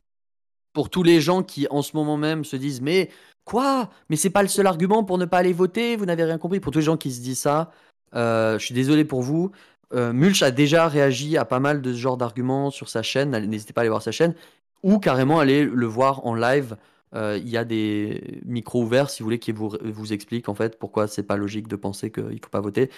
Pour 0.73 0.89
tous 0.89 1.03
les 1.03 1.21
gens 1.21 1.43
qui, 1.43 1.67
en 1.69 1.83
ce 1.83 1.95
moment 1.95 2.17
même, 2.17 2.43
se 2.43 2.55
disent 2.55 2.81
Mais 2.81 3.11
quoi? 3.45 3.91
Mais 4.09 4.15
c'est 4.15 4.31
pas 4.31 4.41
le 4.41 4.47
seul 4.47 4.65
argument 4.65 5.03
pour 5.03 5.19
ne 5.19 5.25
pas 5.25 5.37
aller 5.37 5.53
voter 5.53 5.95
Vous 5.97 6.07
n'avez 6.07 6.23
rien 6.23 6.39
compris 6.39 6.59
Pour 6.59 6.71
tous 6.71 6.79
les 6.79 6.85
gens 6.85 6.97
qui 6.97 7.11
se 7.11 7.21
disent 7.21 7.41
ça, 7.41 7.69
euh, 8.15 8.57
je 8.57 8.65
suis 8.65 8.73
désolé 8.73 9.05
pour 9.05 9.21
vous. 9.21 9.51
Euh, 9.93 10.13
Mulch 10.13 10.41
a 10.41 10.49
déjà 10.49 10.87
réagi 10.87 11.37
à 11.37 11.45
pas 11.45 11.59
mal 11.59 11.83
de 11.83 11.93
ce 11.93 11.99
genre 11.99 12.17
d'arguments 12.17 12.71
sur 12.71 12.89
sa 12.89 13.03
chaîne. 13.03 13.29
N'hésitez 13.45 13.73
pas 13.73 13.81
à 13.81 13.83
aller 13.83 13.89
voir 13.89 14.01
sa 14.01 14.11
chaîne 14.11 14.33
ou 14.81 14.97
carrément 14.97 15.39
aller 15.39 15.63
le 15.63 15.85
voir 15.85 16.25
en 16.25 16.33
live 16.33 16.75
euh, 17.16 17.39
il 17.41 17.49
y 17.49 17.57
a 17.57 17.66
des 17.66 18.39
micros 18.45 18.84
ouverts, 18.84 19.10
si 19.10 19.22
vous 19.22 19.26
voulez, 19.26 19.39
qui 19.39 19.51
vous, 19.51 19.76
vous 19.82 20.14
expliquent 20.14 20.49
en 20.49 20.53
fait 20.53 20.78
pourquoi 20.78 21.07
c'est 21.07 21.24
pas 21.24 21.38
logique 21.38 21.68
de 21.68 21.76
penser 21.76 22.12
qu'il 22.12 22.24
ne 22.24 22.32
faut 22.41 22.49
pas 22.51 22.62
voter. 22.62 22.89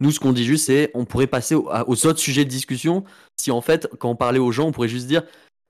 Nous, 0.00 0.10
ce 0.10 0.18
qu'on 0.18 0.32
dit 0.32 0.44
juste, 0.44 0.66
c'est 0.66 0.90
on 0.94 1.04
pourrait 1.04 1.26
passer 1.28 1.54
aux, 1.54 2.06
autres 2.06 2.18
sujets 2.18 2.44
de 2.44 2.50
discussion 2.50 3.04
si 3.36 3.50
en 3.50 3.60
fait, 3.60 3.88
quand 3.98 4.10
on 4.10 4.16
parlait 4.16 4.38
aux 4.38 4.52
gens, 4.52 4.66
on 4.66 4.72
pourrait 4.72 4.88
juste 4.88 5.06
dire 5.06 5.22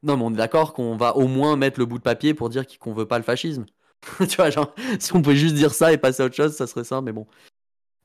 non, 0.02 0.16
mais 0.16 0.24
on 0.24 0.32
est 0.32 0.36
d'accord 0.36 0.72
qu'on 0.72 0.96
va 0.96 1.16
au 1.16 1.28
moins 1.28 1.56
mettre 1.56 1.78
le 1.78 1.86
bout 1.86 1.98
de 1.98 2.02
papier 2.02 2.32
pour 2.32 2.48
dire 2.48 2.64
qu'on 2.78 2.94
veut 2.94 3.06
pas 3.06 3.18
le 3.18 3.24
fascisme. 3.24 3.66
tu 4.28 4.36
vois, 4.36 4.48
genre, 4.50 4.74
si 4.98 5.14
on 5.14 5.20
pouvait 5.20 5.36
juste 5.36 5.54
dire 5.54 5.74
ça 5.74 5.92
et 5.92 5.98
passer 5.98 6.22
à 6.22 6.26
autre 6.26 6.36
chose, 6.36 6.54
ça 6.54 6.66
serait 6.66 6.84
ça, 6.84 7.02
mais 7.02 7.12
bon. 7.12 7.26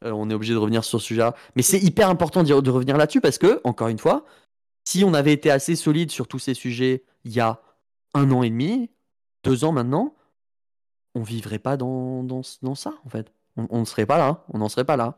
Euh, 0.04 0.12
on 0.12 0.30
est 0.30 0.34
obligé 0.34 0.54
de 0.54 0.60
revenir 0.60 0.84
sur 0.84 1.00
ce 1.00 1.08
sujet-là. 1.08 1.36
Mais 1.56 1.62
c'est 1.62 1.80
hyper 1.80 2.10
important 2.10 2.44
de, 2.44 2.60
de 2.60 2.70
revenir 2.70 2.98
là-dessus 2.98 3.22
parce 3.22 3.38
que, 3.38 3.62
encore 3.64 3.88
une 3.88 3.98
fois, 3.98 4.26
si 4.84 5.06
on 5.06 5.14
avait 5.14 5.32
été 5.32 5.50
assez 5.50 5.76
solide 5.78 6.12
sur 6.12 6.28
tous 6.28 6.40
ces 6.40 6.54
sujets 6.54 7.04
il 7.24 7.32
y 7.32 7.40
a 7.40 7.62
un 8.14 8.32
an 8.32 8.44
et 8.44 8.50
demi, 8.50 8.90
deux 9.46 9.64
ans 9.64 9.72
maintenant, 9.72 10.14
on 11.16 11.24
vivrait 11.24 11.60
pas 11.60 11.78
dans, 11.78 12.24
dans, 12.24 12.44
ça, 12.76 12.94
en 13.06 13.10
fait. 13.10 13.32
On 13.58 13.80
ne 13.80 13.86
serait 13.86 14.06
pas 14.06 14.18
là, 14.18 14.44
on 14.54 14.58
n'en 14.58 14.68
serait 14.68 14.84
pas 14.84 14.98
là. 14.98 15.16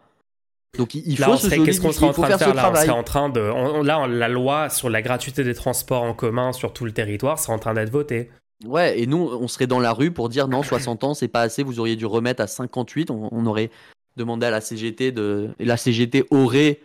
Donc 0.77 0.93
il, 0.93 1.17
faut 1.17 1.37
se 1.37 1.47
Qu'est-ce 1.47 1.81
qu'on 1.81 1.91
serait 1.91 2.07
en 2.07 2.13
train 2.13 2.29
de 2.29 2.37
faire 2.37 2.53
là? 2.53 2.69
On 2.71 2.75
serait 2.75 2.89
en 2.89 3.03
train 3.03 3.29
de. 3.29 3.83
là, 3.83 4.05
la 4.05 4.27
loi 4.27 4.69
sur 4.69 4.89
la 4.89 5.01
gratuité 5.01 5.43
des 5.43 5.55
transports 5.55 6.03
en 6.03 6.13
commun 6.13 6.53
sur 6.53 6.71
tout 6.71 6.85
le 6.85 6.91
territoire, 6.91 7.39
c'est 7.39 7.51
en 7.51 7.57
train 7.57 7.73
d'être 7.73 7.89
votée. 7.89 8.29
Ouais, 8.65 8.99
et 8.99 9.05
nous, 9.05 9.17
on 9.17 9.47
serait 9.47 9.67
dans 9.67 9.79
la 9.79 9.93
rue 9.93 10.11
pour 10.11 10.29
dire 10.29 10.47
non, 10.47 10.63
60 10.63 11.03
ans, 11.03 11.13
c'est 11.13 11.27
pas 11.27 11.41
assez, 11.41 11.63
vous 11.63 11.79
auriez 11.79 11.95
dû 11.95 12.05
remettre 12.05 12.41
à 12.41 12.47
58. 12.47 13.11
On, 13.11 13.45
aurait 13.45 13.69
demandé 14.15 14.45
à 14.45 14.51
la 14.51 14.61
CGT 14.61 15.11
de. 15.11 15.49
Et 15.59 15.65
la 15.65 15.77
CGT 15.77 16.25
aurait 16.31 16.79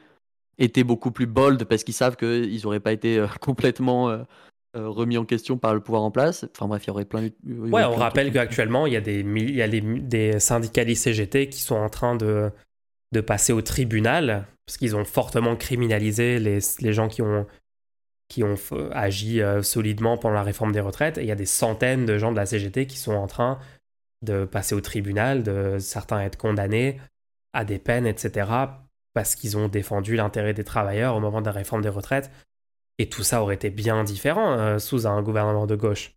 été 0.59 0.85
beaucoup 0.85 1.11
plus 1.11 1.27
bold 1.27 1.65
parce 1.65 1.83
qu'ils 1.83 1.95
savent 1.95 2.17
qu'ils 2.17 2.63
n'auraient 2.63 2.81
pas 2.81 2.93
été 2.93 3.19
euh, 3.19 3.27
complètement 3.41 4.11
euh, 4.11 4.19
euh, 4.77 4.89
remis 4.89 5.19
en 5.19 5.25
question 5.25 5.59
par 5.59 5.75
le 5.75 5.81
pouvoir 5.81 6.03
en 6.03 6.11
place. 6.11 6.47
Enfin 6.55 6.67
bref, 6.67 6.85
il 6.85 6.89
y 6.89 6.91
aurait 6.91 7.05
plein 7.05 7.23
de... 7.23 7.33
Ouais, 7.45 7.85
on 7.85 7.95
rappelle 7.95 8.33
qu'actuellement, 8.33 8.87
il 8.87 8.95
y 8.95 8.97
a, 8.97 9.01
des, 9.01 9.21
il 9.21 9.55
y 9.55 9.63
a 9.63 9.69
des 9.69 10.41
syndicalistes 10.41 11.05
CGT 11.05 11.49
qui 11.49 11.61
sont 11.61 11.77
en 11.77 11.89
train 11.89 12.17
de, 12.17 12.51
de 13.13 13.21
passer 13.21 13.53
au 13.53 13.61
tribunal 13.61 14.47
parce 14.67 14.79
qu'ils 14.79 14.97
ont 14.97 15.05
fortement 15.05 15.57
criminalisé 15.57 16.39
les, 16.39 16.59
les 16.81 16.93
gens 16.93 17.09
qui 17.09 17.21
ont, 17.21 17.47
qui 18.29 18.43
ont 18.43 18.55
agi 18.93 19.43
euh, 19.43 19.63
solidement 19.63 20.17
pendant 20.17 20.37
la 20.37 20.43
réforme 20.43 20.73
des 20.73 20.81
retraites. 20.81 21.19
Et 21.19 21.23
il 21.23 21.27
y 21.27 21.33
a 21.33 21.37
des 21.37 21.47
centaines 21.47 22.07
de 22.07 22.17
gens 22.17 22.33
de 22.33 22.37
la 22.37 22.47
CGT 22.47 22.87
qui 22.87 22.97
sont 22.97 23.13
en 23.13 23.27
train 23.27 23.59
de 24.23 24.45
passer 24.47 24.75
au 24.75 24.81
tribunal, 24.81 25.43
de 25.43 25.77
certains 25.79 26.21
être 26.21 26.39
condamnés 26.39 26.99
à 27.53 27.65
des 27.65 27.79
peines, 27.79 28.07
etc., 28.07 28.49
parce 29.13 29.35
qu'ils 29.35 29.59
ont 29.59 29.69
défendu 29.69 30.17
l'intérêt 30.17 30.55
des 30.55 30.65
travailleurs 30.65 31.15
au 31.15 31.21
moment 31.21 31.43
de 31.43 31.47
la 31.47 31.53
réforme 31.53 31.83
des 31.83 31.91
retraites. 31.91 32.31
Et 32.99 33.09
tout 33.09 33.23
ça 33.23 33.43
aurait 33.43 33.55
été 33.55 33.71
bien 33.71 34.05
différent 34.05 34.53
euh, 34.59 34.79
sous 34.79 35.07
un 35.07 35.23
gouvernement 35.23 35.67
de 35.67 35.77
gauche. 35.77 36.15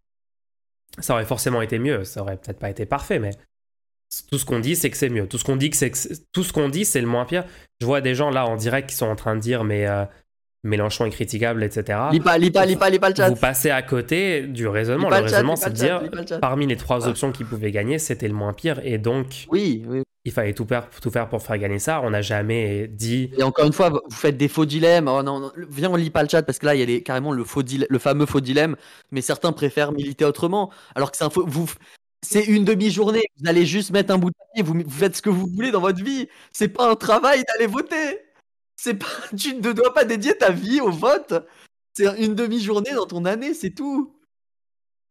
Ça 1.00 1.14
aurait 1.14 1.26
forcément 1.26 1.62
été 1.62 1.80
mieux, 1.80 2.04
ça 2.04 2.22
aurait 2.22 2.38
peut-être 2.38 2.60
pas 2.60 2.70
été 2.70 2.86
parfait, 2.86 3.20
mais 3.20 3.32
tout 4.30 4.38
ce 4.38 4.46
qu'on 4.46 4.60
dit, 4.60 4.76
c'est 4.76 4.90
que 4.90 4.98
c'est 4.98 5.10
mieux. 5.10 5.28
Tout 5.28 5.38
ce 5.38 5.44
qu'on 5.44 5.56
dit, 5.56 5.72
c'est 5.74 5.92
tout 6.32 6.44
ce 6.44 6.54
qu'on 6.54 6.70
dit, 6.70 6.86
c'est 6.86 7.02
le 7.02 7.08
moins 7.08 7.26
pire. 7.26 7.44
Je 7.82 7.86
vois 7.86 8.02
des 8.02 8.16
gens 8.16 8.30
là 8.30 8.46
en 8.46 8.56
direct 8.56 8.90
qui 8.90 8.96
sont 8.96 9.08
en 9.08 9.16
train 9.16 9.36
de 9.36 9.42
dire, 9.42 9.64
mais 9.64 9.88
euh, 9.88 10.06
Mélenchon 10.64 11.06
est 11.06 11.10
critiquable, 11.10 11.64
etc. 11.64 12.00
Lis 12.12 12.20
pas, 12.20 12.38
lis 12.38 12.52
pas, 12.52 12.66
lis 12.66 12.76
pas, 12.76 12.90
lis 12.90 13.00
pas 13.00 13.10
le 13.10 13.16
chat. 13.16 13.30
Vous 13.30 13.36
passez 13.36 13.72
à 13.72 13.82
côté 13.82 14.44
du 14.44 14.68
raisonnement. 14.68 15.10
Le, 15.10 15.16
raisonnement, 15.16 15.56
c'est 15.56 15.72
de 15.72 15.76
dire, 15.76 16.02
parmi 16.40 16.66
les 16.66 16.78
trois 16.78 17.06
ah. 17.06 17.10
options 17.10 17.32
qui 17.32 17.44
pouvaient 17.44 17.72
gagner, 17.72 18.00
c'était 18.00 18.28
le 18.28 18.34
moins 18.34 18.54
pire, 18.54 18.80
et 18.84 18.98
donc. 18.98 19.48
Oui, 19.50 19.84
oui 19.88 20.04
il 20.26 20.32
fallait 20.32 20.54
tout 20.54 20.66
faire, 20.66 20.90
tout 20.90 21.12
faire 21.12 21.30
pour 21.30 21.42
faire 21.42 21.58
gagner 21.60 21.78
ça. 21.78 22.02
On 22.02 22.10
n'a 22.10 22.24
jamais 22.24 22.88
dit. 22.88 23.30
Et 23.38 23.44
encore 23.44 23.66
une 23.66 23.74
fois, 23.74 23.90
vous 23.90 24.02
faites 24.10 24.38
des 24.38 24.48
faux 24.48 24.66
dilemmes. 24.66 25.08
Oh 25.08 25.22
non, 25.22 25.52
viens, 25.70 25.92
on 25.92 25.96
lit 25.96 26.10
pas 26.10 26.24
le 26.24 26.30
chat 26.30 26.42
parce 26.42 26.58
que 26.58 26.66
là, 26.66 26.74
il 26.74 26.90
y 26.90 26.96
a 26.96 27.00
carrément 27.02 27.32
le, 27.32 27.44
faux 27.44 27.62
le 27.62 28.00
fameux 28.00 28.26
faux 28.26 28.42
dilemme. 28.42 28.76
Mais 29.12 29.22
certains 29.22 29.52
préfèrent 29.52 29.92
militer 29.92 30.26
autrement. 30.26 30.72
Alors 30.96 31.12
que 31.12 31.18
c'est 31.18 31.24
un 31.24 31.30
faux. 31.30 31.46
Vous... 31.46 31.72
C'est 32.26 32.44
une 32.44 32.66
demi-journée. 32.66 33.22
Vous 33.40 33.48
allez 33.48 33.68
juste 33.68 33.92
mettre 33.92 34.12
un 34.12 34.18
bout 34.18 34.32
de 34.32 34.36
papier. 34.36 34.64
Vous, 34.64 34.74
vous 34.84 34.98
faites 34.98 35.16
ce 35.16 35.22
que 35.22 35.30
vous 35.30 35.46
voulez 35.46 35.70
dans 35.70 35.82
votre 35.82 36.04
vie. 36.04 36.28
C'est 36.52 36.70
pas 36.70 36.90
un 36.90 36.96
travail 36.96 37.44
d'aller 37.48 37.68
voter. 37.68 38.20
C'est 38.76 38.96
pas. 38.96 39.06
Tu 39.38 39.54
ne 39.54 39.74
dois 39.74 39.94
pas 39.94 40.06
dédier 40.06 40.36
ta 40.36 40.50
vie 40.50 40.82
au 40.82 40.90
vote. 40.90 41.36
C'est 41.94 42.08
une 42.18 42.34
demi-journée 42.34 42.94
dans 42.96 43.06
ton 43.06 43.26
année, 43.26 43.54
c'est 43.54 43.76
tout. 43.76 44.12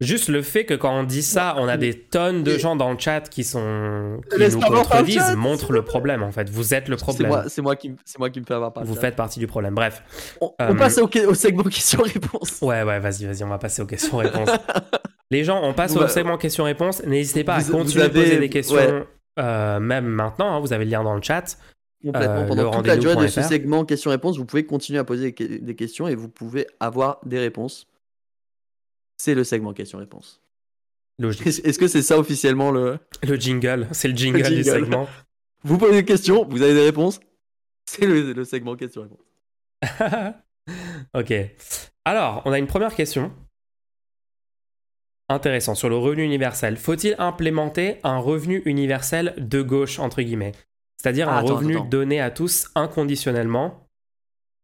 Juste 0.05 0.29
le 0.29 0.43
fait 0.43 0.65
que 0.65 0.75
quand 0.75 0.93
on 0.93 1.03
dit 1.03 1.23
ça, 1.23 1.55
on 1.59 1.69
a 1.69 1.77
des 1.77 1.95
tonnes 1.95 2.43
de 2.43 2.59
gens 2.59 2.77
dans 2.77 2.93
le 2.93 2.99
chat 2.99 3.29
qui 3.29 3.45
sont 3.45 4.21
qui 4.31 4.39
nous 4.39 4.61
contredisent 4.61 5.35
montre 5.37 5.73
le 5.73 5.83
problème 5.83 6.23
en 6.23 6.31
fait. 6.31 6.49
Vous 6.49 6.75
êtes 6.75 6.89
le 6.89 6.97
problème. 6.97 7.45
C'est 7.49 7.63
moi, 7.63 7.77
qui, 7.77 7.95
moi 8.19 8.31
qui 8.31 8.41
me 8.41 8.45
fais 8.45 8.55
avoir 8.55 8.73
par 8.73 8.85
Vous 8.85 8.95
faites 8.95 9.17
partie 9.17 9.41
du 9.41 9.47
problème. 9.47 9.75
Bref. 9.75 10.03
On, 10.41 10.53
euh, 10.61 10.75
passe 10.75 10.99
au, 10.99 11.35
segment 11.35 11.63
questions-réponses. 11.65 12.61
Ouais, 12.63 12.83
ouais, 12.83 13.01
vas-y, 13.01 13.27
vas-y, 13.27 13.45
on 13.45 13.49
va 13.49 13.59
passer 13.59 13.83
aux 13.83 13.87
questions-réponses. 13.87 14.51
Les 15.31 15.45
gens, 15.45 15.61
on 15.63 15.73
passe 15.73 15.97
au 15.97 16.07
segment 16.07 16.37
questions-réponses. 16.37 17.03
N'hésitez 17.05 17.45
pas 17.45 17.57
à 17.57 17.63
continuer 17.63 18.05
à 18.05 18.09
poser 18.09 18.39
des 18.39 18.49
questions, 18.49 19.07
euh, 19.39 19.81
même 19.81 20.07
maintenant. 20.07 20.57
Hein, 20.57 20.61
vous 20.61 20.73
avez 20.73 20.85
le 20.85 20.91
lien 20.91 21.03
dans 21.03 21.15
le 21.15 21.23
chat. 21.23 21.57
Complètement. 22.05 22.43
Euh, 22.43 22.47
Pendant 22.47 22.71
toute 22.71 22.87
la 22.87 22.97
durée 22.97 23.17
de 23.17 23.27
ce 23.29 23.43
segment 23.43 23.85
questions-réponses, 23.85 24.37
vous 24.37 24.45
pouvez 24.45 24.67
continuer 24.67 24.99
à 24.99 25.05
poser 25.05 25.33
des 25.33 25.75
questions 25.75 26.07
et 26.07 26.15
vous 26.15 26.29
pouvez 26.29 26.67
avoir 26.79 27.19
des 27.25 27.39
réponses. 27.39 27.87
C'est 29.17 29.35
le 29.35 29.45
segment 29.45 29.73
question-réponse. 29.73 30.43
Est-ce 31.23 31.79
que 31.79 31.87
c'est 31.87 32.03
ça 32.03 32.19
officiellement 32.19 32.71
le... 32.71 32.99
Le 33.23 33.37
jingle, 33.37 33.89
c'est 33.93 34.09
le 34.09 34.17
jingle, 34.17 34.43
du 34.43 34.65
segment. 34.65 35.09
Vous 35.63 35.79
posez 35.79 35.93
des 35.93 36.05
questions, 36.05 36.45
vous 36.45 36.61
avez 36.61 36.75
des 36.75 36.85
réponses. 36.85 37.21
C'est 37.87 38.07
le, 38.07 38.45
segment 38.45 38.77
question-réponse. 38.77 39.19
ok. 41.15 41.33
Alors, 42.05 42.43
on 42.45 42.53
a 42.53 42.59
une 42.59 42.67
première 42.67 42.95
question. 42.95 43.33
Intéressant. 45.31 45.75
Sur 45.75 45.89
le 45.89 45.97
revenu 45.97 46.23
universel. 46.23 46.77
Faut-il 46.77 47.15
implémenter 47.19 47.99
un 48.03 48.19
revenu 48.19 48.61
universel 48.67 49.35
de 49.39 49.63
gauche, 49.63 49.99
entre 49.99 50.21
guillemets? 50.21 50.53
C'est-à-dire 50.99 51.31
un 51.31 51.39
ah, 51.39 51.41
revenu 51.41 51.79
donné 51.89 52.21
à 52.21 52.31
tous 52.31 52.69
inconditionnellement 52.75 53.89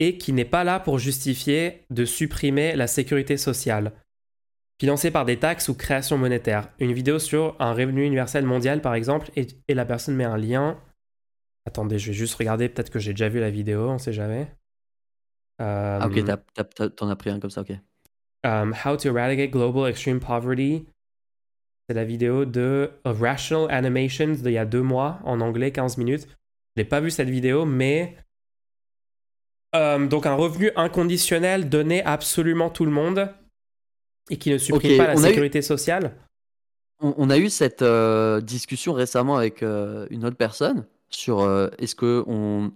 et 0.01 0.19
qui 0.19 0.35
n'est 0.35 0.45
pas 0.45 0.65
là 0.65 0.81
pour 0.81 0.99
justifier 0.99 1.87
de 1.89 2.05
supprimer 2.05 2.77
la 2.77 2.87
sécurité 2.87 3.39
sociale 3.39 3.93
financé 4.81 5.11
par 5.11 5.26
des 5.26 5.39
taxes 5.39 5.68
ou 5.68 5.74
création 5.74 6.16
monétaire. 6.16 6.70
Une 6.78 6.95
vidéo 6.95 7.18
sur 7.18 7.55
un 7.59 7.74
revenu 7.74 8.05
universel 8.05 8.47
mondial, 8.47 8.81
par 8.81 8.95
exemple, 8.95 9.31
et, 9.37 9.47
la 9.68 9.85
personne 9.85 10.16
met 10.16 10.24
un 10.24 10.39
lien. 10.39 10.81
Attendez, 11.66 11.99
je 11.99 12.09
vais 12.09 12.12
juste 12.14 12.35
regarder, 12.35 12.70
peut-être 12.70 12.89
que 12.89 12.99
j'ai 12.99 13.12
déjà 13.12 13.28
vu 13.28 13.41
la 13.41 13.51
vidéo, 13.51 13.91
on 13.91 13.99
sait 13.99 14.14
jamais. 14.14 14.51
ah, 15.59 16.01
ok, 16.07 16.16
euh, 16.16 16.89
t'en 16.89 17.11
as 17.11 17.16
pris 17.16 17.28
un 17.28 17.39
comme 17.39 17.51
ça, 17.51 17.61
ok. 17.61 17.72
Um, 18.43 18.74
how 18.85 18.97
to 18.97 19.09
Eradicate 19.09 19.51
Global 19.51 19.91
Extreme 19.91 20.18
Poverty. 20.18 20.87
C'est 21.87 21.95
la 21.95 22.05
vidéo 22.05 22.47
de 22.47 22.91
Rational 23.05 23.70
Animations 23.70 24.33
d'il 24.33 24.53
y 24.53 24.59
a 24.59 24.64
deux 24.64 24.81
mois, 24.81 25.20
en 25.24 25.43
anglais, 25.43 25.72
15 25.72 25.99
minutes. 25.99 26.26
Je 26.74 26.81
n'ai 26.81 26.85
pas 26.87 27.01
vu 27.01 27.11
cette 27.11 27.28
vidéo, 27.28 27.66
mais... 27.66 28.16
Euh, 29.76 30.07
donc 30.07 30.24
un 30.24 30.35
revenu 30.35 30.70
inconditionnel 30.74 31.68
donné 31.68 32.03
à 32.03 32.12
absolument 32.12 32.70
tout 32.70 32.87
le 32.87 32.91
monde 32.91 33.31
Et 34.31 34.37
qui 34.37 34.51
ne 34.51 34.59
supprime 34.59 34.97
pas 34.97 35.09
la 35.09 35.16
sécurité 35.16 35.61
sociale 35.61 36.14
on, 37.01 37.31
a 37.31 37.39
eu 37.39 37.49
cette 37.49 37.83
euh, 37.83 38.41
discussion 38.41 38.93
récemment 38.93 39.37
avec 39.37 39.62
euh, 39.62 40.07
une 40.11 40.24
autre 40.24 40.37
personne 40.37 40.87
sur 41.09 41.41
euh, 41.41 41.68
est-ce 41.78 41.95
que 41.95 42.24
on, 42.26 42.72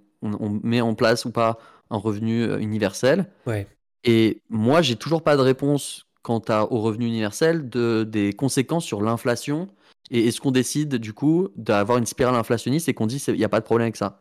met 0.63 0.81
en 0.81 0.95
place 0.95 1.27
ou 1.27 1.31
pas 1.31 1.59
un 1.91 1.99
revenu 1.99 2.51
universel. 2.59 3.27
Ouais. 3.47 3.67
Et 4.05 4.41
moi, 4.49 4.81
j'ai 4.81 4.97
toujours 4.97 5.23
pas 5.23 5.37
de 5.37 5.43
réponse 5.43 6.07
quant 6.23 6.41
au 6.49 6.81
revenu 6.81 7.05
universel 7.05 7.69
de, 7.69 8.05
des 8.09 8.33
conséquences 8.33 8.87
sur 8.87 9.03
l'inflation. 9.03 9.69
Et 10.11 10.27
est-ce 10.27 10.41
qu'on 10.41 10.51
décide 10.51 10.95
du 10.95 11.13
coup 11.13 11.49
d'avoir 11.57 11.99
une 11.99 12.07
spirale 12.07 12.37
inflationniste 12.37 12.89
et 12.89 12.95
qu'on 12.95 13.07
dit 13.07 13.23
il 13.29 13.35
n'y 13.35 13.45
a 13.45 13.51
pas 13.51 13.61
de 13.61 13.67
problème 13.67 13.85
avec 13.85 13.97
ça? 13.97 14.19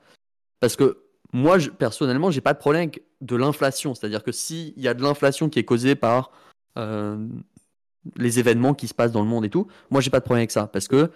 Parce 0.59 0.75
que 0.75 1.05
moi, 1.31 1.57
je, 1.57 1.69
personnellement, 1.69 2.29
j'ai 2.29 2.41
pas 2.41 2.53
de 2.53 2.59
problème 2.59 2.81
avec 2.81 3.01
de 3.21 3.37
l'inflation. 3.37 3.95
C'est-à-dire 3.95 4.23
que 4.23 4.33
s'il 4.33 4.77
y 4.77 4.89
a 4.89 4.93
de 4.93 5.01
l'inflation 5.01 5.47
qui 5.47 5.59
est 5.59 5.63
causée 5.63 5.95
par 5.95 6.31
les 6.75 8.39
événements 8.39 8.73
qui 8.73 8.87
se 8.87 8.93
passent 8.93 9.11
dans 9.11 9.21
le 9.21 9.27
monde 9.27 9.45
et 9.45 9.49
tout, 9.49 9.67
moi 9.89 10.01
j'ai 10.01 10.09
pas 10.09 10.19
de 10.19 10.25
problème 10.25 10.41
avec 10.41 10.51
ça 10.51 10.67
parce 10.67 10.87
que 10.87 11.11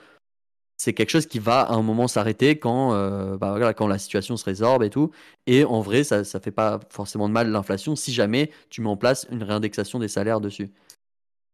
c'est 0.77 0.93
quelque 0.93 1.09
chose 1.09 1.25
qui 1.25 1.39
va 1.39 1.61
à 1.61 1.73
un 1.73 1.81
moment 1.81 2.07
s'arrêter 2.07 2.59
quand, 2.59 2.93
euh, 2.93 3.35
bah, 3.35 3.73
quand 3.73 3.87
la 3.87 3.97
situation 3.97 4.37
se 4.37 4.45
résorbe 4.45 4.83
et 4.83 4.91
tout. 4.91 5.11
Et 5.47 5.65
en 5.65 5.81
vrai, 5.81 6.03
ça, 6.03 6.23
ça 6.23 6.39
fait 6.39 6.51
pas 6.51 6.79
forcément 6.89 7.27
de 7.27 7.33
mal 7.33 7.49
l'inflation 7.49 7.95
si 7.95 8.13
jamais 8.13 8.51
tu 8.69 8.81
mets 8.81 8.89
en 8.89 8.95
place 8.95 9.25
une 9.31 9.41
réindexation 9.41 9.97
des 9.97 10.07
salaires 10.07 10.39
dessus. 10.39 10.69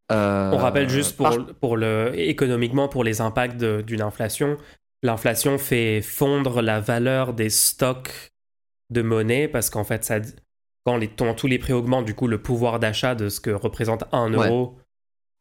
On 0.10 0.58
rappelle 0.58 0.90
juste 0.90 1.18
pour, 1.18 1.30
pour 1.60 1.78
le, 1.78 2.12
économiquement 2.14 2.88
pour 2.88 3.04
les 3.04 3.22
impacts 3.22 3.64
d'une 3.64 4.02
inflation. 4.02 4.58
L'inflation 5.02 5.58
fait 5.58 6.02
fondre 6.02 6.62
la 6.62 6.80
valeur 6.80 7.34
des 7.34 7.50
stocks 7.50 8.32
de 8.92 9.02
monnaie 9.02 9.48
parce 9.48 9.70
qu'en 9.70 9.84
fait, 9.84 10.04
ça, 10.04 10.20
quand 10.86 10.98
les, 10.98 11.08
tous 11.08 11.48
les 11.48 11.60
prix 11.60 11.74
augmentent, 11.74 12.06
du 12.06 12.14
coup, 12.14 12.28
le 12.28 12.42
pouvoir 12.42 12.80
d'achat 12.80 13.16
de 13.16 13.30
ce 13.30 13.40
que 13.40 13.52
représente 13.52 14.04
un 14.12 14.30
euro 14.30 14.78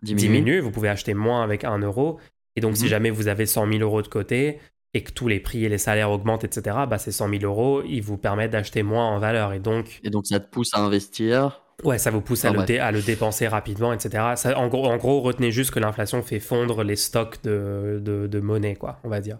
diminue. 0.03 0.61
Vous 0.61 0.70
pouvez 0.70 0.88
acheter 0.88 1.14
moins 1.14 1.43
avec 1.43 1.64
1 1.64 1.78
euro. 1.78 2.18
Et 2.57 2.61
donc, 2.61 2.76
si 2.76 2.84
mhm. 2.84 2.90
jamais 2.90 3.11
vous 3.11 3.28
avez 3.28 3.47
100 3.47 3.66
000 3.66 3.80
euros 3.80 4.03
de 4.03 4.09
côté 4.09 4.59
et 4.95 5.03
que 5.03 5.11
tous 5.11 5.26
les 5.26 5.40
prix 5.40 5.64
et 5.64 5.68
les 5.68 5.78
salaires 5.78 6.11
augmentent, 6.11 6.45
etc., 6.45 6.76
bah, 6.88 6.99
ces 6.99 7.12
100 7.12 7.30
000 7.30 7.45
euros, 7.45 7.82
ils 7.86 8.03
vous 8.03 8.18
permettent 8.18 8.51
d'acheter 8.51 8.82
moins 8.82 9.09
en 9.09 9.18
valeur. 9.18 9.53
Et 9.53 9.59
donc, 9.59 10.01
et 10.05 10.11
donc, 10.11 10.26
ça 10.26 10.38
te 10.38 10.49
pousse 10.51 10.74
à 10.74 10.80
investir. 10.80 11.62
Ouais, 11.82 11.99
ça 11.99 12.11
vous 12.11 12.20
pousse 12.20 12.45
à, 12.45 12.53
le, 12.53 12.80
à 12.80 12.93
le, 12.93 13.03
dépenser 13.03 13.49
rapidement, 13.49 13.93
etc. 13.93 14.34
Ça, 14.36 14.57
en, 14.57 14.68
gros, 14.68 14.86
en 14.86 14.97
gros, 14.99 15.20
retenez 15.20 15.51
juste 15.51 15.72
que 15.72 15.80
l'inflation 15.80 16.22
fait 16.22 16.38
fondre 16.38 16.84
les 16.84 16.95
stocks 16.95 17.43
de, 17.43 18.01
de, 18.01 18.40
monnaie, 18.40 18.76
quoi, 18.76 19.01
on 19.03 19.09
va 19.09 19.20
dire. 19.20 19.38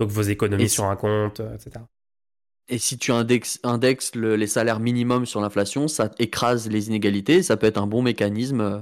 Donc 0.00 0.10
vos 0.10 0.22
économies 0.22 0.68
sur 0.68 0.86
un 0.86 0.96
compte, 0.96 1.38
euh, 1.38 1.54
etc. 1.54 1.84
Et 2.68 2.78
si 2.78 2.96
tu 2.96 3.12
indexes, 3.12 4.14
les 4.14 4.46
salaires 4.46 4.80
minimums 4.80 5.26
sur 5.26 5.40
l'inflation, 5.40 5.86
ça 5.86 6.10
écrase 6.18 6.68
les 6.68 6.88
inégalités. 6.88 7.42
Ça 7.42 7.56
peut 7.56 7.66
être 7.66 7.78
un 7.78 7.86
bon 7.86 8.00
mécanisme 8.00 8.60
euh, 8.60 8.78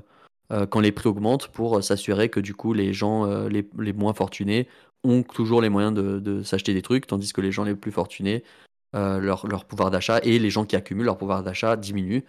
euh, 0.52 0.66
quand 0.66 0.80
les 0.80 0.92
prix 0.92 1.08
augmentent 1.08 1.48
pour 1.48 1.78
euh, 1.78 1.80
s'assurer 1.80 2.28
que 2.28 2.40
du 2.40 2.54
coup 2.54 2.74
les 2.74 2.92
gens 2.92 3.24
euh, 3.26 3.48
les, 3.48 3.66
les, 3.78 3.92
moins 3.94 4.12
fortunés 4.12 4.68
ont 5.02 5.22
toujours 5.22 5.62
les 5.62 5.70
moyens 5.70 5.94
de, 5.94 6.18
de 6.18 6.42
s'acheter 6.42 6.74
des 6.74 6.82
trucs, 6.82 7.06
tandis 7.06 7.32
que 7.32 7.40
les 7.40 7.52
gens 7.52 7.64
les 7.64 7.74
plus 7.74 7.90
fortunés, 7.90 8.44
leur, 8.92 9.46
leur, 9.48 9.64
pouvoir 9.64 9.90
d'achat 9.90 10.20
et 10.22 10.38
les 10.38 10.50
gens 10.50 10.64
qui 10.64 10.76
accumulent 10.76 11.06
leur 11.06 11.16
pouvoir 11.16 11.42
d'achat 11.42 11.76
diminuent. 11.76 12.22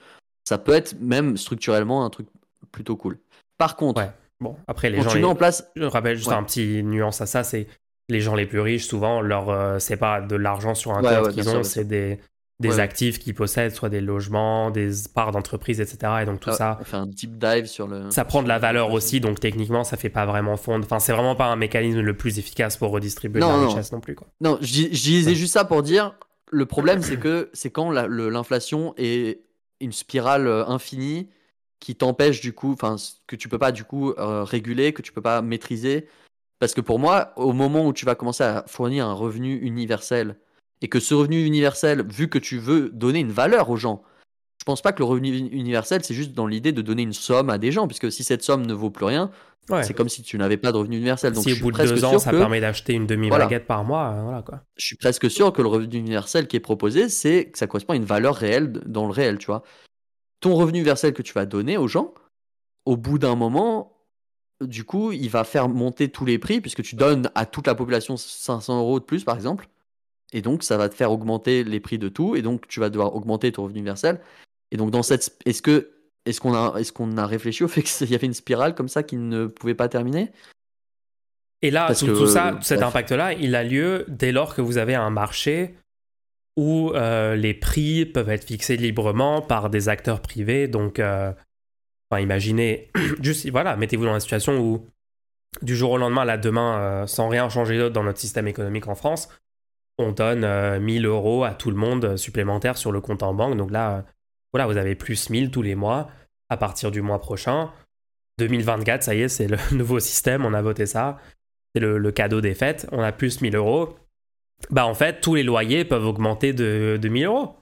Ça 0.47 0.57
peut 0.57 0.71
être 0.71 0.99
même 0.99 1.37
structurellement 1.37 2.05
un 2.05 2.09
truc 2.09 2.27
plutôt 2.71 2.95
cool. 2.95 3.19
Par 3.59 3.75
contre, 3.75 4.01
bon, 4.39 4.55
après 4.67 4.89
les 4.89 5.01
gens. 5.01 5.09
Tu 5.11 5.19
mets 5.19 5.25
en 5.25 5.35
place... 5.35 5.69
Je 5.75 5.83
rappelle 5.83 6.17
juste 6.17 6.31
un 6.31 6.41
petit 6.43 6.81
nuance 6.81 7.21
à 7.21 7.27
ça, 7.27 7.43
c'est 7.43 7.67
les 8.09 8.21
gens 8.21 8.35
les 8.35 8.45
plus 8.45 8.59
riches, 8.59 8.85
souvent, 8.85 9.21
leur, 9.21 9.81
c'est 9.81 9.97
pas 9.97 10.21
de 10.21 10.35
l'argent 10.35 10.75
sur 10.75 10.91
un 10.91 11.01
compte 11.01 11.33
qu'ils 11.33 11.49
ont, 11.49 11.63
c'est 11.63 11.85
des, 11.85 12.19
des 12.59 12.79
actifs 12.79 13.19
qu'ils 13.19 13.33
possèdent, 13.33 13.73
soit 13.73 13.89
des 13.89 14.01
logements, 14.01 14.71
des 14.71 14.91
parts 15.13 15.31
d'entreprise, 15.31 15.81
etc. 15.81 16.13
Et 16.21 16.25
donc 16.25 16.39
tout 16.39 16.49
ah, 16.51 16.55
ça. 16.55 16.77
On 16.81 16.83
fait 16.83 16.97
un 16.97 17.05
deep 17.05 17.37
dive 17.37 17.65
sur 17.65 17.87
le. 17.87 18.09
Ça 18.09 18.25
prend 18.25 18.43
de 18.43 18.47
la 18.47 18.59
valeur 18.59 18.91
aussi, 18.91 19.19
donc 19.19 19.39
techniquement, 19.39 19.83
ça 19.83 19.97
fait 19.97 20.09
pas 20.09 20.25
vraiment 20.25 20.57
fondre. 20.57 20.85
Enfin, 20.85 20.99
c'est 20.99 21.13
vraiment 21.13 21.35
pas 21.35 21.47
un 21.47 21.55
mécanisme 21.55 22.01
le 22.01 22.17
plus 22.17 22.39
efficace 22.39 22.77
pour 22.77 22.91
redistribuer 22.91 23.41
la 23.41 23.67
richesse 23.67 23.91
non 23.91 23.99
plus. 23.99 24.15
Quoi. 24.15 24.27
Non, 24.41 24.57
je 24.61 24.67
disais 24.67 25.35
juste 25.35 25.53
ça 25.53 25.65
pour 25.65 25.83
dire 25.83 26.15
le 26.51 26.65
problème, 26.65 27.01
c'est 27.01 27.17
que 27.17 27.49
c'est 27.53 27.71
quand 27.71 27.89
l'inflation 27.91 28.93
est 28.97 29.41
une 29.79 29.91
spirale 29.91 30.47
euh, 30.47 30.65
infinie 30.67 31.29
qui 31.79 31.95
t'empêche 31.95 32.39
du 32.39 32.53
coup, 32.53 32.71
enfin, 32.71 32.95
que 33.27 33.35
tu 33.35 33.49
peux 33.49 33.57
pas 33.57 33.73
du 33.73 33.83
coup 33.83 34.11
euh, 34.11 34.43
réguler, 34.43 34.93
que 34.93 35.01
tu 35.01 35.11
peux 35.11 35.21
pas 35.21 35.41
maîtriser. 35.41 36.07
Parce 36.59 36.73
que 36.73 36.81
pour 36.81 36.99
moi, 36.99 37.33
au 37.35 37.53
moment 37.53 37.85
où 37.85 37.93
tu 37.93 38.05
vas 38.05 38.15
commencer 38.15 38.43
à 38.43 38.63
fournir 38.67 39.07
un 39.07 39.13
revenu 39.13 39.55
universel 39.57 40.37
et 40.81 40.87
que 40.87 40.99
ce 40.99 41.13
revenu 41.13 41.45
universel, 41.45 42.05
vu 42.07 42.29
que 42.29 42.39
tu 42.39 42.57
veux 42.57 42.89
donner 42.89 43.19
une 43.19 43.31
valeur 43.31 43.69
aux 43.69 43.77
gens, 43.77 44.03
je 44.59 44.65
pense 44.65 44.81
pas 44.81 44.93
que 44.93 44.99
le 44.99 45.05
revenu 45.05 45.35
universel, 45.49 46.03
c'est 46.05 46.13
juste 46.13 46.33
dans 46.33 46.47
l'idée 46.47 46.71
de 46.71 46.81
donner 46.81 47.01
une 47.01 47.13
somme 47.13 47.49
à 47.49 47.57
des 47.57 47.71
gens, 47.71 47.85
puisque 47.87 48.11
si 48.11 48.23
cette 48.23 48.43
somme 48.43 48.65
ne 48.65 48.73
vaut 48.73 48.91
plus 48.91 49.05
rien, 49.05 49.29
c'est 49.81 49.93
comme 49.93 50.09
si 50.09 50.23
tu 50.23 50.37
n'avais 50.37 50.57
pas 50.57 50.71
de 50.71 50.77
revenu 50.77 50.97
universel. 50.97 51.33
Donc, 51.33 51.43
si 51.43 51.53
au 51.53 51.57
bout 51.57 51.71
de 51.71 51.77
deux 51.77 52.03
ans, 52.05 52.19
ça 52.19 52.31
permet 52.31 52.61
d'acheter 52.61 52.93
une 52.93 53.05
demi-baguette 53.05 53.65
par 53.65 53.83
mois, 53.83 54.13
euh, 54.13 54.23
voilà 54.23 54.41
quoi. 54.41 54.61
Je 54.77 54.85
suis 54.85 54.95
presque 54.95 55.29
sûr 55.29 55.51
que 55.53 55.61
le 55.61 55.67
revenu 55.67 55.97
universel 55.97 56.47
qui 56.47 56.55
est 56.55 56.61
proposé, 56.61 57.09
c'est 57.09 57.45
que 57.45 57.57
ça 57.57 57.67
correspond 57.67 57.93
à 57.93 57.95
une 57.95 58.05
valeur 58.05 58.35
réelle 58.35 58.71
dans 58.85 59.05
le 59.05 59.11
réel, 59.11 59.37
tu 59.37 59.47
vois. 59.47 59.63
Ton 60.39 60.55
revenu 60.55 60.79
universel 60.79 61.13
que 61.13 61.21
tu 61.21 61.33
vas 61.33 61.45
donner 61.45 61.77
aux 61.77 61.87
gens, 61.87 62.13
au 62.85 62.97
bout 62.97 63.17
d'un 63.17 63.35
moment, 63.35 63.92
du 64.61 64.83
coup, 64.83 65.11
il 65.11 65.29
va 65.29 65.43
faire 65.43 65.69
monter 65.69 66.09
tous 66.09 66.25
les 66.25 66.39
prix, 66.39 66.61
puisque 66.61 66.83
tu 66.83 66.95
donnes 66.95 67.29
à 67.35 67.45
toute 67.45 67.67
la 67.67 67.75
population 67.75 68.17
500 68.17 68.79
euros 68.79 68.99
de 68.99 69.05
plus, 69.05 69.23
par 69.23 69.35
exemple. 69.35 69.67
Et 70.31 70.41
donc, 70.41 70.63
ça 70.63 70.77
va 70.77 70.89
te 70.89 70.95
faire 70.95 71.11
augmenter 71.11 71.63
les 71.63 71.79
prix 71.79 71.97
de 71.97 72.09
tout. 72.09 72.35
Et 72.35 72.41
donc, 72.41 72.67
tu 72.67 72.79
vas 72.79 72.89
devoir 72.89 73.15
augmenter 73.15 73.51
ton 73.51 73.63
revenu 73.63 73.79
universel. 73.79 74.19
Et 74.71 74.77
donc, 74.77 74.91
dans 74.91 75.03
cette. 75.03 75.37
Est-ce 75.45 75.61
que. 75.61 75.89
Est-ce 76.25 76.39
qu'on 76.39 76.53
a, 76.53 76.79
est 76.79 76.89
qu'on 76.93 77.17
a 77.17 77.27
réfléchi 77.27 77.65
au 77.65 77.67
fait 77.67 77.81
qu'il 77.83 78.09
y 78.09 78.15
avait 78.15 78.27
une 78.27 78.33
spirale 78.33 78.75
comme 78.75 78.87
ça 78.87 79.03
qui 79.03 79.17
ne 79.17 79.47
pouvait 79.47 79.75
pas 79.75 79.89
terminer? 79.89 80.31
Et 81.61 81.69
là, 81.69 81.93
tout, 81.93 82.27
ça, 82.27 82.57
cet 82.61 82.81
impact-là, 82.81 83.33
il 83.33 83.55
a 83.55 83.63
lieu 83.63 84.05
dès 84.07 84.31
lors 84.31 84.55
que 84.55 84.61
vous 84.61 84.77
avez 84.77 84.95
un 84.95 85.09
marché 85.09 85.75
où 86.55 86.91
euh, 86.91 87.35
les 87.35 87.53
prix 87.53 88.05
peuvent 88.05 88.29
être 88.29 88.45
fixés 88.45 88.77
librement 88.77 89.41
par 89.41 89.69
des 89.69 89.89
acteurs 89.89 90.21
privés. 90.21 90.67
Donc, 90.67 90.99
euh, 90.99 91.31
enfin, 92.13 92.21
imaginez, 92.21 92.91
juste, 93.21 93.49
voilà, 93.49 93.75
mettez-vous 93.75 94.05
dans 94.05 94.13
la 94.13 94.19
situation 94.19 94.59
où 94.59 94.87
du 95.61 95.75
jour 95.75 95.91
au 95.91 95.97
lendemain, 95.97 96.25
là, 96.25 96.37
demain, 96.37 96.79
euh, 96.79 97.07
sans 97.07 97.27
rien 97.29 97.49
changer 97.49 97.77
d'autre 97.77 97.93
dans 97.93 98.03
notre 98.03 98.19
système 98.19 98.47
économique 98.47 98.87
en 98.87 98.95
France, 98.95 99.29
on 99.97 100.11
donne 100.11 100.79
1000 100.79 101.05
euh, 101.05 101.09
euros 101.09 101.43
à 101.43 101.51
tout 101.51 101.69
le 101.69 101.77
monde 101.77 102.05
euh, 102.05 102.17
supplémentaire 102.17 102.77
sur 102.77 102.91
le 102.91 103.01
compte 103.01 103.23
en 103.23 103.33
banque. 103.33 103.57
Donc 103.57 103.71
là, 103.71 103.97
euh, 103.97 104.01
voilà, 104.51 104.67
vous 104.67 104.77
avez 104.77 104.95
plus 104.95 105.29
1000 105.29 105.51
tous 105.51 105.61
les 105.61 105.75
mois 105.75 106.09
à 106.49 106.57
partir 106.57 106.91
du 106.91 107.01
mois 107.01 107.19
prochain. 107.19 107.71
2024, 108.39 109.03
ça 109.03 109.15
y 109.15 109.21
est, 109.21 109.29
c'est 109.29 109.47
le 109.47 109.57
nouveau 109.71 109.99
système, 109.99 110.45
on 110.45 110.53
a 110.53 110.61
voté 110.61 110.85
ça. 110.85 111.19
C'est 111.75 111.81
le, 111.81 112.11
cadeau 112.11 112.41
des 112.41 112.53
fêtes, 112.53 112.87
on 112.91 113.01
a 113.01 113.11
plus 113.11 113.41
1000 113.41 113.55
euros. 113.55 113.95
Bah 114.69 114.85
en 114.85 114.93
fait, 114.93 115.21
tous 115.21 115.35
les 115.35 115.43
loyers 115.43 115.85
peuvent 115.85 116.05
augmenter 116.05 116.53
de, 116.53 116.97
de 117.01 117.09
1000 117.09 117.25
euros. 117.25 117.55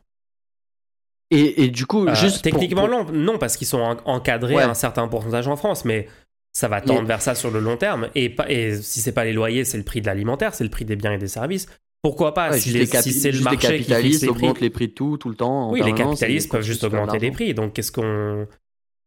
Et, 1.32 1.70
du 1.70 1.86
coup, 1.86 2.08
juste. 2.14 2.44
Techniquement, 2.44 2.88
non, 3.12 3.38
parce 3.38 3.58
qu'ils 3.58 3.68
sont 3.68 3.98
encadrés 4.06 4.58
à 4.58 4.70
un 4.70 4.74
certain 4.74 5.08
pourcentage 5.08 5.48
en 5.48 5.56
France, 5.56 5.86
mais 5.86 6.08
ça 6.54 6.68
va 6.68 6.82
tendre 6.82 7.08
vers 7.08 7.22
ça 7.22 7.36
sur 7.36 7.50
le 7.50 7.60
long 7.60 7.78
terme. 7.78 8.10
Et, 8.14 8.36
et 8.50 8.76
si 8.76 9.00
c'est 9.00 9.14
pas 9.14 9.24
les 9.24 9.34
loyers, 9.34 9.64
c'est 9.64 9.78
le 9.78 9.84
prix 9.84 10.02
de 10.02 10.06
l'alimentaire, 10.06 10.54
c'est 10.54 10.66
le 10.66 10.70
prix 10.70 10.86
des 10.86 10.96
biens 10.96 11.14
et 11.14 11.18
des 11.18 11.28
services. 11.28 11.68
Pourquoi 12.04 12.34
pas 12.34 12.52
si, 12.54 12.72
c'est 12.88 13.32
le 13.32 13.42
marché 13.42 13.80
qui 13.80 13.94
fixe 13.94 14.22
les 14.24 14.28
prix. 14.30 14.54
les 14.60 14.70
prix 14.70 14.88
de 14.88 14.94
tout, 14.94 15.18
tout 15.18 15.30
le 15.30 15.36
temps. 15.36 15.72
Oui, 15.72 15.82
les 15.84 15.94
capitalistes 15.94 16.52
peuvent 16.52 16.64
juste 16.64 16.84
augmenter 16.84 17.20
les 17.20 17.32
prix. 17.32 17.54
Donc, 17.54 17.80
est-ce 17.80 17.92
qu'on 17.92 18.48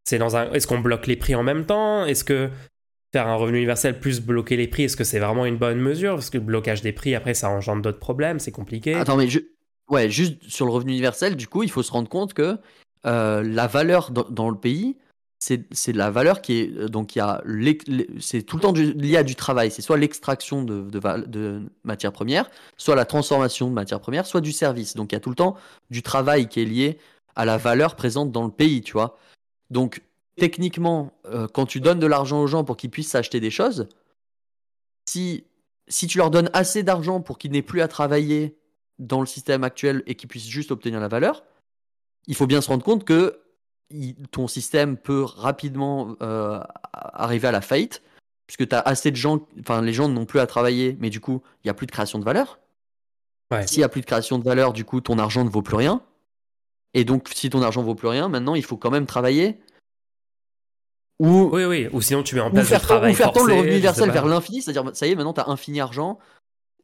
c'est 0.04 0.18
dans 0.18 0.36
un... 0.36 0.52
est-ce 0.52 0.66
qu'on 0.66 0.80
bloque 0.80 1.06
les 1.06 1.16
prix 1.16 1.34
en 1.34 1.42
même 1.42 1.64
temps? 1.64 2.04
Est-ce 2.04 2.24
que 2.24 2.50
faire 3.14 3.28
un 3.28 3.36
revenu 3.36 3.58
universel 3.58 4.00
plus 4.00 4.20
bloquer 4.20 4.56
les 4.56 4.66
prix, 4.66 4.84
est-ce 4.84 4.96
que 4.96 5.04
c'est 5.04 5.20
vraiment 5.20 5.46
une 5.46 5.56
bonne 5.56 5.78
mesure? 5.78 6.14
Parce 6.14 6.30
que 6.30 6.38
le 6.38 6.44
blocage 6.44 6.82
des 6.82 6.92
prix, 6.92 7.14
après, 7.14 7.32
ça 7.32 7.48
engendre 7.48 7.80
d'autres 7.80 8.00
problèmes, 8.00 8.40
c'est 8.40 8.50
compliqué. 8.50 8.94
Attends, 8.94 9.16
mais 9.16 9.28
je... 9.28 9.38
ouais, 9.88 10.10
juste 10.10 10.36
sur 10.48 10.66
le 10.66 10.72
revenu 10.72 10.92
universel, 10.92 11.36
du 11.36 11.48
coup, 11.48 11.62
il 11.62 11.70
faut 11.70 11.82
se 11.82 11.92
rendre 11.92 12.08
compte 12.08 12.34
que 12.34 12.58
euh, 13.06 13.42
la 13.42 13.66
valeur 13.66 14.10
dans 14.10 14.50
le 14.50 14.56
pays, 14.56 14.96
c'est 15.38 15.92
la 15.92 16.10
valeur 16.10 16.40
qui 16.40 16.60
est 16.60 16.78
euh, 16.78 16.88
donc 16.88 17.16
il 17.16 17.18
y 17.18 17.22
a 17.22 17.42
c'est 18.18 18.42
tout 18.42 18.56
le 18.56 18.62
temps 18.62 18.72
lié 18.72 19.16
à 19.18 19.22
du 19.22 19.34
travail. 19.34 19.70
C'est 19.70 19.82
soit 19.82 19.98
l'extraction 19.98 20.62
de, 20.62 20.82
de, 20.90 21.62
matières 21.84 22.12
premières, 22.12 22.50
soit 22.76 22.94
la 22.94 23.04
transformation 23.04 23.68
de 23.68 23.74
matières 23.74 24.00
premières, 24.00 24.26
soit 24.26 24.40
du 24.40 24.52
service. 24.52 24.94
Donc 24.94 25.12
il 25.12 25.14
y 25.14 25.18
a 25.18 25.20
tout 25.20 25.30
le 25.30 25.36
temps 25.36 25.56
du 25.90 26.02
travail 26.02 26.48
qui 26.48 26.62
est 26.62 26.64
lié 26.64 26.98
à 27.36 27.44
la 27.44 27.58
valeur 27.58 27.96
présente 27.96 28.32
dans 28.32 28.44
le 28.44 28.50
pays, 28.50 28.80
tu 28.80 28.92
vois. 28.92 29.18
Donc 29.70 30.02
techniquement, 30.36 31.12
euh, 31.26 31.46
quand 31.52 31.66
tu 31.66 31.80
donnes 31.80 31.98
de 31.98 32.06
l'argent 32.06 32.40
aux 32.40 32.46
gens 32.46 32.64
pour 32.64 32.76
qu'ils 32.76 32.90
puissent 32.90 33.10
s'acheter 33.10 33.40
des 33.40 33.50
choses, 33.50 33.88
si 35.06 35.44
si 35.88 36.06
tu 36.06 36.16
leur 36.16 36.30
donnes 36.30 36.48
assez 36.54 36.82
d'argent 36.82 37.20
pour 37.20 37.36
qu'ils 37.36 37.50
n'aient 37.50 37.60
plus 37.60 37.82
à 37.82 37.88
travailler 37.88 38.56
dans 38.98 39.20
le 39.20 39.26
système 39.26 39.64
actuel 39.64 40.02
et 40.06 40.14
qu'ils 40.14 40.28
puissent 40.28 40.48
juste 40.48 40.70
obtenir 40.70 41.00
la 41.00 41.08
valeur, 41.08 41.44
il 42.26 42.34
faut 42.34 42.46
bien 42.46 42.60
se 42.60 42.68
rendre 42.68 42.84
compte 42.84 43.04
que 43.04 43.40
ton 44.30 44.48
système 44.48 44.96
peut 44.96 45.24
rapidement 45.24 46.16
euh, 46.22 46.60
arriver 46.92 47.48
à 47.48 47.52
la 47.52 47.60
faillite, 47.60 48.02
puisque 48.46 48.68
tu 48.68 48.74
as 48.74 48.80
assez 48.80 49.10
de 49.10 49.16
gens, 49.16 49.46
enfin 49.60 49.82
les 49.82 49.92
gens 49.92 50.08
n'ont 50.08 50.26
plus 50.26 50.40
à 50.40 50.46
travailler, 50.46 50.96
mais 51.00 51.10
du 51.10 51.20
coup, 51.20 51.42
il 51.62 51.66
n'y 51.66 51.70
a 51.70 51.74
plus 51.74 51.86
de 51.86 51.92
création 51.92 52.18
de 52.18 52.24
valeur. 52.24 52.58
S'il 53.66 53.78
n'y 53.78 53.84
a 53.84 53.88
plus 53.88 54.00
de 54.00 54.06
création 54.06 54.38
de 54.38 54.44
valeur, 54.44 54.72
du 54.72 54.84
coup, 54.84 55.00
ton 55.00 55.18
argent 55.18 55.44
ne 55.44 55.50
vaut 55.50 55.62
plus 55.62 55.76
rien. 55.76 56.02
Et 56.92 57.04
donc, 57.04 57.30
si 57.32 57.50
ton 57.50 57.62
argent 57.62 57.82
ne 57.82 57.86
vaut 57.86 57.94
plus 57.94 58.08
rien, 58.08 58.28
maintenant, 58.28 58.54
il 58.54 58.64
faut 58.64 58.76
quand 58.76 58.90
même 58.90 59.06
travailler. 59.06 59.60
Ou, 61.20 61.50
Oui, 61.52 61.64
oui. 61.64 61.88
Ou 61.92 62.00
sinon, 62.00 62.24
tu 62.24 62.34
mets 62.34 62.40
en 62.40 62.48
ou 62.48 62.54
place 62.54 62.68
faire, 62.68 62.80
le 62.80 62.84
travail 62.84 63.12
ou 63.12 63.16
faire 63.16 63.32
tendre 63.32 63.46
le 63.46 63.52
forcé, 63.52 63.60
revenu 63.60 63.72
universel 63.74 64.10
vers 64.10 64.26
l'infini, 64.26 64.62
c'est-à-dire, 64.62 64.90
ça 64.94 65.06
y 65.06 65.12
est, 65.12 65.14
maintenant, 65.14 65.34
tu 65.34 65.40
as 65.40 65.48
infini 65.48 65.80
argent. 65.80 66.18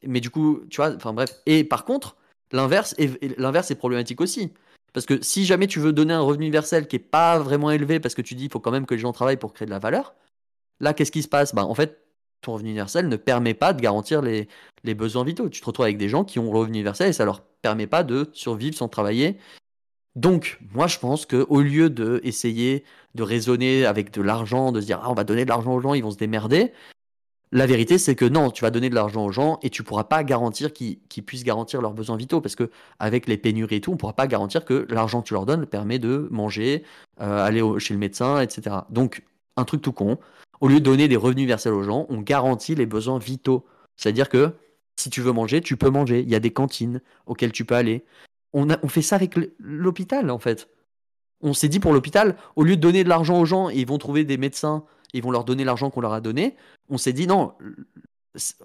Mais 0.05 0.19
du 0.19 0.29
coup, 0.29 0.61
tu 0.69 0.77
vois, 0.77 0.95
enfin 0.95 1.13
bref. 1.13 1.31
Et 1.45 1.63
par 1.63 1.85
contre, 1.85 2.15
l'inverse 2.51 2.95
est, 2.97 3.37
l'inverse 3.39 3.71
est 3.71 3.75
problématique 3.75 4.21
aussi. 4.21 4.51
Parce 4.93 5.05
que 5.05 5.21
si 5.23 5.45
jamais 5.45 5.67
tu 5.67 5.79
veux 5.79 5.93
donner 5.93 6.13
un 6.13 6.21
revenu 6.21 6.45
universel 6.45 6.87
qui 6.87 6.97
est 6.97 6.99
pas 6.99 7.39
vraiment 7.39 7.71
élevé, 7.71 7.99
parce 7.99 8.15
que 8.15 8.21
tu 8.21 8.35
dis 8.35 8.45
il 8.45 8.51
faut 8.51 8.59
quand 8.59 8.71
même 8.71 8.85
que 8.85 8.93
les 8.93 8.99
gens 8.99 9.13
travaillent 9.13 9.37
pour 9.37 9.53
créer 9.53 9.65
de 9.65 9.71
la 9.71 9.79
valeur, 9.79 10.13
là, 10.79 10.93
qu'est-ce 10.93 11.11
qui 11.11 11.23
se 11.23 11.27
passe? 11.29 11.55
Bah, 11.55 11.65
En 11.65 11.75
fait, 11.75 12.01
ton 12.41 12.53
revenu 12.53 12.69
universel 12.69 13.07
ne 13.07 13.15
permet 13.15 13.53
pas 13.53 13.73
de 13.73 13.81
garantir 13.81 14.21
les, 14.21 14.47
besoins 14.95 15.23
vitaux. 15.23 15.49
Tu 15.49 15.61
te 15.61 15.65
retrouves 15.65 15.85
avec 15.85 15.97
des 15.97 16.09
gens 16.09 16.25
qui 16.25 16.39
ont 16.39 16.51
le 16.51 16.57
revenu 16.57 16.77
universel 16.77 17.09
et 17.09 17.13
ça 17.13 17.25
leur 17.25 17.41
permet 17.61 17.87
pas 17.87 18.03
de 18.03 18.29
survivre 18.33 18.75
sans 18.75 18.89
travailler. 18.89 19.37
Donc, 20.15 20.59
moi, 20.73 20.87
je 20.87 20.99
pense 20.99 21.25
que 21.25 21.45
au 21.49 21.61
lieu 21.61 21.89
de 21.89 22.19
essayer 22.23 22.83
de 23.15 23.23
raisonner 23.23 23.85
avec 23.85 24.11
de 24.11 24.21
l'argent, 24.21 24.71
de 24.71 24.81
se 24.81 24.85
dire 24.85 24.99
ah, 25.03 25.11
on 25.11 25.13
va 25.13 25.23
donner 25.23 25.45
de 25.45 25.49
l'argent 25.49 25.73
aux 25.73 25.79
gens, 25.79 25.93
ils 25.93 26.03
vont 26.03 26.11
se 26.11 26.17
démerder, 26.17 26.73
la 27.53 27.65
vérité, 27.65 27.97
c'est 27.97 28.15
que 28.15 28.23
non, 28.23 28.49
tu 28.49 28.61
vas 28.61 28.71
donner 28.71 28.89
de 28.89 28.95
l'argent 28.95 29.25
aux 29.25 29.31
gens 29.31 29.59
et 29.61 29.69
tu 29.69 29.83
pourras 29.83 30.05
pas 30.05 30.23
garantir 30.23 30.71
qu'ils 30.71 30.97
puissent 31.25 31.43
garantir 31.43 31.81
leurs 31.81 31.93
besoins 31.93 32.15
vitaux 32.15 32.39
parce 32.39 32.55
que 32.55 32.69
avec 32.97 33.27
les 33.27 33.37
pénuries 33.37 33.75
et 33.75 33.81
tout, 33.81 33.91
on 33.91 33.97
pourra 33.97 34.13
pas 34.13 34.27
garantir 34.27 34.63
que 34.63 34.87
l'argent 34.89 35.21
que 35.21 35.27
tu 35.27 35.33
leur 35.33 35.45
donnes 35.45 35.65
permet 35.65 35.99
de 35.99 36.29
manger, 36.31 36.83
euh, 37.19 37.43
aller 37.43 37.61
chez 37.79 37.93
le 37.93 37.99
médecin, 37.99 38.39
etc. 38.39 38.77
Donc, 38.89 39.23
un 39.57 39.65
truc 39.65 39.81
tout 39.81 39.91
con. 39.91 40.17
Au 40.61 40.69
lieu 40.69 40.79
de 40.79 40.85
donner 40.85 41.09
des 41.09 41.17
revenus 41.17 41.41
universels 41.43 41.73
aux 41.73 41.83
gens, 41.83 42.05
on 42.07 42.21
garantit 42.21 42.73
les 42.73 42.85
besoins 42.85 43.19
vitaux. 43.19 43.65
C'est-à-dire 43.97 44.29
que 44.29 44.53
si 44.95 45.09
tu 45.09 45.19
veux 45.21 45.33
manger, 45.33 45.59
tu 45.59 45.75
peux 45.75 45.89
manger. 45.89 46.21
Il 46.21 46.29
y 46.29 46.35
a 46.35 46.39
des 46.39 46.51
cantines 46.51 47.01
auxquelles 47.25 47.51
tu 47.51 47.65
peux 47.65 47.75
aller. 47.75 48.05
On, 48.53 48.67
on 48.81 48.87
fait 48.87 49.01
ça 49.01 49.17
avec 49.17 49.37
l'hôpital, 49.59 50.31
en 50.31 50.39
fait. 50.39 50.69
On 51.41 51.53
s'est 51.53 51.69
dit 51.69 51.79
pour 51.79 51.91
l'hôpital, 51.91 52.37
au 52.55 52.63
lieu 52.63 52.75
de 52.77 52.81
donner 52.81 53.03
de 53.03 53.09
l'argent 53.09 53.39
aux 53.39 53.45
gens 53.45 53.69
ils 53.69 53.87
vont 53.87 53.97
trouver 53.97 54.23
des 54.23 54.37
médecins, 54.37 54.85
ils 55.17 55.23
vont 55.23 55.31
leur 55.31 55.43
donner 55.43 55.63
l'argent 55.63 55.89
qu'on 55.89 56.01
leur 56.01 56.13
a 56.13 56.21
donné, 56.21 56.55
on 56.89 56.97
s'est 56.97 57.13
dit 57.13 57.27
non, 57.27 57.53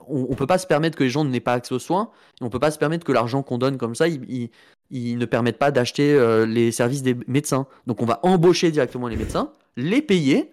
on, 0.06 0.26
on 0.30 0.34
peut 0.34 0.46
pas 0.46 0.58
se 0.58 0.66
permettre 0.66 0.96
que 0.96 1.02
les 1.04 1.10
gens 1.10 1.24
n'aient 1.24 1.40
pas 1.40 1.54
accès 1.54 1.74
aux 1.74 1.78
soins, 1.80 2.10
et 2.40 2.44
on 2.44 2.50
peut 2.50 2.58
pas 2.60 2.70
se 2.70 2.78
permettre 2.78 3.04
que 3.04 3.12
l'argent 3.12 3.42
qu'on 3.42 3.58
donne 3.58 3.78
comme 3.78 3.94
ça, 3.94 4.08
il, 4.08 4.24
il- 4.32 4.50
il 4.90 5.18
ne 5.18 5.24
permette 5.26 5.58
pas 5.58 5.72
d'acheter 5.72 6.14
euh, 6.14 6.46
les 6.46 6.70
services 6.70 7.02
des 7.02 7.16
médecins. 7.26 7.66
Donc 7.88 8.02
on 8.02 8.06
va 8.06 8.20
embaucher 8.22 8.70
directement 8.70 9.08
les 9.08 9.16
médecins, 9.16 9.50
les 9.76 10.00
payer, 10.00 10.52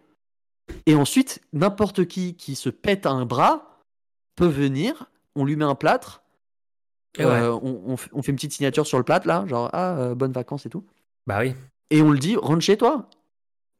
et 0.88 0.96
ensuite 0.96 1.40
n'importe 1.54 2.06
qui 2.06 2.34
qui 2.34 2.56
se 2.56 2.70
pète 2.70 3.06
un 3.06 3.26
bras 3.28 3.78
peut 4.36 4.48
venir, 4.48 5.12
on 5.36 5.46
lui 5.46 5.56
met 5.56 5.66
un 5.66 5.76
plâtre, 5.76 6.24
ouais. 7.20 7.26
euh, 7.26 7.52
on, 7.54 7.84
on 7.86 7.96
fait- 7.98 8.10
on 8.14 8.24
fait 8.24 8.32
une 8.32 8.38
petite 8.38 8.54
signature 8.54 8.88
sur 8.88 8.98
le 8.98 9.04
plâtre 9.04 9.28
là, 9.28 9.46
genre 9.48 9.70
ah 9.74 9.98
euh, 10.00 10.16
bonnes 10.16 10.32
vacances 10.32 10.66
et 10.66 10.70
tout, 10.70 10.84
Bah 11.28 11.38
oui. 11.42 11.54
et 11.92 12.02
on 12.02 12.10
le 12.10 12.18
dit 12.18 12.36
rentre 12.36 12.62
chez 12.62 12.78
toi. 12.78 13.08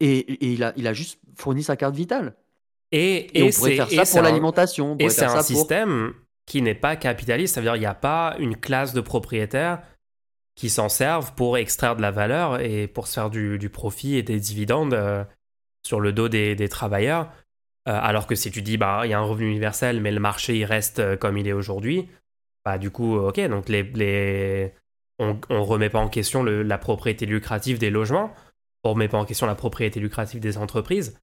Et, 0.04 0.18
et 0.20 0.54
il, 0.54 0.64
a, 0.64 0.74
il 0.76 0.88
a 0.88 0.94
juste 0.94 1.20
fourni 1.36 1.64
sa 1.64 1.76
carte 1.76 1.96
vitale. 1.96 2.36
Et, 2.92 3.40
Et, 3.40 3.44
on 3.44 3.48
et 3.48 3.52
pourrait 3.52 3.70
c'est 3.78 3.96
faire 3.96 4.06
ça 4.06 4.12
pour 4.20 4.22
l'alimentation. 4.24 4.92
on 4.92 4.96
Et 4.96 4.98
pourrait 5.06 5.10
c'est 5.10 5.26
un 5.26 5.34
pour- 5.36 5.44
système 5.44 6.14
qui 6.46 6.62
n'est 6.62 6.76
pas 6.76 6.96
capitaliste. 6.96 7.56
Ça 7.56 7.62
veut 7.62 7.66
dire 7.66 7.74
qu'il 7.74 7.82
n'y 7.82 7.86
a 7.88 7.94
pas 7.96 8.36
une 8.40 8.56
classe 8.58 8.94
de 8.94 9.02
propriétaires 9.02 9.82
qui 10.56 10.70
s'en 10.70 10.90
servent 10.90 11.34
pour 11.34 11.58
extraire 11.58 11.96
de 11.96 12.02
la 12.02 12.12
valeur 12.12 12.60
et 12.60 12.88
pour 12.88 13.08
se 13.08 13.14
faire 13.16 13.30
du, 13.30 13.58
du 13.58 13.70
profit 13.70 14.18
et 14.18 14.24
des 14.24 14.40
dividendes 14.40 14.94
euh, 14.94 15.24
sur 15.86 16.00
le 16.00 16.12
dos 16.14 16.30
des, 16.30 16.56
des 16.56 16.70
travailleurs. 16.70 17.32
Euh, 17.88 17.98
alors 18.00 18.28
que 18.28 18.36
si 18.36 18.52
tu 18.52 18.62
dis, 18.62 18.78
bah, 18.78 19.02
il 19.06 19.10
y 19.10 19.14
a 19.14 19.20
un 19.20 19.24
revenu 19.24 19.48
universel, 19.50 20.00
mais 20.02 20.12
le 20.12 20.20
marché, 20.20 20.56
il 20.58 20.66
reste 20.66 21.00
euh, 21.00 21.18
comme 21.18 21.38
il 21.38 21.48
est 21.48 21.54
aujourd'hui, 21.54 22.08
bah, 22.66 22.78
du 22.78 22.92
coup, 22.92 23.18
ok, 23.18 23.40
donc 23.48 23.68
les, 23.68 23.84
les... 23.84 24.74
on 25.20 25.40
ne 25.50 25.58
remet 25.58 25.90
pas 25.90 26.00
en 26.00 26.08
question 26.10 26.44
le- 26.44 26.62
la 26.64 26.78
propriété 26.78 27.26
lucrative 27.26 27.80
des 27.80 27.90
logements, 27.90 28.32
on 28.84 28.92
remet 28.92 29.08
pas 29.08 29.18
en 29.18 29.26
question 29.26 29.48
la 29.48 29.56
propriété 29.56 30.00
lucrative 30.00 30.40
des 30.40 30.58
entreprises. 30.58 31.18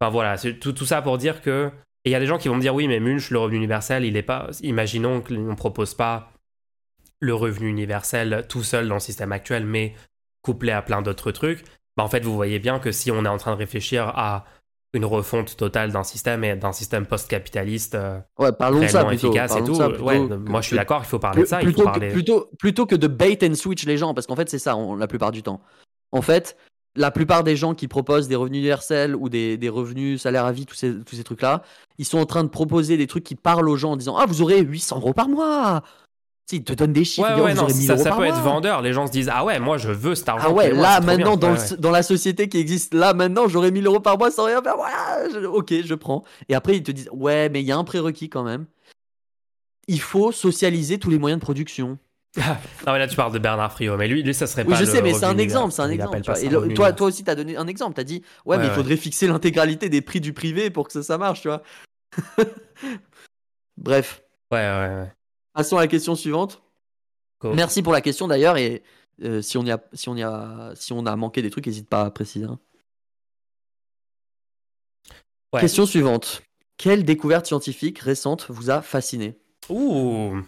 Enfin 0.00 0.10
voilà, 0.10 0.36
c'est 0.36 0.54
tout, 0.58 0.72
tout 0.72 0.86
ça 0.86 1.02
pour 1.02 1.18
dire 1.18 1.42
que. 1.42 1.70
Et 2.04 2.10
il 2.10 2.12
y 2.12 2.16
a 2.16 2.20
des 2.20 2.26
gens 2.26 2.38
qui 2.38 2.48
vont 2.48 2.56
me 2.56 2.60
dire 2.60 2.74
oui, 2.74 2.88
mais 2.88 2.98
Munch, 2.98 3.30
le 3.30 3.38
revenu 3.38 3.56
universel, 3.56 4.04
il 4.04 4.16
est 4.16 4.22
pas. 4.22 4.48
Imaginons 4.62 5.20
qu'on 5.20 5.34
ne 5.34 5.54
propose 5.54 5.94
pas 5.94 6.32
le 7.20 7.34
revenu 7.34 7.68
universel 7.68 8.44
tout 8.48 8.64
seul 8.64 8.88
dans 8.88 8.94
le 8.94 9.00
système 9.00 9.30
actuel, 9.30 9.64
mais 9.64 9.94
couplé 10.42 10.72
à 10.72 10.82
plein 10.82 11.02
d'autres 11.02 11.30
trucs. 11.30 11.62
Bah, 11.96 12.02
en 12.02 12.08
fait, 12.08 12.24
vous 12.24 12.34
voyez 12.34 12.58
bien 12.58 12.80
que 12.80 12.90
si 12.90 13.12
on 13.12 13.24
est 13.24 13.28
en 13.28 13.36
train 13.36 13.52
de 13.52 13.56
réfléchir 13.58 14.08
à 14.16 14.44
une 14.94 15.04
refonte 15.04 15.56
totale 15.56 15.92
d'un 15.92 16.02
système 16.02 16.42
et 16.44 16.56
d'un 16.56 16.72
système 16.72 17.06
post-capitaliste 17.06 17.94
euh, 17.94 18.18
Ouais, 18.38 18.52
parlons 18.52 18.80
de 18.80 18.86
ça 18.88 19.04
plutôt. 19.04 19.28
efficace 19.28 19.56
et 19.56 19.62
tout, 19.64 19.74
ça 19.76 19.88
ouais, 19.88 20.18
que- 20.28 20.34
moi 20.34 20.60
je 20.60 20.66
suis 20.66 20.72
que- 20.74 20.80
d'accord, 20.80 21.00
il 21.04 21.06
faut 21.08 21.18
parler 21.18 21.42
de 21.42 21.46
ça, 21.46 21.62
il 21.62 21.64
plutôt, 21.66 21.82
faut 21.82 21.88
que, 21.88 21.92
parler. 21.92 22.08
plutôt, 22.12 22.50
plutôt 22.58 22.84
que 22.86 22.94
de 22.96 23.06
bait 23.06 23.38
and 23.42 23.54
switch 23.54 23.86
les 23.86 23.96
gens, 23.96 24.12
parce 24.12 24.26
qu'en 24.26 24.36
fait 24.36 24.50
c'est 24.50 24.58
ça 24.58 24.76
on- 24.76 24.94
la 24.96 25.06
plupart 25.06 25.30
du 25.30 25.42
temps. 25.42 25.62
En 26.10 26.20
fait, 26.20 26.58
la 26.94 27.10
plupart 27.10 27.42
des 27.44 27.56
gens 27.56 27.74
qui 27.74 27.88
proposent 27.88 28.28
des 28.28 28.36
revenus 28.36 28.58
universels 28.58 29.16
ou 29.16 29.28
des, 29.28 29.56
des 29.56 29.68
revenus 29.68 30.20
salaire 30.20 30.44
à 30.44 30.52
vie, 30.52 30.66
tous 30.66 30.74
ces, 30.74 30.92
tous 31.04 31.16
ces 31.16 31.24
trucs-là, 31.24 31.62
ils 31.98 32.04
sont 32.04 32.18
en 32.18 32.26
train 32.26 32.44
de 32.44 32.48
proposer 32.48 32.96
des 32.96 33.06
trucs 33.06 33.24
qui 33.24 33.34
parlent 33.34 33.68
aux 33.68 33.76
gens 33.76 33.92
en 33.92 33.96
disant 33.96 34.16
Ah, 34.18 34.26
vous 34.26 34.42
aurez 34.42 34.60
800 34.60 34.96
euros 34.98 35.12
par 35.14 35.28
mois 35.28 35.82
sais, 36.46 36.56
Ils 36.56 36.64
te 36.64 36.72
donnent 36.74 36.92
des 36.92 37.04
chiffres, 37.04 37.34
Ouais, 37.36 37.40
ouais, 37.40 37.54
non, 37.54 37.62
aurez 37.62 37.72
1000 37.72 37.86
ça, 37.86 37.94
euros 37.94 38.02
ça 38.02 38.08
par 38.10 38.18
peut 38.18 38.24
être 38.26 38.40
vendeur. 38.42 38.82
Les 38.82 38.92
gens 38.92 39.06
se 39.06 39.12
disent 39.12 39.30
Ah 39.32 39.42
ouais, 39.44 39.58
moi 39.58 39.78
je 39.78 39.90
veux 39.90 40.14
cet 40.14 40.28
argent. 40.28 40.48
Ah 40.50 40.52
ouais, 40.52 40.70
là 40.72 41.00
maintenant, 41.00 41.36
dans, 41.36 41.52
Ouais, 41.52 41.54
le- 41.54 41.70
ouais. 41.72 41.76
dans 41.78 41.90
la 41.90 42.02
société 42.02 42.48
qui 42.50 42.58
existe, 42.58 42.92
là 42.92 43.14
maintenant, 43.14 43.48
j'aurais 43.48 43.70
1000 43.70 43.86
euros 43.86 44.00
par 44.00 44.18
mois 44.18 44.30
sans 44.30 44.44
rien 44.44 44.60
faire. 44.62 44.76
Voilà, 44.76 45.28
je- 45.32 45.46
ok, 45.46 45.72
je 45.84 45.94
prends. 45.94 46.24
Et 46.50 46.54
après, 46.54 46.76
ils 46.76 46.82
te 46.82 46.90
disent 46.90 47.08
Ouais, 47.12 47.48
mais 47.48 47.62
il 47.62 47.66
y 47.66 47.72
a 47.72 47.78
un 47.78 47.84
prérequis 47.84 48.28
quand 48.28 48.42
même. 48.42 48.66
Il 49.88 50.00
faut 50.00 50.30
socialiser 50.30 50.98
tous 50.98 51.10
les 51.10 51.18
moyens 51.18 51.40
de 51.40 51.44
production. 51.44 51.98
Non, 52.86 52.92
mais 52.94 52.98
là 52.98 53.06
tu 53.08 53.16
parles 53.16 53.32
de 53.32 53.38
Bernard 53.38 53.72
Friot, 53.72 53.96
mais 53.96 54.08
lui, 54.08 54.22
lui 54.22 54.32
ça 54.34 54.46
serait 54.46 54.64
Oui, 54.64 54.70
pas 54.70 54.76
je 54.76 54.84
le 54.84 54.90
sais, 54.90 55.02
mais 55.02 55.12
c'est 55.12 55.24
un 55.26 55.36
exemple, 55.38 55.72
c'est 55.72 55.82
un. 55.82 55.88
Il 55.90 55.94
exemple. 55.94 56.18
Et 56.40 56.48
le- 56.48 56.72
toi, 56.74 56.92
toi 56.92 57.08
aussi, 57.08 57.24
tu 57.24 57.30
as 57.30 57.34
donné 57.34 57.56
un 57.56 57.66
exemple. 57.66 57.94
Tu 57.94 58.00
as 58.00 58.04
dit, 58.04 58.22
ouais, 58.46 58.56
Ouais, 58.56 58.58
mais 58.58 58.64
il 58.66 58.68
ouais. 58.70 58.74
faudrait 58.74 58.96
fixer 58.96 59.26
l'intégralité 59.26 59.88
des 59.90 60.00
prix 60.00 60.20
du 60.20 60.32
privé 60.32 60.70
pour 60.70 60.86
que 60.86 60.92
ça, 60.94 61.02
ça 61.02 61.18
marche, 61.18 61.42
tu 61.42 61.48
vois. 61.48 61.62
Bref, 63.76 64.22
Ouais, 64.50 64.58
ouais, 64.58 64.88
ouais. 65.02 65.12
passons 65.54 65.76
à 65.76 65.80
la 65.82 65.88
question 65.88 66.14
suivante. 66.14 66.62
Merci 67.44 67.82
pour 67.82 67.92
la 67.92 68.00
question 68.00 68.28
d'ailleurs, 68.28 68.56
et 68.56 68.82
euh, 69.24 69.42
si, 69.42 69.58
on 69.58 69.64
y 69.64 69.70
a, 69.72 69.82
si, 69.92 70.08
on 70.08 70.16
y 70.16 70.22
a, 70.22 70.72
si 70.76 70.92
on 70.92 71.04
a 71.06 71.16
manqué 71.16 71.42
des 71.42 71.50
trucs, 71.50 71.66
n'hésite 71.66 71.88
pas 71.88 72.02
à 72.02 72.10
préciser. 72.10 72.44
hein. 72.46 72.58
Ouais. 75.52 75.60
Question 75.60 75.84
suivante. 75.86 76.42
Quelle 76.78 77.04
découverte 77.04 77.46
scientifique 77.46 77.98
récente 77.98 78.46
vous 78.48 78.70
a 78.70 78.80
fasciné? 78.80 79.38
Ouh. 79.68 80.40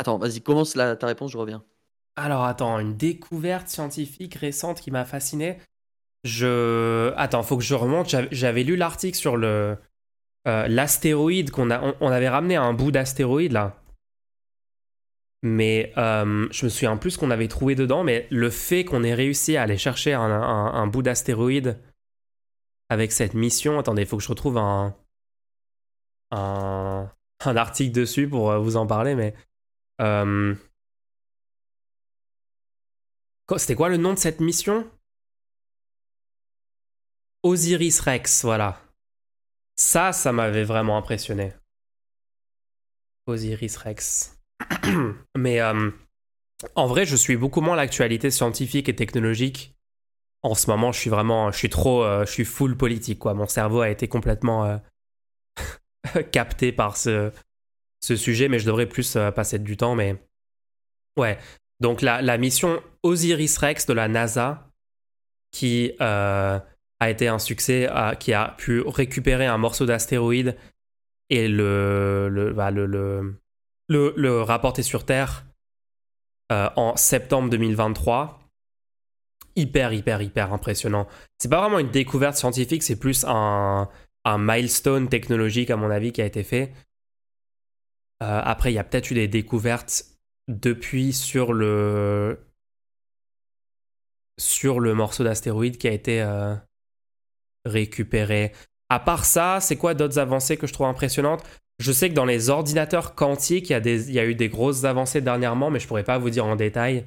Attends, 0.00 0.16
vas-y, 0.16 0.40
commence 0.40 0.72
ta 0.72 1.06
réponse, 1.06 1.30
je 1.30 1.36
reviens. 1.36 1.62
Alors 2.16 2.44
attends, 2.44 2.78
une 2.78 2.96
découverte 2.96 3.68
scientifique 3.68 4.34
récente 4.34 4.80
qui 4.80 4.90
m'a 4.90 5.04
fasciné. 5.04 5.58
Je 6.24 7.12
attends, 7.18 7.42
faut 7.42 7.58
que 7.58 7.62
je 7.62 7.74
remonte. 7.74 8.08
J'avais- 8.30 8.64
lu 8.64 8.76
l'article 8.76 9.18
sur 9.18 9.36
le 9.36 9.76
euh, 10.48 10.66
l'astéroïde 10.68 11.50
qu'on 11.50 11.70
a. 11.70 11.94
On, 12.00 12.08
avait 12.08 12.30
ramené 12.30 12.56
un 12.56 12.72
bout 12.72 12.90
d'astéroïde 12.90 13.52
là. 13.52 13.76
Mais 15.42 15.92
euh, 15.98 16.48
je 16.50 16.64
me 16.64 16.70
souviens 16.70 16.96
plus 16.96 17.18
qu'on 17.18 17.30
avait 17.30 17.48
trouvé 17.48 17.74
dedans. 17.74 18.02
Mais 18.02 18.26
le 18.30 18.48
fait 18.48 18.86
qu'on 18.86 19.02
ait 19.02 19.12
réussi 19.12 19.58
à 19.58 19.62
aller 19.64 19.76
chercher 19.76 20.14
un, 20.14 20.22
un- 20.22 20.86
bout 20.86 21.02
d'astéroïde 21.02 21.78
avec 22.88 23.12
cette 23.12 23.34
mission. 23.34 23.78
Attendez, 23.78 24.06
faut 24.06 24.16
que 24.16 24.22
je 24.22 24.28
retrouve 24.28 24.56
un, 24.56 24.96
un 26.30 27.10
un 27.44 27.56
article 27.56 27.92
dessus 27.92 28.28
pour 28.28 28.50
euh, 28.50 28.58
vous 28.58 28.76
en 28.76 28.86
parler. 28.86 29.14
Mais 29.14 29.34
euh, 30.00 30.54
C'était 33.56 33.74
quoi 33.74 33.88
le 33.88 33.96
nom 33.96 34.14
de 34.14 34.18
cette 34.18 34.40
mission? 34.40 34.88
Osiris 37.42 38.00
Rex, 38.00 38.44
voilà. 38.44 38.80
Ça, 39.76 40.12
ça 40.12 40.32
m'avait 40.32 40.64
vraiment 40.64 40.96
impressionné. 40.96 41.52
Osiris 43.26 43.76
Rex. 43.76 44.38
Mais 45.36 45.60
euh, 45.60 45.90
en 46.74 46.86
vrai, 46.86 47.06
je 47.06 47.16
suis 47.16 47.36
beaucoup 47.36 47.60
moins 47.60 47.76
l'actualité 47.76 48.30
scientifique 48.30 48.88
et 48.88 48.96
technologique. 48.96 49.74
En 50.42 50.54
ce 50.54 50.70
moment, 50.70 50.92
je 50.92 51.00
suis 51.00 51.10
vraiment, 51.10 51.50
je 51.50 51.58
suis 51.58 51.70
trop, 51.70 52.04
euh, 52.04 52.24
je 52.24 52.30
suis 52.30 52.44
full 52.44 52.76
politique 52.76 53.18
quoi. 53.18 53.34
Mon 53.34 53.46
cerveau 53.46 53.80
a 53.80 53.90
été 53.90 54.08
complètement 54.08 54.80
capté 56.32 56.72
par 56.72 56.96
ce, 56.96 57.32
ce 58.00 58.16
sujet, 58.16 58.48
mais 58.48 58.58
je 58.58 58.66
devrais 58.66 58.86
plus 58.86 59.16
euh, 59.16 59.30
passer 59.30 59.58
du 59.58 59.76
temps. 59.76 59.94
Mais 59.94 60.16
ouais, 61.16 61.38
donc 61.80 62.02
la, 62.02 62.38
mission 62.38 62.82
Osiris 63.02 63.58
Rex 63.58 63.86
de 63.86 63.92
la 63.92 64.08
NASA, 64.08 64.66
qui 65.52 65.92
euh, 66.00 66.58
a 67.00 67.10
été 67.10 67.28
un 67.28 67.38
succès, 67.38 67.88
qui 68.18 68.32
a 68.32 68.54
pu 68.58 68.80
récupérer 68.80 69.46
un 69.46 69.58
morceau 69.58 69.86
d'astéroïde 69.86 70.56
et 71.28 71.48
le, 71.48 72.28
le, 72.30 72.52
bah, 72.52 72.70
le- 72.70 73.36
le 73.88 74.42
rapporter 74.42 74.82
sur 74.82 75.04
Terre 75.04 75.44
euh, 76.52 76.68
en 76.76 76.96
septembre 76.96 77.50
2023. 77.50 78.40
Hyper, 79.56 79.92
hyper, 79.92 80.22
hyper 80.22 80.52
impressionnant. 80.52 81.08
C'est 81.38 81.48
pas 81.48 81.60
vraiment 81.60 81.78
une 81.78 81.90
découverte 81.90 82.36
scientifique, 82.36 82.82
c'est 82.82 82.98
plus 82.98 83.24
un, 83.26 83.88
un 84.24 84.38
milestone 84.38 85.08
technologique, 85.08 85.70
à 85.70 85.76
mon 85.76 85.90
avis, 85.90 86.12
qui 86.12 86.22
a 86.22 86.26
été 86.26 86.44
fait. 86.44 86.72
Euh, 88.22 88.40
après, 88.44 88.72
il 88.72 88.74
y 88.74 88.78
a 88.78 88.84
peut-être 88.84 89.10
eu 89.10 89.14
des 89.14 89.28
découvertes 89.28 90.04
depuis 90.48 91.12
sur 91.12 91.52
le 91.52 92.38
sur 94.38 94.80
le 94.80 94.94
morceau 94.94 95.22
d'astéroïde 95.22 95.76
qui 95.76 95.86
a 95.86 95.92
été 95.92 96.22
euh, 96.22 96.54
récupérer. 97.64 98.52
À 98.88 98.98
part 98.98 99.24
ça, 99.24 99.58
c'est 99.60 99.76
quoi 99.76 99.94
d'autres 99.94 100.18
avancées 100.18 100.56
que 100.56 100.66
je 100.66 100.72
trouve 100.72 100.86
impressionnantes? 100.86 101.44
Je 101.78 101.92
sais 101.92 102.08
que 102.08 102.14
dans 102.14 102.24
les 102.24 102.50
ordinateurs 102.50 103.14
quantiques, 103.14 103.70
il 103.70 104.10
y, 104.10 104.18
a 104.18 104.24
eu 104.24 104.34
des 104.34 104.48
grosses 104.48 104.84
avancées 104.84 105.20
dernièrement, 105.20 105.70
mais 105.70 105.78
je 105.78 105.86
pourrais 105.86 106.04
pas 106.04 106.18
vous 106.18 106.28
dire 106.28 106.44
en 106.44 106.56
détail. 106.56 107.06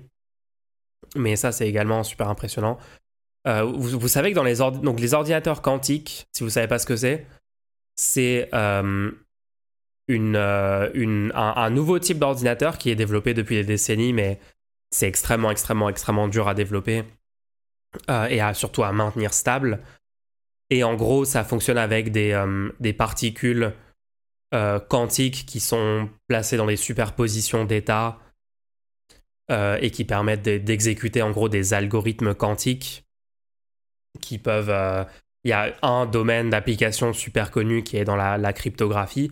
Mais 1.15 1.35
ça, 1.35 1.52
c'est 1.52 1.68
également 1.68 2.03
super 2.03 2.30
impressionnant. 2.30 2.80
Euh, 3.48 3.64
vous, 3.64 4.07
savez 4.07 4.31
que 4.31 4.35
dans 4.35 4.44
les, 4.44 4.61
ordinateurs 5.14 5.61
quantiques, 5.61 6.27
si 6.34 6.44
vous 6.44 6.49
savez 6.49 6.68
pas 6.68 6.80
ce 6.80 6.85
que 6.85 6.95
c'est, 6.95 7.27
c'est 7.95 8.49
euh, 10.09 10.89
une, 10.93 11.31
un, 11.35 11.69
nouveau 11.69 11.99
type 11.99 12.19
d'ordinateur 12.19 12.77
qui 12.77 12.89
est 12.89 12.95
développé 12.95 13.34
depuis 13.34 13.55
des 13.55 13.63
décennies, 13.63 14.13
mais 14.13 14.39
c'est 14.91 15.07
extrêmement, 15.07 15.51
extrêmement, 15.51 15.89
extrêmement 15.89 16.27
dur 16.27 16.47
à 16.47 16.53
développer 16.53 17.03
et 18.09 18.41
à, 18.41 18.53
surtout 18.53 18.84
à 18.84 18.91
maintenir 18.91 19.34
stable. 19.34 19.80
Et 20.69 20.84
en 20.84 20.95
gros, 20.95 21.25
ça 21.25 21.43
fonctionne 21.43 21.77
avec 21.77 22.11
des, 22.11 22.39
des 22.80 22.93
particules 22.93 23.73
quantiques 24.88 25.45
qui 25.45 25.59
sont 25.59 26.09
placées 26.27 26.57
dans 26.57 26.65
des 26.65 26.75
superpositions 26.75 27.65
d'états 27.65 28.19
et 29.49 29.91
qui 29.91 30.05
permettent 30.05 30.43
d'exécuter 30.43 31.21
en 31.21 31.31
gros 31.31 31.49
des 31.49 31.73
algorithmes 31.73 32.34
quantiques 32.35 33.03
qui 34.21 34.38
peuvent. 34.38 34.69
Euh, 34.69 35.03
il 35.45 35.49
y 35.49 35.53
a 35.53 35.73
un 35.81 36.05
domaine 36.05 36.49
d'application 36.49 37.11
super 37.11 37.51
connu 37.51 37.84
qui 37.84 37.97
est 37.97 38.05
dans 38.05 38.15
la, 38.15 38.53
cryptographie. 38.53 39.30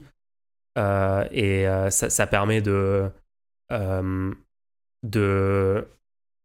Euh, 0.77 1.27
et 1.31 1.67
euh, 1.67 1.89
ça, 1.89 2.27
permet 2.27 2.61
de, 2.61 3.09
de 5.03 5.87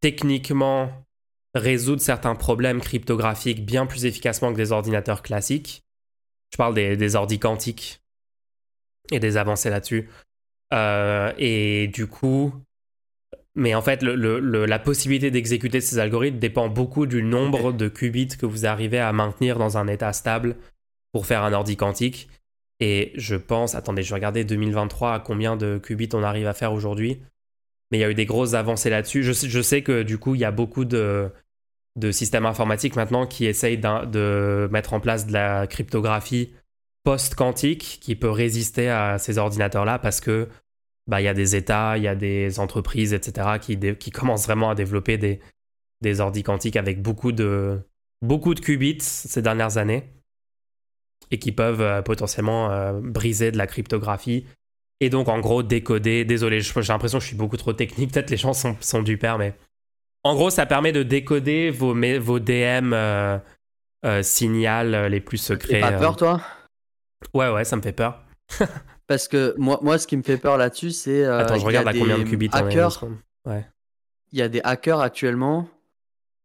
techniquement 0.01 0.91
résoudre 1.55 2.01
certains 2.01 2.35
problèmes 2.35 2.81
cryptographiques 2.81 3.65
bien 3.65 3.85
plus 3.85 4.05
efficacement 4.05 4.51
que 4.51 4.57
des 4.57 4.71
ordinateurs 4.71 5.21
classiques. 5.21 5.83
Je 6.51 6.57
parle 6.57 6.73
des, 6.73 6.97
des 6.97 7.15
ordis 7.15 7.39
quantiques 7.39 8.01
et 9.11 9.19
des 9.19 9.37
avancées 9.37 9.69
là-dessus. 9.69 10.09
et 10.71 11.87
du 11.93 12.07
coup, 12.07 12.53
mais 13.57 13.73
en 13.73 13.81
fait, 13.81 14.03
la 14.03 14.79
possibilité 14.79 15.31
d'exécuter 15.31 15.81
ces 15.81 15.97
algorithmes 15.97 16.37
dépend 16.37 16.69
beaucoup 16.69 17.07
du 17.07 17.23
nombre 17.23 17.73
de 17.73 17.89
qubits 17.89 18.37
que 18.37 18.45
vous 18.45 18.67
arrivez 18.67 18.99
à 18.99 19.11
maintenir 19.13 19.57
dans 19.57 19.79
un 19.79 19.87
état 19.87 20.13
stable 20.13 20.57
pour 21.11 21.25
faire 21.25 21.43
un 21.43 21.53
ordi 21.53 21.75
quantique. 21.75 22.29
Et 22.79 23.11
je 23.15 23.35
pense, 23.35 23.75
attendez, 23.75 24.03
je 24.03 24.09
vais 24.09 24.15
regarder 24.15 24.43
2023 24.43 25.13
à 25.13 25.19
combien 25.19 25.55
de 25.55 25.79
qubits 25.79 26.09
on 26.13 26.23
arrive 26.23 26.47
à 26.47 26.53
faire 26.53 26.73
aujourd'hui. 26.73 27.21
Mais 27.91 27.97
il 27.97 28.01
y 28.01 28.03
a 28.03 28.09
eu 28.09 28.15
des 28.15 28.25
grosses 28.25 28.53
avancées 28.53 28.89
là-dessus. 28.89 29.23
Je, 29.23 29.61
sais 29.61 29.81
que 29.81 30.03
du 30.03 30.17
coup, 30.17 30.35
il 30.35 30.41
y 30.41 30.45
a 30.45 30.51
beaucoup 30.51 30.85
de, 30.85 31.31
systèmes 32.11 32.45
informatiques 32.45 32.95
maintenant 32.95 33.25
qui 33.25 33.45
essayent 33.45 33.79
de 33.79 34.67
mettre 34.71 34.93
en 34.93 34.99
place 34.99 35.25
de 35.25 35.33
la 35.33 35.65
cryptographie 35.67 36.51
post-quantique 37.03 37.99
qui 38.01 38.15
peut 38.15 38.29
résister 38.29 38.89
à 38.89 39.17
ces 39.17 39.37
ordinateurs-là 39.37 39.97
parce 39.97 40.19
que 40.19 40.49
bah, 41.07 41.21
il 41.21 41.23
y 41.23 41.29
a 41.29 41.33
des 41.33 41.55
États, 41.55 41.97
il 41.97 42.03
y 42.03 42.07
a 42.07 42.15
des 42.15 42.59
entreprises, 42.59 43.13
etc., 43.13 43.59
qui, 43.61 43.79
qui 43.95 44.11
commencent 44.11 44.45
vraiment 44.45 44.69
à 44.69 44.75
développer 44.75 45.17
des, 45.17 45.39
des 46.01 46.19
ordi 46.19 46.43
quantiques 46.43 46.75
avec 46.75 47.01
beaucoup 47.01 47.31
de, 47.31 47.79
beaucoup 48.21 48.53
de 48.53 48.59
qubits 48.59 48.97
ces 48.99 49.41
dernières 49.41 49.77
années 49.77 50.03
et 51.31 51.39
qui 51.39 51.51
peuvent 51.51 51.81
euh, 51.81 52.01
potentiellement 52.01 52.71
euh, 52.71 52.93
briser 52.93 53.51
de 53.51 53.57
la 53.57 53.67
cryptographie 53.67 54.45
et 54.99 55.09
donc 55.09 55.27
en 55.27 55.39
gros 55.39 55.63
décoder. 55.63 56.25
Désolé, 56.25 56.61
j'ai 56.61 56.73
l'impression 56.87 57.19
que 57.19 57.23
je 57.23 57.27
suis 57.27 57.37
beaucoup 57.37 57.57
trop 57.57 57.73
technique, 57.73 58.13
peut-être 58.13 58.29
les 58.29 58.37
gens 58.37 58.53
sont, 58.53 58.75
sont 58.79 59.01
du 59.01 59.17
père, 59.17 59.37
mais 59.37 59.53
en 60.23 60.35
gros, 60.35 60.49
ça 60.49 60.65
permet 60.65 60.91
de 60.91 61.03
décoder 61.03 61.69
vos, 61.69 61.95
vos 62.19 62.39
DM 62.39 62.93
euh, 62.93 63.39
signal 64.21 65.05
les 65.05 65.21
plus 65.21 65.37
secrets. 65.37 65.79
T'as 65.79 65.97
peur, 65.97 66.15
toi? 66.15 66.41
Ouais, 67.33 67.49
ouais, 67.49 67.63
ça 67.63 67.75
me 67.75 67.81
fait 67.81 67.93
peur. 67.93 68.23
Parce 69.07 69.27
que 69.27 69.55
moi, 69.57 69.79
moi, 69.81 69.97
ce 69.97 70.05
qui 70.05 70.17
me 70.17 70.23
fait 70.23 70.37
peur 70.37 70.57
là-dessus, 70.57 70.91
c'est. 70.91 71.23
Euh, 71.23 71.39
Attends, 71.39 71.57
je 71.57 71.65
regarde 71.65 71.87
à 71.87 71.93
combien 71.93 72.17
de 72.17 72.23
qubits 72.23 72.49
hackers. 72.51 73.05
Ouais. 73.45 73.65
Il 74.33 74.39
y 74.39 74.41
a 74.41 74.49
des 74.49 74.61
hackers 74.63 74.99
actuellement. 74.99 75.69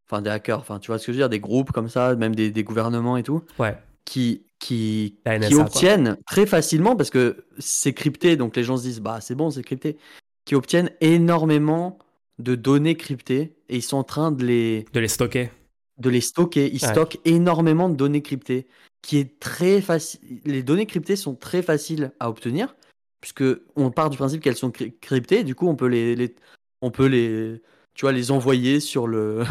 Enfin, 0.06 0.22
des 0.22 0.30
hackers, 0.30 0.60
enfin, 0.60 0.78
tu 0.78 0.88
vois 0.88 0.98
ce 0.98 1.06
que 1.06 1.12
je 1.12 1.16
veux 1.16 1.22
dire, 1.22 1.28
des 1.28 1.40
groupes 1.40 1.72
comme 1.72 1.88
ça, 1.88 2.14
même 2.14 2.34
des, 2.34 2.50
des 2.50 2.64
gouvernements 2.64 3.16
et 3.16 3.22
tout. 3.22 3.42
Ouais. 3.58 3.76
Qui, 4.04 4.44
qui, 4.62 5.18
qui 5.48 5.55
obtiennent 5.56 6.16
très 6.24 6.47
facilement, 6.47 6.94
parce 6.94 7.10
que 7.10 7.44
c'est 7.59 7.93
crypté, 7.93 8.36
donc 8.36 8.55
les 8.55 8.62
gens 8.62 8.76
se 8.76 8.84
disent, 8.84 9.01
bah, 9.01 9.20
c'est 9.20 9.34
bon, 9.34 9.51
c'est 9.51 9.64
crypté. 9.64 9.98
Qui 10.44 10.55
obtiennent 10.55 10.90
énormément 11.01 11.98
de 12.39 12.55
données 12.55 12.97
cryptées 12.97 13.56
et 13.68 13.76
ils 13.76 13.82
sont 13.82 13.97
en 13.97 14.05
train 14.05 14.30
de 14.30 14.44
les. 14.44 14.84
De 14.93 15.01
les 15.01 15.09
stocker. 15.09 15.51
De 15.98 16.09
les 16.09 16.20
stocker. 16.20 16.70
Ils 16.72 16.80
stockent 16.80 17.18
énormément 17.24 17.89
de 17.89 17.97
données 17.97 18.22
cryptées 18.22 18.68
qui 19.02 19.18
est 19.18 19.40
très 19.40 19.80
facile. 19.80 20.20
Les 20.44 20.62
données 20.62 20.86
cryptées 20.86 21.16
sont 21.16 21.34
très 21.34 21.62
faciles 21.62 22.12
à 22.20 22.30
obtenir, 22.30 22.76
puisque 23.20 23.44
on 23.74 23.90
part 23.90 24.10
du 24.10 24.16
principe 24.16 24.43
qu'elles 24.43 24.56
sont 24.56 24.70
cryptées. 24.70 25.43
Du 25.43 25.56
coup, 25.56 25.66
on 25.66 25.74
peut 25.74 25.86
les, 25.86 26.36
on 26.82 26.93
peut 26.93 27.06
les, 27.06 27.60
tu 27.94 28.02
vois, 28.02 28.12
les 28.12 28.30
envoyer 28.30 28.78
sur 28.78 29.09
le, 29.09 29.43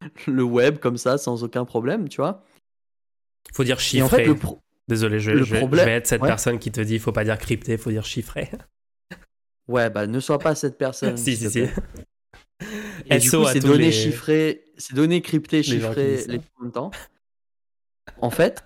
le 0.26 0.42
web 0.42 0.78
comme 0.78 0.96
ça 0.96 1.18
sans 1.18 1.44
aucun 1.44 1.66
problème, 1.66 2.08
tu 2.08 2.22
vois. 2.22 2.42
Faut 3.52 3.64
dire 3.64 3.80
chiffré. 3.80 4.28
En 4.28 4.36
fait, 4.36 4.46
Désolé, 4.88 5.20
je, 5.20 5.42
je, 5.42 5.54
vais 5.54 5.92
être 5.92 6.06
cette 6.06 6.22
personne 6.22 6.58
qui 6.58 6.72
te 6.72 6.80
dit 6.80 6.98
faut 6.98 7.12
pas 7.12 7.24
dire 7.24 7.36
crypté, 7.38 7.76
faut 7.76 7.90
dire 7.90 8.04
chiffré. 8.04 8.50
Ouais, 9.68 9.90
bah 9.90 10.06
ne 10.06 10.18
sois 10.18 10.38
pas 10.38 10.54
cette 10.54 10.78
personne. 10.78 11.16
si, 11.18 11.36
si, 11.36 11.50
si. 11.50 11.64
Et 13.10 13.18
du 13.18 13.30
coup, 13.30 13.44
ces 13.44 13.60
données 13.60 13.92
chiffrées, 13.92 14.64
ces 14.78 14.94
données 14.94 15.20
cryptées, 15.20 15.62
chiffrées, 15.62 16.24
les 16.26 16.38
en 16.38 16.62
même 16.62 16.72
temps. 16.72 16.90
En 18.22 18.30
fait, 18.30 18.64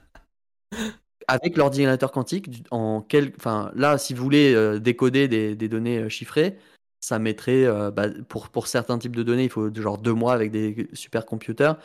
avec 1.29 1.57
l'ordinateur 1.57 2.13
quantique, 2.13 2.65
en 2.71 3.03
quel... 3.03 3.33
enfin, 3.37 3.71
là, 3.75 3.99
si 3.99 4.15
vous 4.15 4.23
voulez 4.23 4.55
euh, 4.55 4.79
décoder 4.79 5.29
des, 5.29 5.69
données 5.69 5.99
euh, 5.99 6.09
chiffrées, 6.09 6.59
ça 7.01 7.19
mettrait, 7.19 7.65
euh, 7.65 7.91
bah, 7.91 8.09
pour, 8.29 8.49
pour 8.49 8.67
certains 8.67 8.99
types 8.99 9.17
de 9.17 9.23
données, 9.23 9.45
il 9.45 9.51
faut 9.51 9.73
genre 9.75 9.99
deux 9.99 10.15
mois 10.15 10.35
avec 10.35 10.51
des 10.51 10.89
supercomputers. 10.93 11.77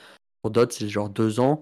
Pour 0.41 0.51
d'autres, 0.51 0.73
c'est 0.73 0.87
genre 0.87 1.09
deux 1.09 1.39
ans. 1.39 1.61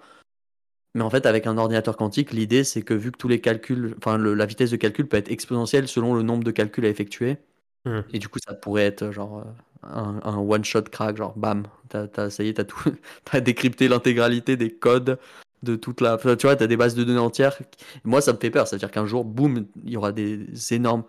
Mais 0.96 1.04
en 1.04 1.10
fait, 1.10 1.26
avec 1.26 1.46
un 1.46 1.58
ordinateur 1.58 1.98
quantique, 1.98 2.32
l'idée, 2.32 2.64
c'est 2.64 2.82
que 2.82 2.94
vu 2.94 3.12
que 3.12 3.18
tous 3.18 3.28
les 3.28 3.42
calculs, 3.42 3.96
enfin, 3.98 4.18
la 4.18 4.46
vitesse 4.46 4.72
de 4.72 4.78
calcul 4.78 5.08
peut 5.08 5.18
être 5.18 5.30
exponentielle 5.30 5.88
selon 5.88 6.16
le 6.16 6.24
nombre 6.24 6.44
de 6.44 6.52
calculs 6.52 6.86
à 6.86 6.90
effectuer. 6.90 7.38
Mmh. 7.86 8.00
Et 8.14 8.20
du 8.20 8.30
coup, 8.30 8.40
ça 8.44 8.56
pourrait 8.56 8.86
être 8.86 9.12
genre 9.12 9.44
un, 9.84 10.38
one-shot 10.38 10.84
crack, 10.84 11.18
genre 11.18 11.38
bam, 11.38 11.64
ça 11.92 12.44
y 12.44 12.48
est, 12.48 12.54
t'as 12.54 12.64
tout, 12.64 12.80
as 13.32 13.42
décrypté 13.42 13.88
l'intégralité 13.88 14.58
des 14.58 14.72
codes 14.72 15.20
de 15.64 15.76
toute 15.76 16.02
la. 16.02 16.18
tu 16.18 16.24
vois, 16.48 16.56
tu 16.56 16.64
as 16.64 16.68
des 16.68 16.78
bases 16.78 16.96
de 16.96 17.04
données 17.04 17.20
entières. 17.20 17.58
Moi, 18.04 18.22
ça 18.22 18.34
me 18.34 18.38
fait 18.38 18.52
peur. 18.52 18.68
C'est-à-dire 18.68 18.92
qu'un 18.92 19.06
jour, 19.06 19.26
boum, 19.26 19.68
il 19.84 19.92
y 19.92 19.98
aura 19.98 20.12
des 20.12 20.48
énormes, 20.74 21.04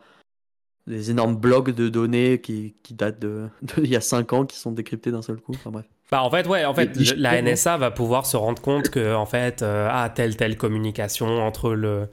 des 0.87 1.11
énormes 1.11 1.37
blocs 1.37 1.71
de 1.71 1.89
données 1.89 2.41
qui, 2.41 2.75
qui 2.83 2.95
datent 2.95 3.21
de, 3.21 3.49
il 3.79 3.89
y 3.89 3.97
a 3.97 4.01
5 4.01 4.33
ans 4.33 4.47
qui 4.47 4.57
sont 4.57 4.73
décryptés 4.73 5.13
d'un 5.13 5.23
seul 5.23 5.41
coup. 5.41 5.53
Enfin 5.55 5.71
bref. 5.71 5.87
Bah 6.11 6.23
en 6.23 6.31
fait, 6.31 6.47
ouais, 6.47 6.65
en 6.65 6.75
fait, 6.75 6.97
la 7.17 7.41
NSA 7.43 7.79
va 7.79 7.91
pouvoir 7.91 8.27
se 8.27 8.37
rendre 8.37 8.63
compte 8.63 8.91
que, 8.91 9.15
en 9.15 9.27
fait, 9.27 9.63
euh, 9.63 9.89
ah, 9.91 10.09
telle, 10.09 10.37
telle 10.37 10.57
communication 10.57 11.43
entre 11.43 11.73
le. 11.73 12.09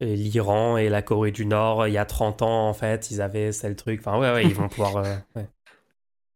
L'Iran 0.00 0.76
et 0.76 0.88
la 0.88 1.02
Corée 1.02 1.32
du 1.32 1.44
Nord, 1.44 1.88
il 1.88 1.92
y 1.92 1.98
a 1.98 2.04
30 2.04 2.42
ans, 2.42 2.68
en 2.68 2.72
fait, 2.72 3.10
ils 3.10 3.20
avaient 3.20 3.50
tel 3.50 3.74
truc. 3.74 3.98
Enfin, 3.98 4.16
ouais, 4.16 4.30
ouais, 4.32 4.44
ils 4.44 4.54
vont 4.54 4.68
pouvoir. 4.68 4.98
Euh, 4.98 5.16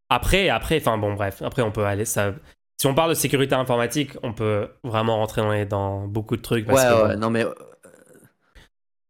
après, 0.08 0.48
après, 0.48 0.78
enfin, 0.78 0.98
bon, 0.98 1.14
bref, 1.14 1.42
après, 1.42 1.62
on 1.62 1.70
peut 1.70 1.84
aller. 1.84 2.04
Ça, 2.04 2.34
si 2.82 2.88
on 2.88 2.94
parle 2.96 3.10
de 3.10 3.14
sécurité 3.14 3.54
informatique, 3.54 4.10
on 4.24 4.32
peut 4.32 4.68
vraiment 4.82 5.18
rentrer 5.18 5.64
dans, 5.66 6.08
beaucoup 6.08 6.36
de 6.36 6.42
trucs. 6.42 6.66
ouais, 6.68 6.74
ouais, 6.74 7.14
non 7.14 7.30
mais. 7.30 7.44
Euh, 7.44 7.54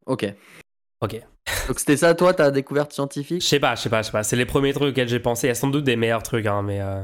ok. 0.04 0.26
Ok. 1.00 1.18
Donc 1.68 1.78
c'était 1.78 1.96
ça, 1.96 2.14
toi, 2.14 2.34
ta 2.34 2.50
découverte 2.50 2.92
scientifique? 2.92 3.40
Je 3.40 3.46
sais 3.46 3.58
pas, 3.58 3.74
je 3.74 3.80
sais 3.80 3.88
pas, 3.88 4.02
je 4.02 4.08
sais 4.08 4.12
pas. 4.12 4.22
C'est 4.22 4.36
les 4.36 4.44
premiers 4.44 4.74
trucs 4.74 4.90
auxquels 4.90 5.08
j'ai 5.08 5.20
pensé. 5.20 5.46
Il 5.46 5.48
y 5.48 5.52
a 5.52 5.54
sans 5.54 5.68
doute 5.68 5.84
des 5.84 5.96
meilleurs 5.96 6.22
trucs, 6.22 6.44
hein, 6.44 6.60
mais 6.60 6.82
euh, 6.82 7.02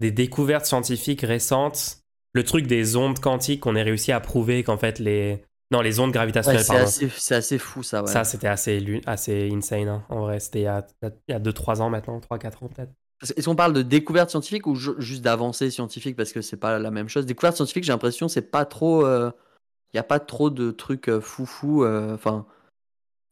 des 0.00 0.10
découvertes 0.10 0.66
scientifiques 0.66 1.22
récentes. 1.22 1.98
Le 2.32 2.42
truc 2.44 2.66
des 2.66 2.96
ondes 2.96 3.20
quantiques 3.20 3.60
qu'on 3.60 3.76
ait 3.76 3.82
réussi 3.82 4.12
à 4.12 4.20
prouver 4.20 4.64
qu'en 4.64 4.78
fait 4.78 4.98
les. 4.98 5.42
Non, 5.70 5.80
les 5.80 5.98
ondes 5.98 6.12
gravitationnelles, 6.12 6.62
c'est 6.62 6.76
assez, 6.76 7.08
c'est 7.16 7.34
assez, 7.34 7.58
fou 7.58 7.82
ça, 7.82 8.02
ouais. 8.02 8.10
Ça, 8.10 8.22
c'était 8.24 8.48
assez, 8.48 9.00
assez 9.06 9.48
insane, 9.50 9.88
hein. 9.88 10.04
en 10.08 10.20
vrai. 10.20 10.38
C'était 10.38 10.60
il 10.60 10.64
y 10.64 10.66
a, 10.66 10.84
a 11.06 11.40
2-3 11.40 11.80
ans 11.80 11.90
maintenant, 11.90 12.20
3-4 12.20 12.64
ans 12.64 12.68
peut-être. 12.68 12.92
Est-ce 13.22 13.46
qu'on 13.46 13.56
parle 13.56 13.72
de 13.72 13.82
découverte 13.82 14.30
scientifique 14.30 14.66
ou 14.66 14.74
juste 14.74 15.22
d'avancée 15.22 15.70
scientifique 15.70 16.16
parce 16.16 16.32
que 16.32 16.42
c'est 16.42 16.56
pas 16.56 16.78
la 16.78 16.90
même 16.90 17.08
chose? 17.08 17.26
Découverte 17.26 17.56
scientifique, 17.56 17.84
j'ai 17.84 17.92
l'impression 17.92 18.28
c'est 18.28 18.50
pas 18.50 18.64
trop, 18.64 19.02
il 19.02 19.10
euh, 19.10 19.30
y 19.94 19.98
a 19.98 20.02
pas 20.02 20.20
trop 20.20 20.50
de 20.50 20.70
trucs 20.70 21.08
euh, 21.08 21.20
foufou, 21.20 21.84
euh, 21.84 22.14
enfin 22.14 22.46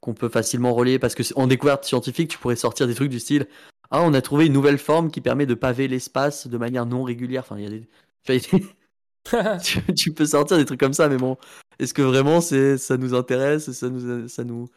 qu'on 0.01 0.14
peut 0.14 0.28
facilement 0.28 0.74
relier 0.74 0.98
parce 0.98 1.14
que 1.14 1.22
en 1.36 1.47
découverte 1.47 1.84
scientifique, 1.84 2.30
tu 2.30 2.39
pourrais 2.39 2.56
sortir 2.56 2.86
des 2.86 2.94
trucs 2.94 3.10
du 3.10 3.20
style 3.20 3.47
ah 3.93 4.02
on 4.02 4.14
a 4.14 4.23
trouvé 4.23 4.47
une 4.47 4.52
nouvelle 4.52 4.78
forme 4.78 5.10
qui 5.10 5.20
permet 5.20 5.47
de 5.47 5.55
paver 5.55 5.86
l'espace 5.86 6.48
de 6.48 6.59
manière 6.59 6.86
non 6.86 7.05
régulière. 7.05 7.43
Enfin 7.43 7.59
il 7.59 7.64
y 7.64 7.66
a 7.66 7.70
des, 7.70 8.40
tu, 9.94 10.12
peux 10.12 10.27
sortir 10.27 10.56
des 10.56 10.64
trucs 10.64 10.81
comme 10.81 10.93
ça, 10.93 11.09
mais 11.09 11.16
bon, 11.16 11.36
est-ce 11.78 11.94
que 11.94 12.02
vraiment 12.02 12.40
c'est 12.40 12.78
ça 12.78 12.97
nous 12.97 13.14
intéresse, 13.14 13.70
ça 13.73 13.89
nous, 13.89 14.28
ça 14.28 14.44
nous, 14.44 14.69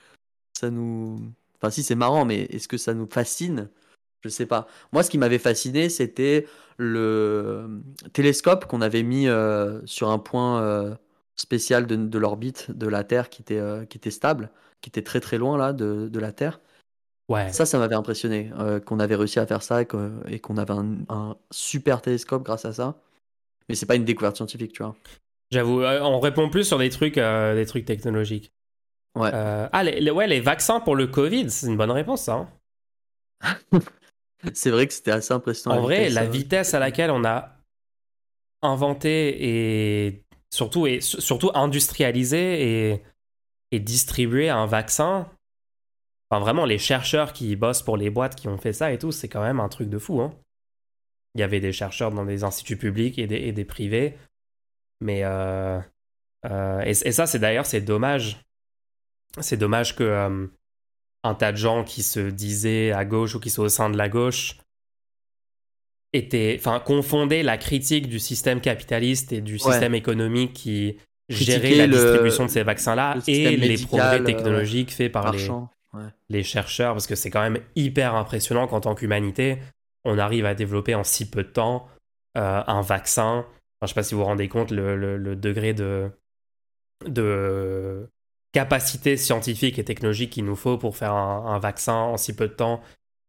ça 0.53 0.69
nous, 0.69 1.19
enfin 1.57 1.71
si 1.71 1.83
c'est 1.83 1.95
marrant, 1.95 2.25
mais 2.25 2.43
est-ce 2.51 2.67
que 2.67 2.77
ça 2.77 2.93
nous 2.93 3.07
fascine? 3.07 3.69
Je 4.23 4.29
sais 4.29 4.45
pas. 4.45 4.67
Moi, 4.91 5.03
ce 5.03 5.11
qui 5.11 5.17
m'avait 5.19 5.39
fasciné, 5.39 5.89
c'était 5.89 6.47
le 6.77 7.81
télescope 8.13 8.65
qu'on 8.65 8.81
avait 8.81 9.03
mis 9.03 9.27
euh, 9.27 9.85
sur 9.85 10.09
un 10.09 10.19
point, 10.19 10.61
euh, 10.61 10.95
spéciale 11.35 11.85
de, 11.87 11.95
de 11.95 12.17
l'orbite 12.17 12.71
de 12.71 12.87
la 12.87 13.03
Terre 13.03 13.29
qui 13.29 13.41
était, 13.41 13.59
euh, 13.59 13.85
qui 13.85 13.97
était 13.97 14.11
stable, 14.11 14.51
qui 14.81 14.89
était 14.89 15.03
très 15.03 15.19
très 15.19 15.37
loin 15.37 15.57
là 15.57 15.73
de, 15.73 16.07
de 16.09 16.19
la 16.19 16.31
Terre. 16.31 16.59
Ouais. 17.27 17.51
Ça, 17.51 17.65
ça 17.65 17.79
m'avait 17.79 17.95
impressionné 17.95 18.51
euh, 18.59 18.79
qu'on 18.79 18.99
avait 18.99 19.15
réussi 19.15 19.39
à 19.39 19.47
faire 19.47 19.63
ça 19.63 19.81
et 19.81 19.85
qu'on 19.85 20.57
avait 20.57 20.73
un, 20.73 20.97
un 21.09 21.35
super 21.51 22.01
télescope 22.01 22.43
grâce 22.43 22.65
à 22.65 22.73
ça. 22.73 23.01
Mais 23.67 23.75
c'est 23.75 23.87
pas 23.87 23.95
une 23.95 24.05
découverte 24.05 24.35
scientifique, 24.35 24.73
tu 24.73 24.83
vois. 24.83 24.95
J'avoue, 25.51 25.81
euh, 25.81 26.01
on 26.01 26.19
répond 26.19 26.49
plus 26.49 26.65
sur 26.65 26.77
des 26.77 26.89
trucs, 26.89 27.17
euh, 27.17 27.55
des 27.55 27.65
trucs 27.65 27.85
technologiques. 27.85 28.51
Ouais. 29.15 29.31
Euh, 29.33 29.67
ah, 29.71 29.83
les, 29.83 29.99
les- 30.01 30.11
ouais, 30.11 30.27
les 30.27 30.39
vaccins 30.41 30.79
pour 30.79 30.95
le 30.95 31.07
Covid, 31.07 31.49
c'est 31.49 31.67
une 31.67 31.77
bonne 31.77 31.91
réponse, 31.91 32.23
ça. 32.23 32.33
hein. 32.33 32.49
C'est 34.53 34.69
vrai 34.69 34.85
que 34.85 34.93
c'était 34.93 35.11
assez 35.11 35.33
impressionnant. 35.33 35.77
En 35.77 35.81
vrai, 35.81 36.09
la 36.09 36.25
vitesse 36.25 36.73
à 36.75 36.79
laquelle 36.79 37.09
on 37.09 37.23
a 37.25 37.57
inventé 38.61 39.37
et 40.07 40.23
surtout, 40.53 40.85
et 40.87 41.01
surtout 41.01 41.51
industrialisé 41.55 42.91
et, 42.91 43.03
et 43.71 43.79
distribué 43.79 44.49
un 44.49 44.65
vaccin, 44.65 45.27
enfin 46.35 46.43
vraiment 46.43 46.65
les 46.65 46.77
chercheurs 46.77 47.33
qui 47.33 47.55
bossent 47.55 47.81
pour 47.81 47.97
les 47.97 48.09
boîtes 48.09 48.35
qui 48.35 48.47
ont 48.47 48.57
fait 48.57 48.73
ça 48.73 48.91
et 48.91 48.97
tout, 48.99 49.11
c'est 49.11 49.29
quand 49.29 49.41
même 49.43 49.59
un 49.59 49.69
truc 49.69 49.89
de 49.89 49.97
fou. 49.97 50.21
Hein. 50.21 50.33
Il 51.33 51.41
y 51.41 51.43
avait 51.43 51.59
des 51.59 51.71
chercheurs 51.71 52.11
dans 52.11 52.25
des 52.25 52.43
instituts 52.43 52.77
publics 52.77 53.17
et 53.19 53.27
des, 53.27 53.35
et 53.37 53.51
des 53.51 53.65
privés, 53.65 54.15
mais 55.01 55.21
euh, 55.23 55.79
euh, 56.45 56.81
et, 56.81 56.89
et 56.91 57.11
ça 57.11 57.25
c'est 57.25 57.39
d'ailleurs 57.39 57.65
c'est 57.65 57.81
dommage. 57.81 58.41
C'est 59.41 59.57
dommage 59.57 59.95
que 59.95 60.03
euh, 60.03 60.47
un 61.23 61.35
tas 61.35 61.51
de 61.51 61.57
gens 61.57 61.83
qui 61.83 62.03
se 62.03 62.19
disaient 62.29 62.91
à 62.91 63.03
gauche 63.05 63.35
ou 63.35 63.39
qui 63.39 63.49
sont 63.49 63.63
au 63.63 63.69
sein 63.69 63.89
de 63.89 63.97
la 63.97 64.07
gauche 64.09 64.57
était, 66.13 66.55
enfin, 66.57 66.79
confondait 66.79 67.43
la 67.43 67.57
critique 67.57 68.07
du 68.07 68.19
système 68.19 68.61
capitaliste 68.61 69.33
et 69.33 69.41
du 69.41 69.53
Ouais. 69.53 69.59
système 69.59 69.93
économique 69.95 70.53
qui 70.53 70.97
gérait 71.27 71.75
la 71.75 71.87
le- 71.87 71.93
distribution 71.97 72.45
de 72.45 72.49
ces 72.51 72.63
vaccins-là 72.63 73.15
le 73.15 73.29
et 73.29 73.57
les 73.57 73.77
progrès 73.77 74.23
technologiques 74.23 74.91
faits 74.93 75.11
par 75.11 75.31
les. 75.33 75.49
Les 76.29 76.43
chercheurs, 76.43 76.93
parce 76.93 77.07
que 77.07 77.15
c'est 77.15 77.29
quand 77.29 77.41
même 77.41 77.59
hyper 77.75 78.15
impressionnant 78.15 78.67
qu'en 78.67 78.81
tant 78.81 78.95
qu'humanité, 78.95 79.59
on 80.03 80.17
arrive 80.17 80.45
à 80.45 80.55
développer 80.55 80.95
en 80.95 81.03
si 81.03 81.29
peu 81.29 81.43
de 81.43 81.49
temps 81.49 81.87
euh, 82.37 82.63
un 82.65 82.81
vaccin. 82.81 83.45
Je 83.81 83.87
sais 83.87 83.93
pas 83.93 84.03
si 84.03 84.15
vous 84.15 84.21
vous 84.21 84.25
rendez 84.25 84.47
compte 84.47 84.71
le, 84.71 84.95
le- 85.17 85.35
degré 85.35 85.73
de, 85.73 86.09
de 87.05 88.09
capacité 88.51 89.17
scientifique 89.17 89.77
et 89.79 89.83
technologique 89.83 90.31
qu'il 90.31 90.45
nous 90.45 90.55
faut 90.55 90.77
pour 90.77 90.97
faire 90.97 91.13
un, 91.13 91.59
vaccin 91.59 91.93
en 91.93 92.17
si 92.17 92.35
peu 92.35 92.47
de 92.47 92.53
temps 92.53 92.81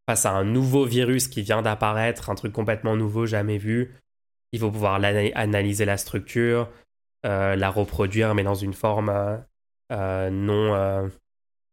face 0.09 0.25
à 0.25 0.33
un 0.33 0.45
nouveau 0.45 0.85
virus 0.85 1.29
qui 1.29 1.43
vient 1.43 1.63
d'apparaître, 1.63 2.31
un 2.31 2.37
truc 2.37 2.53
complètement 2.53 2.97
nouveau, 2.97 3.27
jamais 3.27 3.59
vu. 3.59 3.95
Il 4.53 4.61
faut 4.61 4.71
pouvoir 4.71 4.95
analyser 4.95 5.85
la 5.85 5.97
structure, 5.97 6.71
euh, 7.27 7.57
la 7.57 7.71
reproduire, 7.71 8.35
mais 8.35 8.45
dans 8.45 8.55
une 8.55 8.73
forme 8.73 9.11
euh, 9.93 10.31
non, 10.31 11.11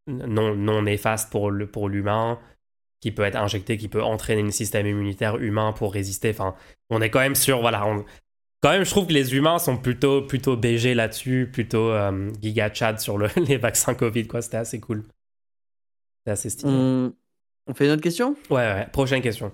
non, 0.07 0.55
non 0.55 0.81
néfaste 0.83 1.31
pour 1.31 1.51
le- 1.51 1.67
pour 1.67 1.89
l'humain, 1.89 2.39
qui 3.01 3.11
peut 3.11 3.23
être 3.23 3.35
injecté, 3.35 3.77
qui 3.77 3.87
peut 3.89 4.01
entraîner 4.03 4.43
le 4.43 4.51
système 4.51 4.87
immunitaire 4.87 5.37
humain 5.37 5.73
pour 5.73 5.93
résister. 5.93 6.29
Enfin, 6.29 6.55
on 6.89 7.01
est 7.01 7.09
quand 7.09 7.19
même 7.19 7.35
sur, 7.35 7.59
voilà, 7.61 7.85
on- 7.85 8.05
quand 8.61 8.69
même, 8.69 8.85
je 8.85 8.89
trouve 8.89 9.07
que 9.07 9.13
les 9.13 9.35
humains 9.35 9.59
sont 9.59 9.77
plutôt, 9.77 10.21
plutôt 10.21 10.55
BG 10.55 10.93
là-dessus, 10.93 11.49
plutôt 11.51 11.89
euh, 11.91 12.31
giga 12.41 12.71
sur 12.97 13.17
le- 13.17 13.27
les 13.47 13.57
vaccins 13.57 13.93
Covid, 13.93 14.27
quoi. 14.27 14.41
C'était 14.41 14.57
assez 14.57 14.79
cool. 14.79 15.03
C'était 16.19 16.31
assez 16.31 16.49
stylé. 16.49 16.71
On... 16.73 17.13
on 17.67 17.73
fait 17.73 17.85
une 17.85 17.91
autre 17.91 18.01
question? 18.01 18.35
Ouais, 18.49 18.55
ouais, 18.73 18.87
prochaine 18.93 19.21
question. 19.21 19.51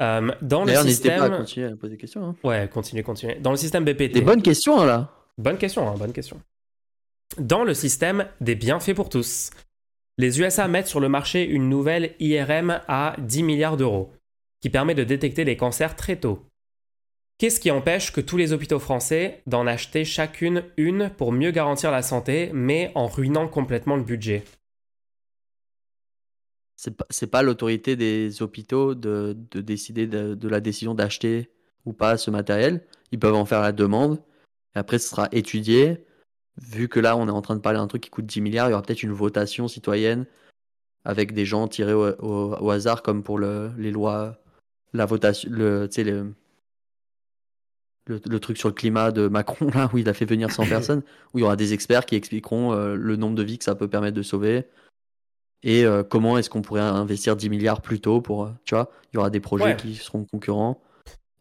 Euh, 0.00 0.30
dans 0.40 0.64
le 0.64 0.72
n'hésitez 0.72 1.08
pas 1.10 1.14
à 1.16 1.18
système. 1.20 1.36
continuer 1.36 1.66
à 1.66 1.76
poser 1.76 1.90
des 1.92 1.98
questions. 1.98 2.24
hein. 2.24 2.36
Ouais, 2.42 2.70
continue, 2.72 3.02
continue. 3.02 3.34
Dans 3.40 3.50
le 3.50 3.58
système 3.58 3.84
BPT. 3.84 4.12
Des 4.14 4.22
bonnes 4.22 4.40
questions, 4.40 4.80
hein, 4.80 4.86
là. 4.86 5.10
Bonne 5.36 5.58
question, 5.58 5.86
hein, 5.86 5.94
bonne 5.98 6.14
question. 6.14 6.40
Dans 7.38 7.64
le 7.64 7.74
système 7.74 8.26
des 8.40 8.56
bienfaits 8.56 8.94
pour 8.94 9.08
tous, 9.08 9.50
les 10.18 10.40
USA 10.40 10.66
mettent 10.66 10.88
sur 10.88 11.00
le 11.00 11.08
marché 11.08 11.44
une 11.44 11.68
nouvelle 11.68 12.14
IRM 12.18 12.80
à 12.88 13.14
10 13.18 13.42
milliards 13.44 13.76
d'euros, 13.76 14.12
qui 14.60 14.68
permet 14.68 14.94
de 14.94 15.04
détecter 15.04 15.44
les 15.44 15.56
cancers 15.56 15.94
très 15.94 16.16
tôt. 16.16 16.44
Qu'est-ce 17.38 17.60
qui 17.60 17.70
empêche 17.70 18.12
que 18.12 18.20
tous 18.20 18.36
les 18.36 18.52
hôpitaux 18.52 18.80
français 18.80 19.42
d'en 19.46 19.66
acheter 19.66 20.04
chacune 20.04 20.64
une 20.76 21.08
pour 21.08 21.32
mieux 21.32 21.52
garantir 21.52 21.90
la 21.90 22.02
santé, 22.02 22.50
mais 22.52 22.92
en 22.94 23.06
ruinant 23.06 23.48
complètement 23.48 23.96
le 23.96 24.02
budget? 24.02 24.44
C'est 26.76 26.96
pas, 26.96 27.06
pas 27.30 27.42
l'autorité 27.42 27.94
des 27.94 28.42
hôpitaux 28.42 28.94
de, 28.94 29.36
de 29.50 29.60
décider 29.60 30.06
de, 30.06 30.48
la 30.48 30.60
décision 30.60 30.94
d'acheter 30.94 31.50
ou 31.86 31.92
pas 31.92 32.16
ce 32.16 32.30
matériel. 32.30 32.84
Ils 33.12 33.18
peuvent 33.18 33.34
en 33.34 33.44
faire 33.44 33.60
la 33.62 33.72
demande. 33.72 34.18
Après, 34.74 34.98
ce 34.98 35.08
sera 35.08 35.28
étudié. 35.32 36.04
Vu 36.60 36.88
que 36.88 37.00
là, 37.00 37.16
on 37.16 37.26
est 37.26 37.30
en 37.32 37.42
train 37.42 37.56
de 37.56 37.60
parler 37.60 37.78
d'un 37.78 37.86
truc 37.86 38.02
qui 38.02 38.10
coûte 38.10 38.26
10 38.26 38.40
milliards, 38.40 38.68
il 38.68 38.70
y 38.70 38.74
aura 38.74 38.82
peut-être 38.82 39.02
une 39.02 39.12
votation 39.12 39.66
citoyenne 39.68 40.26
avec 41.04 41.32
des 41.32 41.46
gens 41.46 41.66
tirés 41.68 41.94
au, 41.94 42.06
au- 42.20 42.54
au 42.60 42.70
hasard, 42.70 43.02
comme 43.02 43.22
pour 43.22 43.38
le, 43.38 43.70
les 43.78 43.90
lois, 43.90 44.36
la 44.92 45.06
votation, 45.06 45.48
le, 45.50 45.88
tu 45.88 45.94
sais, 45.96 46.04
le, 46.04 46.34
le, 48.06 48.20
le 48.28 48.40
truc 48.40 48.58
sur 48.58 48.68
le 48.68 48.74
climat 48.74 49.10
de 49.12 49.28
Macron, 49.28 49.70
là, 49.74 49.88
où 49.92 49.98
il 49.98 50.08
a 50.08 50.14
fait 50.14 50.24
venir 50.26 50.50
100 50.50 50.66
personnes, 50.68 51.02
où 51.32 51.38
il 51.38 51.42
y 51.42 51.44
aura 51.44 51.56
des 51.56 51.72
experts 51.72 52.04
qui 52.06 52.16
expliqueront 52.16 52.72
euh, 52.72 52.94
le 52.94 53.16
nombre 53.16 53.34
de 53.36 53.42
vies 53.42 53.58
que 53.58 53.64
ça 53.64 53.74
peut 53.74 53.88
permettre 53.88 54.16
de 54.16 54.22
sauver 54.22 54.66
et 55.62 55.84
euh, 55.84 56.02
comment 56.02 56.38
est-ce 56.38 56.48
qu'on 56.48 56.62
pourrait 56.62 56.80
investir 56.80 57.36
10 57.36 57.50
milliards 57.50 57.82
plus 57.82 58.00
tôt 58.00 58.20
pour, 58.22 58.44
euh, 58.44 58.50
tu 58.64 58.74
vois, 58.74 58.90
il 59.12 59.16
y 59.16 59.18
aura 59.18 59.28
des 59.30 59.40
projets 59.40 59.64
Ouais. 59.66 59.76
qui 59.76 59.94
seront 59.94 60.24
concurrents. 60.24 60.82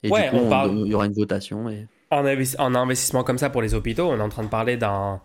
Et 0.03 0.09
Ouais, 0.09 0.23
du 0.25 0.29
coup, 0.29 0.35
on 0.37 0.47
on- 0.47 0.49
parle- 0.49 0.77
il 0.85 0.87
y 0.87 0.93
aura 0.93 1.05
une 1.05 1.13
votation. 1.13 1.69
Et... 1.69 1.87
en, 2.11 2.25
en 2.25 2.75
investissement 2.75 3.23
comme 3.23 3.37
ça 3.37 3.49
pour 3.49 3.61
les 3.61 3.73
hôpitaux, 3.73 4.07
on 4.09 4.17
est 4.17 4.21
en 4.21 4.29
train 4.29 4.43
de 4.43 4.49
parler 4.49 4.77
d'un 4.77 5.21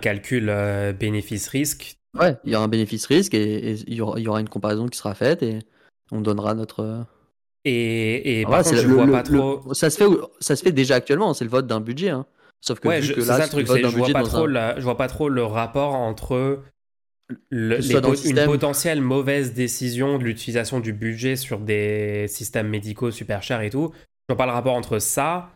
calcul 0.00 0.48
euh, 0.48 0.92
bénéfice-risque 0.92 1.96
Ouais, 2.18 2.36
il 2.44 2.52
y 2.52 2.56
aura 2.56 2.64
un 2.64 2.68
bénéfice-risque 2.68 3.32
et, 3.34 3.72
il, 3.86 3.94
y 3.94 4.00
aura, 4.02 4.18
il 4.20 4.24
y 4.24 4.28
aura 4.28 4.40
une 4.40 4.48
comparaison 4.48 4.86
qui 4.86 4.98
sera 4.98 5.14
faite 5.14 5.42
et 5.42 5.60
on 6.10 6.20
donnera 6.20 6.54
notre. 6.54 6.80
euh, 6.80 7.02
et, 7.64 8.40
et 8.40 8.44
Ah, 8.44 8.50
par 8.50 8.58
ouais, 8.58 8.64
contre, 8.64 8.76
c'est 8.76 8.82
je 8.82 8.88
le- 8.88 8.94
vois 8.94 9.06
le- 9.06 9.12
pas 9.12 9.22
le- 9.22 9.38
trop. 9.38 9.72
ça, 9.74 9.88
se 9.88 9.96
fait, 9.96 10.10
ça 10.40 10.56
se 10.56 10.62
fait 10.62 10.72
déjà 10.72 10.96
actuellement, 10.96 11.32
c'est 11.32 11.44
le 11.44 11.50
vote 11.50 11.66
d'un 11.66 11.80
budget. 11.80 12.10
hein. 12.10 12.26
Sauf 12.60 12.80
que, 12.80 12.88
Ouais, 12.88 13.00
vu 13.00 13.06
je- 13.08 13.12
que 13.14 13.20
là, 13.20 13.26
ça 13.38 13.44
le 13.44 13.48
truc, 13.48 13.66
je 13.66 13.86
vois 13.96 14.08
pas 14.08 14.22
trop 14.22 14.44
un- 14.44 14.46
la- 14.48 14.76
je 14.78 14.84
vois 14.84 14.96
pas 14.96 15.08
trop 15.08 15.28
le 15.28 15.42
rapport 15.42 15.94
entre 15.94 16.62
le- 17.50 17.76
les 17.76 17.94
le 18.00 18.28
une 18.28 18.44
potentielle 18.44 19.00
mauvaise 19.00 19.54
décision 19.54 20.18
de 20.18 20.24
l'utilisation 20.24 20.80
du 20.80 20.92
budget 20.92 21.36
sur 21.36 21.60
des 21.60 22.26
systèmes 22.28 22.68
médicaux 22.68 23.10
super 23.10 23.42
chers 23.42 23.62
et 23.62 23.70
tout. 23.70 23.90
Je 23.94 24.34
vois 24.34 24.36
pas 24.36 24.46
le 24.46 24.52
rapport 24.52 24.74
entre 24.74 24.98
ça 24.98 25.50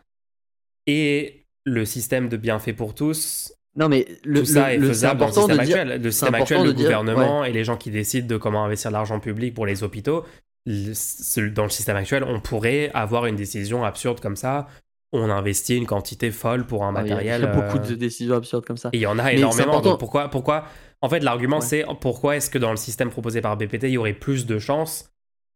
et 0.87 1.45
le 1.65 1.85
système 1.85 2.29
de 2.29 2.37
bienfait 2.37 2.73
pour 2.73 2.95
tous. 2.95 3.53
Non, 3.75 3.89
mais 3.89 4.07
le, 4.23 4.39
tout 4.39 4.45
ça 4.45 4.69
le- 4.69 4.73
est 4.73 4.77
le- 4.77 4.87
faisable 4.87 5.19
dans 5.19 5.27
le 5.27 5.31
système 5.33 5.57
dire. 5.59 5.77
actuel. 5.77 6.01
Le 6.01 6.11
système 6.11 6.33
actuel, 6.35 6.63
le 6.63 6.73
dire- 6.73 6.85
gouvernement 6.85 7.43
et 7.45 7.51
les 7.51 7.63
gens 7.63 7.77
qui 7.77 7.91
décident 7.91 8.25
de 8.27 8.37
comment 8.37 8.65
investir 8.65 8.89
de 8.89 8.93
l'argent 8.93 9.19
public 9.19 9.53
pour 9.53 9.65
les 9.67 9.83
hôpitaux, 9.83 10.25
dans 10.65 11.63
le 11.63 11.69
système 11.69 11.95
actuel, 11.95 12.23
on 12.23 12.39
pourrait 12.39 12.91
avoir 12.93 13.25
une 13.25 13.35
décision 13.35 13.83
absurde 13.85 14.19
comme 14.19 14.35
ça. 14.35 14.67
On 15.13 15.29
investit 15.29 15.77
une 15.77 15.85
quantité 15.85 16.31
folle 16.31 16.65
pour 16.65 16.83
un 16.83 16.93
Ah, 16.95 17.01
il 17.03 17.07
y 17.07 17.11
a- 17.11 17.15
matériel. 17.15 17.41
Il 17.41 17.43
y 17.45 17.47
a 17.47 17.53
beaucoup 17.61 17.77
euh, 17.77 17.89
de 17.89 17.95
décisions 17.95 18.35
absurdes 18.35 18.65
comme 18.65 18.75
ça. 18.77 18.89
et 18.91 18.97
il 18.97 19.01
y 19.01 19.05
en 19.05 19.17
a 19.19 19.23
Mais 19.25 19.37
énormément. 19.37 19.79
Donc 19.79 19.99
pourquoi, 19.99 20.29
pourquoi 20.29 20.65
En 21.01 21.09
fait, 21.09 21.19
l'argument, 21.19 21.59
Ouais. 21.59 21.65
c'est 21.65 21.85
pourquoi 22.01 22.35
est-ce 22.35 22.49
que 22.49 22.57
dans 22.57 22.71
le 22.71 22.77
système 22.77 23.09
proposé 23.09 23.39
par 23.39 23.55
BPT, 23.55 23.83
il 23.83 23.91
y 23.91 23.97
aurait 23.97 24.13
plus 24.13 24.45
de 24.45 24.59
chances 24.59 25.09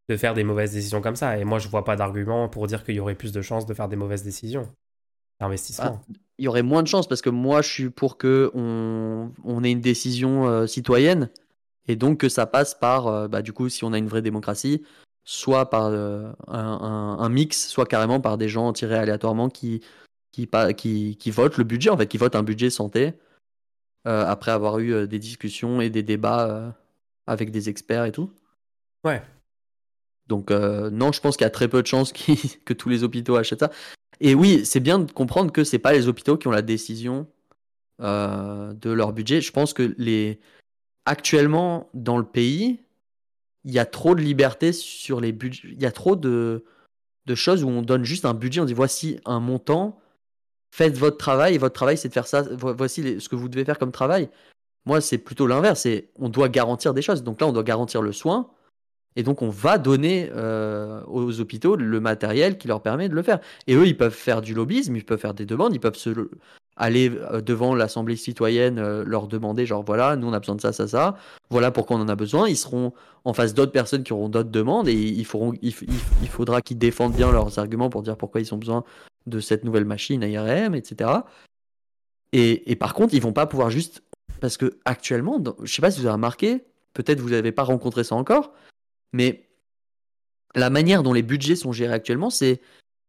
de 0.08 0.16
faire 0.16 0.34
des 0.36 0.44
mauvaises 0.46 0.72
décisions 0.74 1.02
comme 1.02 1.16
ça? 1.18 1.38
Et 1.38 1.44
moi, 1.44 1.60
je 1.60 1.68
vois 1.68 1.84
pas 1.84 1.96
d'argument 1.98 2.48
pour 2.48 2.68
dire 2.68 2.84
qu'il 2.86 2.96
y 2.96 3.00
aurait 3.00 3.16
plus 3.16 3.32
de 3.34 3.42
chances 3.42 3.66
de 3.66 3.74
faire 3.74 3.90
des 3.90 3.96
mauvaises 3.98 4.24
décisions 4.24 4.70
d'investissement. 5.42 6.02
il 6.38 6.46
y 6.46 6.48
aurait 6.48 6.64
moins 6.64 6.82
de 6.84 6.88
chances 6.88 7.08
parce 7.08 7.22
que 7.22 7.30
moi 7.30 7.62
je 7.62 7.70
suis 7.70 7.90
pour 7.90 8.18
que 8.18 8.50
on, 8.54 9.32
on 9.44 9.64
ait 9.64 9.72
une 9.72 9.82
décision 9.82 10.48
euh, 10.48 10.66
citoyenne 10.68 11.30
et 11.88 11.96
donc 11.96 12.20
que 12.20 12.30
ça 12.30 12.46
passe 12.46 12.74
par 12.76 13.08
euh, 13.08 13.28
bah, 13.28 13.42
du 13.42 13.52
coup 13.54 13.68
si 13.70 13.84
on 13.84 13.92
a 13.94 13.98
une 13.98 14.08
vraie 14.08 14.22
démocratie 14.22 14.84
soit 15.24 15.70
par 15.70 15.86
euh, 15.88 16.32
un, 16.48 16.60
un- 16.60 17.18
un 17.20 17.30
mix 17.30 17.68
soit 17.68 17.86
carrément 17.86 18.20
par 18.22 18.38
des 18.38 18.48
gens 18.50 18.72
tirés 18.74 18.98
aléatoirement 18.98 19.50
qui 19.50 19.82
qui, 20.32 20.48
pa- 20.48 20.74
qui 20.74 21.18
qui 21.18 21.30
votent 21.32 21.58
le 21.58 21.64
budget 21.64 21.90
en 21.90 21.98
fait 21.98 22.08
qui 22.08 22.18
votent 22.18 22.36
un 22.36 22.44
budget 22.44 22.70
santé 22.70 23.14
après 24.06 24.50
avoir 24.52 24.80
eu 24.80 25.08
des 25.08 25.20
discussions 25.20 25.80
et 25.82 25.90
des 25.92 26.02
débats 26.02 26.74
avec 27.28 27.52
des 27.52 27.70
experts 27.70 28.06
et 28.06 28.12
tout 28.12 28.32
Ouais. 29.06 29.22
donc 30.28 30.50
euh, 30.52 30.90
non 30.90 31.12
je 31.12 31.20
pense 31.22 31.38
qu'il 31.38 31.46
y 31.46 31.48
a 31.48 31.52
très 31.52 31.68
peu 31.68 31.82
de 31.82 31.88
chances 31.88 32.12
que 32.66 32.74
tous 32.74 32.90
les 32.90 33.04
hôpitaux 33.04 33.36
achètent 33.36 33.60
ça 33.60 33.72
et 34.22 34.36
oui, 34.36 34.66
c'est 34.66 34.80
bien 34.80 35.00
de 35.00 35.12
comprendre 35.12 35.52
que 35.52 35.64
c'est 35.64 35.80
pas 35.80 35.94
les 35.94 36.08
hôpitaux 36.08 36.38
qui 36.38 36.48
ont 36.48 36.52
la 36.52 36.62
décision 36.62 37.28
euh, 38.02 38.72
de 38.74 38.92
leur 38.92 39.14
budget. 39.14 39.42
Je 39.42 39.52
pense 39.52 39.74
que 39.74 39.96
les 39.98 40.40
actuellement 41.06 41.90
dans 41.96 42.20
le 42.20 42.24
pays, 42.24 42.80
il 43.66 43.72
y 43.72 43.80
a 43.80 43.86
trop 43.86 44.14
de 44.14 44.22
liberté 44.22 44.74
sur 44.74 45.22
les 45.22 45.32
budgets. 45.32 45.70
Il 45.72 45.82
y 45.82 45.88
a 45.88 45.92
trop 45.92 46.16
de, 46.16 46.64
choses 47.34 47.64
où 47.64 47.70
on 47.70 47.82
donne 47.82 48.04
juste 48.04 48.26
un 48.26 48.36
budget. 48.36 48.62
On 48.62 48.66
dit 48.66 48.76
voici 48.76 49.20
un 49.26 49.40
montant, 49.40 50.00
faites 50.70 50.98
votre 50.98 51.18
travail. 51.18 51.56
Et 51.56 51.58
votre 51.58 51.74
travail, 51.74 51.98
c'est 51.98 52.10
de 52.10 52.14
faire 52.14 52.28
ça. 52.28 52.44
Vo- 52.44 52.76
Voici 52.76 53.20
ce 53.20 53.28
que 53.28 53.36
vous 53.36 53.50
devez 53.50 53.66
faire 53.66 53.80
comme 53.80 53.92
travail. 53.92 54.30
Moi, 54.86 55.02
c'est 55.02 55.18
plutôt 55.18 55.48
l'inverse. 55.48 55.88
On 56.16 56.30
doit 56.30 56.50
garantir 56.50 56.94
des 56.94 57.02
choses. 57.02 57.24
Donc 57.24 57.42
là, 57.42 57.48
on 57.48 57.54
doit 57.54 57.64
garantir 57.64 58.04
le 58.04 58.12
soin. 58.12 58.52
Et 59.16 59.24
donc, 59.24 59.42
on 59.42 59.50
va 59.50 59.78
donner 59.78 60.30
euh, 60.34 61.02
aux 61.08 61.40
hôpitaux 61.40 61.76
le 61.76 62.00
matériel 62.00 62.58
qui 62.58 62.68
leur 62.68 62.82
permet 62.82 63.10
de 63.10 63.16
le 63.16 63.22
faire. 63.22 63.40
Et 63.68 63.76
eux, 63.76 63.86
ils 63.86 63.98
peuvent 63.98 64.14
faire 64.14 64.42
du 64.42 64.54
lobbyisme, 64.54 64.96
ils 64.96 65.04
peuvent 65.04 65.20
faire 65.20 65.34
des 65.34 65.46
demandes, 65.46 65.74
ils 65.74 65.80
peuvent 65.80 65.98
aller 66.78 67.12
euh, 67.32 67.42
devant 67.42 67.76
l'Assemblée 67.76 68.16
citoyenne, 68.16 68.80
euh, 68.80 69.04
leur 69.06 69.28
demander, 69.28 69.66
genre 69.66 69.84
voilà, 69.84 70.16
nous 70.16 70.28
on 70.28 70.34
a 70.34 70.40
besoin 70.40 70.56
de 70.56 70.62
ça, 70.62 70.72
ça, 70.72 70.88
ça, 70.88 71.16
voilà 71.50 71.70
pourquoi 71.70 71.98
on 71.98 72.02
en 72.02 72.10
a 72.10 72.16
besoin. 72.16 72.48
Ils 72.48 72.58
seront 72.58 72.94
en 73.24 73.34
face 73.34 73.54
d'autres 73.54 73.72
personnes 73.72 74.04
qui 74.04 74.14
auront 74.14 74.30
d'autres 74.30 74.50
demandes 74.50 74.88
et 74.88 74.94
il, 74.94 75.26
faudra 75.26 76.62
qu'ils 76.62 76.78
défendent 76.78 77.14
bien 77.14 77.32
leurs 77.32 77.60
arguments 77.60 77.90
pour 77.90 78.02
dire 78.02 78.18
pourquoi 78.18 78.42
ils 78.42 78.54
ont 78.54 78.58
besoin 78.58 78.84
de 79.28 79.40
cette 79.40 79.64
nouvelle 79.64 79.86
machine 79.86 80.24
ARM, 80.24 80.74
etc. 80.74 81.12
Et, 82.34 82.76
par 82.78 82.94
contre, 82.94 83.14
ils 83.14 83.22
vont 83.22 83.34
pas 83.34 83.46
pouvoir 83.46 83.70
juste. 83.70 84.04
Parce 84.40 84.58
que 84.58 84.80
actuellement, 84.86 85.40
je 85.62 85.72
sais 85.72 85.82
pas 85.82 85.92
si 85.92 86.00
vous 86.00 86.08
avez 86.08 86.14
remarqué, 86.14 86.64
peut-être 86.94 87.20
vous 87.20 87.30
n'avez 87.30 87.52
pas 87.52 87.64
rencontré 87.64 88.04
ça 88.04 88.16
encore, 88.16 88.54
mais 89.14 89.48
la 90.56 90.70
manière 90.70 91.04
dont 91.04 91.14
les 91.14 91.22
budgets 91.22 91.56
sont 91.56 91.72
gérés 91.72 91.94
actuellement, 91.94 92.30
c'est 92.30 92.62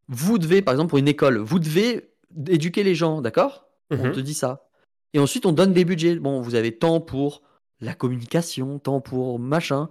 vous 0.08 0.38
devez, 0.38 0.62
par 0.62 0.74
exemple, 0.74 0.90
pour 0.90 0.98
une 0.98 1.08
école, 1.08 1.38
vous 1.38 1.58
devez 1.58 2.10
éduquer 2.48 2.82
les 2.82 2.94
gens, 2.94 3.20
d'accord? 3.20 3.66
On 3.90 3.96
mhm. 3.96 4.12
te 4.12 4.20
dit 4.20 4.34
ça. 4.34 4.68
Et 5.14 5.18
ensuite, 5.18 5.46
on 5.46 5.52
donne 5.52 5.72
des 5.72 5.84
budgets. 5.84 6.16
Bon, 6.16 6.40
vous 6.40 6.54
avez 6.54 6.72
temps 6.72 7.00
pour 7.00 7.42
la 7.80 7.94
communication, 7.94 8.78
temps 8.78 9.00
pour 9.00 9.38
machin. 9.38 9.88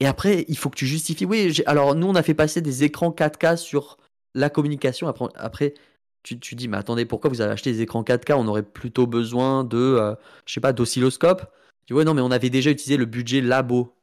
Et 0.00 0.06
après, 0.06 0.44
il 0.48 0.56
faut 0.56 0.70
que 0.70 0.76
tu 0.76 0.86
justifies. 0.86 1.26
Oui, 1.26 1.62
alors 1.66 1.94
nous, 1.94 2.06
on 2.06 2.14
a 2.14 2.22
fait 2.22 2.34
passer 2.34 2.60
des 2.60 2.84
écrans 2.84 3.10
4K 3.10 3.56
sur 3.56 3.98
la 4.34 4.50
communication. 4.50 5.08
Après, 5.08 5.26
après 5.36 5.74
tu, 6.22 6.38
tu 6.38 6.54
dis, 6.54 6.68
mais 6.68 6.76
attendez, 6.76 7.04
pourquoi 7.04 7.30
vous 7.30 7.40
avez 7.40 7.52
acheté 7.52 7.72
des 7.72 7.82
écrans 7.82 8.02
4K 8.02 8.34
On 8.34 8.48
aurait 8.48 8.62
plutôt 8.62 9.06
besoin 9.06 9.64
de, 9.64 9.76
euh, 9.76 10.14
je 10.44 10.54
sais 10.54 10.60
pas, 10.60 10.72
d'oscilloscope. 10.72 11.46
Tu 11.86 11.94
vois, 11.94 12.04
non, 12.04 12.14
mais 12.14 12.20
on 12.20 12.30
avait 12.30 12.50
déjà 12.50 12.70
utilisé 12.70 12.96
le 12.96 13.04
budget 13.04 13.40
labo. 13.40 13.95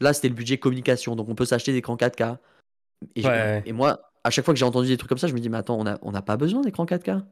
Là, 0.00 0.12
c'était 0.12 0.28
le 0.28 0.34
budget 0.34 0.58
communication. 0.58 1.16
Donc, 1.16 1.28
on 1.28 1.34
peut 1.34 1.44
s'acheter 1.44 1.72
des 1.72 1.78
écrans 1.78 1.96
4K. 1.96 2.38
Et, 3.16 3.24
et 3.66 3.72
moi, 3.72 4.10
à 4.24 4.30
chaque 4.30 4.44
fois 4.44 4.54
que 4.54 4.58
j'ai 4.58 4.64
entendu 4.64 4.88
des 4.88 4.96
trucs 4.96 5.08
comme 5.08 5.18
ça, 5.18 5.26
je 5.26 5.34
me 5.34 5.40
dis, 5.40 5.48
mais 5.48 5.58
attends, 5.58 5.78
on 5.78 5.84
n'a 5.84 5.98
on 6.02 6.14
a 6.14 6.22
pas 6.22 6.36
besoin 6.36 6.62
d'écran 6.62 6.84
4K. 6.84 7.22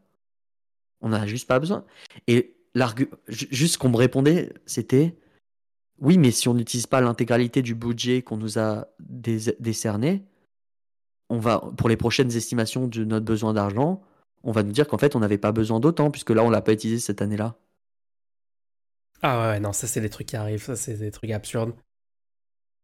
On 1.01 1.11
n'a 1.11 1.27
juste 1.27 1.47
pas 1.47 1.59
besoin. 1.59 1.85
Et 2.27 2.57
juste 3.29 3.75
ce 3.75 3.79
qu'on 3.79 3.89
me 3.89 3.97
répondait, 3.97 4.53
c'était, 4.67 5.17
oui, 6.01 6.19
mais 6.19 6.31
si 6.31 6.49
on 6.49 6.55
n'utilise 6.55 6.87
pas 6.87 7.01
l'intégralité 7.01 7.63
du 7.63 7.75
budget 7.75 8.23
qu'on 8.23 8.37
nous 8.37 8.59
a 8.59 8.89
décerné, 8.99 10.25
on 11.29 11.39
va, 11.39 11.63
pour 11.77 11.89
les 11.89 11.97
prochaines 11.97 12.35
estimations 12.35 12.87
de 12.87 13.05
notre 13.05 13.27
besoin 13.27 13.53
d'argent, 13.53 14.03
on 14.45 14.53
va 14.53 14.63
nous 14.63 14.73
dire 14.73 14.89
qu'en 14.89 14.99
fait, 14.99 15.17
on 15.17 15.21
n'avait 15.21 15.39
pas 15.39 15.53
besoin 15.53 15.81
d'autant, 15.81 16.11
puisque 16.11 16.31
là, 16.31 16.43
on 16.43 16.51
l'a 16.51 16.63
pas 16.63 16.73
utilisé 16.73 17.01
cette 17.01 17.21
année-là. 17.21 17.57
Ah 19.21 19.51
ouais, 19.51 19.61
non, 19.61 19.73
ça, 19.73 19.87
c'est 19.87 20.01
des 20.01 20.11
trucs 20.11 20.29
qui 20.29 20.37
arrivent, 20.37 20.63
ça, 20.63 20.77
c'est 20.77 20.95
des 20.95 21.11
trucs 21.11 21.31
absurdes. 21.31 21.75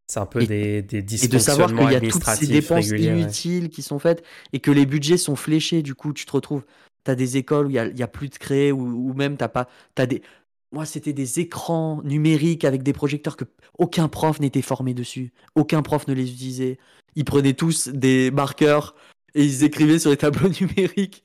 C'est 0.07 0.19
un 0.19 0.25
peu 0.25 0.45
des, 0.45 0.81
des 0.83 1.25
Et 1.25 1.27
de 1.27 1.39
savoir 1.39 1.73
qu'il 1.73 1.91
y 1.91 1.95
a 1.95 1.99
toutes 2.01 2.23
ces 2.23 2.47
dépenses 2.47 2.89
inutiles 2.89 3.69
qui 3.69 3.81
sont 3.81 3.99
faites 3.99 4.23
et 4.53 4.59
que 4.59 4.71
les 4.71 4.85
budgets 4.85 5.17
sont 5.17 5.35
fléchés. 5.35 5.81
Du 5.81 5.95
coup, 5.95 6.13
tu 6.13 6.25
te 6.25 6.31
retrouves, 6.31 6.63
tu 7.03 7.11
as 7.11 7.15
des 7.15 7.37
écoles 7.37 7.67
où 7.67 7.69
il 7.71 7.93
n'y 7.93 8.03
a, 8.03 8.07
plus 8.07 8.29
de 8.29 8.35
créer 8.35 8.71
ou, 8.71 9.13
même 9.13 9.37
t'as 9.37 9.47
pas. 9.47 9.67
As 9.97 10.05
des... 10.05 10.21
Moi, 10.71 10.85
c'était 10.85 11.13
des 11.13 11.39
écrans 11.39 12.01
numériques 12.03 12.65
avec 12.65 12.83
des 12.83 12.93
projecteurs 12.93 13.37
que 13.37 13.45
aucun 13.79 14.07
prof 14.07 14.39
n'était 14.39 14.61
formé 14.61 14.93
dessus. 14.93 15.31
Aucun 15.55 15.81
prof 15.81 16.07
ne 16.07 16.13
les 16.13 16.31
utilisait. 16.31 16.77
Ils 17.15 17.25
prenaient 17.25 17.53
tous 17.53 17.87
des 17.87 18.29
marqueurs 18.29 18.93
et 19.33 19.43
ils 19.43 19.63
écrivaient 19.63 19.99
sur 19.99 20.11
les 20.11 20.17
tableaux 20.17 20.49
numériques. 20.61 21.23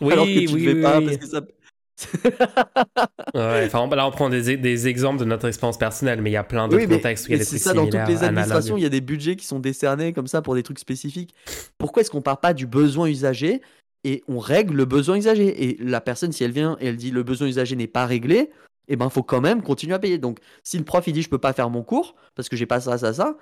Oui, 0.00 0.12
alors 0.12 0.26
que 0.26 0.46
tu 0.46 0.54
oui, 0.54 0.68
oui, 0.68 0.82
pas 0.82 1.00
parce 1.02 1.16
que 1.18 1.26
ça, 1.26 1.42
ouais, 3.34 3.64
enfin, 3.66 3.88
là, 3.94 4.06
on 4.06 4.10
prend 4.10 4.28
des, 4.28 4.56
des, 4.56 4.88
exemples 4.88 5.20
de 5.20 5.24
notre 5.24 5.48
expérience 5.48 5.78
personnelle, 5.78 6.22
mais 6.22 6.30
il 6.30 6.34
y 6.34 6.36
a 6.36 6.44
plein 6.44 6.68
d'autres 6.68 6.86
contextes 6.86 7.26
où 7.26 7.30
il 7.30 7.32
y 7.32 7.34
a 7.36 7.38
des 7.38 7.44
C'est 7.44 7.58
ça, 7.58 7.72
dans 7.72 7.86
toutes 7.86 8.08
les 8.08 8.22
administrations, 8.22 8.76
il 8.76 8.82
y 8.82 8.86
a 8.86 8.90
des 8.90 9.00
budgets 9.00 9.36
qui 9.36 9.46
sont 9.46 9.58
décernés 9.58 10.12
comme 10.12 10.26
ça 10.26 10.42
pour 10.42 10.54
des 10.54 10.62
trucs 10.62 10.78
spécifiques. 10.78 11.34
Pourquoi 11.78 12.02
est-ce 12.02 12.10
qu'on 12.10 12.22
part 12.22 12.40
pas 12.40 12.54
du 12.54 12.66
besoin 12.66 13.08
usagé 13.08 13.62
et 14.04 14.22
on 14.28 14.38
règle 14.38 14.74
le 14.74 14.84
besoin 14.84 15.16
usagé? 15.16 15.64
Et 15.64 15.76
la 15.82 16.00
personne, 16.00 16.32
si 16.32 16.44
elle 16.44 16.52
vient 16.52 16.76
et 16.80 16.86
elle 16.88 16.96
dit 16.96 17.10
le 17.10 17.22
besoin 17.22 17.48
usagé 17.48 17.76
n'est 17.76 17.86
pas 17.86 18.06
réglé, 18.06 18.50
eh 18.88 18.96
ben, 18.96 19.08
faut 19.08 19.22
quand 19.22 19.40
même 19.40 19.62
continuer 19.62 19.94
à 19.94 19.98
payer. 19.98 20.18
Donc, 20.18 20.38
si 20.62 20.78
le 20.78 20.84
prof 20.84 21.06
il 21.06 21.12
dit 21.12 21.22
je 21.22 21.28
peux 21.28 21.38
pas 21.38 21.52
faire 21.52 21.70
mon 21.70 21.82
cours 21.82 22.14
parce 22.34 22.48
que 22.48 22.56
j'ai 22.56 22.66
pas 22.66 22.80
ça, 22.80 22.98
ça, 22.98 23.12
ça, 23.12 23.36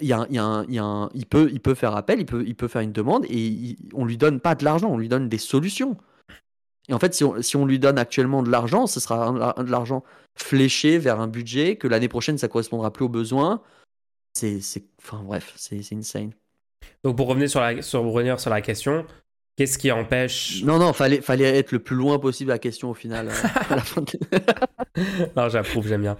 il, 0.00 0.08
y 0.08 0.12
a, 0.12 0.26
il, 0.28 0.36
y 0.36 0.38
a 0.38 0.64
il, 0.68 0.74
y 0.74 0.78
a 0.78 1.08
il, 1.14 1.26
peut, 1.26 1.48
il 1.52 1.60
peut 1.60 1.74
faire 1.74 1.96
appel, 1.96 2.20
il 2.20 2.26
peut, 2.26 2.44
il 2.46 2.54
peut 2.54 2.68
faire 2.68 2.82
une 2.82 2.92
demande 2.92 3.24
et 3.28 3.76
on 3.94 4.04
lui 4.04 4.16
donne 4.16 4.40
pas 4.40 4.54
de 4.54 4.64
l'argent, 4.64 4.88
on 4.90 4.98
lui 4.98 5.08
donne 5.08 5.28
des 5.28 5.38
solutions. 5.38 5.96
Et 6.88 6.94
en 6.94 6.98
fait, 6.98 7.14
si 7.14 7.56
on, 7.56 7.64
lui 7.64 7.78
donne 7.78 7.98
actuellement 7.98 8.42
de 8.42 8.50
l'argent, 8.50 8.86
ce 8.86 8.98
sera 8.98 9.54
de 9.62 9.70
l'argent 9.70 10.02
fléché 10.34 10.98
vers 10.98 11.20
un 11.20 11.28
budget 11.28 11.76
que 11.76 11.86
l'année 11.86 12.08
prochaine, 12.08 12.38
ça 12.38 12.48
correspondra 12.48 12.92
plus 12.92 13.04
aux 13.04 13.08
besoins. 13.08 13.62
C'est, 14.34 14.60
enfin 14.98 15.22
bref, 15.22 15.52
c'est, 15.56 15.80
insane. 15.92 16.32
Donc 17.04 17.16
pour 17.16 17.28
revenir 17.28 17.48
sur 17.48 17.60
la, 17.60 17.82
sur, 17.82 18.02
revenir 18.02 18.40
sur 18.40 18.50
la 18.50 18.60
question, 18.60 19.06
qu'est-ce 19.56 19.78
qui 19.78 19.92
empêche 19.92 20.62
Non, 20.64 20.78
non, 20.78 20.92
fallait, 20.92 21.20
fallait 21.20 21.58
être 21.58 21.70
le 21.70 21.78
plus 21.78 21.96
loin 21.96 22.18
possible 22.18 22.50
à 22.50 22.54
la 22.54 22.58
question 22.58 22.90
au 22.90 22.94
final. 22.94 23.28
Euh, 23.28 23.76
non, 25.36 25.48
j'approuve, 25.48 25.86
j'aime 25.86 26.02
bien. 26.02 26.16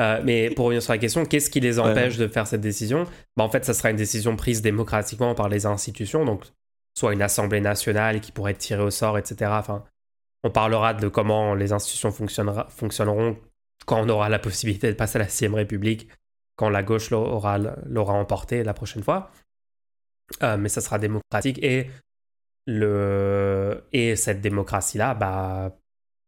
Euh, 0.00 0.20
mais 0.24 0.50
pour 0.50 0.66
revenir 0.66 0.82
sur 0.82 0.92
la 0.92 0.98
question, 0.98 1.24
qu'est-ce 1.24 1.48
qui 1.48 1.60
les 1.60 1.78
empêche 1.78 2.16
de 2.16 2.26
faire 2.26 2.46
cette 2.46 2.60
décision? 2.60 3.04
Bah, 3.36 3.44
En 3.44 3.48
fait, 3.48 3.64
ça 3.64 3.74
sera 3.74 3.90
une 3.90 3.96
décision 3.96 4.36
prise 4.36 4.60
démocratiquement 4.60 5.34
par 5.34 5.48
les 5.48 5.66
institutions, 5.66 6.24
donc 6.24 6.44
soit 6.98 7.12
une 7.12 7.22
assemblée 7.22 7.60
nationale 7.60 8.20
qui 8.20 8.32
pourrait 8.32 8.52
être 8.52 8.58
tirée 8.58 8.82
au 8.82 8.90
sort, 8.90 9.18
etc. 9.18 9.52
Enfin, 9.54 9.84
on 10.44 10.50
parlera 10.50 10.92
de 10.94 11.08
comment 11.08 11.54
les 11.54 11.72
institutions 11.72 12.12
fonctionneront 12.12 13.36
quand 13.86 14.00
on 14.00 14.08
aura 14.10 14.28
la 14.28 14.38
possibilité 14.38 14.88
de 14.88 14.92
passer 14.92 15.16
à 15.16 15.20
la 15.20 15.28
6 15.28 15.48
République, 15.48 16.08
quand 16.56 16.68
la 16.68 16.82
gauche 16.82 17.10
l'aura, 17.10 17.58
emporté 18.12 18.62
la 18.62 18.74
prochaine 18.74 19.02
fois. 19.02 19.30
Euh, 20.42 20.56
mais 20.56 20.68
ça 20.68 20.80
sera 20.80 20.98
démocratique 20.98 21.62
et, 21.62 21.90
le, 22.66 23.84
et 23.92 24.16
cette 24.16 24.40
démocratie-là 24.40 25.14
bah, 25.14 25.76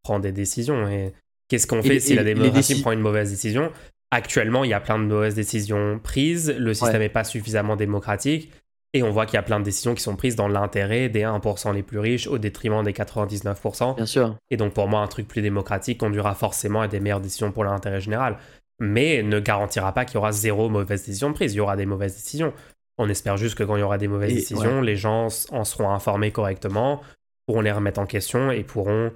prend 0.03 0.19
des 0.19 0.33
décisions. 0.33 0.89
Et 0.89 1.13
qu'est-ce 1.49 1.67
qu'on 1.67 1.83
fait 1.83 2.01
si 2.01 2.15
la 2.15 2.25
démocratie 2.25 2.81
prend 2.81 2.93
une 2.93 3.01
mauvaise 3.01 3.31
décision? 3.31 3.71
Actuellement, 4.11 4.65
il 4.65 4.71
y 4.71 4.75
a 4.75 4.81
plein 4.81 4.99
de 4.99 5.05
mauvaises 5.05 5.35
décisions 5.35 5.99
prises, 5.99 6.51
le 6.57 6.73
système 6.73 7.01
n'est 7.01 7.09
pas 7.09 7.25
suffisamment 7.25 7.77
démocratique. 7.77 8.51
Et 8.97 9.03
on 9.03 9.11
voit 9.11 9.27
qu'il 9.27 9.35
y 9.35 9.39
a 9.39 9.43
plein 9.43 9.61
de 9.61 9.65
décisions 9.65 9.95
qui 9.95 10.03
sont 10.03 10.17
prises 10.17 10.37
dans 10.37 10.49
l'intérêt 10.49 11.11
des 11.11 11.21
1% 11.21 11.75
les 11.75 11.83
plus 11.83 11.99
riches 11.99 12.27
au 12.27 12.39
détriment 12.39 12.83
des 12.83 12.93
99%. 12.93 13.95
Bien 13.95 14.07
sûr. 14.07 14.35
Et 14.51 14.57
donc 14.57 14.73
pour 14.73 14.89
moi, 14.89 15.01
un 15.01 15.07
truc 15.07 15.29
plus 15.29 15.43
démocratique 15.43 15.99
conduira 15.99 16.35
forcément 16.35 16.81
à 16.81 16.89
des 16.89 16.99
meilleures 16.99 17.21
décisions 17.21 17.53
pour 17.53 17.65
l'intérêt 17.65 18.01
général. 18.01 18.39
Mais 18.79 19.23
ne 19.23 19.39
garantira 19.39 19.93
pas 19.93 20.07
qu'il 20.07 20.15
y 20.15 20.17
aura 20.17 20.33
zéro 20.33 20.71
mauvaise 20.71 21.05
décision 21.05 21.35
prise. 21.35 21.53
Il 21.53 21.59
y 21.59 21.61
aura 21.61 21.77
des 21.77 21.85
mauvaises 21.85 22.15
décisions. 22.15 22.55
On 22.97 23.11
espère 23.11 23.37
juste 23.37 23.55
que 23.55 23.65
quand 23.65 23.77
il 23.77 23.81
y 23.81 23.83
aura 23.83 23.99
des 23.99 24.09
mauvaises 24.09 24.33
décisions, 24.33 24.81
les 24.81 24.97
gens 24.97 25.29
en 25.51 25.65
seront 25.65 25.91
informés 25.91 26.31
correctement, 26.31 27.03
pourront 27.45 27.61
les 27.61 27.73
remettre 27.73 28.01
en 28.01 28.07
question 28.07 28.51
et 28.51 28.65
pourront 28.65 29.13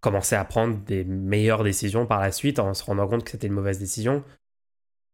commencer 0.00 0.34
à 0.34 0.44
prendre 0.44 0.76
des 0.78 1.04
meilleures 1.04 1.62
décisions 1.62 2.04
par 2.04 2.20
la 2.20 2.32
suite 2.32 2.58
en 2.58 2.74
se 2.74 2.82
rendant 2.82 3.06
compte 3.06 3.22
que 3.22 3.30
c'était 3.30 3.46
une 3.46 3.52
mauvaise 3.52 3.78
décision 3.78 4.24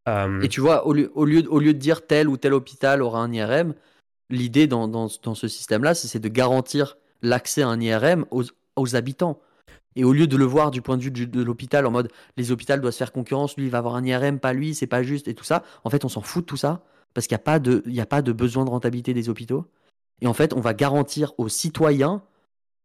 euh, 0.09 0.41
Et 0.41 0.49
tu 0.49 0.61
vois, 0.61 0.87
au 0.87 0.93
lieu, 0.93 1.11
au, 1.15 1.25
lieu, 1.25 1.45
au 1.49 1.59
lieu 1.59 1.75
de 1.75 1.79
dire 1.79 2.07
tel 2.07 2.29
ou 2.29 2.37
tel 2.37 2.55
hôpital 2.55 3.03
aura 3.03 3.21
un 3.21 3.33
IRM, 3.33 3.75
l'idée 4.31 4.67
dans, 4.67 4.89
dans, 4.89 5.09
ce 5.09 5.49
système-là, 5.49 5.95
c'est 5.95 6.19
de 6.19 6.29
garantir 6.29 6.97
l'accès 7.23 7.63
à 7.63 7.69
un 7.69 7.81
IRM 7.81 8.25
aux, 8.31 8.45
aux, 8.77 8.97
habitants. 8.97 9.41
Et 9.97 10.05
au 10.05 10.13
lieu 10.13 10.27
de 10.27 10.37
le 10.37 10.45
voir 10.45 10.71
du 10.71 10.83
point 10.83 10.97
de 10.97 11.03
vue 11.03 11.11
de 11.11 11.43
l'hôpital 11.43 11.87
en 11.87 11.91
mode 11.91 12.09
les 12.37 12.53
hôpitaux 12.53 12.77
doivent 12.77 12.93
se 12.93 12.99
faire 12.99 13.11
concurrence, 13.11 13.57
lui 13.57 13.65
il 13.65 13.71
va 13.71 13.79
avoir 13.79 13.97
un 13.97 14.05
IRM, 14.05 14.39
pas 14.39 14.53
lui, 14.53 14.75
c'est 14.75 14.87
pas 14.87 15.03
juste 15.03 15.27
et 15.27 15.35
tout 15.35 15.45
ça, 15.45 15.65
en 15.83 15.91
fait 15.91 16.05
on 16.05 16.09
s'en 16.09 16.21
fout 16.21 16.45
de 16.45 16.47
tout 16.47 16.57
ça 16.57 16.83
parce 17.15 17.27
qu'il 17.27 17.37
n'y 17.37 17.99
a, 17.99 18.03
a 18.03 18.07
pas 18.07 18.23
de 18.23 18.33
besoin 18.33 18.65
de 18.65 18.71
rentabilité 18.71 19.13
des 19.15 19.29
hôpitaux. 19.29 19.67
Et 20.21 20.27
en 20.27 20.35
fait, 20.35 20.53
on 20.53 20.61
va 20.61 20.75
garantir 20.75 21.33
aux 21.39 21.49
citoyens 21.49 22.23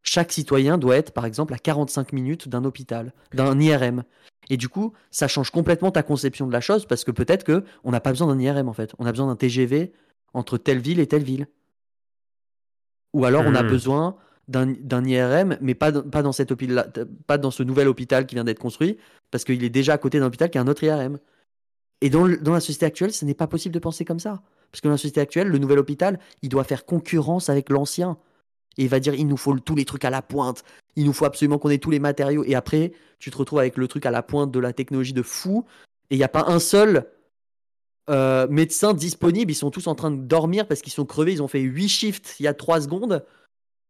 chaque 0.03 0.31
citoyen 0.31 0.77
doit 0.77 0.97
être, 0.97 1.11
par 1.11 1.25
exemple, 1.25 1.53
à 1.53 1.57
45 1.57 2.13
minutes 2.13 2.49
d'un 2.49 2.65
hôpital, 2.65 3.13
d'un 3.33 3.59
IRM. 3.59 4.03
Et 4.49 4.57
du 4.57 4.67
coup, 4.69 4.93
ça 5.09 5.29
change 5.29 5.49
complètement 5.49 5.91
ta 5.91 6.03
conception 6.03 6.45
de 6.45 6.51
la 6.51 6.61
chose 6.61 6.85
parce 6.85 7.05
que 7.05 7.11
peut-être 7.11 7.45
que 7.45 7.63
on 7.85 7.91
n'a 7.91 8.01
pas 8.01 8.11
besoin 8.11 8.27
d'un 8.27 8.39
IRM 8.39 8.67
en 8.67 8.73
fait. 8.73 8.93
On 8.99 9.05
a 9.05 9.11
besoin 9.11 9.27
d'un 9.27 9.37
TGV 9.37 9.93
entre 10.33 10.57
telle 10.57 10.79
ville 10.79 10.99
et 10.99 11.07
telle 11.07 11.23
ville. 11.23 11.47
Ou 13.13 13.25
alors 13.25 13.43
on 13.45 13.55
a 13.55 13.63
hmm. 13.63 13.67
besoin 13.67 14.17
d'un 14.49 15.05
IRM, 15.05 15.57
mais 15.61 15.75
pas, 15.75 15.91
pas, 15.91 16.21
dans 16.21 16.33
cet 16.33 16.53
pas 17.25 17.37
dans 17.37 17.51
ce 17.51 17.63
nouvel 17.63 17.87
hôpital 17.87 18.25
qui 18.25 18.35
vient 18.35 18.43
d'être 18.43 18.59
construit, 18.59 18.97
parce 19.31 19.45
qu'il 19.45 19.63
est 19.63 19.69
déjà 19.69 19.93
à 19.93 19.97
côté 19.97 20.19
d'un 20.19 20.25
hôpital 20.25 20.49
qui 20.49 20.57
a 20.57 20.61
un 20.61 20.67
autre 20.67 20.83
IRM. 20.83 21.17
Et 22.01 22.09
dans, 22.09 22.27
dans 22.27 22.51
la 22.51 22.59
société 22.59 22.85
actuelle, 22.85 23.13
ce 23.13 23.23
n'est 23.23 23.33
pas 23.33 23.47
possible 23.47 23.73
de 23.73 23.79
penser 23.79 24.03
comme 24.03 24.19
ça. 24.19 24.41
Parce 24.71 24.81
que 24.81 24.87
dans 24.89 24.93
la 24.93 24.97
société 24.97 25.21
actuelle, 25.21 25.47
le 25.47 25.57
nouvel 25.59 25.79
hôpital, 25.79 26.19
il 26.41 26.49
doit 26.49 26.65
faire 26.65 26.85
concurrence 26.85 27.47
avec 27.47 27.69
l'ancien. 27.69 28.17
Et 28.77 28.83
il 28.83 28.89
va 28.89 28.99
dire 28.99 29.13
il 29.13 29.27
nous 29.27 29.37
faut 29.37 29.57
tous 29.59 29.75
les 29.75 29.85
trucs 29.85 30.05
à 30.05 30.09
la 30.09 30.21
pointe, 30.21 30.63
il 30.95 31.05
nous 31.05 31.13
faut 31.13 31.25
absolument 31.25 31.57
qu'on 31.57 31.69
ait 31.69 31.77
tous 31.77 31.91
les 31.91 31.99
matériaux. 31.99 32.43
Et 32.45 32.55
après, 32.55 32.91
tu 33.19 33.31
te 33.31 33.37
retrouves 33.37 33.59
avec 33.59 33.77
le 33.77 33.87
truc 33.87 34.05
à 34.05 34.11
la 34.11 34.23
pointe 34.23 34.51
de 34.51 34.59
la 34.59 34.73
technologie 34.73 35.13
de 35.13 35.21
fou. 35.21 35.65
Et 36.09 36.15
il 36.15 36.17
n'y 36.17 36.23
a 36.23 36.29
pas 36.29 36.45
un 36.47 36.59
seul 36.59 37.07
euh, 38.09 38.47
médecin 38.49 38.93
disponible. 38.93 39.51
Ils 39.51 39.55
sont 39.55 39.71
tous 39.71 39.87
en 39.87 39.95
train 39.95 40.11
de 40.11 40.21
dormir 40.21 40.67
parce 40.67 40.81
qu'ils 40.81 40.93
sont 40.93 41.05
crevés. 41.05 41.33
Ils 41.33 41.43
ont 41.43 41.47
fait 41.47 41.61
8 41.61 41.87
shifts 41.87 42.35
il 42.39 42.43
y 42.43 42.47
a 42.47 42.53
3 42.53 42.81
secondes. 42.81 43.25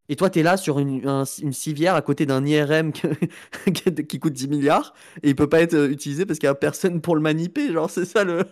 Et 0.10 0.16
toi, 0.16 0.30
tu 0.30 0.40
es 0.40 0.44
là 0.44 0.58
sur 0.58 0.80
une, 0.80 1.26
civière 1.26 1.96
à 1.96 2.02
côté 2.02 2.26
d'un 2.26 2.46
IRM 2.46 2.92
qui 3.74 4.20
coûte 4.20 4.34
10 4.34 4.48
milliards. 4.50 4.94
Et 5.24 5.30
il 5.30 5.36
peut 5.36 5.50
pas 5.50 5.62
être 5.62 5.90
utilisé 5.90 6.26
parce 6.26 6.40
qu'il 6.40 6.48
n'y 6.48 6.52
a 6.52 6.56
personne 6.56 7.02
pour 7.02 7.16
le 7.16 7.22
maniper. 7.22 7.72
Genre, 7.72 7.90
c'est 7.90 8.06
ça 8.06 8.24
le. 8.24 8.46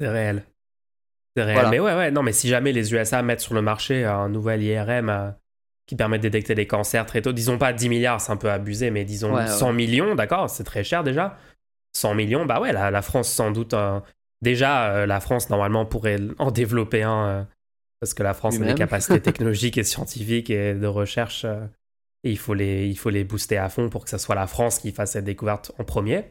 c'est 0.00 0.08
réel. 0.08 0.44
Mais 1.70 1.80
ouais, 1.80 1.94
ouais, 1.94 2.10
non, 2.10 2.22
mais 2.22 2.32
si 2.32 2.48
jamais 2.48 2.72
les 2.72 2.92
USA 2.92 3.22
mettent 3.22 3.40
sur 3.40 3.54
le 3.54 3.62
marché 3.62 4.04
un 4.04 4.28
nouvel 4.28 4.62
IRM 4.62 5.34
qui 5.86 5.96
permet 5.96 6.18
de 6.18 6.22
détecter 6.22 6.54
les 6.54 6.66
cancers 6.66 7.06
très 7.06 7.22
tôt. 7.22 7.32
Disons 7.32 7.56
pas 7.56 7.72
10 7.72 7.88
milliards, 7.88 8.20
c'est 8.20 8.32
un 8.32 8.36
peu 8.36 8.50
abusé, 8.50 8.90
mais 8.90 9.04
disons 9.04 9.34
100 9.46 9.72
millions, 9.72 10.14
d'accord, 10.14 10.50
c'est 10.50 10.64
très 10.64 10.84
cher 10.84 11.02
déjà. 11.02 11.38
100 11.94 12.14
millions, 12.14 12.44
bah 12.44 12.60
ouais, 12.60 12.72
la, 12.72 13.02
France 13.02 13.30
sans 13.30 13.50
doute. 13.50 13.74
déjà, 14.42 15.06
la 15.06 15.20
France 15.20 15.48
normalement 15.48 15.86
pourrait 15.86 16.18
en 16.38 16.50
développer 16.50 17.02
un 17.02 17.46
parce 18.00 18.14
que 18.14 18.22
la 18.22 18.34
France 18.34 18.60
a 18.60 18.64
des 18.64 18.74
capacités 18.74 19.20
technologiques 19.22 19.78
et 19.78 19.84
scientifiques 19.84 20.50
et 20.50 20.74
de 20.74 20.86
recherche. 20.86 21.44
Euh, 21.44 21.66
et 22.24 22.30
il 22.30 22.38
faut, 22.38 22.54
les, 22.54 22.88
il 22.88 22.98
faut 22.98 23.10
les 23.10 23.24
booster 23.24 23.58
à 23.58 23.68
fond 23.68 23.88
pour 23.88 24.04
que 24.04 24.10
ce 24.10 24.18
soit 24.18 24.34
la 24.34 24.46
France 24.46 24.80
qui 24.80 24.92
fasse 24.92 25.12
cette 25.12 25.24
découverte 25.24 25.72
en 25.78 25.84
premier. 25.84 26.26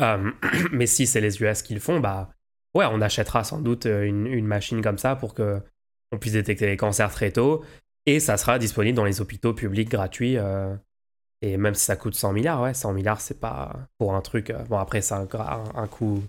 Euh, 0.00 0.30
mais 0.72 0.86
si 0.86 1.06
c'est 1.06 1.20
les 1.20 1.42
US 1.42 1.62
qui 1.62 1.74
le 1.74 1.80
font, 1.80 2.00
bah 2.00 2.30
ouais, 2.74 2.86
on 2.90 3.00
achètera 3.00 3.44
sans 3.44 3.60
doute 3.60 3.86
euh, 3.86 4.04
une, 4.04 4.26
une 4.26 4.46
machine 4.46 4.82
comme 4.82 4.98
ça 4.98 5.16
pour 5.16 5.34
que 5.34 5.60
on 6.12 6.18
puisse 6.18 6.34
détecter 6.34 6.66
les 6.66 6.76
cancers 6.76 7.12
très 7.12 7.30
tôt. 7.30 7.64
Et 8.04 8.20
ça 8.20 8.36
sera 8.36 8.58
disponible 8.58 8.96
dans 8.96 9.04
les 9.04 9.20
hôpitaux 9.20 9.54
publics 9.54 9.88
gratuits. 9.88 10.36
et 11.40 11.56
même 11.56 11.74
si 11.74 11.84
ça 11.84 11.96
coûte 11.96 12.14
100 12.14 12.32
milliards, 12.32 12.60
ouais, 12.60 12.74
100 12.74 12.92
milliards, 12.92 13.20
c'est 13.20 13.40
pas 13.40 13.88
pour 13.96 14.14
un 14.14 14.20
truc. 14.20 14.52
bon, 14.68 14.76
après, 14.76 15.00
c'est 15.00 15.14
un, 15.14 15.28
un, 15.74 15.86
coût 15.86 16.22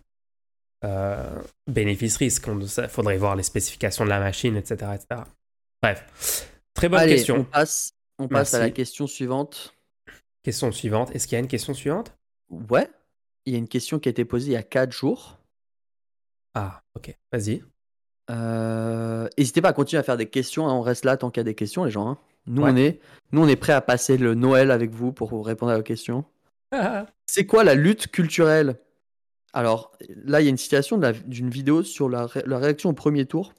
euh, 0.83 1.41
bénéfice-risque. 1.67 2.47
Il 2.47 2.89
faudrait 2.89 3.17
voir 3.17 3.35
les 3.35 3.43
spécifications 3.43 4.03
de 4.03 4.09
la 4.09 4.19
machine, 4.19 4.57
etc. 4.57 4.91
etc. 4.95 5.21
Bref, 5.81 6.51
très 6.73 6.89
bonne 6.89 7.07
question. 7.07 7.37
On 7.37 7.43
passe, 7.43 7.91
on 8.19 8.27
passe 8.27 8.53
à 8.53 8.59
la 8.59 8.69
question 8.69 9.07
suivante. 9.07 9.73
Question 10.43 10.71
suivante. 10.71 11.15
Est-ce 11.15 11.27
qu'il 11.27 11.35
y 11.35 11.37
a 11.37 11.39
une 11.39 11.47
question 11.47 11.73
suivante? 11.73 12.13
Ouais. 12.49 12.89
Il 13.45 13.53
y 13.53 13.55
a 13.55 13.59
une 13.59 13.67
question 13.67 13.99
qui 13.99 14.09
a 14.09 14.11
été 14.11 14.25
posée 14.25 14.51
il 14.51 14.53
y 14.53 14.57
a 14.57 14.63
4 14.63 14.91
jours. 14.91 15.37
Ah, 16.53 16.81
ok. 16.95 17.15
Vas-y. 17.31 17.63
Euh, 18.29 19.27
n'hésitez 19.37 19.61
pas 19.61 19.69
à 19.69 19.73
continuer 19.73 19.99
à 19.99 20.03
faire 20.03 20.17
des 20.17 20.29
questions. 20.29 20.67
Hein. 20.67 20.73
On 20.73 20.81
reste 20.81 21.05
là 21.05 21.17
tant 21.17 21.29
qu'il 21.29 21.39
y 21.39 21.41
a 21.41 21.45
des 21.45 21.55
questions, 21.55 21.83
les 21.83 21.91
gens. 21.91 22.07
Hein. 22.07 22.17
Nous, 22.45 22.61
on 22.61 22.75
est, 22.75 22.99
nous, 23.31 23.41
on 23.41 23.47
est 23.47 23.55
prêts 23.55 23.73
à 23.73 23.81
passer 23.81 24.17
le 24.17 24.35
Noël 24.35 24.71
avec 24.71 24.91
vous 24.91 25.13
pour 25.13 25.29
vous 25.29 25.41
répondre 25.41 25.71
à 25.71 25.77
vos 25.77 25.83
questions. 25.83 26.25
C'est 27.25 27.45
quoi 27.45 27.63
la 27.63 27.75
lutte 27.75 28.07
culturelle? 28.07 28.77
Alors 29.53 29.91
là, 30.25 30.41
il 30.41 30.45
y 30.45 30.47
a 30.47 30.49
une 30.49 30.57
citation 30.57 30.99
d'une 31.25 31.49
vidéo 31.49 31.83
sur 31.83 32.09
la, 32.09 32.25
réaction 32.25 32.89
au 32.89 32.93
premier 32.93 33.25
tour. 33.25 33.53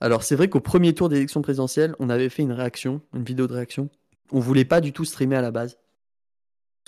Alors 0.00 0.24
c'est 0.24 0.34
vrai 0.34 0.48
qu'au 0.48 0.60
premier 0.60 0.94
tour 0.94 1.08
d'élection 1.08 1.42
présidentielle, 1.42 1.94
on 2.00 2.10
avait 2.10 2.28
fait 2.28 2.42
une 2.42 2.52
réaction, 2.52 3.00
une 3.14 3.22
vidéo 3.22 3.46
de 3.46 3.52
réaction. 3.52 3.88
On 4.32 4.40
voulait 4.40 4.64
pas 4.64 4.80
du 4.80 4.92
tout 4.92 5.04
streamer 5.04 5.36
à 5.36 5.42
la 5.42 5.50
base. 5.50 5.78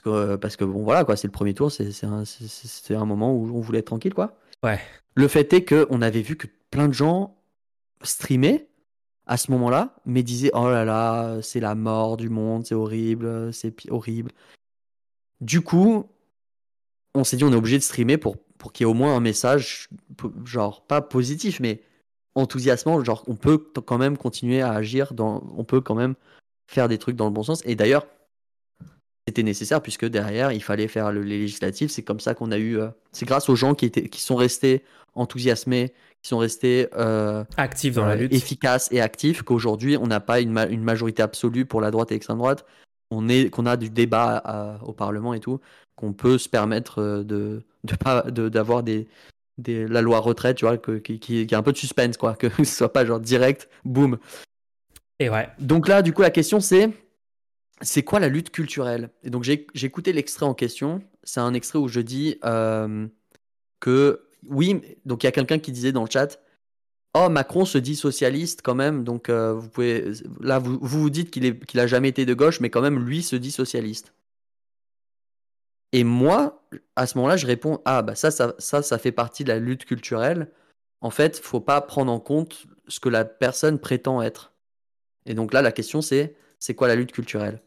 Parce 0.03 0.57
que, 0.57 0.65
bon 0.65 0.83
voilà 0.83 1.05
quoi, 1.05 1.17
c'est 1.17 1.29
le 1.29 1.33
premier 1.33 1.55
tour, 1.55 1.71
c'est 1.71 2.05
un, 2.05 3.05
moment 3.05 3.33
où 3.33 3.57
on 3.57 3.61
voulait 3.61 3.81
être 3.81 3.87
tranquille 3.87 4.15
quoi. 4.15 4.37
Le 5.15 5.29
fait 5.29 5.53
est 5.53 5.65
qu'on 5.65 6.03
avait 6.03 6.23
vu 6.23 6.37
que 6.37 6.47
plein 6.71 6.89
de 6.89 6.95
gens 6.95 7.37
streamaient 8.03 8.69
à 9.27 9.37
ce 9.37 9.51
moment-là, 9.53 9.97
mais 10.05 10.23
disaient 10.23 10.51
oh 10.55 10.69
là 10.69 10.85
là, 10.85 11.41
c'est 11.43 11.61
la 11.61 11.75
mort 11.75 12.17
du 12.17 12.29
monde, 12.29 12.67
c'est 12.67 12.75
horrible, 12.75 13.53
c'est 13.53 13.75
horrible. 13.91 14.31
Du 15.41 15.61
coup, 15.61 16.09
on 17.15 17.25
s'est 17.25 17.37
dit 17.37 17.45
on 17.45 17.53
est 17.53 17.57
obligé 17.57 17.79
de 17.79 17.83
streamer 17.83 18.17
pour, 18.17 18.37
pour 18.59 18.73
qu'il 18.73 18.85
y 18.87 18.89
ait 18.89 18.91
au 18.91 18.95
moins 18.95 19.17
un 19.17 19.21
message, 19.21 19.89
genre 20.45 20.87
pas 20.87 21.03
positif, 21.03 21.61
mais 21.61 21.83
enthousiasmant, 22.35 23.03
genre 23.05 23.25
on 23.27 23.37
peut 23.37 23.59
quand 23.59 23.99
même 23.99 24.17
continuer 24.17 24.63
à 24.63 24.73
agir, 24.73 25.15
dans, 25.15 25.43
on 25.57 25.65
peut 25.65 25.81
quand 25.81 25.95
même 25.95 26.15
faire 26.67 26.89
des 26.89 26.99
trucs 26.99 27.17
dans 27.17 27.27
le 27.27 27.33
bon 27.33 27.43
sens. 27.43 27.63
Et 27.67 27.75
d'ailleurs, 27.75 28.07
c'était 29.27 29.43
nécessaire 29.43 29.81
puisque 29.81 30.05
derrière, 30.05 30.53
il 30.53 30.63
fallait 30.63 30.89
faire 30.89 31.13
le, 31.13 31.23
les 31.23 31.39
législatives. 31.39 31.91
C'est 31.91 32.03
comme 32.03 32.21
ça 32.21 32.35
qu'on 32.35 32.51
a 32.51 32.59
eu. 32.59 32.79
Euh, 32.79 32.89
c'est 33.13 33.27
grâce 33.27 33.49
aux 33.49 33.57
gens 33.57 33.75
qui, 33.75 33.87
étaient, 33.87 34.09
qui 34.09 34.21
sont 34.21 34.37
restés 34.37 34.83
enthousiasmés, 35.15 35.93
qui 36.23 36.29
sont 36.29 36.39
restés 36.39 36.89
euh, 36.97 37.45
actifs 37.57 37.95
dans 37.95 38.07
la 38.07 38.13
euh, 38.13 38.17
lutte, 38.17 38.35
efficaces 38.35 38.89
et 38.91 39.01
actifs, 39.01 39.43
qu'aujourd'hui 39.43 39.97
on 39.97 40.07
n'a 40.07 40.21
pas 40.21 40.41
une, 40.41 40.57
une, 40.71 40.83
majorité 40.83 41.23
absolue 41.23 41.67
pour 41.67 41.81
la 41.81 41.91
droite 41.91 42.11
et 42.11 42.15
l'extrême 42.15 42.39
droite. 42.39 42.65
On 43.11 43.29
est, 43.29 43.51
qu'on 43.51 43.67
a 43.67 43.77
du 43.77 43.91
débat 43.91 44.79
au 44.83 44.93
Parlement 44.93 45.35
et 45.35 45.41
tout 45.41 45.61
qu'on 45.97 46.15
peut 46.15 46.39
se 46.39 46.49
permettre 46.49 47.23
de 47.23 47.63
pas 48.01 48.23
d'avoir 48.23 48.83
des, 48.83 49.07
des, 49.59 49.87
la 49.87 50.01
loi 50.01 50.19
retraite, 50.19 50.57
tu 50.57 50.65
vois, 50.65 50.79
que, 50.79 50.93
qui, 50.99 51.19
qui, 51.19 51.55
a 51.55 51.59
un 51.59 51.63
peu 51.63 51.73
de 51.73 51.77
suspense, 51.77 52.17
quoi, 52.17 52.35
que 52.39 52.49
ce 52.49 52.65
soit 52.65 52.93
pas 52.93 53.05
genre 53.05 53.21
direct, 53.21 53.69
boum. 53.85 54.19
Et 55.19 55.29
ouais. 55.29 55.49
Donc 55.59 55.89
là, 55.89 56.03
du 56.03 56.13
coup, 56.13 56.23
la 56.23 56.31
question 56.31 56.59
c'est 56.59 56.91
c'est 57.83 58.03
quoi 58.03 58.21
la 58.21 58.29
lutte 58.29 58.51
culturelle? 58.51 59.11
Et 59.23 59.31
donc 59.31 59.43
j'ai 59.43 59.67
écouté 59.83 60.13
l'extrait 60.13 60.47
en 60.47 60.55
question. 60.55 61.03
C'est 61.25 61.41
un 61.41 61.55
extrait 61.55 61.79
où 61.79 61.89
je 61.89 62.01
dis 62.01 62.39
euh, 62.45 63.07
que 63.81 64.29
oui, 64.49 64.81
donc 65.05 65.23
il 65.23 65.27
y 65.27 65.29
a 65.29 65.33
quelqu'un 65.33 65.59
qui 65.59 65.73
disait 65.73 65.93
dans 65.93 66.05
le 66.05 66.11
chat. 66.11 66.41
Oh, 67.15 67.29
Macron 67.29 67.65
se 67.65 67.79
dit 67.79 67.97
socialiste 67.97 68.63
quand 68.63 68.75
même, 68.75 69.05
donc 69.05 69.29
euh, 69.29 69.53
vous 69.53 69.69
pouvez. 69.69 70.13
Là, 70.41 70.59
vous 70.59 70.79
vous, 70.81 71.11
dites 71.11 71.31
qu'il 71.31 71.59
qu'il 71.61 71.81
a 71.81 71.87
jamais 71.87 72.09
été 72.09 72.25
de 72.25 72.35
gauche, 72.35 72.61
mais 72.61 72.71
quand 72.71 72.81
même, 72.81 72.99
lui 73.05 73.23
se 73.23 73.37
dit 73.37 73.51
socialiste. 73.51 74.15
Et 75.93 76.05
moi, 76.05 76.65
à 76.97 77.07
ce 77.07 77.19
moment-là, 77.19 77.37
je 77.37 77.47
réponds 77.47 77.81
Ah, 77.85 78.03
bah 78.03 78.15
ça, 78.15 78.31
ça, 78.31 78.55
ça, 78.59 78.83
ça 78.83 78.99
fait 78.99 79.13
partie 79.13 79.45
de 79.45 79.51
la 79.51 79.59
lutte 79.59 79.85
culturelle. 79.85 80.51
En 81.03 81.11
fait, 81.11 81.39
faut 81.39 81.61
pas 81.61 81.81
prendre 81.83 82.11
en 82.11 82.21
compte 82.21 82.67
ce 82.89 83.01
que 83.01 83.09
la 83.11 83.25
personne 83.25 83.79
prétend 83.79 84.23
être. 84.23 84.53
Et 85.27 85.35
donc 85.35 85.53
là, 85.53 85.63
la 85.63 85.73
question, 85.73 86.01
c'est 86.01 86.35
c'est 86.59 86.75
quoi 86.75 86.89
la 86.89 86.95
lutte 86.95 87.13
culturelle? 87.13 87.61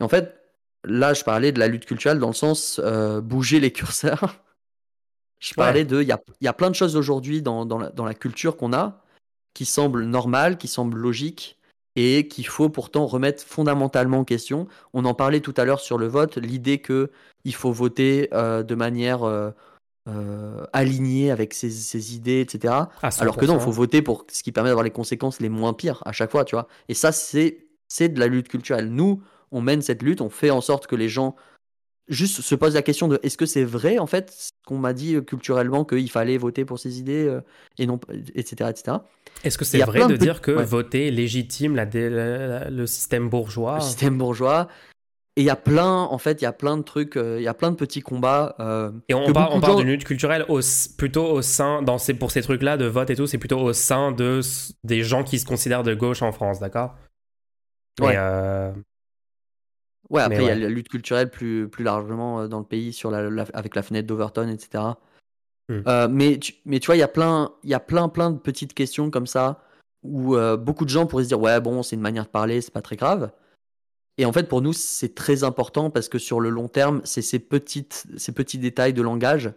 Et 0.00 0.04
en 0.04 0.08
fait, 0.08 0.38
là, 0.84 1.14
je 1.14 1.24
parlais 1.24 1.52
de 1.52 1.58
la 1.58 1.68
lutte 1.68 1.86
culturelle 1.86 2.18
dans 2.18 2.28
le 2.28 2.34
sens 2.34 2.80
euh, 2.84 3.20
bouger 3.20 3.60
les 3.60 3.72
curseurs. 3.72 4.42
je 5.40 5.54
parlais 5.54 5.84
de. 5.84 6.02
Il 6.02 6.08
y 6.08 6.12
a, 6.12 6.20
y 6.40 6.48
a, 6.48 6.52
plein 6.52 6.70
de 6.70 6.74
choses 6.74 6.96
aujourd'hui 6.96 7.42
dans, 7.42 7.66
dans, 7.66 7.78
la, 7.78 7.90
dans 7.90 8.04
la 8.04 8.14
culture 8.14 8.56
qu'on 8.56 8.72
a 8.72 9.02
qui 9.54 9.64
semblent 9.64 10.04
normales, 10.04 10.58
qui 10.58 10.68
semblent 10.68 10.98
logiques, 10.98 11.56
et 11.96 12.28
qu'il 12.28 12.46
faut 12.46 12.68
pourtant 12.68 13.06
remettre 13.06 13.42
fondamentalement 13.42 14.18
en 14.18 14.24
question. 14.24 14.68
On 14.92 15.06
en 15.06 15.14
parlait 15.14 15.40
tout 15.40 15.54
à 15.56 15.64
l'heure 15.64 15.80
sur 15.80 15.96
le 15.96 16.06
vote, 16.06 16.36
l'idée 16.36 16.78
que 16.78 17.10
il 17.44 17.54
faut 17.54 17.72
voter 17.72 18.28
euh, 18.34 18.62
de 18.62 18.74
manière 18.74 19.24
euh, 19.24 19.50
euh, 20.08 20.64
alignée 20.74 21.30
avec 21.30 21.54
ses, 21.54 22.14
idées, 22.14 22.40
etc. 22.40 22.74
Alors 23.18 23.38
que 23.38 23.46
non, 23.46 23.54
il 23.54 23.60
faut 23.60 23.72
voter 23.72 24.02
pour 24.02 24.26
ce 24.30 24.42
qui 24.42 24.52
permet 24.52 24.68
d'avoir 24.68 24.84
les 24.84 24.90
conséquences 24.90 25.40
les 25.40 25.48
moins 25.48 25.72
pires 25.72 26.02
à 26.04 26.12
chaque 26.12 26.30
fois, 26.30 26.44
tu 26.44 26.54
vois. 26.54 26.68
Et 26.88 26.94
ça, 26.94 27.10
c'est 27.10 27.66
c'est 27.88 28.10
de 28.10 28.20
la 28.20 28.26
lutte 28.26 28.48
culturelle. 28.48 28.90
Nous, 28.90 29.22
on 29.52 29.60
mène 29.60 29.82
cette 29.82 30.02
lutte, 30.02 30.20
on 30.20 30.30
fait 30.30 30.50
en 30.50 30.60
sorte 30.60 30.86
que 30.86 30.96
les 30.96 31.08
gens 31.08 31.36
juste 32.08 32.40
se 32.40 32.54
posent 32.54 32.74
la 32.74 32.82
question 32.82 33.08
de 33.08 33.18
est-ce 33.22 33.36
que 33.36 33.46
c'est 33.46 33.64
vrai 33.64 33.98
en 33.98 34.06
fait 34.06 34.30
ce 34.30 34.50
qu'on 34.64 34.78
m'a 34.78 34.92
dit 34.92 35.16
culturellement 35.24 35.84
qu'il 35.84 36.08
fallait 36.08 36.38
voter 36.38 36.64
pour 36.64 36.78
ces 36.78 37.00
idées 37.00 37.36
et 37.78 37.86
non 37.86 37.98
etc 38.36 38.70
etc 38.70 38.98
est-ce 39.44 39.58
que 39.58 39.64
c'est 39.64 39.78
vrai 39.78 40.06
de, 40.06 40.16
dire 40.16 40.40
que 40.40 40.50
voter 40.50 41.10
légitime 41.10 41.76
la, 41.76 41.84
le 42.70 42.86
système 42.86 43.28
bourgeois 43.28 43.76
Le 43.76 43.80
système 43.82 44.18
bourgeois. 44.18 44.68
Et 45.38 45.42
il 45.42 45.44
y 45.44 45.50
a 45.50 45.56
plein, 45.56 46.02
en 46.04 46.16
fait, 46.16 46.40
il 46.40 46.44
y 46.44 46.46
a 46.46 46.52
plein 46.52 46.78
de 46.78 46.82
trucs, 46.82 47.16
euh, 47.16 47.36
il 47.38 47.42
y 47.42 47.48
a 47.48 47.52
plein 47.52 47.70
de 47.70 47.76
petits 47.76 48.00
combats. 48.00 48.56
Euh, 48.58 48.90
et 49.08 49.14
on, 49.14 49.32
parle, 49.34 49.52
on 49.52 49.60
parle 49.60 49.76
d'une 49.76 49.88
lutte 49.88 50.04
culturelle 50.04 50.46
au, 50.48 50.60
plutôt 50.96 51.26
au 51.26 51.42
sein, 51.42 51.82
dans 51.82 51.98
ces, 51.98 52.14
pour 52.14 52.30
ces 52.30 52.40
trucs-là 52.40 52.78
de 52.78 52.86
vote 52.86 53.10
et 53.10 53.16
tout, 53.16 53.26
c'est 53.26 53.36
plutôt 53.36 53.60
au 53.60 53.74
sein 53.74 54.12
de, 54.12 54.40
des 54.82 55.02
gens 55.02 55.24
qui 55.24 55.38
se 55.38 55.44
considèrent 55.44 55.82
de 55.82 55.92
gauche 55.92 56.22
en 56.22 56.32
France, 56.32 56.58
d'accord? 56.58 56.94
Ouais. 58.00 58.14
Euh, 58.16 58.72
ouais, 60.10 60.22
après, 60.22 60.42
il 60.42 60.46
y 60.46 60.50
a 60.50 60.54
la 60.54 60.68
lutte 60.68 60.88
culturelle 60.88 61.30
plus, 61.30 61.68
plus 61.68 61.84
largement 61.84 62.48
dans 62.48 62.58
le 62.58 62.64
pays 62.64 62.92
sur 62.92 63.10
la, 63.10 63.44
avec 63.54 63.74
la 63.74 63.82
fenêtre 63.82 64.06
d'Overton, 64.06 64.48
etc. 64.48 64.84
Hmm. 65.68 65.82
Euh, 65.86 66.08
mais, 66.08 66.38
tu, 66.38 66.54
mais 66.64 66.78
tu 66.78 66.86
vois, 66.86 66.96
il 66.96 67.00
y 67.00 67.02
a 67.02 67.08
plein, 67.08 67.52
il 67.64 67.70
y 67.70 67.74
a 67.74 67.80
plein, 67.80 68.08
plein 68.08 68.30
de 68.30 68.38
petites 68.38 68.74
questions 68.74 69.10
comme 69.10 69.26
ça 69.26 69.62
où 70.02 70.36
euh, 70.36 70.56
beaucoup 70.56 70.84
de 70.84 70.90
gens 70.90 71.06
pourraient 71.06 71.24
se 71.24 71.28
dire 71.28 71.40
ouais 71.40 71.60
bon 71.60 71.82
c'est 71.82 71.96
une 71.96 72.02
manière 72.02 72.24
de 72.24 72.30
parler, 72.30 72.60
c'est 72.60 72.72
pas 72.72 72.82
très 72.82 72.96
grave. 72.96 73.32
Et 74.18 74.24
en 74.24 74.32
fait 74.32 74.48
pour 74.48 74.62
nous 74.62 74.72
c'est 74.72 75.14
très 75.14 75.42
important 75.42 75.90
parce 75.90 76.08
que 76.08 76.18
sur 76.18 76.40
le 76.40 76.48
long 76.48 76.68
terme 76.68 77.00
c'est 77.04 77.22
ces 77.22 77.38
petites, 77.38 78.06
ces 78.16 78.32
petits 78.32 78.58
détails 78.58 78.92
de 78.92 79.02
langage. 79.02 79.52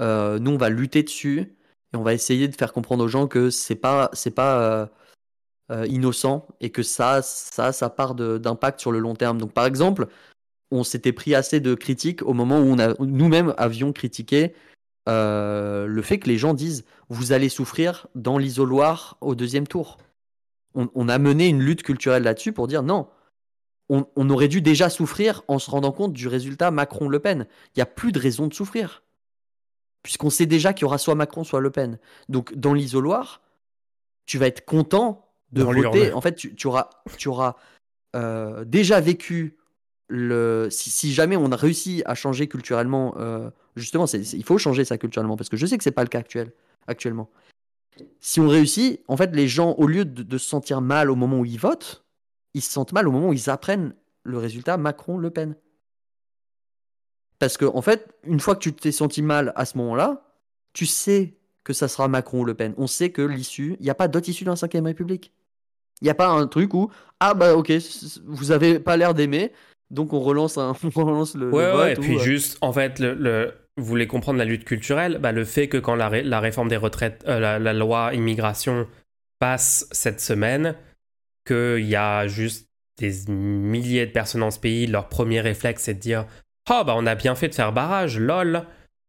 Euh, 0.00 0.38
nous 0.38 0.52
on 0.52 0.56
va 0.56 0.68
lutter 0.68 1.02
dessus 1.02 1.56
et 1.92 1.96
on 1.96 2.02
va 2.02 2.14
essayer 2.14 2.46
de 2.46 2.54
faire 2.54 2.72
comprendre 2.72 3.04
aux 3.04 3.08
gens 3.08 3.26
que 3.26 3.50
c'est 3.50 3.74
pas, 3.74 4.10
c'est 4.12 4.30
pas 4.30 4.88
innocent 5.70 6.46
et 6.60 6.70
que 6.70 6.82
ça, 6.82 7.20
ça, 7.20 7.72
ça 7.72 7.90
part 7.90 8.14
d'impact 8.14 8.80
sur 8.80 8.90
le 8.90 8.98
long 8.98 9.14
terme. 9.14 9.38
Donc 9.38 9.52
par 9.52 9.66
exemple 9.66 10.08
on 10.70 10.84
s'était 10.84 11.12
pris 11.12 11.34
assez 11.34 11.60
de 11.60 11.74
critiques 11.74 12.22
au 12.22 12.34
moment 12.34 12.58
où 12.60 12.76
on 12.78 13.06
nous-mêmes 13.06 13.54
avions 13.56 13.92
critiqué 13.92 14.54
euh, 15.08 15.86
le 15.86 16.02
fait 16.02 16.18
que 16.18 16.28
les 16.28 16.36
gens 16.36 16.54
disent 16.54 16.84
vous 17.08 17.32
allez 17.32 17.48
souffrir 17.48 18.06
dans 18.14 18.38
l'isoloir 18.38 19.16
au 19.20 19.34
deuxième 19.34 19.66
tour. 19.66 19.98
On, 20.74 21.08
a 21.08 21.18
mené 21.18 21.48
une 21.48 21.60
lutte 21.60 21.82
culturelle 21.82 22.22
là-dessus 22.22 22.52
pour 22.52 22.68
dire 22.68 22.84
non, 22.84 23.08
on, 23.88 24.30
aurait 24.30 24.46
dû 24.46 24.60
déjà 24.60 24.90
souffrir 24.90 25.42
en 25.48 25.58
se 25.58 25.70
rendant 25.70 25.90
compte 25.90 26.12
du 26.12 26.28
résultat 26.28 26.70
Macron-Le 26.70 27.18
Pen. 27.18 27.46
Il 27.68 27.78
n'y 27.78 27.82
a 27.82 27.86
plus 27.86 28.12
de 28.12 28.20
raison 28.20 28.46
de 28.46 28.54
souffrir. 28.54 29.02
Puisqu'on 30.04 30.30
sait 30.30 30.46
déjà 30.46 30.72
qu'il 30.72 30.82
y 30.82 30.84
aura 30.84 30.98
soit 30.98 31.16
Macron, 31.16 31.42
soit 31.42 31.60
Le 31.60 31.70
Pen. 31.70 31.98
Donc 32.28 32.54
dans 32.54 32.74
l'isoloir, 32.74 33.40
tu 34.26 34.38
vas 34.38 34.46
être 34.46 34.64
content 34.66 35.27
de 35.52 35.62
voter. 35.62 36.12
En 36.12 36.20
fait, 36.20 36.34
tu, 36.34 36.66
auras, 36.66 36.90
tu 37.16 37.28
auras 37.28 37.56
euh, 38.16 38.64
déjà 38.64 39.00
vécu 39.00 39.56
le, 40.08 40.68
si, 40.70 41.12
jamais 41.12 41.36
on 41.36 41.52
a 41.52 41.56
réussi 41.56 42.02
à 42.06 42.14
changer 42.14 42.48
culturellement, 42.48 43.14
euh, 43.18 43.50
justement, 43.76 44.06
il 44.06 44.44
faut 44.44 44.58
changer 44.58 44.84
ça 44.84 44.96
culturellement 44.98 45.36
parce 45.36 45.48
que 45.48 45.56
je 45.56 45.66
sais 45.66 45.76
que 45.76 45.84
c'est 45.84 45.90
pas 45.90 46.02
le 46.02 46.08
cas 46.08 46.18
actuel, 46.18 46.52
actuellement. 46.86 47.30
si 48.20 48.40
on 48.40 48.48
réussit, 48.48 49.02
en 49.08 49.16
fait, 49.16 49.34
les 49.34 49.48
gens, 49.48 49.72
au 49.72 49.86
lieu 49.86 50.04
de, 50.04 50.22
de 50.22 50.38
se 50.38 50.48
sentir 50.48 50.80
mal 50.80 51.10
au 51.10 51.14
moment 51.14 51.40
où 51.40 51.44
ils 51.44 51.58
votent, 51.58 52.04
ils 52.54 52.62
se 52.62 52.72
sentent 52.72 52.92
mal 52.92 53.06
au 53.06 53.12
moment 53.12 53.28
où 53.28 53.32
ils 53.32 53.50
apprennent 53.50 53.94
le 54.22 54.38
résultat 54.38 54.76
Macron-Le 54.76 55.30
Pen. 55.30 55.56
Parce 57.38 57.56
que, 57.56 57.64
en 57.64 57.82
fait, 57.82 58.08
une 58.24 58.40
fois 58.40 58.54
que 58.54 58.60
tu 58.60 58.72
t'es 58.72 58.92
senti 58.92 59.22
mal 59.22 59.52
à 59.56 59.64
ce 59.64 59.78
moment-là, 59.78 60.24
tu 60.72 60.86
sais 60.86 61.38
que 61.64 61.72
ça 61.72 61.86
sera 61.86 62.08
Macron 62.08 62.40
ou 62.40 62.44
Le 62.44 62.54
Pen. 62.54 62.74
On 62.78 62.86
sait 62.86 63.10
que 63.10 63.22
l'issue, 63.22 63.76
il 63.78 63.84
n'y 63.84 63.90
a 63.90 63.94
pas 63.94 64.08
d'autre 64.08 64.28
issue 64.28 64.44
dans 64.44 64.52
la 64.52 64.56
5ème 64.56 64.86
République. 64.86 65.32
Il 66.00 66.04
n'y 66.04 66.10
a 66.10 66.14
pas 66.14 66.28
un 66.28 66.46
truc 66.46 66.74
où, 66.74 66.90
ah 67.20 67.34
bah 67.34 67.54
ok, 67.54 67.72
vous 68.26 68.50
avez 68.52 68.78
pas 68.78 68.96
l'air 68.96 69.14
d'aimer, 69.14 69.52
donc 69.90 70.12
on 70.12 70.20
relance, 70.20 70.58
un, 70.58 70.74
on 70.96 71.04
relance 71.04 71.34
le, 71.34 71.50
Ouais, 71.52 71.64
le 71.64 71.70
vote. 71.72 71.80
ouais, 71.80 71.92
et 71.92 71.98
ou, 71.98 72.02
puis 72.02 72.14
euh, 72.16 72.18
juste, 72.18 72.58
en 72.60 72.72
fait, 72.72 72.98
le, 72.98 73.14
le- 73.14 73.54
vous 73.76 73.84
voulez 73.84 74.06
comprendre 74.06 74.38
la 74.38 74.44
lutte 74.44 74.64
culturelle 74.64 75.18
bah, 75.18 75.30
Le 75.32 75.44
fait 75.44 75.68
que 75.68 75.76
quand 75.76 75.94
la, 75.94 76.08
ré- 76.08 76.22
la 76.24 76.40
réforme 76.40 76.68
des 76.68 76.76
retraites, 76.76 77.24
euh, 77.28 77.38
la, 77.38 77.58
la 77.60 77.72
loi 77.72 78.12
immigration 78.14 78.86
passe 79.38 79.86
cette 79.92 80.20
semaine, 80.20 80.74
qu'il 81.46 81.84
y 81.86 81.96
a 81.96 82.26
juste 82.26 82.68
des 82.98 83.12
milliers 83.28 84.06
de 84.06 84.10
personnes 84.12 84.40
dans 84.40 84.50
ce 84.50 84.58
pays, 84.58 84.86
leur 84.86 85.08
premier 85.08 85.40
réflexe 85.40 85.84
c'est 85.84 85.94
de 85.94 86.00
dire 86.00 86.26
Oh, 86.70 86.82
bah 86.84 86.94
on 86.96 87.06
a 87.06 87.14
bien 87.14 87.34
fait 87.34 87.48
de 87.48 87.54
faire 87.54 87.72
barrage, 87.72 88.18
lol 88.18 88.64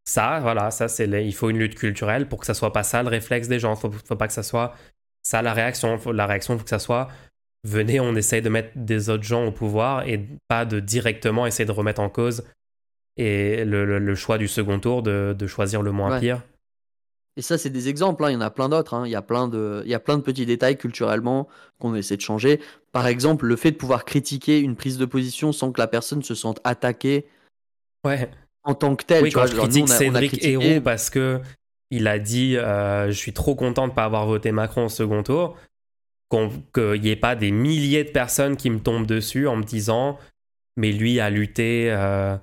Ça, 0.08 0.40
voilà, 0.40 0.72
ça 0.72 0.88
c'est 0.88 1.08
les- 1.08 1.26
il 1.26 1.34
faut 1.34 1.50
une 1.50 1.58
lutte 1.60 1.76
culturelle 1.76 2.28
pour 2.28 2.40
que 2.40 2.46
ça 2.46 2.54
soit 2.54 2.72
pas 2.74 2.84
ça 2.84 3.04
le 3.04 3.10
réflexe 3.10 3.48
des 3.48 3.60
gens. 3.60 3.76
Faut, 3.76 3.92
faut 3.92 4.16
pas 4.16 4.28
que 4.28 4.34
ça 4.34 4.44
soit 4.44 4.74
ça 5.24 5.42
la 5.42 5.54
réaction. 5.54 5.98
Faut- 5.98 6.12
la 6.12 6.26
réaction, 6.26 6.58
faut 6.58 6.64
que 6.64 6.70
ça 6.70 6.80
soit 6.80 7.08
venez, 7.66 8.00
on 8.00 8.16
essaye 8.16 8.42
de 8.42 8.48
mettre 8.50 8.72
des 8.76 9.10
autres 9.10 9.24
gens 9.24 9.46
au 9.46 9.52
pouvoir 9.52 10.08
et 10.08 10.26
pas 10.48 10.64
de 10.66 10.80
directement 10.80 11.46
essayer 11.46 11.66
de 11.66 11.72
remettre 11.74 12.00
en 12.00 12.10
cause 12.10 12.44
et 13.18 13.66
le, 13.66 13.86
le- 13.86 14.00
le 14.00 14.16
choix 14.16 14.38
du 14.38 14.48
second 14.48 14.80
tour 14.80 15.04
de, 15.04 15.36
de 15.38 15.48
choisir 15.48 15.82
le 15.82 15.92
moins 15.92 16.12
Ouais. 16.12 16.20
pire. 16.22 16.42
Et 17.36 17.42
ça, 17.42 17.58
c'est 17.58 17.70
des 17.70 17.88
exemples, 17.90 18.24
hein, 18.26 18.30
il 18.32 18.34
y 18.34 18.38
en 18.38 18.42
a 18.42 18.50
plein 18.50 18.70
d'autres. 18.70 18.94
hein. 18.94 19.04
Il, 19.06 19.12
y 19.12 19.16
a 19.16 19.22
plein 19.22 19.48
de, 19.48 19.82
il 19.86 19.92
y 19.92 19.94
a 19.94 20.00
plein 20.00 20.18
de 20.18 20.24
petits 20.24 20.46
détails 20.46 20.78
culturellement 20.78 21.48
qu'on 21.80 21.96
essaie 21.96 22.16
de 22.18 22.22
changer. 22.22 22.60
Par 22.92 23.08
exemple, 23.08 23.46
le 23.46 23.56
fait 23.56 23.72
de 23.72 23.78
pouvoir 23.78 24.04
critiquer 24.06 24.60
une 24.60 24.76
prise 24.76 24.98
de 24.98 25.06
position 25.06 25.52
sans 25.52 25.72
que 25.72 25.80
la 25.80 25.88
personne 25.88 26.24
se 26.24 26.36
sente 26.36 26.60
attaquée 26.64 27.28
Ouais. 28.06 28.30
en 28.64 28.74
tant 28.74 28.96
que 28.96 29.04
telle. 29.06 29.24
Oui, 29.24 29.30
tu 29.30 29.36
quand 29.36 29.42
vois, 29.42 29.48
je 29.50 29.56
genre, 29.56 29.66
nous, 29.66 29.72
critique 29.72 29.86
on 29.88 29.92
a- 29.92 29.94
on 29.94 29.96
a 29.96 30.00
Cédric 30.00 30.32
critiqué- 30.32 30.52
Héroux 30.54 30.82
parce 30.82 31.10
que 31.10 31.40
il 31.92 32.08
a 32.08 32.20
dit 32.20 32.56
euh, 32.58 33.08
je 33.08 33.14
suis 33.18 33.34
trop 33.34 33.56
content 33.56 33.88
de 33.88 33.94
pas 33.94 34.06
avoir 34.06 34.26
voté 34.28 34.52
Macron 34.52 34.86
au 34.86 34.90
second 34.90 35.24
tour, 35.24 35.58
qu'il 36.32 37.02
n'y 37.02 37.10
ait 37.10 37.16
pas 37.16 37.36
des 37.36 37.52
milliers 37.52 38.04
de 38.04 38.12
personnes 38.12 38.56
qui 38.56 38.70
me 38.70 38.80
tombent 38.80 39.08
dessus 39.08 39.48
en 39.48 39.56
me 39.56 39.64
disant 39.64 40.18
mais 40.78 40.92
lui 40.92 41.20
a 41.20 41.30
lutté, 41.30 41.92
euh, 41.92 42.38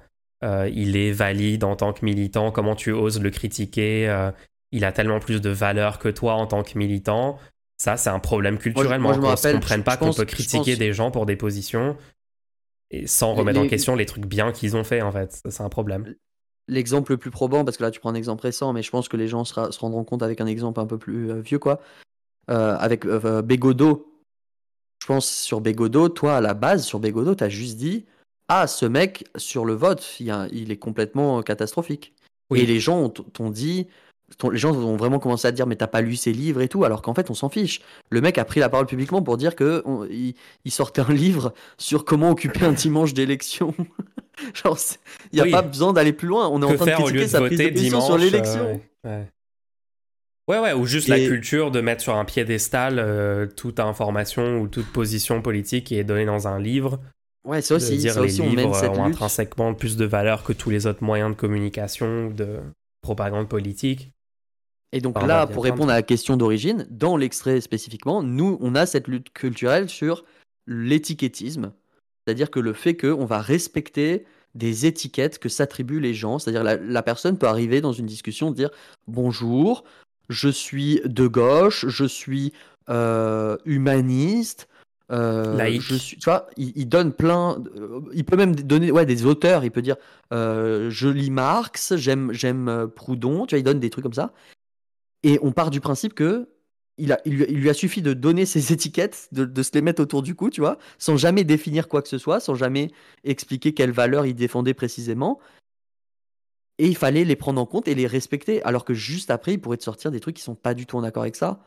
euh, 0.45 0.69
il 0.75 0.97
est 0.97 1.13
valide 1.13 1.65
en 1.65 1.77
tant 1.77 1.93
que 1.93 2.05
militant, 2.05 2.51
comment 2.51 2.75
tu 2.75 2.91
oses 2.93 3.21
le 3.21 3.31
critiquer 3.31 4.31
Il 4.73 4.85
a 4.85 4.93
tellement 4.93 5.21
plus 5.21 5.41
de 5.41 5.49
valeur 5.51 5.99
que 5.99 6.09
toi 6.09 6.35
en 6.35 6.47
tant 6.47 6.63
que 6.63 6.77
militant. 6.77 7.39
Ça, 7.79 7.97
c'est 7.97 8.11
un 8.11 8.19
problème 8.19 8.59
culturellement. 8.59 9.09
moi, 9.11 9.15
je 9.15 9.21
me 9.21 9.25
qu'on 9.25 9.49
ne 9.49 9.53
comprenne 9.61 9.81
je- 9.81 9.85
pas 9.85 9.95
je 9.95 9.99
qu'on 10.01 10.13
peut 10.13 10.23
je 10.29 10.35
critiquer 10.35 10.73
pense- 10.73 10.79
des 10.79 10.93
gens 10.93 11.11
pour 11.11 11.25
des 11.25 11.37
positions 11.37 11.97
et 12.91 13.07
sans 13.07 13.33
Les- 13.33 13.39
remettre 13.41 13.61
en 13.61 13.69
question 13.69 13.95
les 13.97 14.07
trucs 14.07 14.27
bien 14.27 14.51
qu'ils 14.53 14.77
ont 14.77 14.85
fait 14.85 15.03
en 15.03 15.13
fait. 15.13 15.41
C'est 15.49 15.63
un 15.63 15.69
problème. 15.69 16.15
L'exemple 16.69 17.13
le 17.13 17.17
plus 17.19 17.31
probant, 17.31 17.65
parce 17.65 17.77
que 17.77 17.83
là 17.85 17.91
tu 17.91 18.01
prends 18.01 18.11
un 18.11 18.15
exemple 18.15 18.43
récent, 18.43 18.73
mais 18.73 18.83
je 18.83 18.91
pense 18.91 19.09
que 19.09 19.17
les 19.17 19.29
gens 19.29 19.45
sera- 19.45 19.71
se 19.71 19.79
rendront 19.79 20.03
compte 20.05 20.23
avec 20.23 20.41
un 20.41 20.47
exemple 20.47 20.81
un 20.81 20.87
peu 20.87 20.99
plus 20.99 21.31
euh, 21.31 21.41
vieux, 21.41 21.59
quoi. 21.61 21.81
Euh, 22.51 22.77
avec 22.79 23.05
euh, 23.07 23.43
Bégodeau. 23.43 24.13
Je 25.03 25.07
pense 25.07 25.29
sur 25.31 25.61
Bégodeau, 25.61 26.09
toi 26.09 26.37
à 26.39 26.41
la 26.41 26.55
base, 26.55 26.85
sur 26.85 26.99
Bégodeau, 26.99 27.35
t'as 27.35 27.49
juste 27.49 27.77
dit 27.77 28.05
Ah, 28.49 28.67
ce 28.67 28.87
mec, 28.87 29.25
sur 29.37 29.65
le 29.65 29.75
vote, 29.75 30.05
il, 30.21 30.27
y 30.27 30.31
a- 30.31 30.49
il 30.53 30.71
est 30.73 30.77
complètement 30.77 31.39
euh, 31.39 31.43
catastrophique. 31.43 32.13
Oui. 32.51 32.61
Et 32.61 32.67
les 32.67 32.81
gens 32.81 32.99
ont- 33.01 33.09
t'ont 33.11 33.51
dit. 33.51 33.87
Les 34.51 34.59
gens 34.59 34.75
ont 34.75 34.97
vraiment 34.97 35.21
commencé 35.21 35.47
à 35.47 35.53
dire 35.53 35.69
mais 35.69 35.77
t'as 35.77 35.87
pas 35.87 36.01
lu 36.01 36.17
ses 36.17 36.33
livres 36.33 36.61
et 36.61 36.67
tout 36.69 36.83
alors 36.85 37.01
qu'en 37.01 37.15
fait 37.15 37.31
on 37.31 37.35
s'en 37.35 37.49
fiche. 37.49 37.81
Le 38.11 38.21
mec 38.21 38.39
a 38.39 38.45
pris 38.45 38.59
la 38.59 38.69
parole 38.69 38.87
publiquement 38.87 39.23
pour 39.23 39.37
dire 39.37 39.55
que 39.55 39.83
on- 39.85 40.05
il, 40.05 40.35
il 40.65 40.73
sortait 40.73 41.03
un 41.03 41.13
livre 41.13 41.55
sur 41.79 42.05
comment 42.05 42.31
occuper 42.31 42.65
un 42.65 42.73
dimanche 42.73 43.15
d'élection. 43.15 43.73
Genre 44.55 44.79
il 45.33 45.39
y 45.39 45.41
a 45.41 45.45
Oui. 45.45 45.51
pas 45.51 45.63
besoin 45.63 45.93
d'aller 45.93 46.13
plus 46.13 46.29
loin. 46.29 46.49
On 46.49 46.61
est 46.63 46.65
en 46.65 46.75
train 46.75 46.85
de 46.85 46.91
faire 46.91 47.01
au 47.01 47.05
critiquer 47.05 47.25
de 47.25 47.31
sa 47.31 47.41
prise 47.41 47.59
de 47.59 47.69
dimanche 47.71 48.05
sur 48.05 48.19
l'élection. 48.19 48.61
euh, 48.65 48.75
ouais, 48.75 48.81
ouais. 49.11 49.29
Ouais, 50.49 50.61
ouais, 50.61 50.73
ou 50.75 50.87
juste 50.87 51.09
la 51.09 51.19
culture 51.19 51.73
de 51.73 51.81
mettre 51.81 52.03
sur 52.03 52.15
un 52.15 52.25
piédestal 52.25 52.99
euh, 53.01 53.47
toute 53.47 53.81
information 53.81 54.61
ou 54.61 54.69
toute 54.69 54.87
position 54.93 55.43
politique 55.43 55.87
qui 55.87 55.99
est 55.99 56.05
donnée 56.05 56.25
dans 56.27 56.47
un 56.47 56.61
livre. 56.61 57.01
Ouais, 57.45 57.63
ça 57.63 57.75
de 57.75 57.77
aussi, 57.83 57.97
dire 57.97 58.13
ça 58.13 58.21
les 58.21 58.27
aussi 58.27 58.43
on 58.43 58.47
mène 58.51 58.59
livres 58.67 58.75
cette 58.77 58.91
ont 58.91 59.05
lutte. 59.07 59.15
intrinsèquement 59.15 59.75
plus 59.75 59.97
de 59.97 60.05
valeur 60.05 60.45
que 60.45 60.53
tous 60.53 60.71
les 60.71 60.87
autres 60.87 61.03
moyens 61.03 61.31
de 61.31 61.37
communication 61.37 62.27
ou 62.29 62.33
de 62.33 62.61
propagande 63.03 63.49
politique. 63.49 64.13
Et 64.93 65.01
donc 65.01 65.17
Enfin, 65.17 65.27
là, 65.27 65.47
pour 65.49 65.65
de 65.65 65.71
répondre 65.71 65.91
à 65.91 65.95
la 65.97 66.03
question 66.03 66.37
d'origine, 66.37 66.87
dans 66.91 67.17
l'extrait 67.17 67.61
spécifiquement, 67.61 68.23
nous, 68.23 68.57
on 68.61 68.75
a 68.77 68.87
cette 68.87 69.09
lutte 69.09 69.33
culturelle 69.33 69.89
sur 69.89 70.25
l'étiquettisme. 70.69 71.73
C'est-à-dire 72.27 72.51
que 72.51 72.61
le 72.61 72.73
fait 72.73 72.97
qu'on 72.97 73.25
va 73.25 73.41
respecter 73.41 74.25
des 74.55 74.87
étiquettes 74.87 75.39
que 75.39 75.49
s'attribuent 75.49 76.01
les 76.01 76.15
gens. 76.15 76.39
C'est-à-dire 76.39 76.65
la, 76.65 76.77
la 76.77 77.03
personne 77.03 77.39
peut 77.39 77.47
arriver 77.47 77.81
dans 77.81 77.93
une 77.93 78.07
discussion 78.07 78.51
dire 78.51 78.71
bonjour, 79.07 79.85
je 80.29 80.49
suis 80.49 81.01
de 81.05 81.27
gauche, 81.27 81.87
je 81.89 82.05
suis 82.05 82.53
euh, 82.89 83.57
humaniste. 83.67 84.69
euh, 85.13 85.57
Laïque. 85.57 85.83
je 85.83 85.95
suis, 85.95 86.17
tu 86.17 86.25
vois, 86.25 86.49
il, 86.57 86.73
il 86.75 86.89
donne 86.89 87.13
plein. 87.13 87.63
il 88.13 88.25
peut 88.25 88.37
même 88.37 88.57
donner 88.57 88.91
ouais, 88.91 89.07
des 89.07 89.25
auteurs. 89.27 89.65
Il 89.65 89.71
peut 89.71 89.83
dire 89.83 89.97
euh, 90.33 90.91
je 90.91 91.09
lis 91.09 91.31
Marx, 91.31 91.95
j'aime 91.97 92.33
j'aime 92.33 92.69
euh, 92.69 92.87
Proudhon. 92.89 93.47
Tu 93.47 93.55
vois, 93.55 93.61
il 93.61 93.65
donne 93.65 93.79
des 93.81 93.91
trucs 93.91 94.03
comme 94.05 94.15
ça. 94.15 94.33
Et 95.23 95.39
on 95.43 95.53
part 95.53 95.71
du 95.71 95.81
principe 95.81 96.15
que 96.15 96.49
il, 96.99 97.17
lui, 97.27 97.69
a 97.69 97.75
suffi 97.75 98.03
de 98.03 98.13
donner 98.13 98.47
ces 98.47 98.73
étiquettes, 98.73 99.29
de, 99.33 99.63
se 99.63 99.71
les 99.75 99.83
mettre 99.83 100.03
autour 100.03 100.23
du 100.23 100.35
cou, 100.35 100.51
tu 100.51 100.61
vois, 100.61 100.79
sans 100.99 101.17
jamais 101.17 101.45
définir 101.45 101.89
quoi 101.89 102.03
que 102.03 102.09
ce 102.09 102.19
soit, 102.19 102.41
sans 102.41 102.55
jamais 102.55 102.91
expliquer 103.25 103.75
quelles 103.75 103.91
valeurs 103.93 104.27
il 104.27 104.35
défendait 104.35 104.75
précisément. 104.75 105.39
Et 106.79 106.87
il 106.87 106.97
fallait 106.97 107.25
les 107.25 107.37
prendre 107.37 107.61
en 107.61 107.67
compte 107.67 107.89
et 107.89 107.95
les 107.95 108.07
respecter, 108.07 108.63
alors 108.63 108.85
que 108.85 108.95
juste 108.95 109.31
après, 109.31 109.55
il 109.55 109.61
pourrait 109.61 109.79
te 109.79 109.85
sortir 109.85 110.11
des 110.11 110.21
trucs 110.21 110.37
qui 110.37 110.43
sont 110.43 110.55
pas 110.55 110.75
du 110.75 110.85
tout 110.87 110.97
en 110.97 111.05
accord 111.05 111.23
avec 111.23 111.37
ça. 111.37 111.61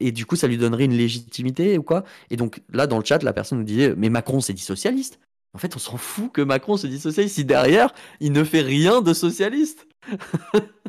Et 0.00 0.12
du 0.12 0.26
coup, 0.26 0.36
ça 0.36 0.46
lui 0.46 0.58
donnerait 0.58 0.84
une 0.84 0.96
légitimité 0.96 1.76
ou 1.76 1.82
quoi. 1.82 2.04
Et 2.30 2.36
donc 2.36 2.62
là, 2.72 2.86
dans 2.86 2.98
le 2.98 3.04
chat, 3.04 3.20
la 3.24 3.32
personne 3.32 3.58
nous 3.58 3.64
disait 3.64 3.94
Mais 3.96 4.10
Macron 4.10 4.40
s'est 4.40 4.52
dit 4.52 4.62
socialiste. 4.62 5.18
En 5.54 5.58
fait, 5.58 5.74
on 5.74 5.80
s'en 5.80 5.96
fout 5.96 6.30
que 6.30 6.40
Macron 6.40 6.76
se 6.76 6.86
dit 6.86 7.00
socialiste 7.00 7.34
si 7.34 7.44
derrière, 7.44 7.92
il 8.20 8.30
ne 8.30 8.44
fait 8.44 8.60
rien 8.60 9.00
de 9.00 9.12
socialiste. 9.12 9.88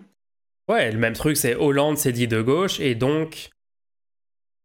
Ouais, 0.69 0.91
le 0.91 0.99
même 0.99 1.13
truc, 1.13 1.35
c'est 1.35 1.55
Hollande 1.55 1.97
s'est 1.97 2.11
dit 2.11 2.27
de 2.27 2.43
gauche, 2.43 2.79
et 2.79 2.93
donc, 2.93 3.49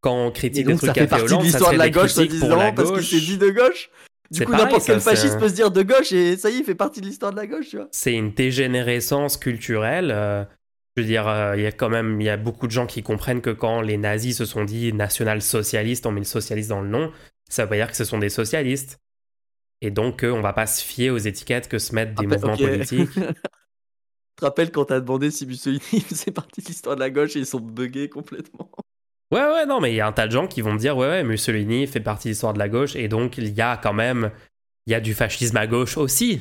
quand 0.04 0.26
on 0.26 0.30
critique 0.30 0.66
donc, 0.66 0.76
truc 0.78 0.88
ça 0.88 0.94
qu'a 0.94 1.00
fait 1.02 1.06
partie 1.08 1.24
de 1.24 1.28
ça 1.30 1.38
l'histoire 1.42 1.72
de 1.72 1.78
la 1.78 1.84
des 1.86 1.90
gauche, 1.90 2.02
la 2.02 2.08
soi-disant, 2.08 2.72
parce 2.74 2.92
qu'il 2.92 3.04
s'est 3.20 3.26
dit 3.26 3.38
de 3.38 3.50
gauche. 3.50 3.90
Du 4.30 4.44
coup, 4.44 4.52
n'importe 4.52 4.82
ça, 4.82 4.92
quel 4.92 5.00
fasciste 5.00 5.34
un- 5.34 5.38
peut 5.38 5.48
se 5.48 5.54
dire 5.54 5.70
de 5.70 5.82
gauche 5.82 6.12
et 6.12 6.36
ça 6.36 6.50
y 6.50 6.54
est, 6.54 6.58
il 6.58 6.64
fait 6.64 6.74
partie 6.74 7.00
de 7.00 7.06
l'histoire 7.06 7.30
de 7.32 7.36
la 7.36 7.46
gauche, 7.46 7.68
tu 7.68 7.76
vois. 7.76 7.88
c'est 7.92 8.14
une 8.14 8.32
dégénérescence 8.32 9.36
culturelle. 9.36 10.10
euh, 10.12 10.44
je 10.96 11.02
veux 11.02 11.08
dire, 11.08 11.26
euh, 11.26 11.56
il 11.56 11.62
y 11.62 11.66
a 11.66 11.72
quand 11.72 11.88
même 11.88 12.20
il 12.20 12.24
y 12.24 12.28
a 12.30 12.36
beaucoup 12.36 12.66
de 12.66 12.72
gens 12.72 12.86
qui 12.86 13.02
comprennent 13.02 13.40
que 13.40 13.50
quand 13.50 13.80
les 13.80 13.96
nazis 13.96 14.36
se 14.36 14.44
sont 14.44 14.64
dit 14.64 14.92
national-socialistes, 14.92 16.06
on 16.06 16.12
met 16.12 16.20
le 16.20 16.24
socialiste 16.26 16.68
dans 16.68 16.80
le 16.82 16.88
nom, 16.88 17.10
ça 17.50 17.64
veut 17.64 17.70
pas 17.70 17.76
dire 17.76 17.90
que 17.90 17.96
ce 17.96 18.04
sont 18.04 18.18
des 18.18 18.28
socialistes. 18.28 18.98
Et 19.82 19.90
donc, 19.90 20.22
euh, 20.24 20.30
on 20.30 20.40
va 20.40 20.52
pas 20.52 20.66
se 20.66 20.82
fier 20.84 21.10
aux 21.10 21.18
étiquettes 21.18 21.68
que 21.68 21.78
se 21.78 21.94
mettent 21.94 22.14
des 22.14 22.26
Rappel- 22.26 22.38
mouvements 22.38 22.54
ok. 22.54 22.60
politiques. 22.60 23.10
Tu 24.36 24.40
te 24.40 24.46
rappelles 24.46 24.72
quand 24.72 24.86
t'as 24.86 24.98
demandé 24.98 25.30
si 25.30 25.46
Mussolini 25.46 25.80
faisait 26.08 26.32
partie 26.32 26.60
de 26.60 26.66
l'histoire 26.66 26.96
de 26.96 27.00
la 27.00 27.08
gauche 27.10 27.36
et 27.36 27.38
ils 27.38 27.46
sont 27.46 27.60
buggés 27.60 28.08
complètement. 28.08 28.68
Ouais, 29.34 29.40
ouais, 29.40 29.66
non, 29.66 29.80
mais 29.80 29.90
il 29.90 29.96
y 29.96 30.00
a 30.00 30.06
un 30.06 30.12
tas 30.12 30.28
de 30.28 30.32
gens 30.32 30.46
qui 30.46 30.60
vont 30.60 30.74
me 30.74 30.78
dire, 30.78 30.96
ouais, 30.96 31.08
ouais, 31.08 31.24
Mussolini 31.24 31.88
fait 31.88 31.98
partie 31.98 32.28
de 32.28 32.30
l'histoire 32.30 32.52
de 32.52 32.60
la 32.60 32.68
gauche, 32.68 32.94
et 32.94 33.08
donc 33.08 33.36
il 33.36 33.52
y 33.52 33.60
a 33.60 33.76
quand 33.76 33.92
même, 33.92 34.30
il 34.86 34.92
y 34.92 34.94
a 34.94 35.00
du 35.00 35.12
fascisme 35.12 35.56
à 35.56 35.66
gauche 35.66 35.98
aussi, 35.98 36.40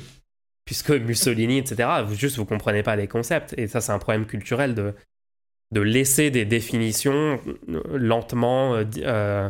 puisque 0.64 0.92
Mussolini, 0.92 1.58
etc., 1.58 1.90
vous, 2.06 2.14
juste 2.14 2.38
vous 2.38 2.46
comprenez 2.46 2.84
pas 2.84 2.96
les 2.96 3.08
concepts, 3.08 3.56
et 3.58 3.66
ça 3.66 3.82
c'est 3.82 3.92
un 3.92 3.98
problème 3.98 4.28
culturel 4.28 4.76
de, 4.76 4.94
de 5.72 5.82
laisser 5.82 6.30
des 6.30 6.46
définitions 6.46 7.42
euh, 7.68 7.82
lentement 7.98 8.76
euh, 8.76 8.84
euh, 9.00 9.50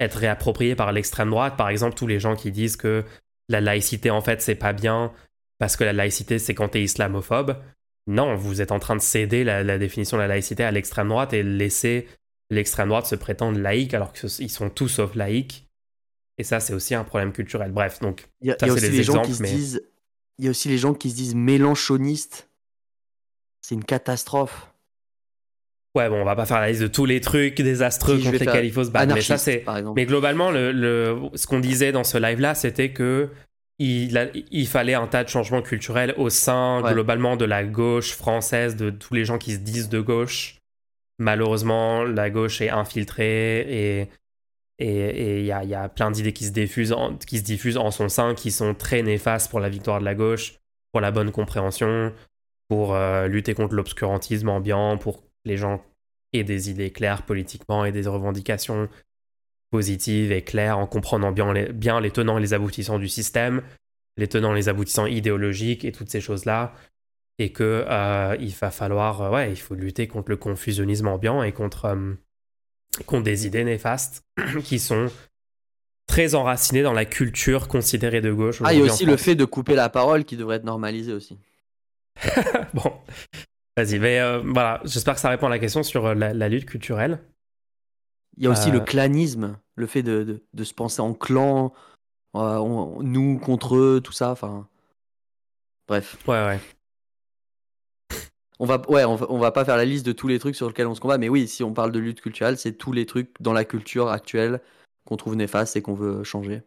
être 0.00 0.14
réappropriées 0.14 0.74
par 0.74 0.90
l'extrême 0.92 1.28
droite, 1.28 1.58
par 1.58 1.68
exemple 1.68 1.94
tous 1.94 2.06
les 2.06 2.20
gens 2.20 2.36
qui 2.36 2.50
disent 2.52 2.76
que 2.76 3.04
la 3.50 3.60
laïcité 3.60 4.08
en 4.10 4.22
fait 4.22 4.40
c'est 4.40 4.54
pas 4.54 4.72
bien, 4.72 5.12
parce 5.58 5.76
que 5.76 5.84
la 5.84 5.92
laïcité 5.92 6.38
c'est 6.38 6.54
quand 6.54 6.68
t'es 6.68 6.84
islamophobe. 6.84 7.58
Non, 8.06 8.34
vous 8.34 8.62
êtes 8.62 8.72
en 8.72 8.78
train 8.78 8.96
de 8.96 9.02
céder 9.02 9.44
la, 9.44 9.62
la 9.62 9.76
définition 9.76 10.16
de 10.16 10.22
la 10.22 10.28
laïcité 10.28 10.64
à 10.64 10.70
l'extrême 10.70 11.08
droite 11.08 11.34
et 11.34 11.42
laisser 11.42 12.08
l'extrême 12.50 12.88
droite 12.88 13.06
se 13.06 13.14
prétendre 13.14 13.58
laïque 13.58 13.94
alors 13.94 14.12
qu'ils 14.12 14.50
sont 14.50 14.70
tous 14.70 14.88
sauf 14.88 15.14
laïcs. 15.14 15.66
Et 16.38 16.44
ça, 16.44 16.60
c'est 16.60 16.72
aussi 16.74 16.94
un 16.94 17.04
problème 17.04 17.32
culturel. 17.32 17.72
Bref, 17.72 17.98
donc, 18.00 18.28
Il 18.40 18.48
y 18.48 18.50
a, 18.52 18.56
Ça, 18.58 18.66
il 18.66 18.68
y 18.68 18.70
a 18.70 18.74
c'est 18.74 18.80
aussi 18.82 18.90
des 18.90 18.96
les 18.98 19.02
gens 19.02 19.12
exemples, 19.14 19.28
qui 19.28 19.34
se 19.34 19.42
mais- 19.42 19.50
disent. 19.52 19.82
Il 20.38 20.44
y 20.44 20.48
a 20.48 20.50
aussi 20.52 20.68
les 20.68 20.78
gens 20.78 20.94
qui 20.94 21.10
se 21.10 21.16
disent 21.16 21.34
mélanchonistes. 21.34 22.48
C'est 23.60 23.74
une 23.74 23.84
catastrophe. 23.84 24.68
ouais, 25.96 26.08
bon, 26.08 26.20
on 26.20 26.24
va 26.24 26.36
pas 26.36 26.46
faire 26.46 26.60
la 26.60 26.68
liste 26.70 26.82
de 26.82 26.86
tous 26.86 27.06
les 27.06 27.20
trucs 27.20 27.56
désastreux 27.60 28.18
Si, 28.18 28.24
contre 28.24 28.38
lesquels 28.38 28.64
il 28.64 28.72
faut 28.72 28.84
se 28.84 28.90
battre. 28.90 29.12
Mais 29.14 29.20
ça, 29.20 29.36
c'est. 29.36 29.64
Mais 29.96 30.06
globalement, 30.06 30.52
le, 30.52 30.70
le- 30.70 31.18
ce 31.34 31.46
qu'on 31.48 31.58
disait 31.58 31.90
dans 31.90 32.04
ce 32.04 32.18
live-là, 32.18 32.54
c'était 32.54 32.92
que 32.92 33.30
il, 33.80 34.16
a- 34.16 34.28
il 34.52 34.68
fallait 34.68 34.94
un 34.94 35.08
tas 35.08 35.24
de 35.24 35.28
changements 35.28 35.60
culturels 35.62 36.14
au 36.18 36.30
sein, 36.30 36.82
Ouais. 36.84 36.92
globalement, 36.92 37.36
de 37.36 37.44
la 37.44 37.64
gauche 37.64 38.12
française, 38.12 38.76
de 38.76 38.90
tous 38.90 39.14
les 39.14 39.24
gens 39.24 39.38
qui 39.38 39.54
se 39.54 39.58
disent 39.58 39.88
de 39.88 40.00
gauche. 40.00 40.57
Malheureusement, 41.18 42.04
la 42.04 42.30
gauche 42.30 42.60
est 42.60 42.70
infiltrée 42.70 43.60
et 43.68 44.08
et 44.80 45.40
il 45.40 45.44
y 45.44 45.52
a, 45.52 45.64
y 45.64 45.74
a, 45.74 45.88
plein 45.88 46.10
d'idées 46.10 46.32
qui 46.32 46.44
se 46.44 46.52
diffusent 46.52 46.92
en, 46.92 47.16
qui 47.16 47.38
se 47.38 47.42
diffusent 47.42 47.78
en 47.78 47.90
son 47.90 48.08
sein 48.08 48.34
qui 48.34 48.52
sont 48.52 48.74
très 48.74 49.02
néfastes 49.02 49.50
pour 49.50 49.58
la 49.58 49.68
victoire 49.68 49.98
de 49.98 50.04
la 50.04 50.14
gauche, 50.14 50.54
pour 50.92 51.00
la 51.00 51.10
bonne 51.10 51.32
compréhension, 51.32 52.12
pour 52.68 52.94
euh, 52.94 53.26
lutter 53.26 53.54
contre 53.54 53.74
l'obscurantisme 53.74 54.48
ambiant, 54.48 54.96
pour 54.96 55.22
que 55.22 55.26
les 55.44 55.56
gens 55.56 55.84
aient 56.32 56.44
des 56.44 56.70
idées 56.70 56.92
claires 56.92 57.22
politiquement 57.22 57.84
et 57.84 57.92
des 57.92 58.06
revendications 58.06 58.88
positives 59.70 60.30
et 60.30 60.42
claires 60.42 60.78
en 60.78 60.86
comprenant 60.86 61.32
bien 61.32 61.52
les, 61.52 61.72
bien 61.72 62.00
les 62.00 62.10
tenants 62.10 62.38
et 62.38 62.40
les 62.40 62.54
aboutissants 62.54 62.98
du 62.98 63.08
système, 63.08 63.62
les 64.16 64.28
tenants 64.28 64.52
et 64.52 64.56
les 64.56 64.68
aboutissants 64.68 65.06
idéologiques 65.06 65.84
et 65.84 65.92
toutes 65.92 66.10
ces 66.10 66.20
choses-là. 66.20 66.72
Et 67.38 67.52
que 67.52 67.84
euh, 67.88 68.36
il 68.40 68.52
va 68.52 68.70
falloir, 68.70 69.22
euh, 69.22 69.30
ouais, 69.30 69.52
il 69.52 69.56
faut 69.56 69.74
lutter 69.74 70.08
contre 70.08 70.30
le 70.30 70.36
confusionnisme 70.36 71.06
ambiant 71.06 71.42
et 71.42 71.52
contre, 71.52 71.96
contre 73.06 73.22
des 73.22 73.46
idées 73.46 73.64
néfastes 73.64 74.24
qui 74.64 74.78
sont 74.78 75.08
très 76.08 76.34
enracinées 76.34 76.82
dans 76.82 76.92
la 76.92 77.04
culture 77.04 77.68
considérée 77.68 78.20
de 78.20 78.32
gauche. 78.32 78.60
Ah, 78.64 78.74
il 78.74 78.80
y 78.80 78.82
a 78.82 78.84
aussi 78.84 79.04
le 79.04 79.16
fait 79.16 79.36
de 79.36 79.44
couper 79.44 79.76
la 79.76 79.88
parole 79.88 80.24
qui 80.24 80.36
devrait 80.36 80.56
être 80.56 80.64
normalisé 80.64 81.12
aussi. 81.12 81.38
bon, 82.74 82.92
vas-y, 83.76 84.00
mais 84.00 84.18
euh, 84.18 84.40
voilà, 84.44 84.80
j'espère 84.84 85.14
que 85.14 85.20
ça 85.20 85.28
répond 85.28 85.46
à 85.46 85.50
la 85.50 85.60
question 85.60 85.84
sur 85.84 86.06
euh, 86.06 86.14
la, 86.14 86.48
lutte 86.48 86.64
culturelle. 86.64 87.20
Il 88.36 88.44
y 88.44 88.46
a 88.46 88.50
aussi 88.50 88.70
le 88.70 88.78
euh. 88.78 88.84
clanisme, 88.84 89.58
le 89.76 89.86
fait 89.86 90.02
de, 90.02 90.42
de, 90.52 90.64
se 90.64 90.74
penser 90.74 91.00
en 91.00 91.14
clan, 91.14 91.72
nous 92.34 93.38
contre 93.38 93.76
eux, 93.76 94.00
tout 94.02 94.12
ça, 94.12 94.30
enfin. 94.30 94.66
Bref. 95.86 96.16
Ouais, 96.26 96.44
ouais. 96.44 96.60
On 98.60 98.66
va, 98.66 98.82
ouais, 98.90 99.04
on 99.04 99.14
va, 99.14 99.26
on 99.30 99.38
va, 99.38 99.52
pas 99.52 99.64
faire 99.64 99.76
la 99.76 99.84
liste 99.84 100.04
de 100.04 100.12
tous 100.12 100.26
les 100.26 100.38
trucs 100.38 100.56
sur 100.56 100.66
lesquels 100.66 100.86
on 100.86 100.94
se 100.94 101.00
combat, 101.00 101.18
mais 101.18 101.28
oui, 101.28 101.46
si 101.46 101.62
on 101.62 101.72
parle 101.72 101.92
de 101.92 101.98
lutte 101.98 102.20
culturelle, 102.20 102.58
c'est 102.58 102.72
tous 102.72 102.92
les 102.92 103.06
trucs 103.06 103.30
dans 103.40 103.52
la 103.52 103.64
culture 103.64 104.08
actuelle 104.08 104.60
qu'on 105.04 105.16
trouve 105.16 105.36
néfastes 105.36 105.76
et 105.76 105.82
qu'on 105.82 105.94
veut 105.94 106.24
changer. 106.24 106.62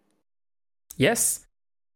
Yes. 0.98 1.50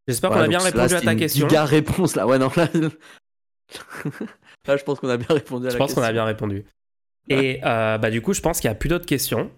J'espère 0.08 0.32
qu'on 0.32 0.42
a 0.42 0.48
bien 0.48 0.60
répondu 0.60 0.94
à 0.94 1.02
ta 1.02 1.16
question. 1.16 1.48
Giga 1.48 1.66
réponse 1.66 2.16
là. 2.16 2.28
Ouais, 2.28 2.38
non, 2.38 2.52
là, 2.56 2.68
Là, 4.68 4.78
je 4.78 4.84
pense 4.84 5.00
qu'on 5.00 5.10
a 5.10 5.18
bien 5.18 5.28
répondu 5.30 5.68
à 5.68 5.70
je 5.70 5.78
la 5.78 5.80
question. 5.80 5.88
Je 5.88 5.94
pense 5.94 5.94
qu'on 5.94 6.02
a 6.02 6.12
bien 6.12 6.26
répondu. 6.26 6.66
Et 7.30 7.60
euh, 7.64 7.98
bah, 7.98 8.12
du 8.12 8.22
coup, 8.22 8.34
je 8.34 8.42
pense 8.42 8.60
qu'il 8.60 8.70
n'y 8.70 8.74
a 8.74 8.76
plus 8.76 8.90
d'autres 8.90 9.06
questions. 9.06 9.52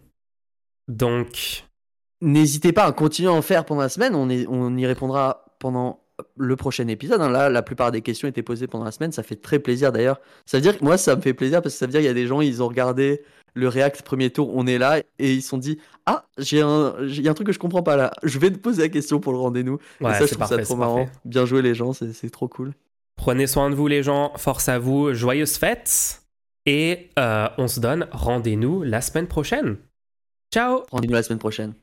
Donc. 0.87 1.63
N'hésitez 2.19 2.73
pas 2.73 2.85
à 2.85 2.91
continuer 2.93 3.29
à 3.29 3.33
en 3.33 3.43
faire 3.43 3.63
pendant 3.65 3.81
la 3.81 3.89
semaine. 3.89 4.15
On, 4.15 4.29
est, 4.29 4.47
on 4.47 4.75
y 4.75 4.87
répondra 4.87 5.45
pendant 5.59 6.03
le 6.37 6.55
prochain 6.55 6.87
épisode. 6.87 7.21
Hein. 7.21 7.29
Là, 7.29 7.49
la 7.49 7.61
plupart 7.61 7.91
des 7.91 8.01
questions 8.01 8.27
étaient 8.27 8.43
posées 8.43 8.67
pendant 8.67 8.85
la 8.85 8.91
semaine. 8.91 9.11
Ça 9.11 9.23
fait 9.23 9.35
très 9.35 9.59
plaisir 9.59 9.91
d'ailleurs. 9.91 10.19
Ça 10.45 10.57
veut 10.57 10.61
dire 10.61 10.77
que 10.77 10.83
moi, 10.83 10.97
ça 10.97 11.15
me 11.15 11.21
fait 11.21 11.33
plaisir 11.33 11.61
parce 11.61 11.75
que 11.75 11.79
ça 11.79 11.85
veut 11.85 11.91
dire 11.91 11.99
qu'il 11.99 12.07
y 12.07 12.11
a 12.11 12.13
des 12.13 12.27
gens, 12.27 12.41
ils 12.41 12.61
ont 12.63 12.67
regardé 12.67 13.23
le 13.53 13.67
React 13.67 14.03
premier 14.03 14.29
tour, 14.29 14.51
on 14.53 14.67
est 14.67 14.77
là 14.77 14.99
et 15.19 15.33
ils 15.33 15.41
se 15.41 15.49
sont 15.49 15.57
dit 15.57 15.79
Ah, 16.05 16.25
j'ai 16.37 16.61
un, 16.61 16.93
un 16.99 17.33
truc 17.33 17.47
que 17.47 17.53
je 17.53 17.59
comprends 17.59 17.83
pas 17.83 17.95
là. 17.95 18.11
Je 18.23 18.37
vais 18.39 18.51
te 18.51 18.57
poser 18.57 18.83
la 18.83 18.89
question 18.89 19.19
pour 19.19 19.33
le 19.33 19.39
rendez-vous. 19.39 19.79
Ouais, 19.99 20.13
ça, 20.13 20.25
je 20.25 20.33
trouve 20.33 20.47
ça 20.47 20.57
trop 20.59 20.75
marrant. 20.75 21.09
Bien 21.25 21.45
joué 21.45 21.61
les 21.61 21.73
gens, 21.73 21.93
c'est 21.93 22.29
trop 22.29 22.47
cool. 22.47 22.73
Prenez 23.15 23.47
soin 23.47 23.69
de 23.69 23.75
vous 23.75 23.87
les 23.87 24.03
gens, 24.03 24.31
force 24.37 24.69
à 24.69 24.77
vous, 24.77 25.13
joyeuses 25.13 25.57
fêtes. 25.57 26.21
Et 26.67 27.09
euh, 27.17 27.47
on 27.57 27.67
se 27.67 27.79
donne 27.79 28.07
rendez-nous 28.11 28.83
la 28.83 29.01
semaine 29.01 29.27
prochaine. 29.27 29.77
Ciao 30.53 30.83
Rendez-nous 30.91 31.13
la 31.13 31.23
semaine 31.23 31.39
prochaine. 31.39 31.73